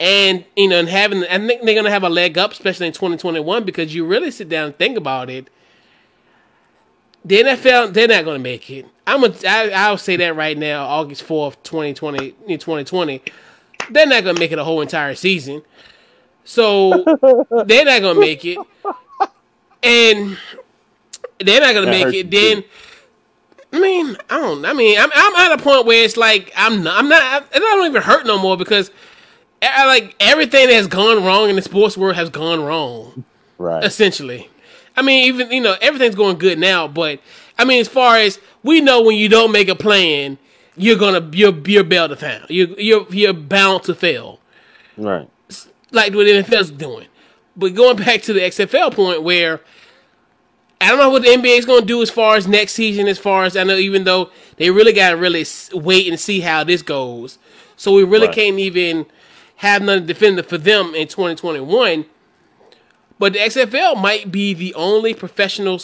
and 0.00 0.46
you 0.56 0.66
know 0.66 0.78
and 0.78 0.88
having 0.88 1.24
I 1.24 1.38
think 1.46 1.62
they're 1.62 1.74
gonna 1.74 1.90
have 1.90 2.02
a 2.02 2.08
leg 2.08 2.38
up, 2.38 2.52
especially 2.52 2.86
in 2.86 2.94
2021, 2.94 3.64
because 3.64 3.94
you 3.94 4.06
really 4.06 4.30
sit 4.30 4.48
down 4.48 4.66
and 4.66 4.76
think 4.76 4.96
about 4.96 5.28
it. 5.30 5.48
The 7.22 7.42
NFL, 7.42 7.92
they're 7.92 8.08
not 8.08 8.24
gonna 8.24 8.38
make 8.38 8.70
it. 8.70 8.86
I'm 9.06 9.22
a, 9.22 9.32
I, 9.46 9.70
I'll 9.70 9.98
say 9.98 10.16
that 10.16 10.34
right 10.34 10.56
now, 10.56 10.86
August 10.86 11.22
4th, 11.28 11.62
2020, 11.62 12.30
2020. 12.30 13.22
They're 13.90 14.06
not 14.06 14.24
gonna 14.24 14.40
make 14.40 14.52
it 14.52 14.58
a 14.58 14.64
whole 14.64 14.80
entire 14.80 15.14
season. 15.14 15.62
So 16.44 17.04
they're 17.66 17.84
not 17.84 18.00
gonna 18.00 18.18
make 18.18 18.44
it. 18.46 18.58
And 19.82 20.38
they're 21.38 21.60
not 21.60 21.74
gonna 21.74 21.86
That 21.86 22.06
make 22.06 22.14
it. 22.14 22.30
Then 22.30 22.62
too. 22.62 22.68
I 23.72 23.80
mean, 23.80 24.16
I 24.30 24.40
don't. 24.40 24.64
I 24.64 24.72
mean, 24.72 24.98
I'm 24.98 25.10
I'm 25.14 25.52
at 25.52 25.60
a 25.60 25.62
point 25.62 25.86
where 25.86 26.02
it's 26.02 26.16
like 26.16 26.52
I'm 26.56 26.82
not. 26.82 26.98
I'm 26.98 27.08
not. 27.08 27.44
It 27.54 27.58
don't 27.60 27.86
even 27.86 28.02
hurt 28.02 28.26
no 28.26 28.38
more 28.38 28.56
because 28.56 28.90
I, 29.62 29.86
like 29.86 30.16
everything 30.20 30.68
that 30.68 30.74
has 30.74 30.86
gone 30.86 31.24
wrong 31.24 31.50
in 31.50 31.56
the 31.56 31.62
sports 31.62 31.96
world 31.96 32.16
has 32.16 32.30
gone 32.30 32.62
wrong. 32.62 33.24
Right. 33.58 33.84
Essentially. 33.84 34.48
I 34.96 35.02
mean, 35.02 35.26
even 35.26 35.50
you 35.50 35.60
know, 35.60 35.76
everything's 35.80 36.14
going 36.14 36.38
good 36.38 36.58
now, 36.58 36.88
but 36.88 37.20
I 37.58 37.64
mean, 37.64 37.80
as 37.80 37.88
far 37.88 38.16
as 38.16 38.38
we 38.62 38.80
know, 38.80 39.02
when 39.02 39.16
you 39.16 39.28
don't 39.28 39.52
make 39.52 39.68
a 39.68 39.74
plan, 39.74 40.38
you're 40.76 40.96
gonna 40.96 41.28
you're 41.32 41.56
you're 41.66 41.84
bound 41.84 42.10
to 42.10 42.16
fail. 42.16 42.46
You're 42.48 42.80
you're 42.80 43.06
you're 43.10 43.32
bound 43.34 43.84
to 43.84 43.94
fail. 43.94 44.40
Right. 44.96 45.28
Like 45.92 46.14
what 46.14 46.24
the 46.24 46.42
NFL's 46.42 46.70
doing. 46.70 47.06
But 47.56 47.74
going 47.74 47.96
back 47.96 48.22
to 48.22 48.32
the 48.32 48.40
XFL 48.40 48.94
point, 48.94 49.22
where 49.22 49.60
I 50.80 50.88
don't 50.88 50.98
know 50.98 51.10
what 51.10 51.22
the 51.22 51.28
NBA 51.28 51.58
is 51.58 51.66
going 51.66 51.82
to 51.82 51.86
do 51.86 52.00
as 52.00 52.08
far 52.08 52.36
as 52.36 52.48
next 52.48 52.72
season. 52.72 53.08
As 53.08 53.18
far 53.18 53.44
as 53.44 53.56
I 53.56 53.64
know, 53.64 53.76
even 53.76 54.04
though 54.04 54.30
they 54.56 54.70
really 54.70 54.92
got 54.92 55.10
to 55.10 55.16
really 55.16 55.44
wait 55.74 56.08
and 56.08 56.18
see 56.18 56.40
how 56.40 56.64
this 56.64 56.80
goes, 56.80 57.38
so 57.76 57.92
we 57.92 58.04
really 58.04 58.26
right. 58.26 58.34
can't 58.34 58.58
even 58.58 59.06
have 59.60 59.82
nothing 59.82 60.06
definitive 60.06 60.46
for 60.46 60.56
them 60.56 60.94
in 60.94 61.06
2021. 61.06 62.06
But 63.18 63.34
the 63.34 63.40
XFL 63.40 64.00
might 64.00 64.32
be 64.32 64.54
the 64.54 64.72
only 64.72 65.12
professional 65.12 65.78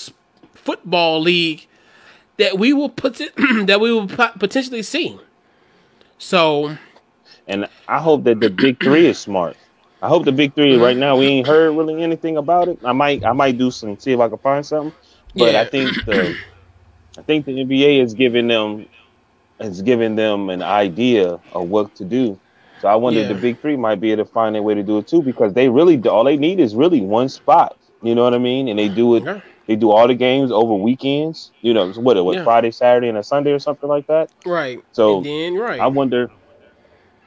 football 0.54 1.20
league 1.20 1.66
that 2.38 2.58
we 2.58 2.72
will 2.72 2.88
put 2.88 3.16
that 3.66 3.78
we 3.78 3.92
will 3.92 4.08
potentially 4.08 4.82
see. 4.82 5.18
So, 6.16 6.78
and 7.46 7.68
I 7.86 7.98
hope 7.98 8.24
that 8.24 8.40
the 8.40 8.48
big 8.48 8.82
three 8.82 9.08
is 9.08 9.18
smart. 9.18 9.58
I 10.00 10.08
hope 10.08 10.24
the 10.24 10.32
big 10.32 10.54
three 10.54 10.72
mm-hmm. 10.72 10.82
right 10.82 10.96
now 10.96 11.18
we 11.18 11.26
ain't 11.26 11.46
heard 11.46 11.76
really 11.76 12.02
anything 12.02 12.38
about 12.38 12.68
it. 12.68 12.78
I 12.82 12.92
might 12.92 13.26
I 13.26 13.32
might 13.32 13.58
do 13.58 13.70
some 13.70 13.98
see 13.98 14.12
if 14.12 14.20
I 14.20 14.30
can 14.30 14.38
find 14.38 14.64
something. 14.64 14.94
But 15.34 15.52
yeah. 15.52 15.60
I 15.60 15.64
think 15.66 16.04
the 16.06 16.34
I 17.18 17.22
think 17.22 17.44
the 17.44 17.52
NBA 17.52 18.02
is 18.02 18.14
giving 18.14 18.48
them 18.48 18.86
is 19.60 19.82
giving 19.82 20.16
them 20.16 20.48
an 20.48 20.62
idea 20.62 21.38
of 21.52 21.68
what 21.68 21.94
to 21.96 22.04
do. 22.04 22.40
So 22.80 22.88
I 22.88 22.94
wonder 22.96 23.20
yeah. 23.20 23.26
if 23.26 23.34
the 23.34 23.40
big 23.40 23.60
three 23.60 23.76
might 23.76 24.00
be 24.00 24.12
able 24.12 24.24
to 24.24 24.30
find 24.30 24.56
a 24.56 24.62
way 24.62 24.74
to 24.74 24.82
do 24.82 24.98
it 24.98 25.08
too 25.08 25.22
because 25.22 25.54
they 25.54 25.68
really 25.68 26.00
all 26.08 26.24
they 26.24 26.36
need 26.36 26.60
is 26.60 26.74
really 26.74 27.00
one 27.00 27.28
spot. 27.28 27.78
You 28.02 28.14
know 28.14 28.24
what 28.24 28.34
I 28.34 28.38
mean? 28.38 28.68
And 28.68 28.78
they 28.78 28.88
do 28.88 29.16
it 29.16 29.24
yeah. 29.24 29.40
they 29.66 29.76
do 29.76 29.90
all 29.90 30.06
the 30.06 30.14
games 30.14 30.50
over 30.50 30.74
weekends. 30.74 31.52
You 31.62 31.72
know, 31.72 31.92
what 31.92 32.16
it 32.16 32.22
was 32.22 32.36
Friday, 32.42 32.70
Saturday, 32.70 33.08
and 33.08 33.18
a 33.18 33.22
Sunday 33.22 33.52
or 33.52 33.58
something 33.58 33.88
like 33.88 34.06
that. 34.08 34.30
Right. 34.44 34.84
So 34.92 35.22
then, 35.22 35.54
right. 35.54 35.80
I 35.80 35.86
wonder 35.86 36.30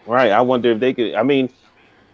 Right. 0.06 0.32
I 0.32 0.42
wonder 0.42 0.72
if 0.72 0.80
they 0.80 0.94
could 0.94 1.16
I 1.16 1.24
mean 1.24 1.50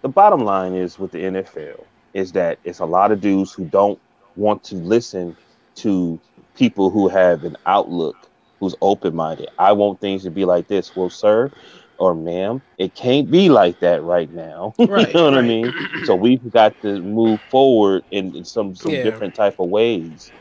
the 0.02 0.10
bottom 0.10 0.41
line 0.41 0.74
is 0.74 0.98
with 0.98 1.12
the 1.12 1.20
NFL 1.20 1.84
is 2.14 2.32
that 2.32 2.60
it's 2.64 2.80
a 2.80 2.86
lot 2.86 3.12
of 3.12 3.20
dudes 3.20 3.52
who 3.52 3.66
don't 3.66 3.99
want 4.38 4.64
to 4.66 4.76
listen 4.76 5.36
to 5.76 6.20
people 6.56 6.90
who 6.90 7.10
have 7.10 7.44
an 7.44 7.57
outlook 7.66 8.16
who's 8.60 8.76
open 8.82 9.14
minded. 9.14 9.49
I 9.60 9.74
want 9.74 9.99
things 9.99 10.24
to 10.24 10.32
be 10.32 10.45
like 10.45 10.68
this. 10.68 10.95
Well, 10.95 11.10
sir 11.10 11.52
or 11.97 12.15
ma'am, 12.15 12.61
it 12.77 12.95
can't 12.95 13.30
be 13.30 13.49
like 13.49 13.80
that 13.80 14.03
right 14.03 14.31
now. 14.31 14.73
Right, 14.80 15.07
you 15.07 15.13
know 15.13 15.26
what 15.26 15.34
right. 15.34 15.43
I 15.43 15.47
mean? 15.47 15.73
So 16.05 16.15
we've 16.15 16.51
got 16.51 16.80
to 16.81 17.01
move 17.01 17.41
forward 17.49 18.03
in, 18.11 18.35
in 18.35 18.45
some 18.45 18.76
some 18.76 18.91
yeah. 18.91 19.03
different 19.03 19.34
type 19.34 19.59
of 19.59 19.69
ways. 19.69 20.31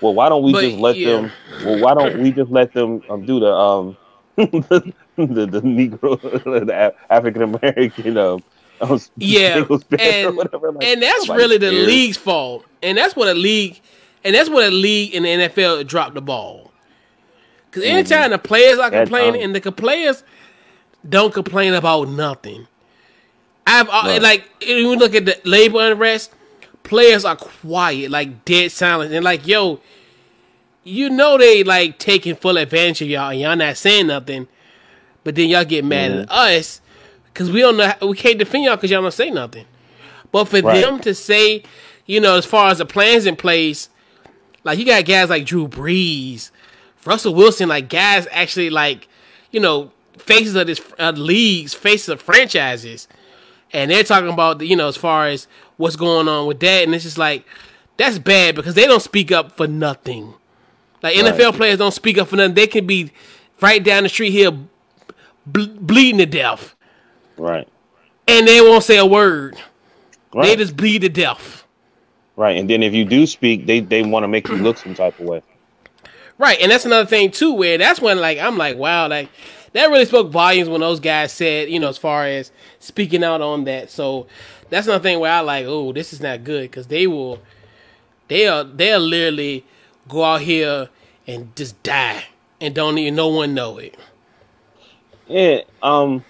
Well, 0.00 0.14
why 0.14 0.28
don't 0.28 0.42
we 0.42 0.52
but, 0.52 0.62
just 0.62 0.78
let 0.78 0.96
yeah. 0.96 1.10
them? 1.10 1.32
Well, 1.64 1.80
why 1.80 1.94
don't 1.94 2.20
we 2.20 2.32
just 2.32 2.50
let 2.50 2.72
them 2.72 3.02
um, 3.08 3.24
do 3.24 3.40
the 3.40 3.52
um 3.52 3.96
the, 4.36 4.92
the, 5.16 5.46
the 5.46 5.60
Negro, 5.60 6.20
the 6.66 6.94
African 7.10 7.42
American 7.42 8.16
um 8.16 8.42
yeah, 9.16 9.58
and, 9.58 10.36
like, 10.36 10.48
and 10.82 11.02
that's 11.02 11.28
really 11.28 11.58
the 11.58 11.70
cares. 11.70 11.86
league's 11.86 12.16
fault, 12.16 12.64
and 12.82 12.98
that's 12.98 13.14
what 13.14 13.28
a 13.28 13.34
league, 13.34 13.80
and 14.24 14.34
that's 14.34 14.50
what 14.50 14.64
a 14.64 14.70
league 14.70 15.14
in 15.14 15.22
the 15.22 15.28
NFL 15.28 15.86
dropped 15.86 16.14
the 16.14 16.22
ball. 16.22 16.72
Because 17.66 17.84
anytime 17.84 18.22
mm-hmm. 18.22 18.32
the 18.32 18.38
players 18.38 18.78
are 18.78 18.90
complaining, 18.90 19.42
and 19.42 19.54
the 19.54 19.72
players 19.72 20.24
don't 21.08 21.32
complain 21.32 21.74
about 21.74 22.08
nothing. 22.08 22.66
I've 23.66 23.88
uh, 23.88 24.18
like 24.20 24.48
you 24.60 24.96
look 24.96 25.14
at 25.14 25.24
the 25.24 25.40
labor 25.44 25.80
unrest, 25.80 26.32
players 26.82 27.24
are 27.24 27.36
quiet, 27.36 28.10
like 28.10 28.44
dead 28.44 28.72
silent, 28.72 29.12
and 29.12 29.24
like 29.24 29.46
yo, 29.46 29.80
you 30.84 31.10
know 31.10 31.38
they 31.38 31.62
like 31.62 31.98
taking 31.98 32.34
full 32.34 32.56
advantage 32.56 33.02
of 33.02 33.08
y'all, 33.08 33.30
and 33.30 33.40
y'all 33.40 33.56
not 33.56 33.76
saying 33.76 34.08
nothing, 34.08 34.48
but 35.24 35.34
then 35.34 35.48
y'all 35.48 35.64
get 35.64 35.84
mad 35.84 36.10
mm-hmm. 36.10 36.20
at 36.22 36.30
us 36.30 36.80
because 37.26 37.50
we 37.50 37.60
don't 37.60 37.76
know 37.76 37.92
we 38.02 38.16
can't 38.16 38.38
defend 38.38 38.64
y'all 38.64 38.76
because 38.76 38.90
y'all 38.90 39.02
don't 39.02 39.12
say 39.12 39.30
nothing. 39.30 39.66
But 40.32 40.46
for 40.46 40.60
right. 40.60 40.80
them 40.80 40.98
to 41.00 41.14
say, 41.14 41.62
you 42.06 42.20
know, 42.20 42.36
as 42.36 42.46
far 42.46 42.70
as 42.70 42.78
the 42.78 42.86
plans 42.86 43.26
in 43.26 43.36
place, 43.36 43.90
like 44.64 44.78
you 44.78 44.84
got 44.84 45.04
guys 45.04 45.28
like 45.30 45.44
Drew 45.44 45.68
Brees, 45.68 46.50
Russell 47.04 47.34
Wilson, 47.34 47.68
like 47.68 47.88
guys 47.88 48.26
actually 48.30 48.70
like, 48.70 49.08
you 49.50 49.60
know, 49.60 49.92
faces 50.18 50.54
of 50.54 50.66
this 50.66 50.80
uh, 50.98 51.12
leagues, 51.14 51.74
faces 51.74 52.08
of 52.08 52.22
franchises, 52.22 53.08
and 53.72 53.90
they're 53.90 54.04
talking 54.04 54.30
about 54.30 54.58
the, 54.58 54.66
you 54.66 54.76
know 54.76 54.88
as 54.88 54.96
far 54.96 55.26
as 55.26 55.46
what's 55.76 55.96
going 55.96 56.28
on 56.28 56.46
with 56.46 56.60
that, 56.60 56.84
and 56.84 56.94
it's 56.94 57.04
just 57.04 57.18
like 57.18 57.44
that's 57.96 58.18
bad 58.18 58.54
because 58.54 58.74
they 58.74 58.86
don't 58.86 59.02
speak 59.02 59.32
up 59.32 59.52
for 59.52 59.66
nothing. 59.66 60.34
Like 61.02 61.16
right. 61.16 61.34
NFL 61.34 61.54
players 61.54 61.78
don't 61.78 61.92
speak 61.92 62.18
up 62.18 62.28
for 62.28 62.36
nothing. 62.36 62.54
They 62.54 62.66
can 62.66 62.86
be 62.86 63.12
right 63.60 63.82
down 63.82 64.04
the 64.04 64.08
street 64.08 64.30
here 64.30 64.52
ble- 65.46 65.66
bleeding 65.80 66.18
to 66.18 66.26
death, 66.26 66.74
Right. 67.36 67.68
And 68.28 68.46
they 68.46 68.60
won't 68.60 68.84
say 68.84 68.98
a 68.98 69.06
word. 69.06 69.56
Right. 70.34 70.46
They 70.46 70.56
just 70.56 70.76
bleed 70.76 71.00
to 71.00 71.08
death. 71.08 71.64
Right. 72.36 72.56
And 72.56 72.70
then 72.70 72.82
if 72.82 72.94
you 72.94 73.04
do 73.04 73.26
speak, 73.26 73.66
they, 73.66 73.80
they 73.80 74.02
want 74.02 74.24
to 74.24 74.28
make 74.28 74.48
you 74.48 74.56
look 74.56 74.78
some 74.78 74.94
type 74.94 75.18
of 75.18 75.26
way. 75.26 75.42
Right. 76.38 76.58
And 76.60 76.70
that's 76.70 76.84
another 76.84 77.06
thing 77.06 77.30
too, 77.30 77.52
where 77.52 77.78
that's 77.78 78.00
when 78.00 78.20
like 78.20 78.38
I'm 78.38 78.56
like, 78.56 78.76
wow, 78.76 79.08
like 79.08 79.28
that 79.72 79.90
really 79.90 80.04
spoke 80.04 80.30
volumes 80.30 80.68
when 80.68 80.80
those 80.80 81.00
guys 81.00 81.32
said, 81.32 81.70
you 81.70 81.80
know, 81.80 81.88
as 81.88 81.98
far 81.98 82.26
as 82.26 82.52
speaking 82.78 83.24
out 83.24 83.40
on 83.40 83.64
that. 83.64 83.90
So 83.90 84.26
that's 84.70 84.86
another 84.86 85.02
thing 85.02 85.20
where 85.20 85.32
I 85.32 85.40
like, 85.40 85.66
oh, 85.66 85.92
this 85.92 86.12
is 86.12 86.20
not 86.20 86.44
good 86.44 86.70
because 86.70 86.86
they 86.88 87.06
will, 87.06 87.40
they'll 88.28 88.64
they'll 88.64 89.00
literally 89.00 89.64
go 90.08 90.24
out 90.24 90.42
here 90.42 90.88
and 91.26 91.54
just 91.56 91.82
die 91.82 92.24
and 92.60 92.74
don't 92.74 92.98
even 92.98 93.14
no 93.14 93.28
one 93.28 93.54
know 93.54 93.78
it. 93.78 93.96
Yeah. 95.26 95.60
Um 95.82 96.24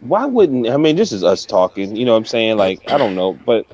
why 0.00 0.24
wouldn't 0.26 0.68
I 0.68 0.76
mean 0.76 0.96
this 0.96 1.12
is 1.12 1.22
us 1.22 1.44
talking, 1.44 1.94
you 1.94 2.04
know 2.04 2.12
what 2.12 2.18
I'm 2.18 2.24
saying? 2.26 2.56
Like, 2.56 2.90
I 2.90 2.98
don't 2.98 3.14
know, 3.14 3.34
but 3.34 3.66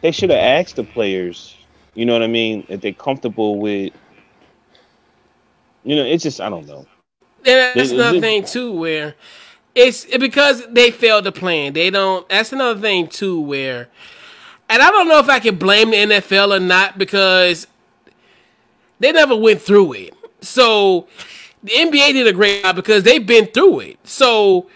they 0.00 0.12
should 0.12 0.30
have 0.30 0.38
asked 0.38 0.76
the 0.76 0.84
players, 0.84 1.56
you 1.94 2.06
know 2.06 2.14
what 2.14 2.22
I 2.22 2.26
mean, 2.26 2.64
if 2.68 2.80
they're 2.80 2.92
comfortable 2.92 3.58
with 3.58 3.92
you 5.84 5.96
know, 5.96 6.04
it's 6.04 6.22
just 6.22 6.40
I 6.40 6.48
don't 6.48 6.66
know. 6.66 6.86
That's 7.44 7.90
another 7.90 8.20
thing 8.20 8.44
too 8.44 8.72
where 8.72 9.14
it's 9.74 10.04
because 10.16 10.66
they 10.68 10.90
failed 10.90 11.24
to 11.24 11.32
plan. 11.32 11.72
They 11.72 11.90
don't 11.90 12.28
that's 12.28 12.52
another 12.52 12.80
thing 12.80 13.08
too 13.08 13.40
where 13.40 13.88
and 14.68 14.82
I 14.82 14.90
don't 14.90 15.08
know 15.08 15.18
if 15.18 15.28
I 15.28 15.38
can 15.38 15.56
blame 15.56 15.90
the 15.90 15.96
NFL 15.96 16.56
or 16.56 16.60
not 16.60 16.98
because 16.98 17.66
they 19.00 19.12
never 19.12 19.36
went 19.36 19.60
through 19.60 19.94
it. 19.94 20.14
So 20.40 21.08
the 21.62 21.72
NBA 21.72 22.12
did 22.12 22.26
a 22.26 22.32
great 22.32 22.62
job 22.62 22.76
because 22.76 23.02
they've 23.02 23.26
been 23.26 23.46
through 23.46 23.80
it. 23.80 23.98
So 24.04 24.68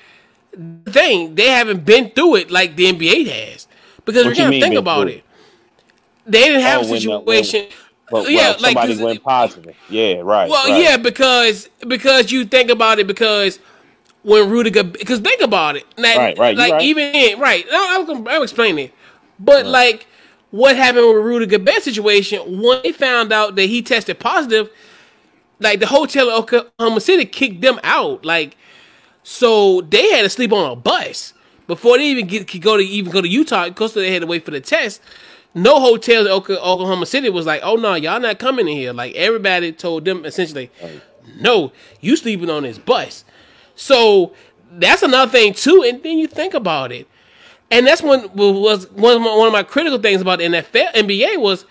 thing. 0.89 1.35
They 1.35 1.49
haven't 1.49 1.85
been 1.85 2.11
through 2.11 2.37
it 2.37 2.51
like 2.51 2.77
the 2.77 2.93
NBA 2.93 3.27
has. 3.29 3.69
Because 4.05 4.25
what 4.25 4.37
you 4.37 4.45
gotta 4.45 4.61
think 4.61 4.75
about 4.75 5.09
it. 5.09 5.25
They 6.27 6.43
didn't 6.43 6.63
have 6.63 6.81
oh, 6.81 6.95
a 6.95 7.01
situation. 7.01 7.61
When, 7.61 7.71
when, 7.71 7.86
yeah, 8.13 8.57
like 8.61 8.77
somebody 8.77 9.03
went 9.03 9.23
positive. 9.23 9.75
Yeah, 9.89 10.21
right. 10.23 10.49
Well, 10.49 10.71
right. 10.71 10.83
yeah, 10.83 10.97
because 10.97 11.69
because 11.87 12.31
you 12.31 12.45
think 12.45 12.71
about 12.71 12.99
it 12.99 13.07
because 13.07 13.59
when 14.23 14.51
Rudiger 14.51 14.85
because 14.85 15.21
think 15.21 15.41
about 15.41 15.77
it. 15.77 15.85
Like, 15.97 16.17
right, 16.17 16.39
right, 16.39 16.57
like 16.57 16.73
right. 16.73 16.83
even 16.83 17.15
in, 17.15 17.39
right. 17.39 17.65
I'm, 17.71 18.27
I'm 18.27 18.43
explaining 18.43 18.87
it. 18.87 18.95
But 19.39 19.65
right. 19.65 19.67
like 19.67 20.07
what 20.51 20.77
happened 20.77 21.07
with 21.07 21.25
Rudy 21.25 21.47
Gobert 21.47 21.83
situation 21.83 22.61
when 22.61 22.81
they 22.83 22.93
found 22.93 23.33
out 23.33 23.57
that 23.57 23.67
he 23.67 23.83
tested 23.83 24.19
positive, 24.19 24.71
like 25.61 25.81
the 25.81 25.87
hotel 25.87 26.29
in 26.29 26.35
Oklahoma 26.35 27.01
City 27.01 27.25
kicked 27.25 27.61
them 27.61 27.79
out. 27.83 28.25
Like 28.25 28.57
so 29.23 29.81
they 29.83 30.11
had 30.11 30.23
to 30.23 30.31
sleep 30.31 30.53
on 30.53 30.71
a 30.71 30.77
bus 30.77 31.33
before 31.67 31.99
they 31.99 32.07
even 32.07 32.27
get 32.27 32.49
could 32.49 32.63
go 32.63 32.77
to 32.77 32.83
even 32.83 33.13
go 33.13 33.21
to 33.21 33.29
Utah 33.29 33.69
because 33.69 33.95
they 33.95 34.13
had 34.13 34.23
to 34.23 34.27
wait 34.27 34.45
for 34.45 34.51
the 34.51 34.61
test. 34.61 35.01
No 35.57 35.81
hotels 35.81 36.27
in 36.27 36.33
Oklahoma 36.33 37.07
City 37.07 37.31
was 37.31 37.47
like, 37.47 37.63
oh 37.65 37.77
no, 37.77 37.95
y'all 37.95 38.21
not 38.21 38.39
coming 38.39 38.69
in 38.69 38.77
here. 38.77 38.93
Like 38.93 39.15
everybody 39.15 39.73
told 39.73 40.05
them 40.05 40.27
essentially, 40.27 40.71
no, 41.41 41.73
you 42.01 42.15
sleeping 42.17 42.51
on 42.51 42.65
this 42.65 42.79
bus. 42.79 43.25
So 43.75 44.35
that's 44.71 45.03
another 45.03 45.33
thing 45.33 45.55
too. 45.55 45.83
And 45.83 46.03
then 46.03 46.19
you 46.19 46.27
think 46.27 46.53
about 46.53 46.93
it, 46.93 47.09
and 47.71 47.87
that's 47.87 48.03
one 48.03 48.31
was 48.35 48.91
one 48.93 49.17
of 49.17 49.23
my, 49.23 49.35
one 49.35 49.47
of 49.47 49.53
my 49.53 49.63
critical 49.63 49.99
things 49.99 50.21
about 50.21 50.41
the 50.41 50.45
NFL 50.45 50.93
NBA 50.93 51.41
was 51.41 51.65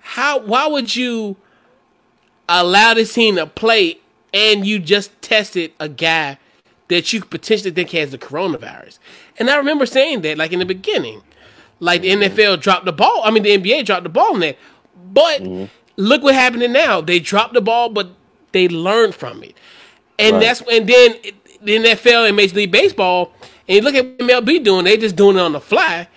how 0.00 0.40
why 0.40 0.66
would 0.66 0.96
you 0.96 1.36
allow 2.48 2.92
this 2.92 3.14
team 3.14 3.36
to 3.36 3.46
play 3.46 4.00
and 4.34 4.66
you 4.66 4.78
just 4.78 5.22
tested 5.22 5.72
a 5.78 5.88
guy 5.88 6.38
that 6.88 7.12
you 7.12 7.22
potentially 7.24 7.70
think 7.70 7.90
has 7.90 8.10
the 8.10 8.18
coronavirus. 8.18 8.98
And 9.38 9.48
I 9.48 9.56
remember 9.56 9.86
saying 9.86 10.22
that, 10.22 10.36
like 10.36 10.52
in 10.52 10.58
the 10.58 10.66
beginning, 10.66 11.22
like 11.82 12.02
the 12.02 12.10
NFL 12.10 12.60
dropped 12.60 12.84
the 12.84 12.92
ball. 12.92 13.22
I 13.24 13.30
mean, 13.32 13.42
the 13.42 13.58
NBA 13.58 13.84
dropped 13.84 14.04
the 14.04 14.08
ball 14.08 14.34
in 14.34 14.40
that. 14.40 14.56
But 15.12 15.42
mm-hmm. 15.42 15.64
look 15.96 16.22
what 16.22 16.34
happened 16.34 16.72
now. 16.72 17.00
They 17.00 17.18
dropped 17.18 17.54
the 17.54 17.60
ball, 17.60 17.88
but 17.88 18.10
they 18.52 18.68
learned 18.68 19.16
from 19.16 19.42
it. 19.42 19.56
And 20.16 20.36
right. 20.36 20.40
that's 20.40 20.60
and 20.70 20.88
then 20.88 21.16
the 21.60 21.76
NFL 21.76 22.28
and 22.28 22.36
Major 22.36 22.56
League 22.56 22.70
Baseball 22.70 23.32
And 23.66 23.76
you 23.76 23.82
look 23.82 23.96
at 23.96 24.06
what 24.06 24.18
MLB 24.18 24.62
doing, 24.62 24.84
they 24.84 24.96
just 24.96 25.16
doing 25.16 25.36
it 25.36 25.40
on 25.40 25.52
the 25.52 25.60
fly. 25.60 26.08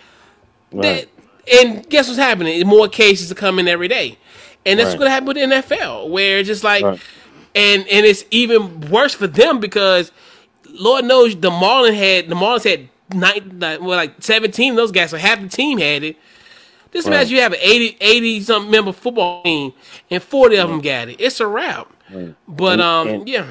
Right. 0.71 1.07
That, 1.47 1.61
and 1.61 1.89
guess 1.89 2.07
what's 2.07 2.19
happening? 2.19 2.65
More 2.67 2.87
cases 2.87 3.31
are 3.31 3.35
coming 3.35 3.67
every 3.67 3.87
day, 3.87 4.17
and 4.65 4.79
that's 4.79 4.91
Right. 4.91 4.99
what 4.99 5.07
happened 5.09 5.27
with 5.27 5.37
the 5.37 5.43
NFL, 5.43 6.09
where 6.09 6.39
it's 6.39 6.47
just 6.47 6.63
like, 6.63 6.83
and 6.83 6.99
and 7.87 8.05
it's 8.05 8.23
even 8.29 8.81
worse 8.89 9.13
for 9.13 9.27
them 9.27 9.59
because 9.59 10.11
Lord 10.67 11.05
knows 11.05 11.35
the 11.35 11.51
Marlins 11.51 11.95
had 11.95 12.29
the 12.29 12.35
Marlins 12.35 12.69
had 12.69 12.89
nine, 13.14 13.57
like, 13.60 13.80
well, 13.80 13.90
like 13.98 14.15
seventeen 14.22 14.72
of 14.72 14.77
those 14.77 14.91
guys, 14.91 15.11
so 15.11 15.18
half 15.18 15.41
the 15.41 15.48
team 15.48 15.77
had 15.77 16.03
it. 16.03 16.18
Just 16.94 17.07
Right. 17.07 17.15
imagine 17.15 17.36
you 17.36 17.41
have 17.41 17.52
an 17.52 17.60
80, 17.61 17.98
80 17.99 18.40
something 18.41 18.72
member 18.72 18.94
football 18.94 19.44
team, 19.44 19.73
and 20.10 20.23
forty 20.23 20.56
of 20.56 20.69
them 20.69 20.80
got 20.82 21.10
it. 21.10 21.18
It's 21.19 21.40
a 21.40 21.48
wrap. 21.48 21.91
But 22.48 22.73
And- 22.73 22.82
um, 22.82 23.07
and- 23.07 23.27
yeah, 23.30 23.48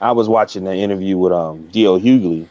I 0.00 0.12
was 0.12 0.28
watching 0.28 0.66
an 0.66 0.74
interview 0.76 1.16
with 1.18 1.32
um 1.32 1.68
D.L. 1.70 1.98
Hughley 2.00 2.46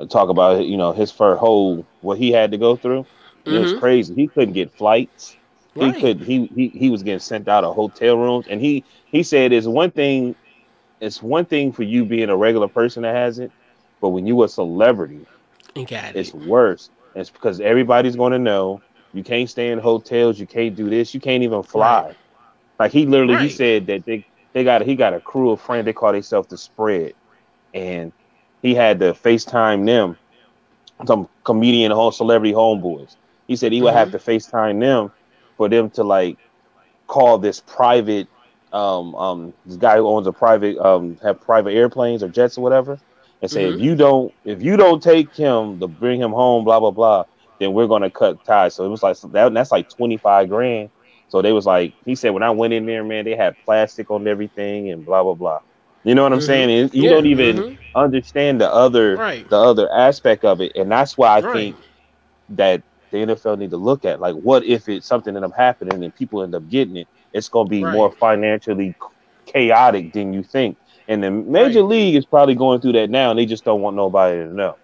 uh, 0.00 0.06
talk 0.06 0.28
about 0.28 0.64
you 0.64 0.76
know 0.76 0.92
his 0.92 1.10
first 1.12 1.40
whole 1.40 1.84
what 2.00 2.18
he 2.18 2.32
had 2.32 2.50
to 2.52 2.58
go 2.58 2.76
through. 2.76 3.06
It 3.44 3.58
was 3.60 3.74
crazy. 3.74 4.14
He 4.14 4.26
couldn't 4.26 4.54
get 4.54 4.72
flights. 4.72 5.36
Mm-hmm. 5.76 5.80
Right. 5.80 5.94
He 5.94 6.00
could 6.00 6.20
he, 6.22 6.46
he 6.54 6.68
he 6.68 6.88
was 6.90 7.02
getting 7.02 7.18
sent 7.20 7.46
out 7.48 7.64
of 7.64 7.74
hotel 7.74 8.16
rooms, 8.16 8.46
and 8.48 8.60
he 8.60 8.82
he 9.06 9.22
said 9.22 9.52
it's 9.52 9.66
one 9.66 9.90
thing. 9.90 10.34
It's 11.00 11.22
one 11.22 11.44
thing 11.44 11.70
for 11.72 11.82
you 11.82 12.06
being 12.06 12.30
a 12.30 12.36
regular 12.36 12.68
person 12.68 13.02
that 13.02 13.14
has 13.14 13.38
it, 13.38 13.50
but 14.00 14.10
when 14.10 14.26
you 14.26 14.42
a 14.44 14.48
celebrity, 14.48 15.26
got 15.88 16.16
it. 16.16 16.16
it's 16.16 16.32
worse. 16.34 16.90
It's 17.14 17.30
because 17.30 17.60
everybody's 17.60 18.16
going 18.16 18.32
to 18.32 18.38
know. 18.38 18.82
You 19.12 19.22
can't 19.22 19.48
stay 19.48 19.70
in 19.70 19.78
hotels. 19.78 20.38
You 20.38 20.46
can't 20.46 20.74
do 20.74 20.90
this. 20.90 21.14
You 21.14 21.20
can't 21.20 21.42
even 21.42 21.62
fly. 21.62 22.06
Right. 22.06 22.16
Like 22.78 22.92
he 22.92 23.06
literally, 23.06 23.36
he 23.36 23.48
said 23.48 23.86
that 23.86 24.04
they 24.04 24.26
they 24.52 24.64
got 24.64 24.82
he 24.82 24.96
got 24.96 25.14
a 25.14 25.20
crew 25.20 25.50
of 25.50 25.60
friends. 25.60 25.84
They 25.84 25.92
call 25.92 26.12
themselves 26.12 26.48
the 26.48 26.58
spread, 26.58 27.14
and 27.72 28.12
he 28.62 28.74
had 28.74 28.98
to 29.00 29.12
FaceTime 29.12 29.86
them, 29.86 30.16
some 31.06 31.28
comedian 31.44 31.92
whole 31.92 32.10
celebrity 32.12 32.52
homeboys. 32.52 33.16
He 33.46 33.56
said 33.56 33.72
he 33.72 33.82
would 33.82 33.94
have 33.94 34.10
to 34.12 34.18
FaceTime 34.18 34.80
them 34.80 35.12
for 35.56 35.68
them 35.68 35.90
to 35.90 36.02
like 36.02 36.38
call 37.06 37.38
this 37.38 37.60
private 37.60 38.28
um 38.72 39.14
um 39.14 39.54
this 39.64 39.76
guy 39.76 39.96
who 39.96 40.08
owns 40.08 40.26
a 40.26 40.32
private 40.32 40.78
um 40.78 41.16
have 41.22 41.40
private 41.40 41.72
airplanes 41.72 42.22
or 42.22 42.28
jets 42.28 42.58
or 42.58 42.62
whatever 42.62 42.98
and 43.44 43.52
say 43.52 43.68
if 43.70 43.78
you 43.78 43.96
don't 43.96 44.34
if 44.44 44.62
you 44.62 44.76
don't 44.78 45.02
take 45.02 45.36
him 45.36 45.80
to 45.80 45.88
bring 45.88 46.20
him 46.20 46.32
home 46.32 46.64
blah 46.64 46.80
blah 46.80 46.92
blah 46.92 47.24
then 47.60 47.74
we're 47.74 47.88
gonna 47.88 48.10
cut 48.10 48.44
ties. 48.44 48.76
So 48.76 48.86
it 48.86 48.90
was 48.90 49.02
like 49.04 49.18
that, 49.32 49.54
that's 49.54 49.72
like 49.72 49.88
25 49.96 50.50
grand. 50.50 50.90
So 51.28 51.42
they 51.42 51.52
was 51.52 51.66
like 51.66 51.94
he 52.06 52.16
said 52.16 52.30
when 52.32 52.44
i 52.44 52.50
went 52.50 52.74
in 52.74 52.86
there 52.86 53.04
man 53.04 53.26
they 53.26 53.36
had 53.36 53.56
plastic 53.64 54.10
on 54.10 54.28
everything 54.28 54.90
and 54.90 55.06
blah 55.06 55.24
blah 55.24 55.34
blah. 55.34 55.60
You 56.04 56.14
know 56.16 56.24
what 56.24 56.34
i'm 56.34 56.42
saying? 56.42 56.70
And 56.70 56.94
you 56.94 57.08
Yeah, 57.08 57.10
don't 57.10 57.26
even 57.26 57.64
mhm. 57.64 57.78
understand 57.94 58.60
the 58.62 58.72
other 58.72 59.22
Right. 59.22 59.48
the 59.50 59.58
other 59.58 59.90
aspect 59.92 60.44
of 60.44 60.60
it. 60.62 60.72
And 60.76 60.90
that's 60.92 61.18
why 61.18 61.38
i 61.38 61.42
Right. 61.42 61.52
think 61.52 61.78
that 62.50 62.82
the 63.12 63.18
NFL 63.18 63.56
need 63.56 63.70
to 63.70 63.78
look 63.78 64.04
at 64.04 64.20
like 64.20 64.34
what 64.36 64.64
if 64.64 64.88
it's 64.88 65.08
something 65.08 65.34
that 65.34 65.44
up 65.44 65.52
happening 65.56 66.04
and 66.04 66.14
people 66.14 66.42
end 66.42 66.54
up 66.54 66.68
getting 66.68 66.96
it 66.96 67.08
it's 67.32 67.48
going 67.48 67.66
to 67.66 67.70
be 67.70 67.84
Right. 67.84 67.86
more 67.86 68.12
financially 68.20 68.96
chaotic 69.46 70.12
than 70.12 70.32
you 70.34 70.42
think 70.44 70.78
and 71.08 71.22
the 71.22 71.30
major 71.30 71.82
Right. 71.82 71.84
league 71.84 72.14
is 72.16 72.26
probably 72.26 72.54
going 72.54 72.80
through 72.80 72.92
that 72.92 73.10
now 73.10 73.30
and 73.30 73.38
they 73.38 73.46
just 73.46 73.64
don't 73.64 73.80
want 73.82 73.96
nobody 73.96 74.38
to 74.38 74.54
know 74.54 74.76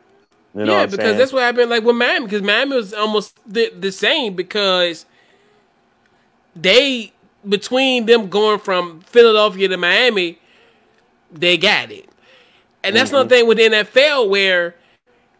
you 0.54 0.66
know 0.66 0.74
yeah, 0.74 0.84
what 0.84 0.84
I'm 0.84 0.90
because 0.90 1.16
saying? 1.16 1.18
that's 1.18 1.32
what 1.32 1.42
happened 1.42 1.70
like 1.70 1.84
with 1.84 1.96
Miami. 1.96 2.26
Because 2.26 2.42
Miami 2.42 2.76
was 2.76 2.92
almost 2.94 3.38
the, 3.46 3.70
the 3.78 3.92
same 3.92 4.34
because 4.34 5.06
they 6.54 7.12
between 7.48 8.06
them 8.06 8.28
going 8.28 8.58
from 8.58 9.00
Philadelphia 9.02 9.68
to 9.68 9.76
Miami, 9.76 10.38
they 11.30 11.56
got 11.56 11.90
it, 11.90 12.08
and 12.84 12.96
that's 12.96 13.10
Mm-hmm. 13.10 13.26
another 13.26 13.28
thing 13.28 13.46
with 13.46 13.58
the 13.58 13.64
NFL 13.64 14.26
where 14.26 14.74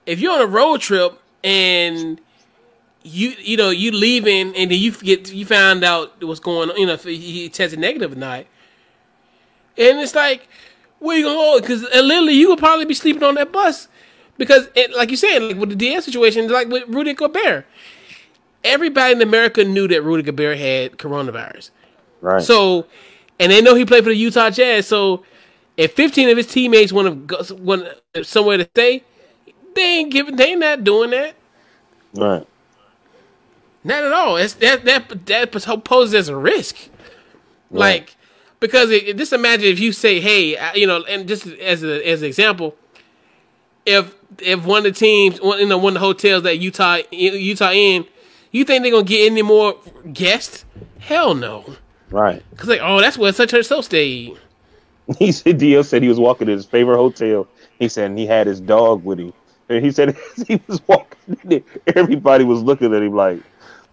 if 0.07 0.21
you're 0.21 0.33
on 0.33 0.41
a 0.43 0.47
road 0.47 0.81
trip 0.81 1.21
and 1.45 2.21
you 3.03 3.35
you 3.41 3.57
know 3.57 3.71
you 3.71 3.91
leaving 3.93 4.55
and 4.57 4.71
then 4.71 4.79
you 4.79 4.93
get 4.93 5.33
you 5.33 5.45
find 5.47 5.85
out 5.85 6.23
what's 6.23 6.41
going 6.41 6.71
on, 6.71 6.77
you 6.77 6.87
know 6.87 6.95
if 6.95 7.05
he 7.05 7.49
tested 7.49 7.79
negative 7.81 8.13
or 8.13 8.17
not, 8.17 8.47
and 9.77 9.99
it's 9.99 10.15
like 10.15 10.49
where 11.01 11.19
you 11.19 11.25
gonna 11.25 11.37
go? 11.37 11.61
Because 11.61 11.83
literally 11.83 12.35
you 12.35 12.49
would 12.51 12.59
probably 12.59 12.85
be 12.85 12.95
sleeping 12.95 13.25
on 13.25 13.35
that 13.35 13.53
bus 13.53 13.89
because, 14.39 14.69
it, 14.75 14.97
like 14.97 15.11
you 15.11 15.19
said, 15.19 15.43
like 15.43 15.57
with 15.59 15.69
the 15.69 15.77
DS 15.77 16.05
situation, 16.07 16.49
like 16.49 16.69
with 16.69 16.85
Rudy 16.89 17.13
Gobert, 17.13 17.67
everybody 18.65 19.13
in 19.13 19.21
America 19.21 19.65
knew 19.65 19.87
that 19.89 20.03
Rudy 20.03 20.23
Gobert 20.23 20.57
had 20.57 20.93
coronavirus. 20.93 21.71
right 22.23 22.43
So, 22.43 22.87
and 23.39 23.53
they 23.53 23.61
know 23.61 23.75
he 23.75 23.85
played 23.85 24.05
for 24.05 24.11
the 24.11 24.17
Utah 24.17 24.51
Jazz. 24.51 24.87
So, 24.87 25.25
if 25.77 25.93
15 25.93 26.31
of 26.31 26.37
his 26.39 26.47
teammates 26.47 26.93
want 26.93 27.09
to 27.09 27.15
go 27.15 27.43
somewhere 28.23 28.59
to 28.59 28.65
stay, 28.65 29.03
they 29.75 29.99
ain't 29.99 30.13
giving. 30.13 30.37
They 30.37 30.53
ain't 30.53 30.61
not 30.61 30.85
doing 30.85 31.11
that. 31.11 31.35
right 32.15 32.47
Not 33.85 34.05
at 34.05 34.13
all. 34.13 34.37
It's 34.37 34.55
that 34.55 34.85
that 34.85 35.27
that 35.27 35.85
poses 35.85 36.15
as 36.15 36.29
a 36.29 36.37
risk. 36.37 36.77
Like 37.71 38.17
because 38.61 38.91
it, 38.91 39.17
just 39.17 39.33
imagine 39.33 39.67
if 39.67 39.81
you 39.81 39.93
say, 39.93 40.21
"Hey, 40.21 40.57
uh, 40.57 40.73
you 40.75 40.87
know," 40.87 41.03
and 41.05 41.27
just 41.27 41.47
as 41.47 41.83
a, 41.83 42.07
as 42.09 42.23
an 42.23 42.29
example, 42.29 42.77
if 43.87 44.15
if 44.39 44.65
one 44.65 44.79
of 44.79 44.85
the 44.85 44.93
teams, 44.93 45.41
one 45.41 45.59
you 45.59 45.67
know, 45.67 45.79
one 45.79 45.97
of 45.97 46.01
the 46.01 46.07
hotels 46.07 46.43
that 46.45 46.59
Utah 46.59 46.99
Utah 47.11 47.73
in, 47.73 48.05
you 48.53 48.65
think 48.65 48.83
they're 48.83 48.93
gonna 48.93 49.05
get 49.05 49.31
any 49.31 49.43
more 49.43 49.75
guests? 50.13 50.65
Hell 50.99 51.35
no. 51.35 51.65
right 52.11 52.43
Cause 52.57 52.69
like, 52.69 52.81
oh, 52.83 53.01
that's 53.01 53.17
where 53.19 53.33
such 53.33 53.53
and 53.55 53.65
so 53.65 53.81
stayed. 53.81 54.37
he 55.19 55.33
said 55.33 55.59
DL 55.59 55.85
said 55.85 56.03
he 56.03 56.09
was 56.09 56.21
walking 56.21 56.47
to 56.47 56.53
his 56.53 56.65
favorite 56.67 56.97
hotel 56.99 57.49
he 57.79 57.89
said 57.89 58.07
and 58.11 58.19
he 58.19 58.27
had 58.27 58.47
his 58.47 58.61
dog 58.61 59.03
with 59.05 59.19
him 59.19 59.33
and 59.69 59.85
he 59.85 59.91
said 59.91 60.11
as 60.37 60.43
he 60.47 60.61
was 60.69 60.81
walking 60.87 61.37
in 61.43 61.49
there, 61.49 61.63
everybody 61.97 62.45
was 62.45 62.63
looking 62.63 62.95
at 62.95 63.03
him 63.03 63.15
like 63.15 63.41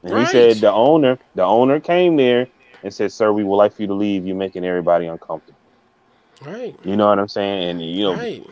and 0.03 0.11
Right. 0.13 0.27
he 0.27 0.31
said 0.31 0.57
the 0.57 0.71
owner 0.71 1.17
the 1.33 1.43
owner 1.43 1.79
came 1.79 2.17
there 2.17 2.47
and 2.83 2.93
said 2.93 3.11
sir 3.11 3.31
we 3.31 3.43
would 3.43 3.55
like 3.55 3.73
for 3.73 3.81
you 3.83 3.87
to 3.87 3.93
leave 3.93 4.25
you're 4.25 4.35
making 4.35 4.65
everybody 4.65 5.07
uncomfortable 5.07 5.57
Right. 6.45 6.77
You 6.83 6.95
know 6.97 7.07
what 7.07 7.19
I'm 7.19 7.27
saying? 7.27 7.69
And 7.69 7.81
you 7.81 8.03
know, 8.03 8.15
Right. 8.17 8.45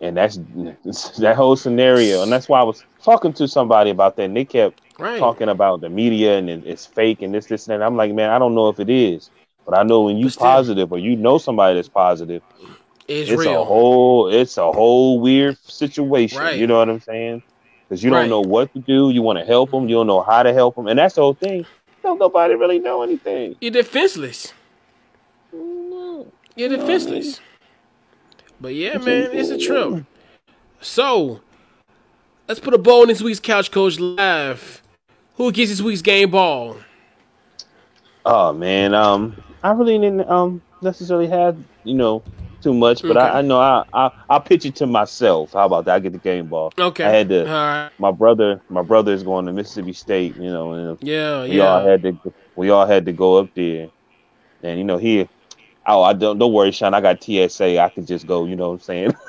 and 0.00 0.16
that's 0.16 0.38
that 1.18 1.36
whole 1.36 1.56
scenario, 1.56 2.22
and 2.22 2.32
that's 2.32 2.48
why 2.48 2.60
I 2.60 2.64
was 2.64 2.84
talking 3.04 3.32
to 3.34 3.48
somebody 3.48 3.90
about 3.90 4.16
that, 4.16 4.24
and 4.24 4.36
they 4.36 4.44
kept 4.44 4.76
Right. 4.98 5.18
talking 5.18 5.48
about 5.48 5.80
the 5.80 5.88
media 5.90 6.38
and 6.38 6.48
it's 6.50 6.86
fake 6.86 7.22
and 7.22 7.34
this, 7.34 7.46
this, 7.46 7.68
and 7.68 7.80
that. 7.80 7.84
I'm 7.86 7.96
like, 7.96 8.12
man, 8.12 8.30
I 8.30 8.38
don't 8.38 8.54
know 8.54 8.68
if 8.68 8.80
it 8.80 8.90
is, 8.90 9.30
but 9.66 9.76
I 9.78 9.82
know 9.82 10.02
when 10.02 10.16
you 10.16 10.30
still. 10.30 10.40
positive 10.40 10.92
or 10.92 10.98
you 10.98 11.16
know 11.16 11.38
somebody 11.38 11.76
that's 11.76 11.88
positive, 11.88 12.42
It's, 13.08 13.30
it's 13.30 13.46
a 13.46 13.64
whole, 13.64 14.28
it's 14.28 14.56
a 14.58 14.72
whole 14.72 15.20
weird 15.20 15.56
situation. 15.58 16.38
Right. 16.38 16.56
You 16.56 16.66
know 16.66 16.78
what 16.78 16.88
I'm 16.90 17.00
saying? 17.00 17.42
Because 17.88 18.02
you 18.02 18.10
don't 18.10 18.28
know 18.28 18.42
what 18.42 18.72
to 18.74 18.80
do, 18.80 19.10
you 19.10 19.22
want 19.22 19.38
to 19.38 19.44
help 19.44 19.70
them, 19.70 19.88
you 19.88 19.96
don't 19.96 20.06
know 20.08 20.22
how 20.22 20.42
to 20.42 20.52
help 20.52 20.76
them, 20.76 20.86
and 20.88 20.98
that's 20.98 21.14
the 21.16 21.22
whole 21.22 21.34
thing. 21.34 21.66
Don't 22.04 22.18
nobody 22.18 22.54
really 22.54 22.78
know 22.78 23.02
anything. 23.02 23.56
You're 23.62 23.70
defenseless. 23.70 24.52
No. 25.50 26.30
You're 26.54 26.68
defenseless. 26.68 27.40
But 28.60 28.74
yeah, 28.74 28.98
man, 28.98 29.30
it's 29.32 29.48
a 29.48 29.56
trip. 29.56 30.04
So, 30.82 31.40
let's 32.46 32.60
put 32.60 32.74
a 32.74 32.78
bow 32.78 33.04
in 33.04 33.08
this 33.08 33.22
week's 33.22 33.40
Couch 33.40 33.70
Coach 33.70 33.98
Live. 33.98 34.82
Who 35.36 35.50
gets 35.50 35.70
this 35.70 35.80
week's 35.80 36.02
game 36.02 36.30
ball? 36.30 36.76
Oh 38.26 38.52
man, 38.52 38.92
um, 38.92 39.42
I 39.62 39.70
really 39.72 39.98
didn't 39.98 40.28
um 40.28 40.60
necessarily 40.82 41.28
have 41.28 41.56
you 41.84 41.94
know 41.94 42.22
too 42.64 42.74
much, 42.74 43.02
but 43.02 43.18
Okay. 43.18 43.26
I, 43.28 43.40
I 43.40 43.42
know 43.42 43.60
I 43.60 43.84
I 43.94 44.10
I 44.30 44.40
pitch 44.40 44.66
it 44.66 44.76
to 44.78 44.86
myself. 44.86 45.52
How 45.54 45.66
about 45.66 45.86
that? 45.86 45.96
I 45.96 46.00
get 46.00 46.14
the 46.14 46.18
game 46.18 46.48
ball. 46.48 46.72
Okay. 46.78 47.04
I 47.04 47.10
had 47.10 47.30
to. 47.30 47.40
All 47.42 47.46
right. 47.52 47.90
My 47.98 48.12
brother, 48.12 48.62
my 48.70 48.82
brother 48.82 49.12
is 49.12 49.24
going 49.24 49.46
to 49.46 49.52
Mississippi 49.52 49.94
State. 49.94 50.36
You 50.36 50.50
know, 50.50 50.72
and 50.72 50.98
Yeah, 51.02 51.44
we 51.44 51.60
all 51.60 51.86
had 51.86 52.02
to 52.04 52.18
we 52.56 52.70
all 52.70 52.86
had 52.86 53.06
to 53.06 53.12
go 53.12 53.36
up 53.36 53.50
there, 53.54 53.90
and 54.64 54.78
you 54.78 54.84
know 54.84 54.98
he. 54.98 55.28
Oh, 55.86 56.02
I 56.02 56.14
don't 56.14 56.38
don't 56.38 56.52
worry, 56.52 56.72
Sean. 56.72 56.94
I 56.94 57.02
got 57.02 57.22
TSA. 57.22 57.80
I 57.80 57.90
could 57.90 58.06
just 58.08 58.26
go. 58.26 58.46
You 58.46 58.56
know 58.56 58.68
what 58.68 58.74
I'm 58.74 58.80
saying? 58.80 59.14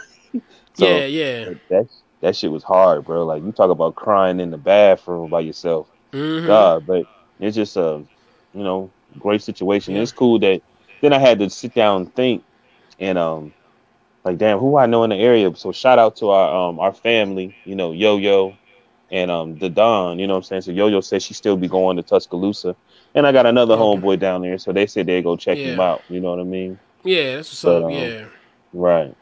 So, 0.76 0.88
yeah, 0.88 1.06
yeah. 1.06 1.46
That 1.70 1.88
that 2.22 2.36
shit 2.38 2.52
was 2.52 2.64
hard, 2.64 3.06
bro. 3.06 3.26
Like 3.26 3.44
you 3.44 3.54
talk 3.54 3.72
about 3.72 3.96
crying 3.96 4.42
in 4.42 4.52
the 4.52 4.58
bathroom 4.58 5.30
by 5.30 5.42
yourself. 5.42 5.90
Mhm. 6.14 6.48
God, 6.48 6.86
but 6.88 7.08
it's 7.40 7.56
just 7.56 7.78
a 7.78 8.06
you 8.54 8.64
know 8.64 8.94
great 9.20 9.44
situation. 9.44 9.98
It's 9.98 10.14
cool 10.14 10.40
that 10.40 10.62
then 11.02 11.14
I 11.14 11.20
had 11.20 11.40
to 11.40 11.50
sit 11.50 11.74
down 11.76 12.04
and 12.04 12.16
think 12.16 12.45
and 13.00 13.18
um 13.18 13.54
like 14.24 14.38
damn 14.38 14.60
who 14.60 14.78
I 14.78 14.86
know 14.86 15.04
in 15.04 15.12
the 15.12 15.16
area. 15.18 15.54
So 15.56 15.72
shout 15.72 16.00
out 16.00 16.16
to 16.18 16.30
our 16.30 16.70
um 16.70 16.80
our 16.80 16.94
family, 16.94 17.56
you 17.66 17.76
know, 17.76 17.92
Yo 17.92 18.18
Yo 18.18 18.56
and 19.12 19.30
um 19.30 19.58
the 19.60 19.70
Don, 19.70 20.20
you 20.20 20.28
know 20.28 20.34
what 20.34 20.40
I'm 20.40 20.44
saying? 20.44 20.62
So 20.64 20.72
Yo 20.72 20.88
Yo 20.88 21.02
said 21.02 21.22
she 21.22 21.34
still 21.34 21.58
be 21.58 21.68
going 21.68 21.98
to 21.98 22.04
Tuscaloosa. 22.04 22.76
And 23.14 23.26
I 23.26 23.32
got 23.32 23.46
another 23.46 23.76
homeboy 23.78 24.20
down 24.20 24.42
there, 24.42 24.58
so 24.58 24.74
they 24.74 24.88
said 24.88 25.06
they'd 25.06 25.24
go 25.24 25.38
check 25.38 25.58
him 25.60 25.80
out. 25.80 26.04
You 26.10 26.20
know 26.20 26.32
what 26.32 26.40
I 26.42 26.44
mean? 26.44 26.78
Yeah, 27.04 27.38
that's 27.38 27.52
what's 27.52 27.64
But, 27.64 27.84
up. 27.84 27.84
um, 27.86 27.92
Yeah. 27.92 28.26
Right. 28.74 29.16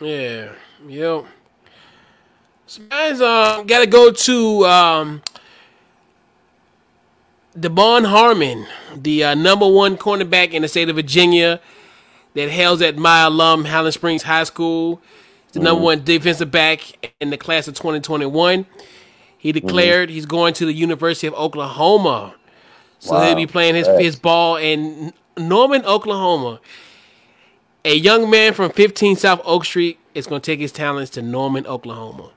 Yeah. 0.00 0.52
Yep. 0.86 1.24
So 2.66 2.82
guys, 2.88 3.20
um, 3.20 3.66
gotta 3.66 3.86
go 3.86 4.12
to 4.12 4.66
um, 4.66 5.22
Devon 7.58 8.04
Harmon, 8.04 8.66
the 8.94 9.24
uh, 9.24 9.34
number 9.34 9.66
one 9.68 9.96
cornerback 9.96 10.52
in 10.52 10.62
the 10.62 10.68
state 10.68 10.88
of 10.88 10.96
Virginia, 10.96 11.60
that 12.34 12.48
hails 12.50 12.80
at 12.82 12.96
my 12.96 13.22
alum 13.22 13.64
Highland 13.64 13.94
Springs 13.94 14.22
High 14.22 14.44
School. 14.44 15.00
the 15.52 15.60
mm. 15.60 15.64
number 15.64 15.82
one 15.82 16.04
defensive 16.04 16.50
back 16.50 17.12
in 17.20 17.30
the 17.30 17.36
class 17.36 17.68
of 17.68 17.74
2021. 17.74 18.66
He 19.36 19.52
mm-hmm. 19.52 19.66
declared 19.66 20.10
he's 20.10 20.26
going 20.26 20.54
to 20.54 20.66
the 20.66 20.72
University 20.72 21.26
of 21.26 21.34
Oklahoma. 21.34 22.34
So 22.98 23.14
Wow. 23.14 23.26
he'll 23.26 23.34
be 23.34 23.46
playing 23.46 23.74
his, 23.74 23.88
his 23.98 24.16
ball 24.16 24.56
in 24.56 25.12
Norman, 25.36 25.84
Oklahoma. 25.84 26.60
A 27.84 27.94
young 27.94 28.28
man 28.28 28.52
from 28.52 28.70
15 28.70 29.16
South 29.16 29.40
Oak 29.44 29.64
Street 29.64 29.98
is 30.14 30.26
going 30.26 30.42
to 30.42 30.44
take 30.44 30.60
his 30.60 30.70
talents 30.70 31.10
to 31.12 31.22
Norman, 31.22 31.66
Oklahoma. 31.66 32.30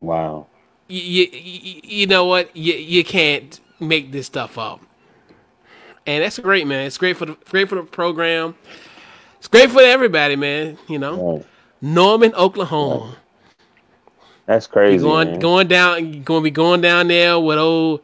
Wow. 0.00 0.46
You, 0.88 1.26
you, 1.30 1.80
you 1.84 2.06
know 2.06 2.24
what? 2.24 2.54
You, 2.56 2.74
you 2.74 3.04
can't 3.04 3.60
make 3.78 4.12
this 4.12 4.26
stuff 4.26 4.56
up. 4.56 4.80
And 6.06 6.24
that's 6.24 6.38
great, 6.38 6.66
man. 6.66 6.86
It's 6.86 6.98
great 6.98 7.16
for 7.16 7.26
the 7.26 7.36
great 7.48 7.68
for 7.68 7.76
the 7.76 7.84
program. 7.84 8.56
It's 9.42 9.48
great 9.48 9.72
for 9.72 9.80
everybody, 9.80 10.36
man. 10.36 10.78
You 10.86 11.00
know, 11.00 11.32
Right. 11.34 11.46
Norman, 11.80 12.32
Oklahoma. 12.34 13.16
That's 14.46 14.68
crazy. 14.68 15.02
going 15.02 15.32
man. 15.32 15.40
going 15.40 15.66
down 15.66 16.22
going 16.22 16.42
to 16.42 16.44
be 16.44 16.50
going 16.52 16.80
down 16.80 17.08
there 17.08 17.40
with 17.40 17.58
old 17.58 18.02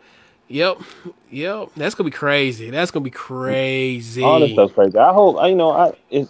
yep 0.49 0.79
yep 1.31 1.69
that's 1.77 1.95
gonna 1.95 2.11
be 2.11 2.17
crazy 2.17 2.71
that's 2.71 2.91
gonna 2.91 3.05
be 3.05 3.11
crazy 3.11 4.25
All 4.25 4.41
this 4.41 4.51
stuff's 4.51 4.73
crazy. 4.73 4.99
I 4.99 5.13
hope. 5.13 5.37
I 5.39 5.49
you 5.49 5.55
know. 5.55 5.71
I 5.71 5.93
is. 6.11 6.29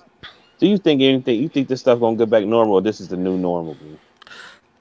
Do 0.58 0.66
you 0.66 0.76
think 0.76 1.00
anything? 1.00 1.40
You 1.40 1.48
think 1.48 1.68
this 1.68 1.80
stuff 1.80 2.00
gonna 2.00 2.14
get 2.18 2.28
back 2.28 2.44
normal? 2.44 2.74
or 2.74 2.82
This 2.82 3.00
is 3.00 3.08
the 3.08 3.16
new 3.16 3.38
normal. 3.38 3.78
man? 3.80 3.98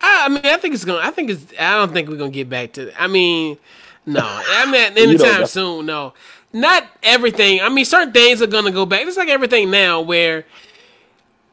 I, 0.02 0.28
mean 0.28 0.42
i 0.44 0.58
think 0.58 0.74
it's 0.74 0.84
gonna 0.84 1.00
i 1.08 1.10
think 1.10 1.30
it's 1.30 1.54
i 1.58 1.76
don't 1.78 1.94
think 1.94 2.10
we're 2.10 2.18
gonna 2.18 2.32
get 2.32 2.50
back 2.50 2.74
to 2.74 2.92
i 3.02 3.08
mean 3.08 3.58
no 4.06 4.20
i 4.24 4.70
mean 4.70 4.98
anytime 4.98 5.46
soon 5.46 5.86
no 5.86 6.14
not 6.54 6.86
everything 7.04 7.62
i 7.62 7.70
mean 7.70 7.86
certain 7.86 8.14
things 8.14 8.42
are 8.42 8.48
gonna 8.48 8.72
go 8.72 8.86
back 8.86 9.06
it's 9.06 9.18
like 9.18 9.30
everything 9.30 9.70
now 9.70 10.02
where 10.02 10.46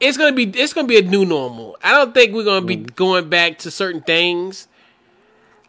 it's 0.00 0.16
gonna 0.16 0.32
be 0.34 0.44
it's 0.44 0.72
gonna 0.72 0.88
be 0.88 0.98
a 0.98 1.02
new 1.02 1.24
normal 1.24 1.76
i 1.82 1.92
don't 1.92 2.14
think 2.14 2.32
we're 2.34 2.44
gonna 2.44 2.64
be 2.66 2.76
Mm-hmm. 2.76 2.94
going 2.94 3.28
back 3.28 3.58
to 3.58 3.70
certain 3.70 4.00
things 4.02 4.68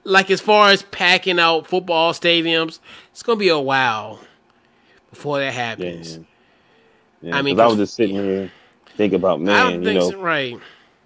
like 0.04 0.30
as 0.30 0.42
far 0.42 0.70
as 0.70 0.84
packing 0.84 1.40
out 1.40 1.68
football 1.68 2.14
stadiums 2.14 2.80
it's 3.12 3.24
gonna 3.24 3.38
be 3.40 3.50
a 3.50 3.60
while 3.60 4.20
before 5.10 5.40
that 5.40 5.54
happens 5.54 6.18
yeah. 6.18 6.24
Yeah, 7.22 7.38
I 7.38 7.42
mean, 7.42 7.60
I 7.60 7.66
was 7.66 7.78
just 7.78 7.96
sitting 7.96 8.16
here 8.16 8.52
thinking 8.98 9.16
about 9.16 9.42
man. 9.42 9.82
You 9.84 9.94
know, 9.94 10.12
so, 10.12 10.22
right. 10.22 10.60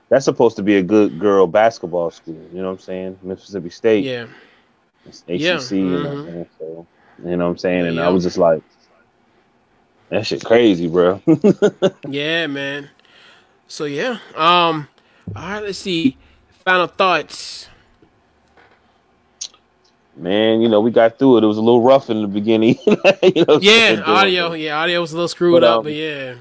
that's 0.09 0.25
supposed 0.25 0.57
to 0.57 0.63
be 0.63 0.75
a 0.77 0.83
good 0.83 1.17
girl 1.19 1.47
basketball 1.47 2.11
school. 2.11 2.35
You 2.51 2.59
know 2.61 2.65
what 2.67 2.73
I'm 2.73 2.79
saying? 2.79 3.19
Mississippi 3.23 3.69
State. 3.69 4.03
Yeah. 4.03 4.27
It's 5.05 5.21
ACC. 5.21 5.39
Yeah, 5.39 5.59
You, 5.77 5.85
know 6.03 6.15
mhm. 6.15 6.25
saying? 6.25 6.49
So, 6.59 6.87
you 7.25 7.37
know 7.37 7.45
what 7.45 7.51
I'm 7.51 7.57
saying? 7.57 7.87
And 7.87 7.99
I 7.99 8.09
was 8.09 8.23
just 8.23 8.37
like, 8.37 8.63
that 10.09 10.25
shit 10.25 10.43
crazy, 10.43 10.87
bro. 10.87 11.21
Yeah, 12.07 12.47
man. 12.47 12.89
So 13.67 13.85
yeah. 13.85 14.19
Um 14.35 14.87
all 15.35 15.43
right, 15.43 15.63
let's 15.63 15.77
see. 15.79 16.17
Final 16.65 16.87
thoughts. 16.87 17.69
man, 20.15 20.61
you 20.61 20.69
know, 20.69 20.81
we 20.81 20.91
got 20.91 21.17
through 21.17 21.37
it. 21.37 21.43
It 21.43 21.47
was 21.47 21.57
a 21.57 21.61
little 21.61 21.81
rough 21.81 22.09
in 22.09 22.21
the 22.21 22.27
beginning. 22.27 22.77
you 22.85 23.45
know? 23.47 23.59
Yeah, 23.61 24.01
audio. 24.05 24.53
Yeah, 24.53 24.79
audio 24.79 25.01
was 25.01 25.11
a 25.13 25.15
little 25.15 25.27
screwed 25.29 25.61
But, 25.61 25.63
up, 25.63 25.77
um, 25.79 25.83
but 25.85 25.93
yeah. 25.93 26.35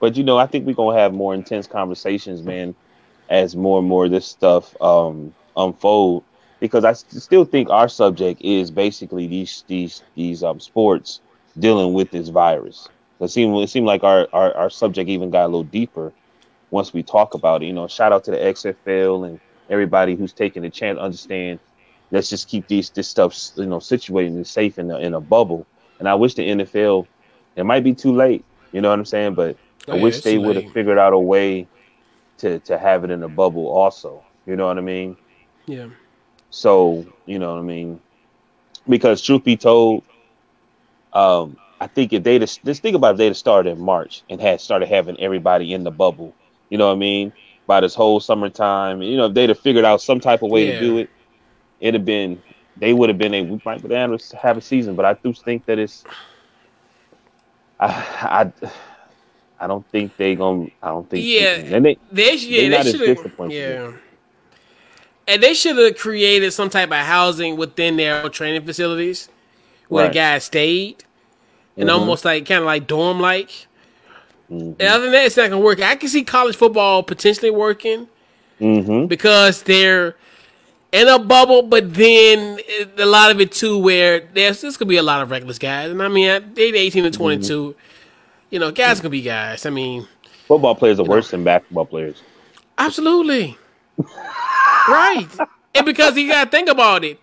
But 0.00 0.16
you 0.16 0.24
know, 0.24 0.38
I 0.38 0.46
think 0.46 0.66
we're 0.66 0.74
gonna 0.74 0.98
have 0.98 1.12
more 1.12 1.34
intense 1.34 1.66
conversations, 1.66 2.42
man, 2.42 2.74
as 3.28 3.54
more 3.56 3.78
and 3.78 3.88
more 3.88 4.06
of 4.06 4.10
this 4.10 4.26
stuff 4.26 4.80
um 4.80 5.34
unfold. 5.56 6.24
Because 6.60 6.84
I 6.84 6.90
s- 6.90 7.06
still 7.10 7.44
think 7.44 7.70
our 7.70 7.88
subject 7.88 8.40
is 8.42 8.70
basically 8.70 9.26
these 9.28 9.64
these 9.68 10.04
these 10.14 10.42
um 10.44 10.60
sports 10.60 11.20
dealing 11.58 11.94
with 11.94 12.10
this 12.10 12.28
virus. 12.28 12.90
It 13.20 13.28
seemed 13.30 13.56
it 13.58 13.68
seemed 13.70 13.86
like 13.86 14.04
our, 14.04 14.28
our 14.32 14.56
our 14.56 14.70
subject 14.70 15.08
even 15.10 15.30
got 15.30 15.44
a 15.46 15.48
little 15.48 15.64
deeper 15.64 16.14
once 16.70 16.92
we 16.92 17.02
talk 17.02 17.34
about 17.34 17.62
it. 17.62 17.66
You 17.66 17.72
know, 17.72 17.88
shout 17.88 18.12
out 18.12 18.24
to 18.24 18.30
the 18.32 18.42
XFL 18.42 19.24
and 19.24 19.40
everybody 19.68 20.16
who's 20.16 20.32
taking 20.32 20.62
the 20.62 20.70
chance 20.70 20.98
to 20.98 21.02
understand. 21.02 21.60
Let's 22.10 22.28
just 22.28 22.48
keep 22.48 22.66
these 22.68 22.90
this 22.90 23.08
stuff 23.08 23.36
you 23.56 23.66
know 23.66 23.80
situated 23.80 24.32
and 24.34 24.46
safe 24.46 24.78
in 24.78 24.90
a, 24.90 24.98
in 24.98 25.14
a 25.14 25.20
bubble. 25.20 25.66
And 25.98 26.08
I 26.08 26.14
wish 26.14 26.34
the 26.34 26.44
NFL. 26.44 27.08
It 27.56 27.64
might 27.64 27.84
be 27.84 27.94
too 27.94 28.12
late. 28.12 28.44
You 28.72 28.80
know 28.80 28.90
what 28.90 28.98
I'm 28.98 29.04
saying? 29.04 29.34
But 29.34 29.58
Oh, 29.88 29.92
I 29.92 29.96
yeah, 29.96 30.02
wish 30.02 30.20
they 30.22 30.38
would 30.38 30.56
have 30.56 30.66
figured 30.72 30.98
out 30.98 31.12
a 31.12 31.18
way 31.18 31.68
to 32.38 32.58
to 32.60 32.78
have 32.78 33.04
it 33.04 33.10
in 33.10 33.22
a 33.22 33.28
bubble 33.28 33.68
also. 33.68 34.24
You 34.46 34.56
know 34.56 34.66
what 34.66 34.78
I 34.78 34.82
mean? 34.82 35.16
Yeah. 35.66 35.88
So, 36.50 37.06
you 37.26 37.38
know 37.38 37.54
what 37.54 37.60
I 37.60 37.62
mean? 37.62 38.00
Because 38.88 39.22
truth 39.22 39.44
be 39.44 39.56
told, 39.56 40.04
um, 41.12 41.56
I 41.80 41.86
think 41.86 42.12
if 42.12 42.22
they'd 42.22 42.40
just 42.40 42.82
think 42.82 42.94
about 42.96 43.12
if 43.12 43.18
they'd 43.18 43.26
have 43.26 43.36
started 43.36 43.70
in 43.70 43.80
March 43.80 44.22
and 44.28 44.40
had 44.40 44.60
started 44.60 44.88
having 44.88 45.18
everybody 45.20 45.72
in 45.72 45.84
the 45.84 45.90
bubble, 45.90 46.34
you 46.68 46.76
know 46.78 46.88
what 46.88 46.94
I 46.94 46.98
mean? 46.98 47.32
By 47.66 47.80
this 47.80 47.94
whole 47.94 48.20
summertime, 48.20 49.00
you 49.02 49.16
know, 49.16 49.26
if 49.26 49.34
they'd 49.34 49.48
have 49.48 49.58
figured 49.58 49.84
out 49.84 50.02
some 50.02 50.20
type 50.20 50.42
of 50.42 50.50
way 50.50 50.66
Yeah. 50.66 50.72
to 50.72 50.80
do 50.80 50.98
it, 50.98 51.10
it'd 51.80 51.94
have 51.94 52.04
been 52.04 52.42
they 52.76 52.92
would 52.92 53.08
have 53.08 53.18
been 53.18 53.34
able 53.34 53.56
we 53.56 53.62
might 53.64 53.82
to 53.82 54.36
have 54.36 54.56
a 54.56 54.60
season, 54.60 54.94
but 54.94 55.04
I 55.04 55.14
do 55.14 55.32
think 55.32 55.66
that 55.66 55.78
it's 55.78 56.04
I 57.78 58.52
I 58.60 58.70
I 59.60 59.66
don't 59.66 59.86
think 59.88 60.16
they 60.16 60.34
gonna 60.34 60.68
I 60.82 60.88
don't 60.88 61.08
think 61.08 61.24
Yeah. 61.26 61.56
and 61.76 61.84
they 61.84 61.98
They 62.12 62.34
yeah, 62.34 62.60
They're 62.62 62.70
they 62.70 62.76
not 62.76 62.86
as 62.86 62.92
have 62.92 63.04
disciplined. 63.04 63.52
Yeah. 63.52 63.92
And 65.28 65.42
they 65.42 65.54
should 65.54 65.76
have 65.78 65.96
created 65.96 66.52
some 66.52 66.70
type 66.70 66.88
of 66.90 66.96
housing 66.96 67.56
within 67.56 67.96
their 67.96 68.28
training 68.28 68.62
facilities 68.64 69.28
where 69.88 70.04
Right. 70.04 70.12
the 70.12 70.18
guys 70.18 70.44
stayed. 70.44 71.04
And 71.76 71.88
Mhm. 71.88 71.92
almost 71.98 72.24
like 72.24 72.46
kind 72.46 72.60
of 72.60 72.66
like 72.66 72.86
dorm 72.86 73.20
like. 73.20 73.50
Mhm. 74.50 74.76
And 74.80 74.82
other 74.82 75.04
than 75.04 75.12
that, 75.12 75.26
it's 75.26 75.36
not 75.36 75.50
gonna 75.50 75.60
work. 75.60 75.80
I 75.80 75.94
can 75.94 76.08
see 76.08 76.22
college 76.24 76.56
football 76.56 77.02
potentially 77.02 77.50
working. 77.50 78.08
Mhm. 78.60 79.08
because 79.08 79.62
they're 79.62 80.16
in 80.92 81.08
a 81.08 81.18
bubble, 81.18 81.62
but 81.62 81.94
then 81.94 82.58
a 82.98 83.06
lot 83.06 83.30
of 83.30 83.40
it 83.40 83.52
too, 83.52 83.78
where 83.78 84.20
there's 84.34 84.60
this 84.60 84.76
could 84.76 84.86
be 84.88 84.98
a 84.98 85.02
lot 85.02 85.22
of 85.22 85.30
reckless 85.30 85.58
guys, 85.58 85.90
and 85.90 86.02
I 86.02 86.08
mean 86.08 86.52
they 86.54 86.64
eighteen 86.64 87.04
to 87.04 87.10
twenty 87.10 87.42
two. 87.42 87.74
You 88.50 88.58
know, 88.58 88.70
guys 88.70 89.00
can 89.00 89.10
be 89.10 89.22
guys. 89.22 89.64
I 89.64 89.70
mean, 89.70 90.06
Football 90.46 90.74
players 90.74 91.00
are 91.00 91.04
worse 91.04 91.30
than 91.30 91.42
basketball 91.42 91.86
players. 91.86 92.16
absolutely, 92.76 93.56
right. 94.88 95.28
And 95.74 95.86
because 95.86 96.16
you 96.16 96.28
gotta 96.28 96.50
think 96.50 96.68
about 96.68 97.04
it, 97.04 97.20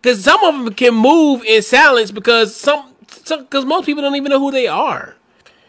because 0.00 0.22
some 0.22 0.42
of 0.44 0.64
them 0.64 0.74
can 0.74 0.94
move 0.94 1.42
in 1.44 1.62
silence 1.62 2.10
because 2.10 2.54
some, 2.54 2.94
because 3.28 3.64
most 3.64 3.86
people 3.86 4.02
don't 4.02 4.14
even 4.16 4.30
know 4.30 4.38
who 4.40 4.50
they 4.50 4.66
are. 4.68 5.16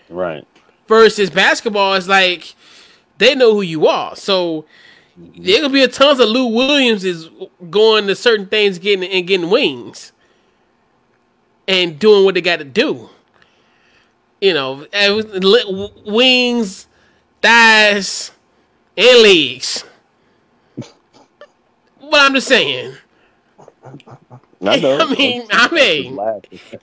Right. 0.10 0.46
versus 0.88 1.30
basketball 1.30 1.94
it's 1.94 2.08
like 2.08 2.54
they 3.18 3.34
know 3.36 3.54
who 3.54 3.62
you 3.62 3.88
are. 3.88 4.16
So 4.16 4.66
there 5.18 5.62
gonna 5.62 5.74
be 5.74 5.84
a 5.84 5.88
tons 5.88 6.20
of 6.20 6.30
Lou 6.30 6.48
Williams 6.48 7.04
is 7.06 7.30
going 7.70 8.08
to 8.08 8.16
certain 8.16 8.48
things 8.48 8.78
getting 8.80 9.10
and 9.10 9.26
getting 9.28 9.50
wings 9.50 10.12
and 11.68 11.98
doing 12.00 12.26
what 12.26 12.36
they 12.36 12.42
got 12.42 12.58
to 12.60 12.66
do. 12.66 13.10
You 14.42 14.54
know, 14.54 14.86
and 14.92 15.16
with 15.16 15.44
li- 15.44 15.64
w- 15.64 15.90
wings, 16.06 16.88
thighs, 17.42 18.32
and 18.98 19.22
legs. 19.22 19.84
But 22.12 22.20
I'm 22.20 22.34
just 22.34 22.48
saying. 22.48 22.94
I 24.64 24.78
know. 24.78 24.98
I 25.02 25.16
mean, 25.16 25.48
I 25.50 25.72
mean, 25.72 26.20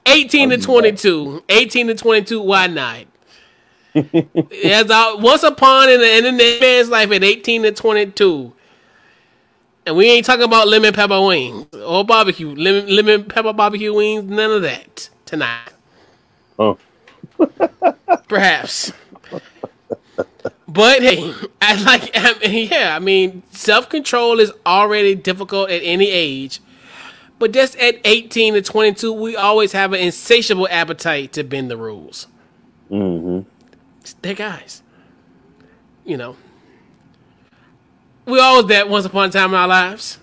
18 0.07 0.49
to 0.49 0.55
I'm 0.57 0.61
22. 0.61 1.45
18 1.49 1.87
to 1.89 1.95
22, 1.95 2.43
why 2.43 2.67
not? 2.67 3.05
As 3.95 4.91
I, 4.91 5.15
once 5.19 5.43
upon 5.43 5.91
in, 5.91 6.01
the, 6.01 6.17
in 6.17 6.37
the 6.37 6.59
man's 6.61 6.89
life 6.89 7.11
at 7.13 7.23
18 7.23 7.63
to 7.65 7.73
22. 7.73 8.53
And 9.87 9.97
we 9.97 10.11
ain't 10.11 10.27
talking 10.27 10.45
about 10.45 10.69
lemon 10.69 10.93
pepper 10.93 11.21
wings 11.25 11.67
or 11.75 12.05
barbecue. 12.05 12.55
Lemon, 12.55 12.95
lemon 12.95 13.25
pepper 13.25 13.53
barbecue 13.53 13.95
wings, 13.95 14.25
none 14.25 14.51
of 14.51 14.63
that 14.63 15.09
tonight. 15.25 15.73
Oh. 16.59 16.79
Perhaps. 18.29 18.93
But 20.69 21.03
hey, 21.03 21.35
I 21.63 21.83
like, 21.83 22.11
I 22.15 22.39
mean, 22.47 22.69
yeah, 22.71 22.95
I 22.95 22.99
mean, 22.99 23.43
self 23.51 23.89
control 23.89 24.39
is 24.39 24.53
already 24.67 25.15
difficult 25.15 25.71
at 25.71 25.81
any 25.83 26.11
age. 26.11 26.61
But 27.39 27.53
just 27.53 27.77
at 27.77 27.97
18 28.05 28.55
to 28.55 28.63
22, 28.63 29.13
we 29.13 29.37
always 29.37 29.73
have 29.73 29.93
an 29.93 30.01
insatiable 30.01 30.67
appetite 30.71 31.33
to 31.35 31.45
bend 31.45 31.71
the 31.71 31.77
rules. 31.77 32.27
Mm-hmm. 32.91 33.49
They're 34.23 34.35
guys. 34.35 34.83
You 36.05 36.17
know. 36.17 36.37
We 38.27 38.41
all 38.41 38.63
that 38.65 38.89
once 38.91 39.07
upon 39.07 39.29
a 39.29 39.33
time 39.33 39.51
in 39.51 39.55
our 39.55 39.69
lives. 39.69 40.19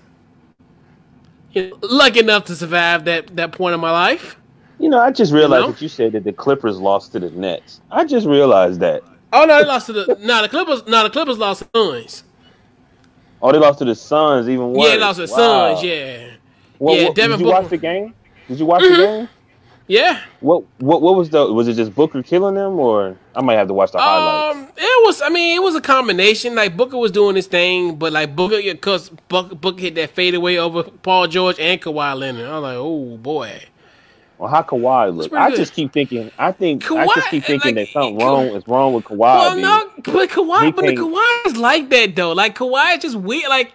You 1.54 1.70
know, 1.70 1.78
lucky 1.82 2.20
enough 2.20 2.46
to 2.46 2.56
survive 2.56 3.06
that, 3.06 3.36
that 3.38 3.54
point 3.54 3.74
in 3.74 3.80
my 3.80 3.92
life. 3.92 4.38
You 4.78 4.90
know, 4.90 5.00
I 5.00 5.12
just 5.12 5.32
realized 5.32 5.66
know? 5.66 5.72
that 5.72 5.82
you 5.82 5.88
said 5.88 6.12
that 6.12 6.26
the 6.26 6.34
Clippers 6.34 6.80
lost 6.80 7.14
to 7.14 7.20
the 7.20 7.32
Nets. 7.32 7.82
I 7.90 8.04
just 8.04 8.28
realized 8.28 8.82
that. 8.82 9.04
Oh 9.36 9.46
no, 9.46 9.60
they 9.60 9.66
lost 9.68 9.88
to 9.88 9.94
the 9.94 10.18
no 10.22 10.42
the 10.42 10.50
Clippers 10.50 10.86
no 10.88 11.04
the 11.04 11.10
Clippers 11.10 11.38
lost 11.38 11.62
to 11.64 11.70
the 11.74 11.80
Suns. 12.02 12.24
Oh, 13.42 13.52
they 13.52 13.58
lost 13.58 13.80
to 13.80 13.86
the 13.86 13.96
Suns. 13.96 14.48
Even 14.50 14.72
worse. 14.74 14.88
Yeah, 14.88 14.96
they 14.96 15.02
lost 15.02 15.20
to 15.20 15.28
the 15.28 15.32
Wow. 15.34 15.74
Suns, 15.76 15.84
yeah. 15.84 16.28
Well, 16.80 16.96
Yeah, 16.96 17.04
what- 17.06 17.16
Devin 17.16 17.38
did 17.40 17.46
you 17.46 17.52
watch 17.52 17.70
the 17.70 17.78
game? 17.78 18.14
Did 18.48 18.60
you 18.60 18.66
watch 18.66 18.82
the 18.82 18.90
game? 18.90 19.30
Yeah. 19.88 20.20
What 20.40 20.64
what 20.80 21.02
what 21.02 21.16
was 21.16 21.30
the 21.30 21.46
was 21.54 21.68
it 21.68 21.74
just 21.76 21.94
Booker 21.94 22.24
killing 22.24 22.56
them 22.56 22.80
or 22.80 23.16
I 23.36 23.42
might 23.42 23.56
have 23.56 23.68
to 23.68 23.74
watch 23.74 23.92
the 23.92 24.00
highlights. 24.00 24.58
Um, 24.58 24.68
it 24.78 25.06
was. 25.06 25.22
I 25.22 25.30
mean, 25.30 25.56
it 25.56 25.62
was 25.62 25.76
a 25.76 25.82
combination. 25.82 26.56
Like 26.56 26.76
Booker 26.76 26.98
was 26.98 27.12
doing 27.12 27.36
his 27.36 27.46
thing, 27.48 27.96
but 27.98 28.12
like 28.12 28.36
Booker, 28.36 28.62
because 28.64 29.10
Booker, 29.28 29.54
Booker 29.54 29.82
hit 29.82 29.96
that 29.96 30.10
fadeaway 30.12 30.56
over 30.56 30.84
Paul 30.84 31.28
George 31.28 31.60
and 31.60 31.80
Kawhi 31.80 32.18
Leonard. 32.18 32.46
I 32.48 32.54
was 32.60 32.64
like, 32.64 32.78
oh 32.78 33.18
boy. 33.18 33.62
Well, 34.38 34.50
how 34.50 34.64
Kawhi 34.64 35.16
look? 35.16 35.34
I 35.34 35.50
good. 35.50 35.58
just 35.58 35.74
keep 35.74 35.94
thinking. 35.94 36.30
I 36.38 36.52
think 36.52 36.90
I 36.92 37.06
just 37.08 37.30
keep 37.30 37.46
thinking 37.46 37.76
like, 37.76 37.88
that 37.88 37.94
something 37.94 38.20
Ka- 38.20 38.26
wrong 38.26 38.46
is 38.48 38.68
wrong 38.68 38.94
with 38.94 39.06
Kawhi. 39.06 39.18
Well, 39.18 39.58
no, 39.58 39.92
but 39.98 40.30
Kawhi, 40.30 40.66
He 40.66 40.72
but 40.72 40.86
the 40.86 40.96
Kawhi 40.96 41.48
is 41.48 41.58
like 41.58 41.90
that 41.90 42.16
though. 42.16 42.34
Like 42.34 42.58
Kawhi 42.58 42.98
is 42.98 43.04
just 43.04 43.16
weird. 43.16 43.48
Like, 43.48 43.72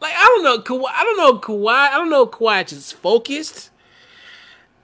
like 0.00 0.12
I 0.16 0.24
don't 0.24 0.42
know 0.42 0.58
Kawhi. 0.58 0.90
I 0.92 1.04
don't 1.04 1.16
know 1.16 1.38
Kawhi. 1.38 1.72
I 1.72 1.92
don't 1.92 2.10
know 2.10 2.22
if 2.24 2.30
Kawhi 2.30 2.64
is 2.64 2.70
just 2.72 2.94
focused. 2.94 3.70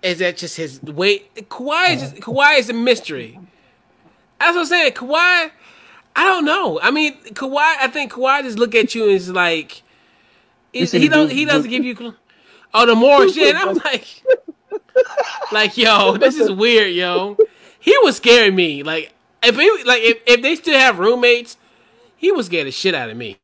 Is 0.03 0.19
that 0.19 0.37
just 0.37 0.57
his 0.57 0.81
way? 0.83 1.25
Kawhi 1.35 1.95
is 1.95 2.01
just 2.03 2.15
Kawhi 2.17 2.59
is 2.59 2.71
a 2.71 2.75
mystery. 2.75 3.41
That's 4.39 4.55
what 4.55 4.61
I'm 4.61 4.67
saying. 4.67 4.93
Kawhi, 4.93 5.51
I 6.15 6.25
don't 6.25 6.45
know. 6.45 6.79
I 6.81 6.93
mean, 6.93 7.17
Kawhi. 7.33 7.57
I 7.81 7.89
think 7.89 8.13
Kawhi 8.13 8.43
just 8.43 8.59
look 8.59 8.75
at 8.77 8.95
you 8.95 9.05
and 9.05 9.13
is 9.13 9.31
like, 9.31 9.83
he 10.73 11.09
don't 11.09 11.33
he 11.33 11.45
doesn't 11.47 11.71
give 11.71 11.85
you. 11.85 12.15
Oh, 12.73 12.87
the 12.87 12.95
more 12.95 13.29
shit. 13.33 13.57
I'm 13.57 13.77
like, 13.77 14.07
like 15.53 15.77
yo, 15.77 16.17
this 16.17 16.37
is 16.39 16.51
weird, 16.51 16.93
yo. 16.93 17.37
He 17.81 17.97
was 18.03 18.17
scaring 18.17 18.55
me. 18.55 18.83
Like 18.83 19.13
if 19.43 19.57
he 19.57 19.83
like 19.85 20.03
if, 20.03 20.19
if 20.27 20.43
they 20.43 20.57
still 20.57 20.79
have 20.79 20.99
roommates, 20.99 21.57
he 22.17 22.33
was 22.33 22.47
scared 22.47 22.67
the 22.67 22.71
shit 22.71 22.95
out 22.95 23.11
of 23.11 23.17
me. 23.17 23.39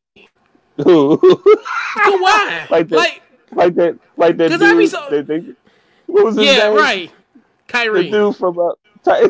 Kawhi, 0.78 2.70
Like 2.70 2.70
like, 2.70 2.88
that. 2.88 3.18
like 3.52 3.74
that, 3.74 3.98
like 4.16 4.36
that 4.38 4.50
'Cause 4.50 4.60
dude. 4.60 4.74
I 4.74 4.78
be 4.78 4.86
so- 4.86 5.06
that 5.10 5.26
they- 5.26 5.54
what 6.06 6.24
was 6.24 6.36
his 6.36 6.46
yeah, 6.46 6.68
name? 6.68 6.76
right. 6.76 7.10
The 7.34 7.40
Kyrie. 7.72 8.10
dude 8.10 8.36
from 8.36 8.58
uh, 8.58 8.72
Ti- 9.04 9.28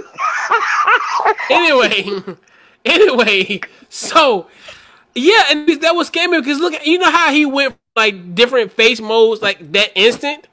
anyway, 1.51 2.05
anyway, 2.85 3.61
so 3.89 4.47
yeah, 5.15 5.45
and 5.51 5.69
that 5.83 5.95
was 5.95 6.07
scary 6.09 6.41
because 6.41 6.59
look, 6.59 6.75
you 6.87 6.99
know 6.99 7.11
how 7.11 7.33
he 7.33 7.45
went 7.47 7.77
like 7.97 8.35
different 8.35 8.73
face 8.73 9.01
modes 9.01 9.43
like 9.43 9.73
that 9.73 9.91
instant. 9.95 10.47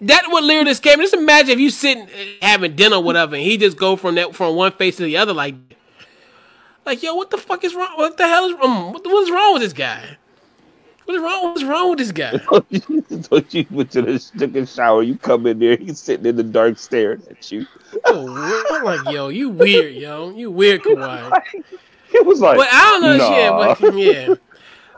that 0.00 0.24
would 0.28 0.44
literally 0.44 0.74
scare 0.74 0.96
me. 0.96 1.04
Just 1.04 1.14
imagine 1.14 1.50
if 1.50 1.60
you 1.60 1.70
sitting 1.70 2.04
uh, 2.04 2.08
having 2.42 2.74
dinner, 2.74 2.96
or 2.96 3.02
whatever, 3.02 3.36
and 3.36 3.44
he 3.44 3.56
just 3.56 3.76
go 3.76 3.96
from 3.96 4.16
that 4.16 4.34
from 4.34 4.56
one 4.56 4.72
face 4.72 4.96
to 4.96 5.04
the 5.04 5.16
other, 5.16 5.32
like, 5.32 5.54
like 6.84 7.02
yo, 7.02 7.14
what 7.14 7.30
the 7.30 7.38
fuck 7.38 7.64
is 7.64 7.74
wrong? 7.74 7.92
What 7.96 8.16
the 8.16 8.26
hell 8.26 8.46
is 8.46 8.56
um, 8.60 8.92
what, 8.92 9.04
what's 9.04 9.30
wrong 9.30 9.54
with 9.54 9.62
this 9.62 9.72
guy? 9.72 10.16
What's 11.04 11.20
wrong? 11.20 11.44
What's 11.44 11.62
wrong 11.62 11.90
with 11.90 11.98
this 12.00 12.10
guy? 12.10 12.32
Don't 13.30 13.54
you 13.54 13.66
went 13.70 13.92
to 13.92 14.02
the 14.02 14.18
took 14.36 14.56
a 14.56 14.66
shower? 14.66 15.04
You 15.04 15.16
come 15.16 15.46
in 15.46 15.60
there, 15.60 15.76
he's 15.76 16.00
sitting 16.00 16.26
in 16.26 16.34
the 16.34 16.42
dark 16.42 16.78
staring 16.78 17.22
at 17.30 17.52
you. 17.52 17.64
Oh, 18.06 18.66
I'm 18.72 18.82
like, 18.82 19.14
yo, 19.14 19.28
you 19.28 19.50
weird, 19.50 19.94
yo, 19.94 20.30
you 20.30 20.50
weird, 20.50 20.82
Kawhi. 20.82 21.42
It 22.12 22.24
was 22.24 22.40
like, 22.40 22.56
But 22.56 22.68
I 22.70 22.90
don't 22.90 23.02
know 23.02 23.16
nah. 23.18 23.74
shit. 23.74 23.80
But 23.80 23.98
yeah, 23.98 24.34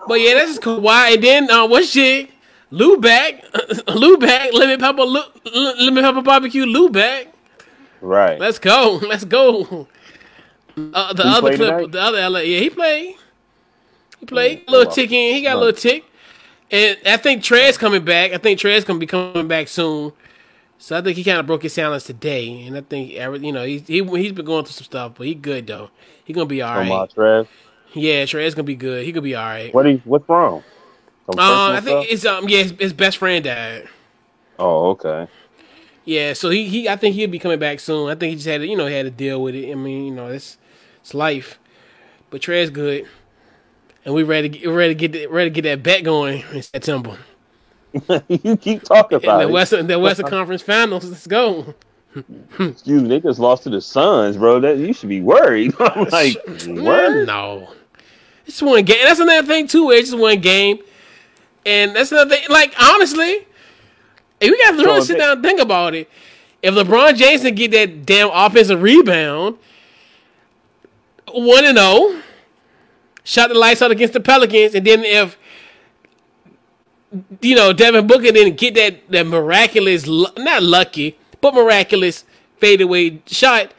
but 0.09 0.21
yeah, 0.21 0.35
that's 0.35 0.51
just 0.51 0.63
Kawhi. 0.63 1.15
And 1.15 1.23
then 1.23 1.51
uh, 1.51 1.67
what 1.69 1.85
shit? 1.85 2.31
Lou 2.71 2.99
back, 2.99 3.45
Lou 3.95 4.19
back. 4.19 4.53
Lemon 4.53 4.79
pepper, 4.81 5.03
Lou, 5.03 5.23
lemon 5.55 6.05
pepper 6.05 6.23
barbecue. 6.23 6.65
Lou 6.67 6.91
back. 6.91 7.29
right. 8.01 8.39
Let's 8.39 8.59
go. 8.59 9.01
Let's 9.07 9.25
go. 9.25 9.87
Uh, 10.77 11.13
the 11.13 11.23
He 11.23 11.29
other 11.29 11.57
clip, 11.57 11.69
tonight? 11.71 11.93
the 11.93 12.01
other 12.01 12.29
LA, 12.29 12.41
yeah, 12.41 12.61
he 12.61 12.71
played. 12.71 13.17
He 14.21 14.27
played 14.27 14.59
Yeah, 14.59 14.65
a 14.69 14.71
little 14.71 14.93
tick 14.93 15.11
in. 15.11 15.35
He 15.35 15.43
got 15.43 15.57
a 15.57 15.59
little 15.61 15.73
tick, 15.81 16.05
and 16.71 16.97
I 17.07 17.17
think 17.17 17.43
Trey's 17.43 17.79
coming 17.79 18.05
back. 18.05 18.33
I 18.33 18.39
think 18.39 18.59
Trey's 18.61 18.85
gonna 18.85 18.99
be 18.99 19.07
coming 19.07 19.49
back 19.49 19.69
soon. 19.69 20.13
So 20.81 20.97
I 20.97 21.01
think 21.03 21.17
he 21.17 21.25
kind 21.25 21.39
of 21.39 21.47
broke 21.47 21.63
his 21.65 21.73
silence 21.73 22.05
today, 22.05 22.63
and 22.65 22.77
I 22.77 22.83
think 22.83 23.15
every- 23.15 23.41
you 23.45 23.51
know 23.53 23.65
he 23.65 23.79
he 23.79 24.03
he's 24.05 24.33
been 24.33 24.45
going 24.45 24.65
through 24.65 24.73
some 24.75 24.85
stuff, 24.85 25.13
but 25.17 25.27
he 25.27 25.35
good 25.35 25.67
though. 25.67 25.91
He 26.25 26.33
gonna 26.33 26.47
be 26.47 26.63
all 26.63 26.75
From 26.77 26.89
right. 26.91 26.97
uh, 26.97 27.07
Trev. 27.09 27.49
Yeah, 27.95 28.27
Trey's 28.27 28.55
gonna 28.55 28.65
be 28.65 28.77
good. 28.77 29.05
He 29.05 29.13
gonna 29.13 29.23
be 29.23 29.35
all 29.35 29.45
right. 29.47 29.75
What 29.75 29.87
he, 29.87 30.03
what's 30.05 30.29
wrong? 30.29 30.65
Um, 31.29 31.39
I 31.39 31.81
think 31.81 32.05
stuff? 32.05 32.07
it's 32.11 32.25
um 32.27 32.49
yeah 32.49 32.63
his, 32.63 32.73
his 32.79 32.93
best 32.93 33.19
friend 33.19 33.45
died. 33.45 33.89
Oh, 34.59 34.91
okay. 34.91 35.29
Yeah, 36.05 36.33
so 36.33 36.51
he, 36.51 36.65
he 36.69 36.89
I 36.89 36.97
think 36.97 37.15
he'll 37.15 37.31
be 37.31 37.39
coming 37.39 37.59
back 37.59 37.81
soon. 37.81 38.09
I 38.11 38.15
think 38.15 38.31
he 38.31 38.37
just 38.37 38.49
had 38.49 38.61
to, 38.63 38.67
you 38.67 38.77
know 38.77 38.87
had 38.87 39.05
to 39.05 39.11
deal 39.11 39.43
with 39.43 39.55
it. 39.55 39.71
I 39.71 39.75
mean 39.75 40.07
you 40.07 40.11
know 40.15 40.29
it's 40.29 40.59
it's 41.01 41.15
life, 41.15 41.59
but 42.31 42.43
Trey's 42.43 42.71
good, 42.71 43.07
and 44.05 44.15
we 44.15 44.23
ready 44.23 44.49
to 44.49 44.59
get, 44.59 44.69
ready 44.69 44.95
to 44.95 45.09
get 45.09 45.13
that, 45.13 45.31
ready 45.31 45.51
to 45.51 45.55
get 45.55 45.63
that 45.63 45.83
bet 45.83 46.05
going 46.05 46.45
in 46.53 46.63
September. 46.63 47.19
you 48.29 48.57
keep 48.57 48.83
talking 48.85 49.21
In 49.23 49.25
about 49.25 49.39
the 49.39 49.49
it. 49.49 49.51
Western 49.51 49.87
the 49.87 49.99
Western 50.01 50.27
Conference 50.27 50.63
Finals. 50.63 51.05
Let's 51.05 51.27
go. 51.27 51.75
Excuse 52.59 53.03
me, 53.03 53.09
they 53.09 53.21
just 53.21 53.39
lost 53.39 53.65
to 53.65 53.71
the 53.71 53.81
Suns, 53.81 54.37
bro. 54.37 54.61
That 54.61 54.79
you 54.79 54.93
should 54.93 55.09
be 55.09 55.21
worried. 55.21 55.75
I'm 55.81 56.09
like, 56.09 56.37
what? 56.67 57.27
no, 57.27 57.69
it's 58.49 58.63
one 58.63 58.83
game. 58.85 59.05
That's 59.05 59.21
another 59.21 59.47
thing 59.47 59.67
too. 59.67 59.91
It's 59.91 60.11
just 60.11 60.21
one 60.21 60.41
game, 60.41 60.79
and 61.67 61.95
that's 61.95 62.11
another 62.11 62.31
thing. 62.35 62.45
Like 62.49 62.75
honestly, 62.81 63.47
if 64.41 64.51
we 64.51 64.59
got 64.65 64.73
to 64.73 64.77
really 64.79 65.03
sit 65.03 65.19
down 65.19 65.33
and 65.33 65.43
think 65.43 65.61
about 65.61 65.95
it, 65.95 66.11
if 66.63 66.75
LeBron 66.75 67.15
James 67.17 67.43
can 67.43 67.55
get 67.55 67.71
that 67.73 68.07
damn 68.07 68.31
offensive 68.33 68.81
rebound, 68.81 69.59
one 71.33 71.65
and 71.65 71.77
zero, 71.77 72.23
shot 73.23 73.49
the 73.49 73.55
lights 73.55 73.83
out 73.83 73.91
against 73.91 74.15
the 74.15 74.21
Pelicans, 74.21 74.75
and 74.75 74.87
then 74.87 75.05
if 75.05 75.39
you 77.43 77.55
know 77.55 77.73
Devin 77.75 78.07
Booker 78.07 78.33
didn't 78.33 78.57
get 78.57 78.75
that 78.75 79.11
that 79.11 79.27
miraculous, 79.27 80.07
not 80.07 80.63
lucky, 80.63 81.19
but 81.43 81.55
miraculous 81.55 82.25
fadeaway 82.57 83.21
shot. 83.27 83.73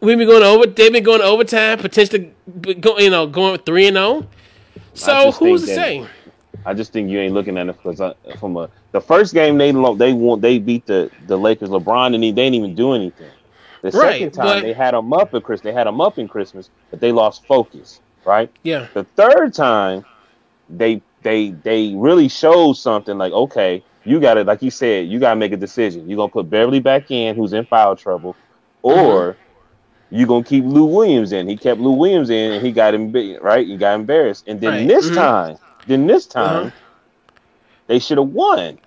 We've 0.00 0.18
been 0.18 0.28
going 0.28 0.42
over. 0.42 0.66
They've 0.66 0.92
been 0.92 1.02
going 1.04 1.22
overtime, 1.22 1.78
potentially, 1.78 2.32
go, 2.80 2.98
you 2.98 3.10
know, 3.10 3.26
going 3.26 3.58
three 3.60 3.86
and 3.88 3.96
zero. 3.96 4.26
So 4.94 5.30
who's 5.32 5.62
to 5.62 5.66
say? 5.68 6.06
I 6.64 6.74
just 6.74 6.92
think 6.92 7.08
you 7.10 7.18
ain't 7.20 7.32
looking 7.34 7.56
at 7.58 7.68
it 7.68 7.76
because 7.82 8.00
from 8.38 8.56
a 8.56 8.68
the 8.92 9.00
first 9.00 9.32
game 9.34 9.56
they 9.58 9.70
they 9.96 10.12
won 10.12 10.40
they 10.40 10.58
beat 10.58 10.86
the 10.86 11.10
the 11.26 11.36
Lakers. 11.38 11.68
LeBron 11.68 12.14
and 12.14 12.22
he 12.24 12.30
they 12.32 12.44
didn't 12.44 12.54
even 12.56 12.74
do 12.74 12.92
anything. 12.92 13.30
The 13.82 13.90
Right, 13.90 14.12
second 14.14 14.30
time 14.32 14.46
but- 14.46 14.62
they 14.62 14.72
had 14.72 14.94
them 14.94 15.12
up 15.12 15.32
at 15.34 15.42
Chris 15.44 15.60
they 15.60 15.72
had 15.72 15.86
them 15.86 16.00
up 16.00 16.18
in 16.18 16.26
Christmas, 16.28 16.70
but 16.90 17.00
they 17.00 17.12
lost 17.12 17.46
focus. 17.46 18.00
Right. 18.24 18.50
Yeah, 18.64 18.88
The 18.94 19.04
third 19.04 19.54
time 19.54 20.04
they 20.68 21.00
they 21.22 21.50
they 21.50 21.94
really 21.94 22.28
showed 22.28 22.72
something 22.74 23.16
like 23.16 23.32
okay 23.32 23.84
you 24.04 24.18
got 24.18 24.34
to 24.34 24.42
like 24.44 24.62
you 24.62 24.70
said 24.70 25.06
you 25.08 25.18
got 25.20 25.30
to 25.30 25.36
make 25.36 25.52
a 25.52 25.56
decision. 25.56 26.08
You're 26.08 26.16
gonna 26.16 26.32
put 26.32 26.50
Beverley 26.50 26.80
back 26.80 27.10
in 27.12 27.36
who's 27.36 27.52
in 27.52 27.64
foul 27.66 27.94
trouble, 27.96 28.34
or 28.82 29.32
Mm-hmm. 29.32 29.40
You 30.10 30.26
gonna 30.26 30.44
keep 30.44 30.64
Lou 30.64 30.84
Williams 30.84 31.32
in. 31.32 31.48
He 31.48 31.56
kept 31.56 31.80
Lou 31.80 31.92
Williams 31.92 32.30
in 32.30 32.52
and 32.52 32.64
he 32.64 32.72
got 32.72 32.94
him 32.94 33.12
right. 33.40 33.66
He 33.66 33.76
got 33.76 33.94
embarrassed. 33.94 34.44
And 34.46 34.60
then 34.60 34.70
Right. 34.72 34.88
this 34.88 35.10
Mhm. 35.10 35.14
time, 35.14 35.58
then 35.86 36.06
this 36.06 36.26
time, 36.26 36.66
Uh-huh. 36.66 36.70
they 37.88 37.98
should 37.98 38.18
have 38.18 38.28
won. 38.28 38.78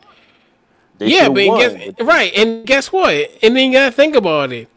They 0.97 1.07
yeah, 1.07 1.29
but 1.29 1.45
won. 1.47 1.59
guess, 1.59 1.93
right, 2.01 2.31
and 2.35 2.65
guess 2.65 2.91
what? 2.91 3.13
And 3.41 3.55
then 3.55 3.67
you 3.67 3.73
gotta 3.73 3.91
think 3.91 4.15
about 4.15 4.51
it. 4.51 4.67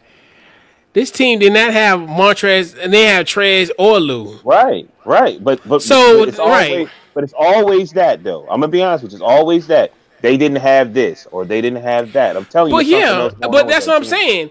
This 0.93 1.10
team 1.10 1.39
did 1.39 1.52
not 1.52 1.73
have 1.73 2.01
Montrez, 2.01 2.77
and 2.81 2.93
they 2.93 3.05
have 3.06 3.24
Trez 3.27 3.70
or 3.78 3.98
Lou. 3.98 4.39
Right, 4.44 4.86
right, 5.05 5.43
but 5.43 5.60
but 5.66 5.82
So, 5.82 6.19
but 6.19 6.28
it's 6.28 6.39
right. 6.39 6.70
always, 6.70 6.89
but 7.14 7.24
it's 7.24 7.35
always 7.36 7.93
that 7.93 8.23
though. 8.23 8.43
I'm 8.43 8.60
gonna 8.60 8.69
be 8.69 8.82
honest 8.82 9.02
with 9.05 9.12
you. 9.12 9.16
It's 9.16 9.23
always 9.23 9.66
that 9.69 9.93
they 10.20 10.36
didn't 10.36 10.59
have 10.59 10.93
this 10.94 11.27
or 11.32 11.44
they 11.44 11.60
didn't 11.60 11.82
have 11.82 12.12
that. 12.12 12.36
I'm 12.36 12.44
telling 12.44 12.73
you. 12.73 12.78
But 12.78 12.86
yeah, 12.86 13.31
but 13.40 13.66
that's 13.69 13.86
what 13.86 13.97
I'm 13.97 14.05
saying. 14.05 14.51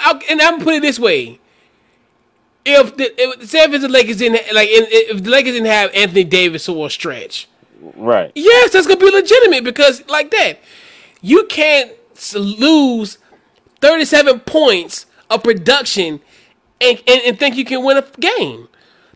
I'll, 0.00 0.20
and 0.30 0.40
I'm 0.40 0.60
put 0.60 0.74
it 0.74 0.82
this 0.82 0.98
way: 0.98 1.40
if 2.64 2.96
the 2.96 3.12
if, 3.16 3.48
say 3.48 3.64
if 3.64 3.80
the 3.80 3.88
Lakers 3.88 4.16
didn't 4.16 4.54
like, 4.54 4.68
if 4.70 5.22
the 5.22 5.30
Lakers 5.30 5.52
didn't 5.52 5.68
have 5.68 5.90
Anthony 5.94 6.24
Davis 6.24 6.66
for 6.66 6.86
a 6.86 6.90
stretch, 6.90 7.48
Right, 7.96 8.32
yes, 8.34 8.72
that's 8.72 8.86
gonna 8.86 8.98
be 8.98 9.10
legitimate 9.10 9.64
because 9.64 10.06
like 10.08 10.30
that, 10.32 10.58
you 11.20 11.46
can't 11.46 11.92
lose 12.34 13.18
37 13.80 14.40
points 14.40 15.06
of 15.30 15.42
production 15.42 16.20
and, 16.80 17.02
and, 17.06 17.22
and 17.26 17.38
think 17.38 17.56
you 17.56 17.64
can 17.64 17.84
win 17.84 17.96
a 17.96 18.04
game. 18.18 18.68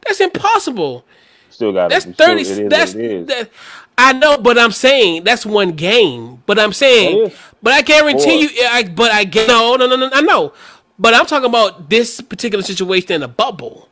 That's 0.04 0.20
impossible. 0.20 1.04
still 1.50 1.72
got 1.72 1.90
That's 1.90 2.04
thirty. 2.04 2.44
Still, 2.44 2.58
it 2.58 2.64
is 2.64 2.70
that's 2.70 2.92
that. 2.94 3.50
I 3.96 4.12
know, 4.12 4.38
but 4.38 4.58
I'm 4.58 4.72
saying 4.72 5.24
that's 5.24 5.46
one 5.46 5.72
game. 5.72 6.42
But 6.46 6.58
I'm 6.58 6.72
saying, 6.72 7.30
but 7.62 7.72
I 7.72 7.82
guarantee 7.82 8.42
you. 8.42 8.48
I, 8.64 8.84
but 8.84 9.12
I 9.12 9.24
get 9.24 9.48
no, 9.48 9.76
no, 9.76 9.86
no, 9.86 9.96
no. 9.96 10.10
I 10.12 10.22
know, 10.22 10.52
but 11.02 11.14
I'm 11.14 11.26
talking 11.26 11.48
about 11.48 11.90
this 11.90 12.20
particular 12.20 12.62
situation 12.62 13.12
in 13.12 13.22
a 13.24 13.28
bubble. 13.28 13.88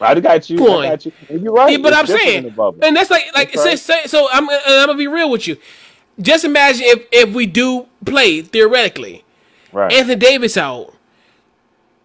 I 0.00 0.18
got 0.20 0.50
you. 0.50 0.58
Point. 0.58 0.86
I 0.86 0.90
got 0.90 1.06
you. 1.06 1.12
And 1.30 1.42
you're 1.42 1.52
right. 1.52 1.70
Yeah, 1.72 1.78
but 1.78 1.94
I'm 1.94 2.06
saying, 2.06 2.54
and 2.82 2.96
that's 2.96 3.10
like, 3.10 3.24
like, 3.34 3.52
That's 3.52 3.66
right. 3.66 3.78
say, 3.78 4.06
so 4.06 4.28
I'm, 4.30 4.48
I'm 4.50 4.86
gonna 4.86 4.94
be 4.98 5.06
real 5.06 5.30
with 5.30 5.48
you. 5.48 5.56
Just 6.20 6.44
imagine 6.44 6.82
if 6.84 7.06
if 7.10 7.34
we 7.34 7.46
do 7.46 7.86
play 8.04 8.42
theoretically, 8.42 9.24
right, 9.72 9.92
Anthony 9.92 10.16
Davis 10.16 10.56
out. 10.58 10.94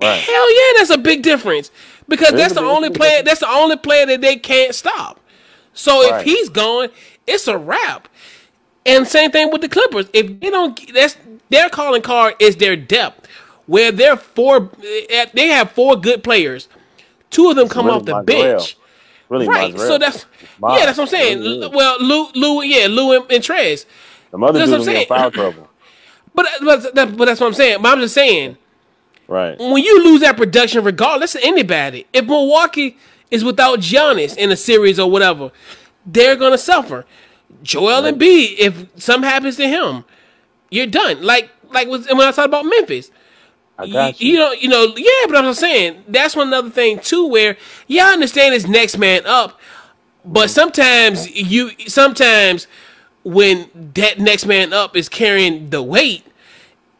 right. 0.02 0.20
Hell 0.22 0.56
yeah, 0.56 0.74
that's 0.78 0.92
a 0.92 0.98
big 0.98 1.24
difference 1.24 1.72
because 2.08 2.32
that's 2.34 2.54
the 2.54 2.62
only 2.62 2.88
it's 2.88 2.96
a 2.98 3.00
big 3.00 3.00
player. 3.00 3.24
That's 3.24 3.40
the 3.42 3.50
only 3.50 3.76
player 3.78 4.06
that 4.06 4.22
they 4.22 4.38
can't 4.38 4.74
stop. 4.74 5.20
So 5.74 6.04
if 6.04 6.12
Right. 6.12 6.26
he's 6.26 6.50
going, 6.50 6.90
it's 7.28 7.48
a 7.48 7.58
wrap. 7.58 8.08
And 8.86 9.06
same 9.08 9.32
thing 9.32 9.52
with 9.52 9.62
the 9.62 9.70
Clippers. 9.70 10.08
If 10.14 10.40
they 10.40 10.50
don't, 10.50 10.94
that's 10.94 11.18
their 11.50 11.70
calling 11.70 12.02
card 12.02 12.36
is 12.40 12.56
their 12.56 12.76
depth. 12.78 13.27
Where 13.68 13.92
they're 13.92 14.18
four, 14.18 14.70
eh, 15.10 15.26
they 15.34 15.48
have 15.50 15.72
four 15.72 15.96
good 15.98 16.24
players. 16.24 16.68
Two 17.30 17.50
of 17.50 17.56
them 17.56 17.68
come 17.70 17.86
really 17.86 17.98
off 18.00 18.06
the 18.06 18.24
bench. 18.24 18.78
Really, 19.30 19.48
Right. 19.48 19.78
So 19.78 19.98
that's 19.98 20.26
yeah, 20.64 20.86
that's 20.86 20.98
what 20.98 21.04
I'm 21.04 21.08
saying. 21.10 21.40
Really 21.40 21.68
Well, 21.68 21.98
Lou, 22.02 22.30
Lou, 22.34 22.62
yeah, 22.64 22.88
Lou 22.88 23.12
and, 23.14 23.30
and 23.32 23.44
Trez. 23.44 23.86
the 24.32 24.38
mother 24.38 24.60
that's 24.60 24.72
dude 24.72 24.80
what 24.80 24.88
I'm 24.88 24.94
saying. 24.96 25.08
foul 25.08 25.32
trouble. 25.32 25.70
But 26.34 26.48
but, 26.62 26.96
that, 26.96 27.18
but 27.18 27.26
that's 27.26 27.42
what 27.42 27.48
I'm 27.48 27.54
saying. 27.54 27.82
But 27.82 27.94
I'm 27.94 28.00
just 28.00 28.14
saying 28.14 28.58
Right. 29.28 29.60
when 29.60 29.84
you 29.84 30.04
lose 30.06 30.22
that 30.22 30.38
production, 30.38 30.84
regardless 30.86 31.36
of 31.36 31.42
anybody, 31.44 32.08
if 32.14 32.26
Milwaukee 32.26 32.96
is 33.30 33.44
without 33.44 33.80
Giannis 33.80 34.38
in 34.38 34.50
a 34.52 34.56
series 34.56 34.98
or 35.00 35.12
whatever, 35.12 35.52
they're 36.06 36.38
gonna 36.38 36.58
suffer. 36.58 37.06
Joel 37.64 38.04
Embiid, 38.04 38.56
if 38.60 38.86
something 38.96 39.30
happens 39.30 39.58
to 39.58 39.68
him, 39.68 40.06
you're 40.70 40.88
done. 40.88 41.22
Like 41.22 41.50
like 41.72 41.90
when 41.90 42.02
I 42.22 42.32
talked 42.32 42.40
about 42.46 42.64
Memphis. 42.66 43.12
I 43.78 43.86
You, 43.86 44.34
you. 44.34 44.38
know, 44.40 44.52
you 44.54 44.68
know, 44.70 44.94
yeah, 44.98 45.28
but 45.28 45.36
I'm 45.38 45.46
just 45.46 45.60
saying 45.60 46.04
that's 46.08 46.36
one 46.36 46.54
other 46.54 46.70
thing 46.70 47.00
too, 47.00 47.28
where 47.28 47.58
yeah, 47.88 48.08
I 48.08 48.14
understand 48.14 48.56
it's 48.56 48.68
next 48.68 48.98
man 48.98 49.26
up, 49.26 49.60
but 50.26 50.50
sometimes 50.50 51.30
you 51.36 51.72
sometimes 51.88 52.68
when 53.24 53.70
that 53.96 54.20
next 54.20 54.46
man 54.46 54.74
up 54.74 54.96
is 54.96 55.10
carrying 55.10 55.70
the 55.70 55.82
weight, 55.84 56.26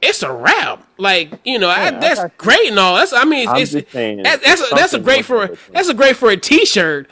it's 0.02 0.24
a 0.24 0.32
wrap. 0.32 0.86
Like 0.98 1.34
you 1.46 1.60
know, 1.60 1.70
I, 1.70 1.88
I 1.88 1.92
that's 1.92 2.20
you. 2.20 2.32
great 2.38 2.70
and 2.70 2.80
all. 2.80 2.96
That's 2.96 3.14
I 3.14 3.26
mean, 3.26 3.50
it's, 3.56 3.76
saying, 3.92 4.24
that- 4.24 4.42
that's 4.44 4.62
a, 4.62 4.76
that's 4.76 4.94
a 4.94 5.00
great 5.00 5.26
for 5.26 5.36
a, 5.38 5.40
wrong 5.40 5.50
with 5.50 5.70
it. 5.70 5.74
that's 5.74 5.90
a 5.90 5.94
great 5.94 6.16
for 6.18 6.30
a 6.32 6.38
t-shirt, 6.38 7.10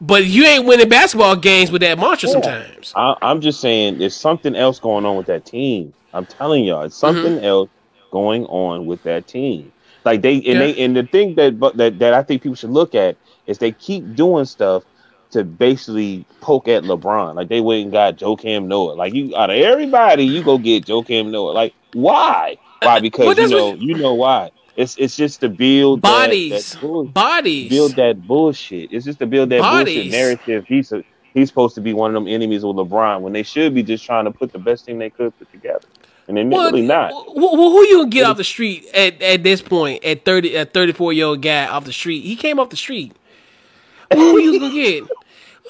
but 0.00 0.26
you 0.26 0.44
ain't 0.44 0.66
winning 0.66 0.88
basketball 0.88 1.36
games 1.36 1.70
with 1.72 1.82
that 1.82 1.98
mantra 1.98 2.28
sometimes. 2.28 2.92
I, 2.94 3.16
I'm 3.22 3.40
just 3.40 3.60
saying, 3.60 3.98
there's 3.98 4.16
something 4.16 4.54
else 4.56 4.78
going 4.80 5.06
on 5.06 5.16
with 5.16 5.26
that 5.26 5.44
team. 5.44 5.94
I'm 6.12 6.26
telling 6.26 6.64
y'all, 6.64 6.82
it's 6.82 6.96
Mm-hmm. 7.02 7.24
something 7.24 7.44
else 7.44 7.70
going 8.10 8.44
on 8.46 8.86
with 8.86 9.02
that 9.04 9.26
team. 9.26 9.72
Like 10.04 10.22
they 10.22 10.36
and 10.36 10.44
Yeah. 10.44 10.58
they 10.58 10.84
and 10.84 10.96
the 10.96 11.02
thing 11.04 11.34
that 11.36 11.58
but 11.58 11.76
that 11.76 11.98
that 11.98 12.14
I 12.14 12.22
think 12.22 12.42
people 12.42 12.56
should 12.56 12.70
look 12.70 12.94
at 12.94 13.16
is 13.46 13.58
they 13.58 13.72
keep 13.72 14.14
doing 14.14 14.44
stuff 14.44 14.84
to 15.30 15.44
basically 15.44 16.24
poke 16.40 16.68
at 16.68 16.84
LeBron. 16.84 17.34
Like 17.34 17.48
they 17.48 17.60
went 17.60 17.82
and 17.82 17.92
got 17.92 18.16
Joakim 18.16 18.66
Noah. 18.66 18.92
Like 18.94 19.12
you 19.14 19.36
out 19.36 19.50
of 19.50 19.56
everybody, 19.56 20.24
you 20.24 20.42
go 20.42 20.56
get 20.58 20.86
Joakim 20.86 21.30
Noah. 21.30 21.50
Like 21.52 21.74
why? 21.92 22.56
Why? 22.82 22.92
well, 22.94 23.00
Because 23.00 23.36
you 23.38 23.48
know 23.48 23.74
you 23.74 23.94
know 23.96 24.14
why. 24.14 24.50
It's 24.76 24.96
it's 24.96 25.16
just 25.16 25.40
to 25.40 25.48
build 25.48 26.00
Bodies, 26.02 26.72
that 26.72 26.80
bull- 26.80 27.04
bodies. 27.06 27.68
build 27.68 27.96
that 27.96 28.26
bullshit. 28.26 28.92
It's 28.92 29.04
just 29.04 29.18
to 29.18 29.26
build 29.26 29.50
that 29.50 29.60
Bodies. 29.60 29.94
bullshit 29.96 30.12
narrative. 30.12 30.64
He's 30.68 30.92
a, 30.92 31.02
he's 31.34 31.48
supposed 31.48 31.74
to 31.74 31.80
be 31.80 31.92
one 31.92 32.10
of 32.10 32.14
them 32.14 32.28
enemies 32.32 32.64
with 32.64 32.76
LeBron 32.76 33.20
when 33.22 33.32
they 33.32 33.42
should 33.42 33.74
be 33.74 33.82
just 33.82 34.04
trying 34.04 34.24
to 34.26 34.30
put 34.30 34.52
the 34.52 34.58
best 34.60 34.86
team 34.86 34.98
they 34.98 35.10
could 35.10 35.36
put 35.36 35.50
together, 35.50 35.84
and 36.28 36.36
they're 36.36 36.44
Well, 36.46 36.70
not. 36.72 37.10
wh- 37.12 37.34
who 37.56 37.86
you 37.86 37.98
gonna 37.98 38.10
get 38.10 38.24
off 38.26 38.36
the 38.36 38.44
street 38.44 38.86
at, 38.94 39.20
at 39.22 39.42
this 39.42 39.60
point? 39.62 40.04
At 40.04 40.24
thirty, 40.24 40.54
a 40.54 40.64
thirty-four 40.64 41.12
year 41.12 41.26
old 41.26 41.42
guy 41.42 41.66
off 41.66 41.84
the 41.84 41.92
street. 41.92 42.20
He 42.24 42.36
came 42.36 42.60
off 42.60 42.68
the 42.70 42.76
street. 42.76 43.12
Who 44.12 44.38
you 44.38 44.60
gonna 44.60 44.72
get? 44.72 45.04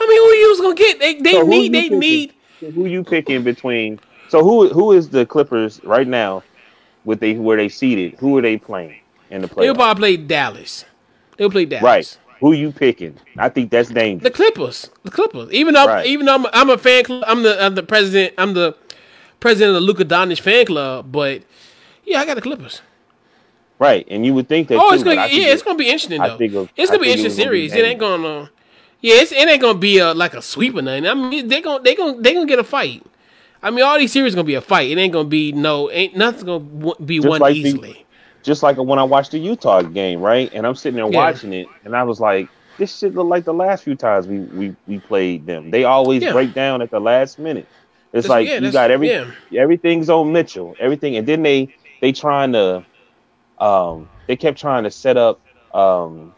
I 0.01 0.07
mean, 0.07 0.19
who 0.23 0.33
you 0.35 0.49
was 0.51 0.61
gonna 0.61 0.75
get? 0.75 0.99
They 1.01 1.15
they 1.15 1.33
So 1.33 1.47
need 1.47 1.73
they 1.73 1.83
picking? 1.83 1.99
need. 1.99 2.33
Who 2.61 2.87
you 2.87 3.03
picking 3.05 3.43
between? 3.43 3.99
So 4.29 4.43
who 4.45 4.69
who 4.69 4.93
is 4.93 5.09
the 5.09 5.25
Clippers 5.25 5.81
right 5.85 6.07
now? 6.07 6.43
With 7.05 7.21
they 7.21 7.35
where 7.35 7.57
they 7.57 7.69
seeded? 7.69 8.15
Who 8.19 8.37
are 8.37 8.43
they 8.43 8.59
playing 8.59 8.97
in 9.31 9.41
the 9.43 9.49
playoffs? 9.49 9.61
They'll 9.61 9.75
probably 9.75 10.17
play 10.17 10.25
Dallas. 10.27 10.85
They'll 11.37 11.51
play 11.51 11.65
Dallas. 11.65 11.83
Right. 11.83 12.19
Who 12.41 12.53
you 12.53 12.71
picking? 12.71 13.17
I 13.37 13.49
think 13.49 13.71
that's 13.71 13.89
dangerous. 13.89 14.23
The. 14.25 14.31
Clippers. 14.31 14.91
The 15.05 15.11
Clippers. 15.11 15.51
Even 15.53 15.75
though 15.75 15.87
Right. 15.87 16.07
even 16.07 16.27
though 16.27 16.35
I'm, 16.35 16.47
I'm 16.53 16.71
a 16.71 16.79
fan 16.79 17.05
I'm 17.27 17.43
the 17.43 17.61
I'm 17.65 17.75
the 17.75 17.83
president. 17.83 18.35
I'm 18.39 18.55
the 18.55 18.77
president 19.40 19.70
of 19.70 19.74
the 19.77 19.81
Luka 19.86 20.05
Doncic 20.05 20.40
fan 20.40 20.66
club. 20.66 21.10
But 21.10 21.43
yeah, 22.05 22.20
I 22.20 22.27
got 22.27 22.35
the 22.35 22.43
Clippers. 22.43 22.82
Right. 23.78 24.06
And 24.10 24.27
you 24.27 24.35
would 24.35 24.48
think 24.48 24.69
that. 24.69 24.78
Oh, 24.78 24.89
too, 24.90 24.94
it's 24.97 25.05
gonna 25.05 25.27
yeah, 25.28 25.52
it's 25.52 25.62
it- 25.62 25.65
gonna 25.65 25.78
be 25.78 25.86
interesting 25.89 26.20
I 26.20 26.28
though. 26.28 26.35
it- 26.36 26.70
it's 26.77 26.90
gonna 26.90 26.98
be 27.02 27.06
think 27.06 27.19
it 27.19 27.20
interesting 27.20 27.44
gonna 27.44 27.52
be 27.52 27.69
series. 27.69 27.74
It 27.74 27.85
ain't 27.85 28.01
gonna. 28.01 28.51
Yeah, 29.01 29.15
it's, 29.16 29.31
it 29.31 29.48
ain't 29.48 29.60
gonna 29.62 29.78
be 29.78 29.98
a 29.98 30.12
like 30.12 30.35
a 30.35 30.43
sweep 30.43 30.74
or 30.74 30.82
nothing. 30.82 31.06
I 31.06 31.15
mean, 31.15 31.47
they 31.47 31.60
gonna 31.60 31.82
they 31.82 31.94
gonna 31.94 32.20
they 32.20 32.35
gonna 32.35 32.47
get 32.47 32.59
a 32.59 32.65
fight. 32.65 33.05
I 33.62 33.70
mean, 33.70 33.85
all 33.85 33.97
these 33.98 34.12
series 34.12 34.35
gonna 34.35 34.44
be 34.44 34.55
a 34.56 34.60
fight. 34.60 34.90
It 34.90 34.98
ain't 34.98 35.12
gonna 35.12 35.28
be 35.28 35.52
no. 35.52 35.90
Ain't 35.90 36.16
nothing's 36.16 36.43
gonna 36.44 36.94
be 37.05 37.19
Just 37.19 37.28
won 37.28 37.40
like 37.40 37.55
the- 37.55 37.60
easily. 37.60 38.05
just 38.43 38.62
like 38.65 38.77
when 38.78 38.98
I 38.98 39.05
watched 39.05 39.31
the 39.31 39.39
Utah 39.39 39.82
game, 39.82 40.20
right? 40.20 40.51
And 40.52 40.66
I'm 40.66 40.74
sitting 40.74 40.97
there 40.97 41.09
Yeah. 41.10 41.16
watching 41.16 41.52
it, 41.52 41.69
and 41.85 41.94
I 41.94 42.02
was 42.02 42.19
like, 42.20 42.48
"This 42.78 42.97
shit 42.98 43.15
look 43.15 43.28
like 43.28 43.44
the 43.44 43.55
last 43.55 43.85
few 43.85 43.94
times 43.94 44.27
we 44.27 44.39
we, 44.40 44.74
we 44.89 44.98
played 44.98 45.47
them. 45.47 45.70
They 45.70 45.85
always 45.85 46.23
Yeah. 46.24 46.32
break 46.32 46.52
down 46.52 46.82
at 46.82 46.90
the 46.90 47.01
last 47.01 47.39
minute. 47.39 47.66
It's 48.13 48.27
That's- 48.27 48.29
like 48.29 48.49
yeah, 48.49 48.59
you 48.61 48.73
got 48.73 48.91
every 48.91 49.11
yeah. 49.11 49.31
everything's 49.57 50.09
on 50.09 50.33
Mitchell, 50.33 50.75
everything, 50.81 51.17
and 51.17 51.27
then 51.27 51.43
they 51.43 51.75
they 52.01 52.13
trying 52.13 52.53
to 52.53 52.85
um 53.59 54.09
they 54.27 54.37
kept 54.37 54.59
trying 54.59 54.85
to 54.85 54.91
set 54.91 55.17
up 55.17 55.41
um 55.75 56.35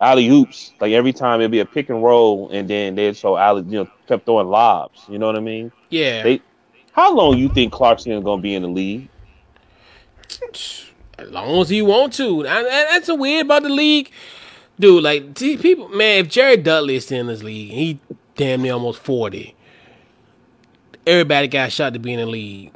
alley 0.00 0.28
oops 0.28 0.72
like 0.80 0.92
every 0.92 1.12
time 1.12 1.40
it'd 1.40 1.50
be 1.52 1.60
a 1.60 1.64
pick 1.64 1.88
and 1.88 2.02
roll, 2.02 2.50
and 2.50 2.68
then 2.68 2.94
they'd 2.96 3.16
so 3.16 3.36
alley 3.36 3.62
you 3.68 3.84
know 3.84 3.90
kept 4.06 4.26
throwing 4.26 4.48
lobs. 4.48 5.00
You 5.08 5.18
know 5.18 5.26
what 5.26 5.36
I 5.36 5.40
mean? 5.40 5.72
Yeah, 5.90 6.22
They 6.22 6.42
how 6.92 7.14
long 7.14 7.38
you 7.38 7.48
think 7.48 7.72
Clarkson 7.72 8.12
is 8.12 8.22
gonna 8.22 8.42
be 8.42 8.54
in 8.54 8.62
the 8.62 8.68
league? 8.68 9.08
as 11.18 11.30
long 11.30 11.60
as 11.60 11.68
he 11.68 11.82
want 11.82 12.12
to. 12.14 12.44
And 12.46 12.66
that's 12.66 13.08
a 13.08 13.14
weird 13.14 13.46
about 13.46 13.62
the 13.62 13.68
league, 13.68 14.10
dude. 14.78 15.02
Like 15.02 15.34
people, 15.36 15.88
man. 15.88 16.20
If 16.24 16.28
Jared 16.28 16.64
Dudley 16.64 16.96
is 16.96 17.04
still 17.06 17.20
in 17.20 17.26
this 17.28 17.42
league, 17.42 17.70
he 17.70 17.98
damn 18.36 18.62
near 18.62 18.74
almost 18.74 19.00
forty. 19.00 19.54
Everybody 21.06 21.48
got 21.48 21.72
shot 21.72 21.94
to 21.94 21.98
be 21.98 22.12
in 22.12 22.20
the 22.20 22.26
league. 22.26 22.72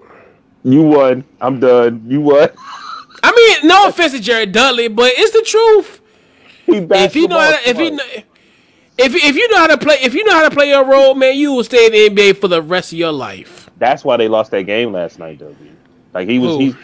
You 0.65 0.83
won. 0.83 1.25
I'm 1.41 1.61
done. 1.61 2.03
You 2.07 2.21
won. 2.21 2.49
I 3.23 3.33
mean, 3.61 3.69
no 3.69 3.89
offense 3.89 4.13
to 4.13 4.21
Jared 4.21 4.53
Dudley, 4.53 4.89
but 4.89 5.13
it's 5.17 5.33
the 5.33 5.43
truth. 5.43 6.01
If 6.67 7.15
you 7.15 7.29
know, 7.29 7.39
how 7.39 7.53
to, 7.53 7.69
if 7.69 7.79
you 7.79 7.93
know, 7.93 8.05
if 8.99 9.15
if 9.15 9.37
you 9.37 9.49
know 9.51 9.59
how 9.59 9.69
to 9.69 9.79
play, 9.79 9.97
if 10.03 10.15
you 10.15 10.25
know 10.25 10.33
how 10.33 10.49
to 10.49 10.55
play 10.55 10.69
your 10.69 10.85
role, 10.85 11.15
man, 11.15 11.37
you 11.37 11.53
will 11.53 11.63
stay 11.65 11.87
in 11.87 11.93
the 11.93 12.23
NBA 12.23 12.39
for 12.41 12.49
the 12.49 12.61
rest 12.61 12.93
of 12.93 12.99
your 12.99 13.13
life. 13.13 13.71
That's 13.79 14.05
why 14.05 14.17
they 14.17 14.27
lost 14.27 14.51
that 14.51 14.63
game 14.65 14.93
last 14.93 15.19
night, 15.19 15.39
dude. 15.39 15.57
Like 16.13 16.29
he 16.29 16.39
was, 16.39 16.53
Who? 16.53 16.59
he, 16.59 16.77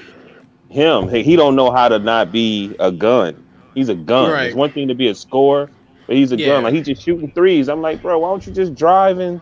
him. 0.68 1.08
He, 1.08 1.22
he 1.22 1.36
don't 1.36 1.56
know 1.56 1.70
how 1.72 1.88
to 1.88 1.98
not 1.98 2.30
be 2.30 2.76
a 2.78 2.92
gun. 2.92 3.42
He's 3.74 3.88
a 3.88 3.94
gun. 3.94 4.30
Right. 4.30 4.46
It's 4.48 4.54
one 4.56 4.70
thing 4.72 4.88
to 4.88 4.94
be 4.94 5.08
a 5.08 5.14
scorer, 5.14 5.70
but 6.06 6.14
he's 6.16 6.30
a 6.32 6.36
Yeah. 6.36 6.46
gun. 6.46 6.64
Like 6.64 6.74
he's 6.74 6.86
just 6.86 7.02
shooting 7.02 7.30
threes. 7.32 7.68
I'm 7.68 7.80
like, 7.80 8.02
bro, 8.02 8.18
why 8.20 8.28
don't 8.28 8.46
you 8.46 8.52
just 8.52 8.74
drive 8.74 9.18
and 9.18 9.40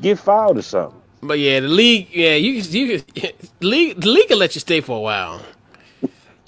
get 0.00 0.18
fouled 0.18 0.58
or 0.58 0.62
something? 0.62 1.00
But 1.26 1.38
yeah, 1.38 1.60
the 1.60 1.68
league, 1.68 2.08
yeah, 2.12 2.34
you 2.34 2.52
you 2.52 2.98
the 3.14 3.34
league 3.60 4.00
the 4.00 4.08
league 4.08 4.28
can 4.28 4.38
let 4.38 4.54
you 4.54 4.60
stay 4.60 4.80
for 4.80 4.96
a 4.96 5.00
while. 5.00 5.42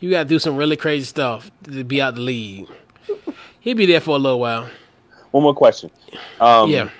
You 0.00 0.10
got 0.10 0.24
to 0.24 0.28
do 0.28 0.38
some 0.38 0.56
really 0.56 0.76
crazy 0.76 1.04
stuff 1.04 1.50
to 1.64 1.82
be 1.82 2.00
out 2.00 2.14
the 2.14 2.20
league. 2.20 2.68
He'll 3.60 3.76
be 3.76 3.86
there 3.86 4.00
for 4.00 4.12
a 4.12 4.18
little 4.18 4.38
while. 4.38 4.70
One 5.32 5.42
more 5.42 5.54
question. 5.54 5.90
Um, 6.40 6.70
yeah. 6.70 6.90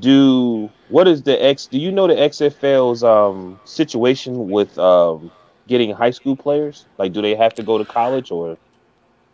Do 0.00 0.70
what 0.88 1.06
is 1.06 1.22
the 1.22 1.42
X? 1.42 1.66
Do 1.66 1.78
you 1.78 1.92
know 1.92 2.08
the 2.08 2.14
XFL's 2.14 3.04
um 3.04 3.60
situation 3.64 4.50
with 4.50 4.76
um 4.78 5.30
getting 5.68 5.92
high 5.92 6.10
school 6.10 6.34
players? 6.36 6.86
Like, 6.98 7.12
do 7.12 7.22
they 7.22 7.36
have 7.36 7.54
to 7.54 7.62
go 7.62 7.78
to 7.78 7.84
college 7.84 8.30
or? 8.32 8.58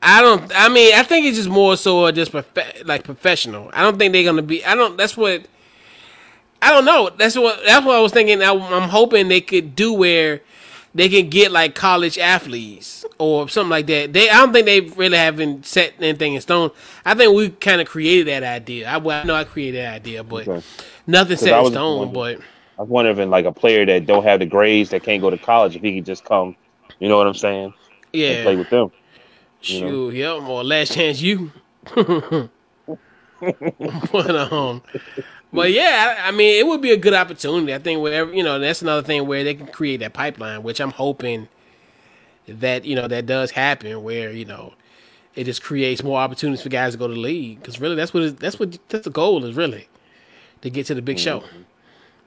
I 0.03 0.23
don't. 0.23 0.51
I 0.55 0.69
mean, 0.69 0.95
I 0.95 1.03
think 1.03 1.27
it's 1.27 1.37
just 1.37 1.49
more 1.49 1.77
so 1.77 2.11
just 2.11 2.31
prof- 2.31 2.85
like 2.85 3.05
professional. 3.05 3.71
I 3.73 3.83
don't 3.83 3.99
think 3.99 4.13
they're 4.13 4.25
gonna 4.25 4.43
be. 4.43 4.65
I 4.65 4.75
don't. 4.75 4.97
That's 4.97 5.17
what. 5.17 5.47
I 6.63 6.71
don't 6.71 6.85
know. 6.85 7.11
That's 7.11 7.37
what. 7.37 7.61
That's 7.65 7.85
what 7.85 7.97
I 7.97 8.01
was 8.01 8.13
thinking. 8.13 8.43
I, 8.43 8.51
I'm 8.53 8.89
hoping 8.89 9.29
they 9.29 9.41
could 9.41 9.75
do 9.75 9.93
where 9.93 10.43
they 10.95 11.09
can 11.09 11.29
get 11.31 11.53
like 11.53 11.75
college 11.75 12.19
athletes 12.19 13.05
or 13.19 13.49
something 13.49 13.71
like 13.71 13.87
that. 13.87 14.13
They. 14.13 14.29
I 14.31 14.39
don't 14.39 14.53
think 14.53 14.67
they 14.67 14.81
really 14.81 15.17
haven't 15.17 15.67
set 15.67 15.95
anything 16.01 16.35
in 16.35 16.41
stone. 16.41 16.71
I 17.05 17.15
think 17.15 17.35
we 17.35 17.51
kind 17.51 17.81
of 17.81 17.89
created 17.89 18.29
that 18.29 18.43
idea. 18.43 18.89
I, 18.89 18.99
well, 18.99 19.23
I 19.23 19.25
know 19.27 19.35
I 19.35 19.45
created 19.45 19.79
that 19.85 19.95
idea, 19.95 20.23
but 20.25 20.49
Okay. 20.49 20.67
nothing 21.07 21.37
set 21.37 21.59
in 21.59 21.67
stone. 21.73 22.13
But 22.13 22.41
I 22.79 22.83
was 22.83 22.89
wondering 22.89 23.31
like 23.31 23.47
a 23.47 23.53
player 23.53 23.87
that 23.87 24.07
don't 24.07 24.25
have 24.25 24.41
the 24.41 24.47
grades 24.47 24.91
that 24.91 25.03
can't 25.03 25.23
go 25.23 25.31
to 25.31 25.39
college, 25.39 25.77
if 25.77 25.83
he 25.83 25.97
could 25.97 26.07
just 26.07 26.25
come, 26.25 26.57
you 26.99 27.09
know 27.09 27.17
what 27.19 27.27
I'm 27.27 27.35
saying, 27.35 27.73
and 28.15 28.43
play 28.43 28.57
with 28.57 28.71
them. 28.71 28.91
shoot, 29.61 30.15
yeah, 30.15 30.33
or 30.33 30.65
last 30.65 30.93
chance 30.93 31.21
you. 31.21 31.53
but 34.13 34.37
um, 34.37 34.83
but 35.53 35.73
yeah, 35.73 36.23
I, 36.25 36.31
mean, 36.31 36.59
it 36.59 36.67
would 36.67 36.81
be 36.81 36.93
a 36.93 36.97
good 36.97 37.15
opportunity. 37.15 37.75
I 37.75 37.79
think 37.79 38.01
wherever 38.01 38.33
you 38.33 38.43
know, 38.43 38.59
that's 38.59 38.83
another 38.83 39.03
thing 39.03 39.27
where 39.27 39.43
they 39.43 39.55
can 39.55 39.67
create 39.67 39.99
that 40.01 40.13
pipeline, 40.13 40.63
which 40.63 40.81
I'm 40.81 40.91
hoping 40.91 41.49
that 42.47 42.85
you 42.85 42.95
know 42.95 43.09
that 43.09 43.27
does 43.27 43.51
happen, 43.51 44.03
where 44.03 44.31
you 44.33 44.45
know 44.45 44.75
it 45.35 45.45
just 45.45 45.63
creates 45.63 46.03
more 46.03 46.21
opportunities 46.21 46.63
for 46.63 46.69
guys 46.69 46.93
to 46.93 46.99
go 46.99 47.09
to 47.09 47.15
the 47.15 47.21
league. 47.21 47.61
Because 47.61 47.81
really, 47.81 47.97
that's 47.97 48.15
what 48.15 48.39
that's 48.39 48.59
what 48.59 48.79
that's 48.89 49.05
the 49.05 49.11
goal 49.11 49.45
is 49.45 49.57
really 49.57 49.89
to 50.63 50.71
get 50.71 50.87
to 50.87 50.95
the 50.95 51.03
big 51.03 51.19
show, 51.19 51.41
mm-hmm. 51.41 51.63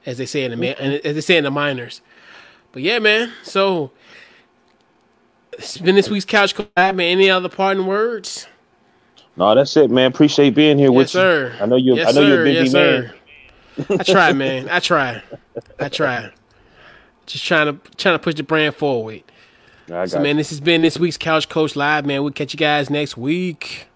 as 0.06 0.18
they 0.18 0.26
say 0.26 0.44
in 0.44 0.60
the 0.60 0.82
and 0.82 0.94
as 1.06 1.16
they 1.16 1.22
say 1.22 1.38
in 1.38 1.46
the 1.46 1.52
minors. 1.52 2.02
But 2.74 2.82
yeah, 2.82 3.00
man. 3.00 3.32
So 3.44 3.92
it's 5.54 5.78
been 5.78 5.96
this 5.96 6.10
week's 6.10 6.26
couch 6.26 6.56
collab. 6.56 6.96
Man, 6.96 7.02
any 7.02 7.30
other 7.30 7.50
parting 7.50 7.86
words? 7.86 8.48
No, 9.36 9.56
that's 9.56 9.76
it, 9.78 9.90
man. 9.90 10.12
Appreciate 10.12 10.52
being 10.54 10.78
here 10.78 10.92
with 10.92 11.10
sir. 11.10 11.54
you. 11.58 11.64
I 11.64 11.66
know 11.66 11.76
you. 11.76 11.96
Yes, 11.96 12.10
I 12.10 12.12
know 12.22 12.28
you're 12.28 12.42
a 12.42 12.46
busy 12.46 12.64
Yes, 12.66 12.74
man. 12.74 13.12
sir. 13.88 13.96
I 14.00 14.04
try, 14.04 14.34
man. 14.34 14.70
I 14.70 14.80
try. 14.80 15.24
I 15.80 15.90
try. 15.90 16.32
Just 17.26 17.44
trying 17.46 17.66
to 17.80 17.92
trying 17.96 18.16
to 18.16 18.20
push 18.20 18.36
the 18.36 18.44
brand 18.44 18.76
forward. 18.76 19.24
I 19.92 20.06
so, 20.06 20.20
man, 20.20 20.38
this 20.38 20.50
has 20.50 20.60
been 20.62 20.82
this 20.82 20.98
week's 21.00 21.18
Couch 21.18 21.50
Coach 21.50 21.76
Live, 21.76 22.06
man. 22.06 22.22
We'll 22.24 22.32
catch 22.32 22.54
you 22.54 22.58
guys 22.60 22.90
next 22.90 23.18
week. 23.18 23.88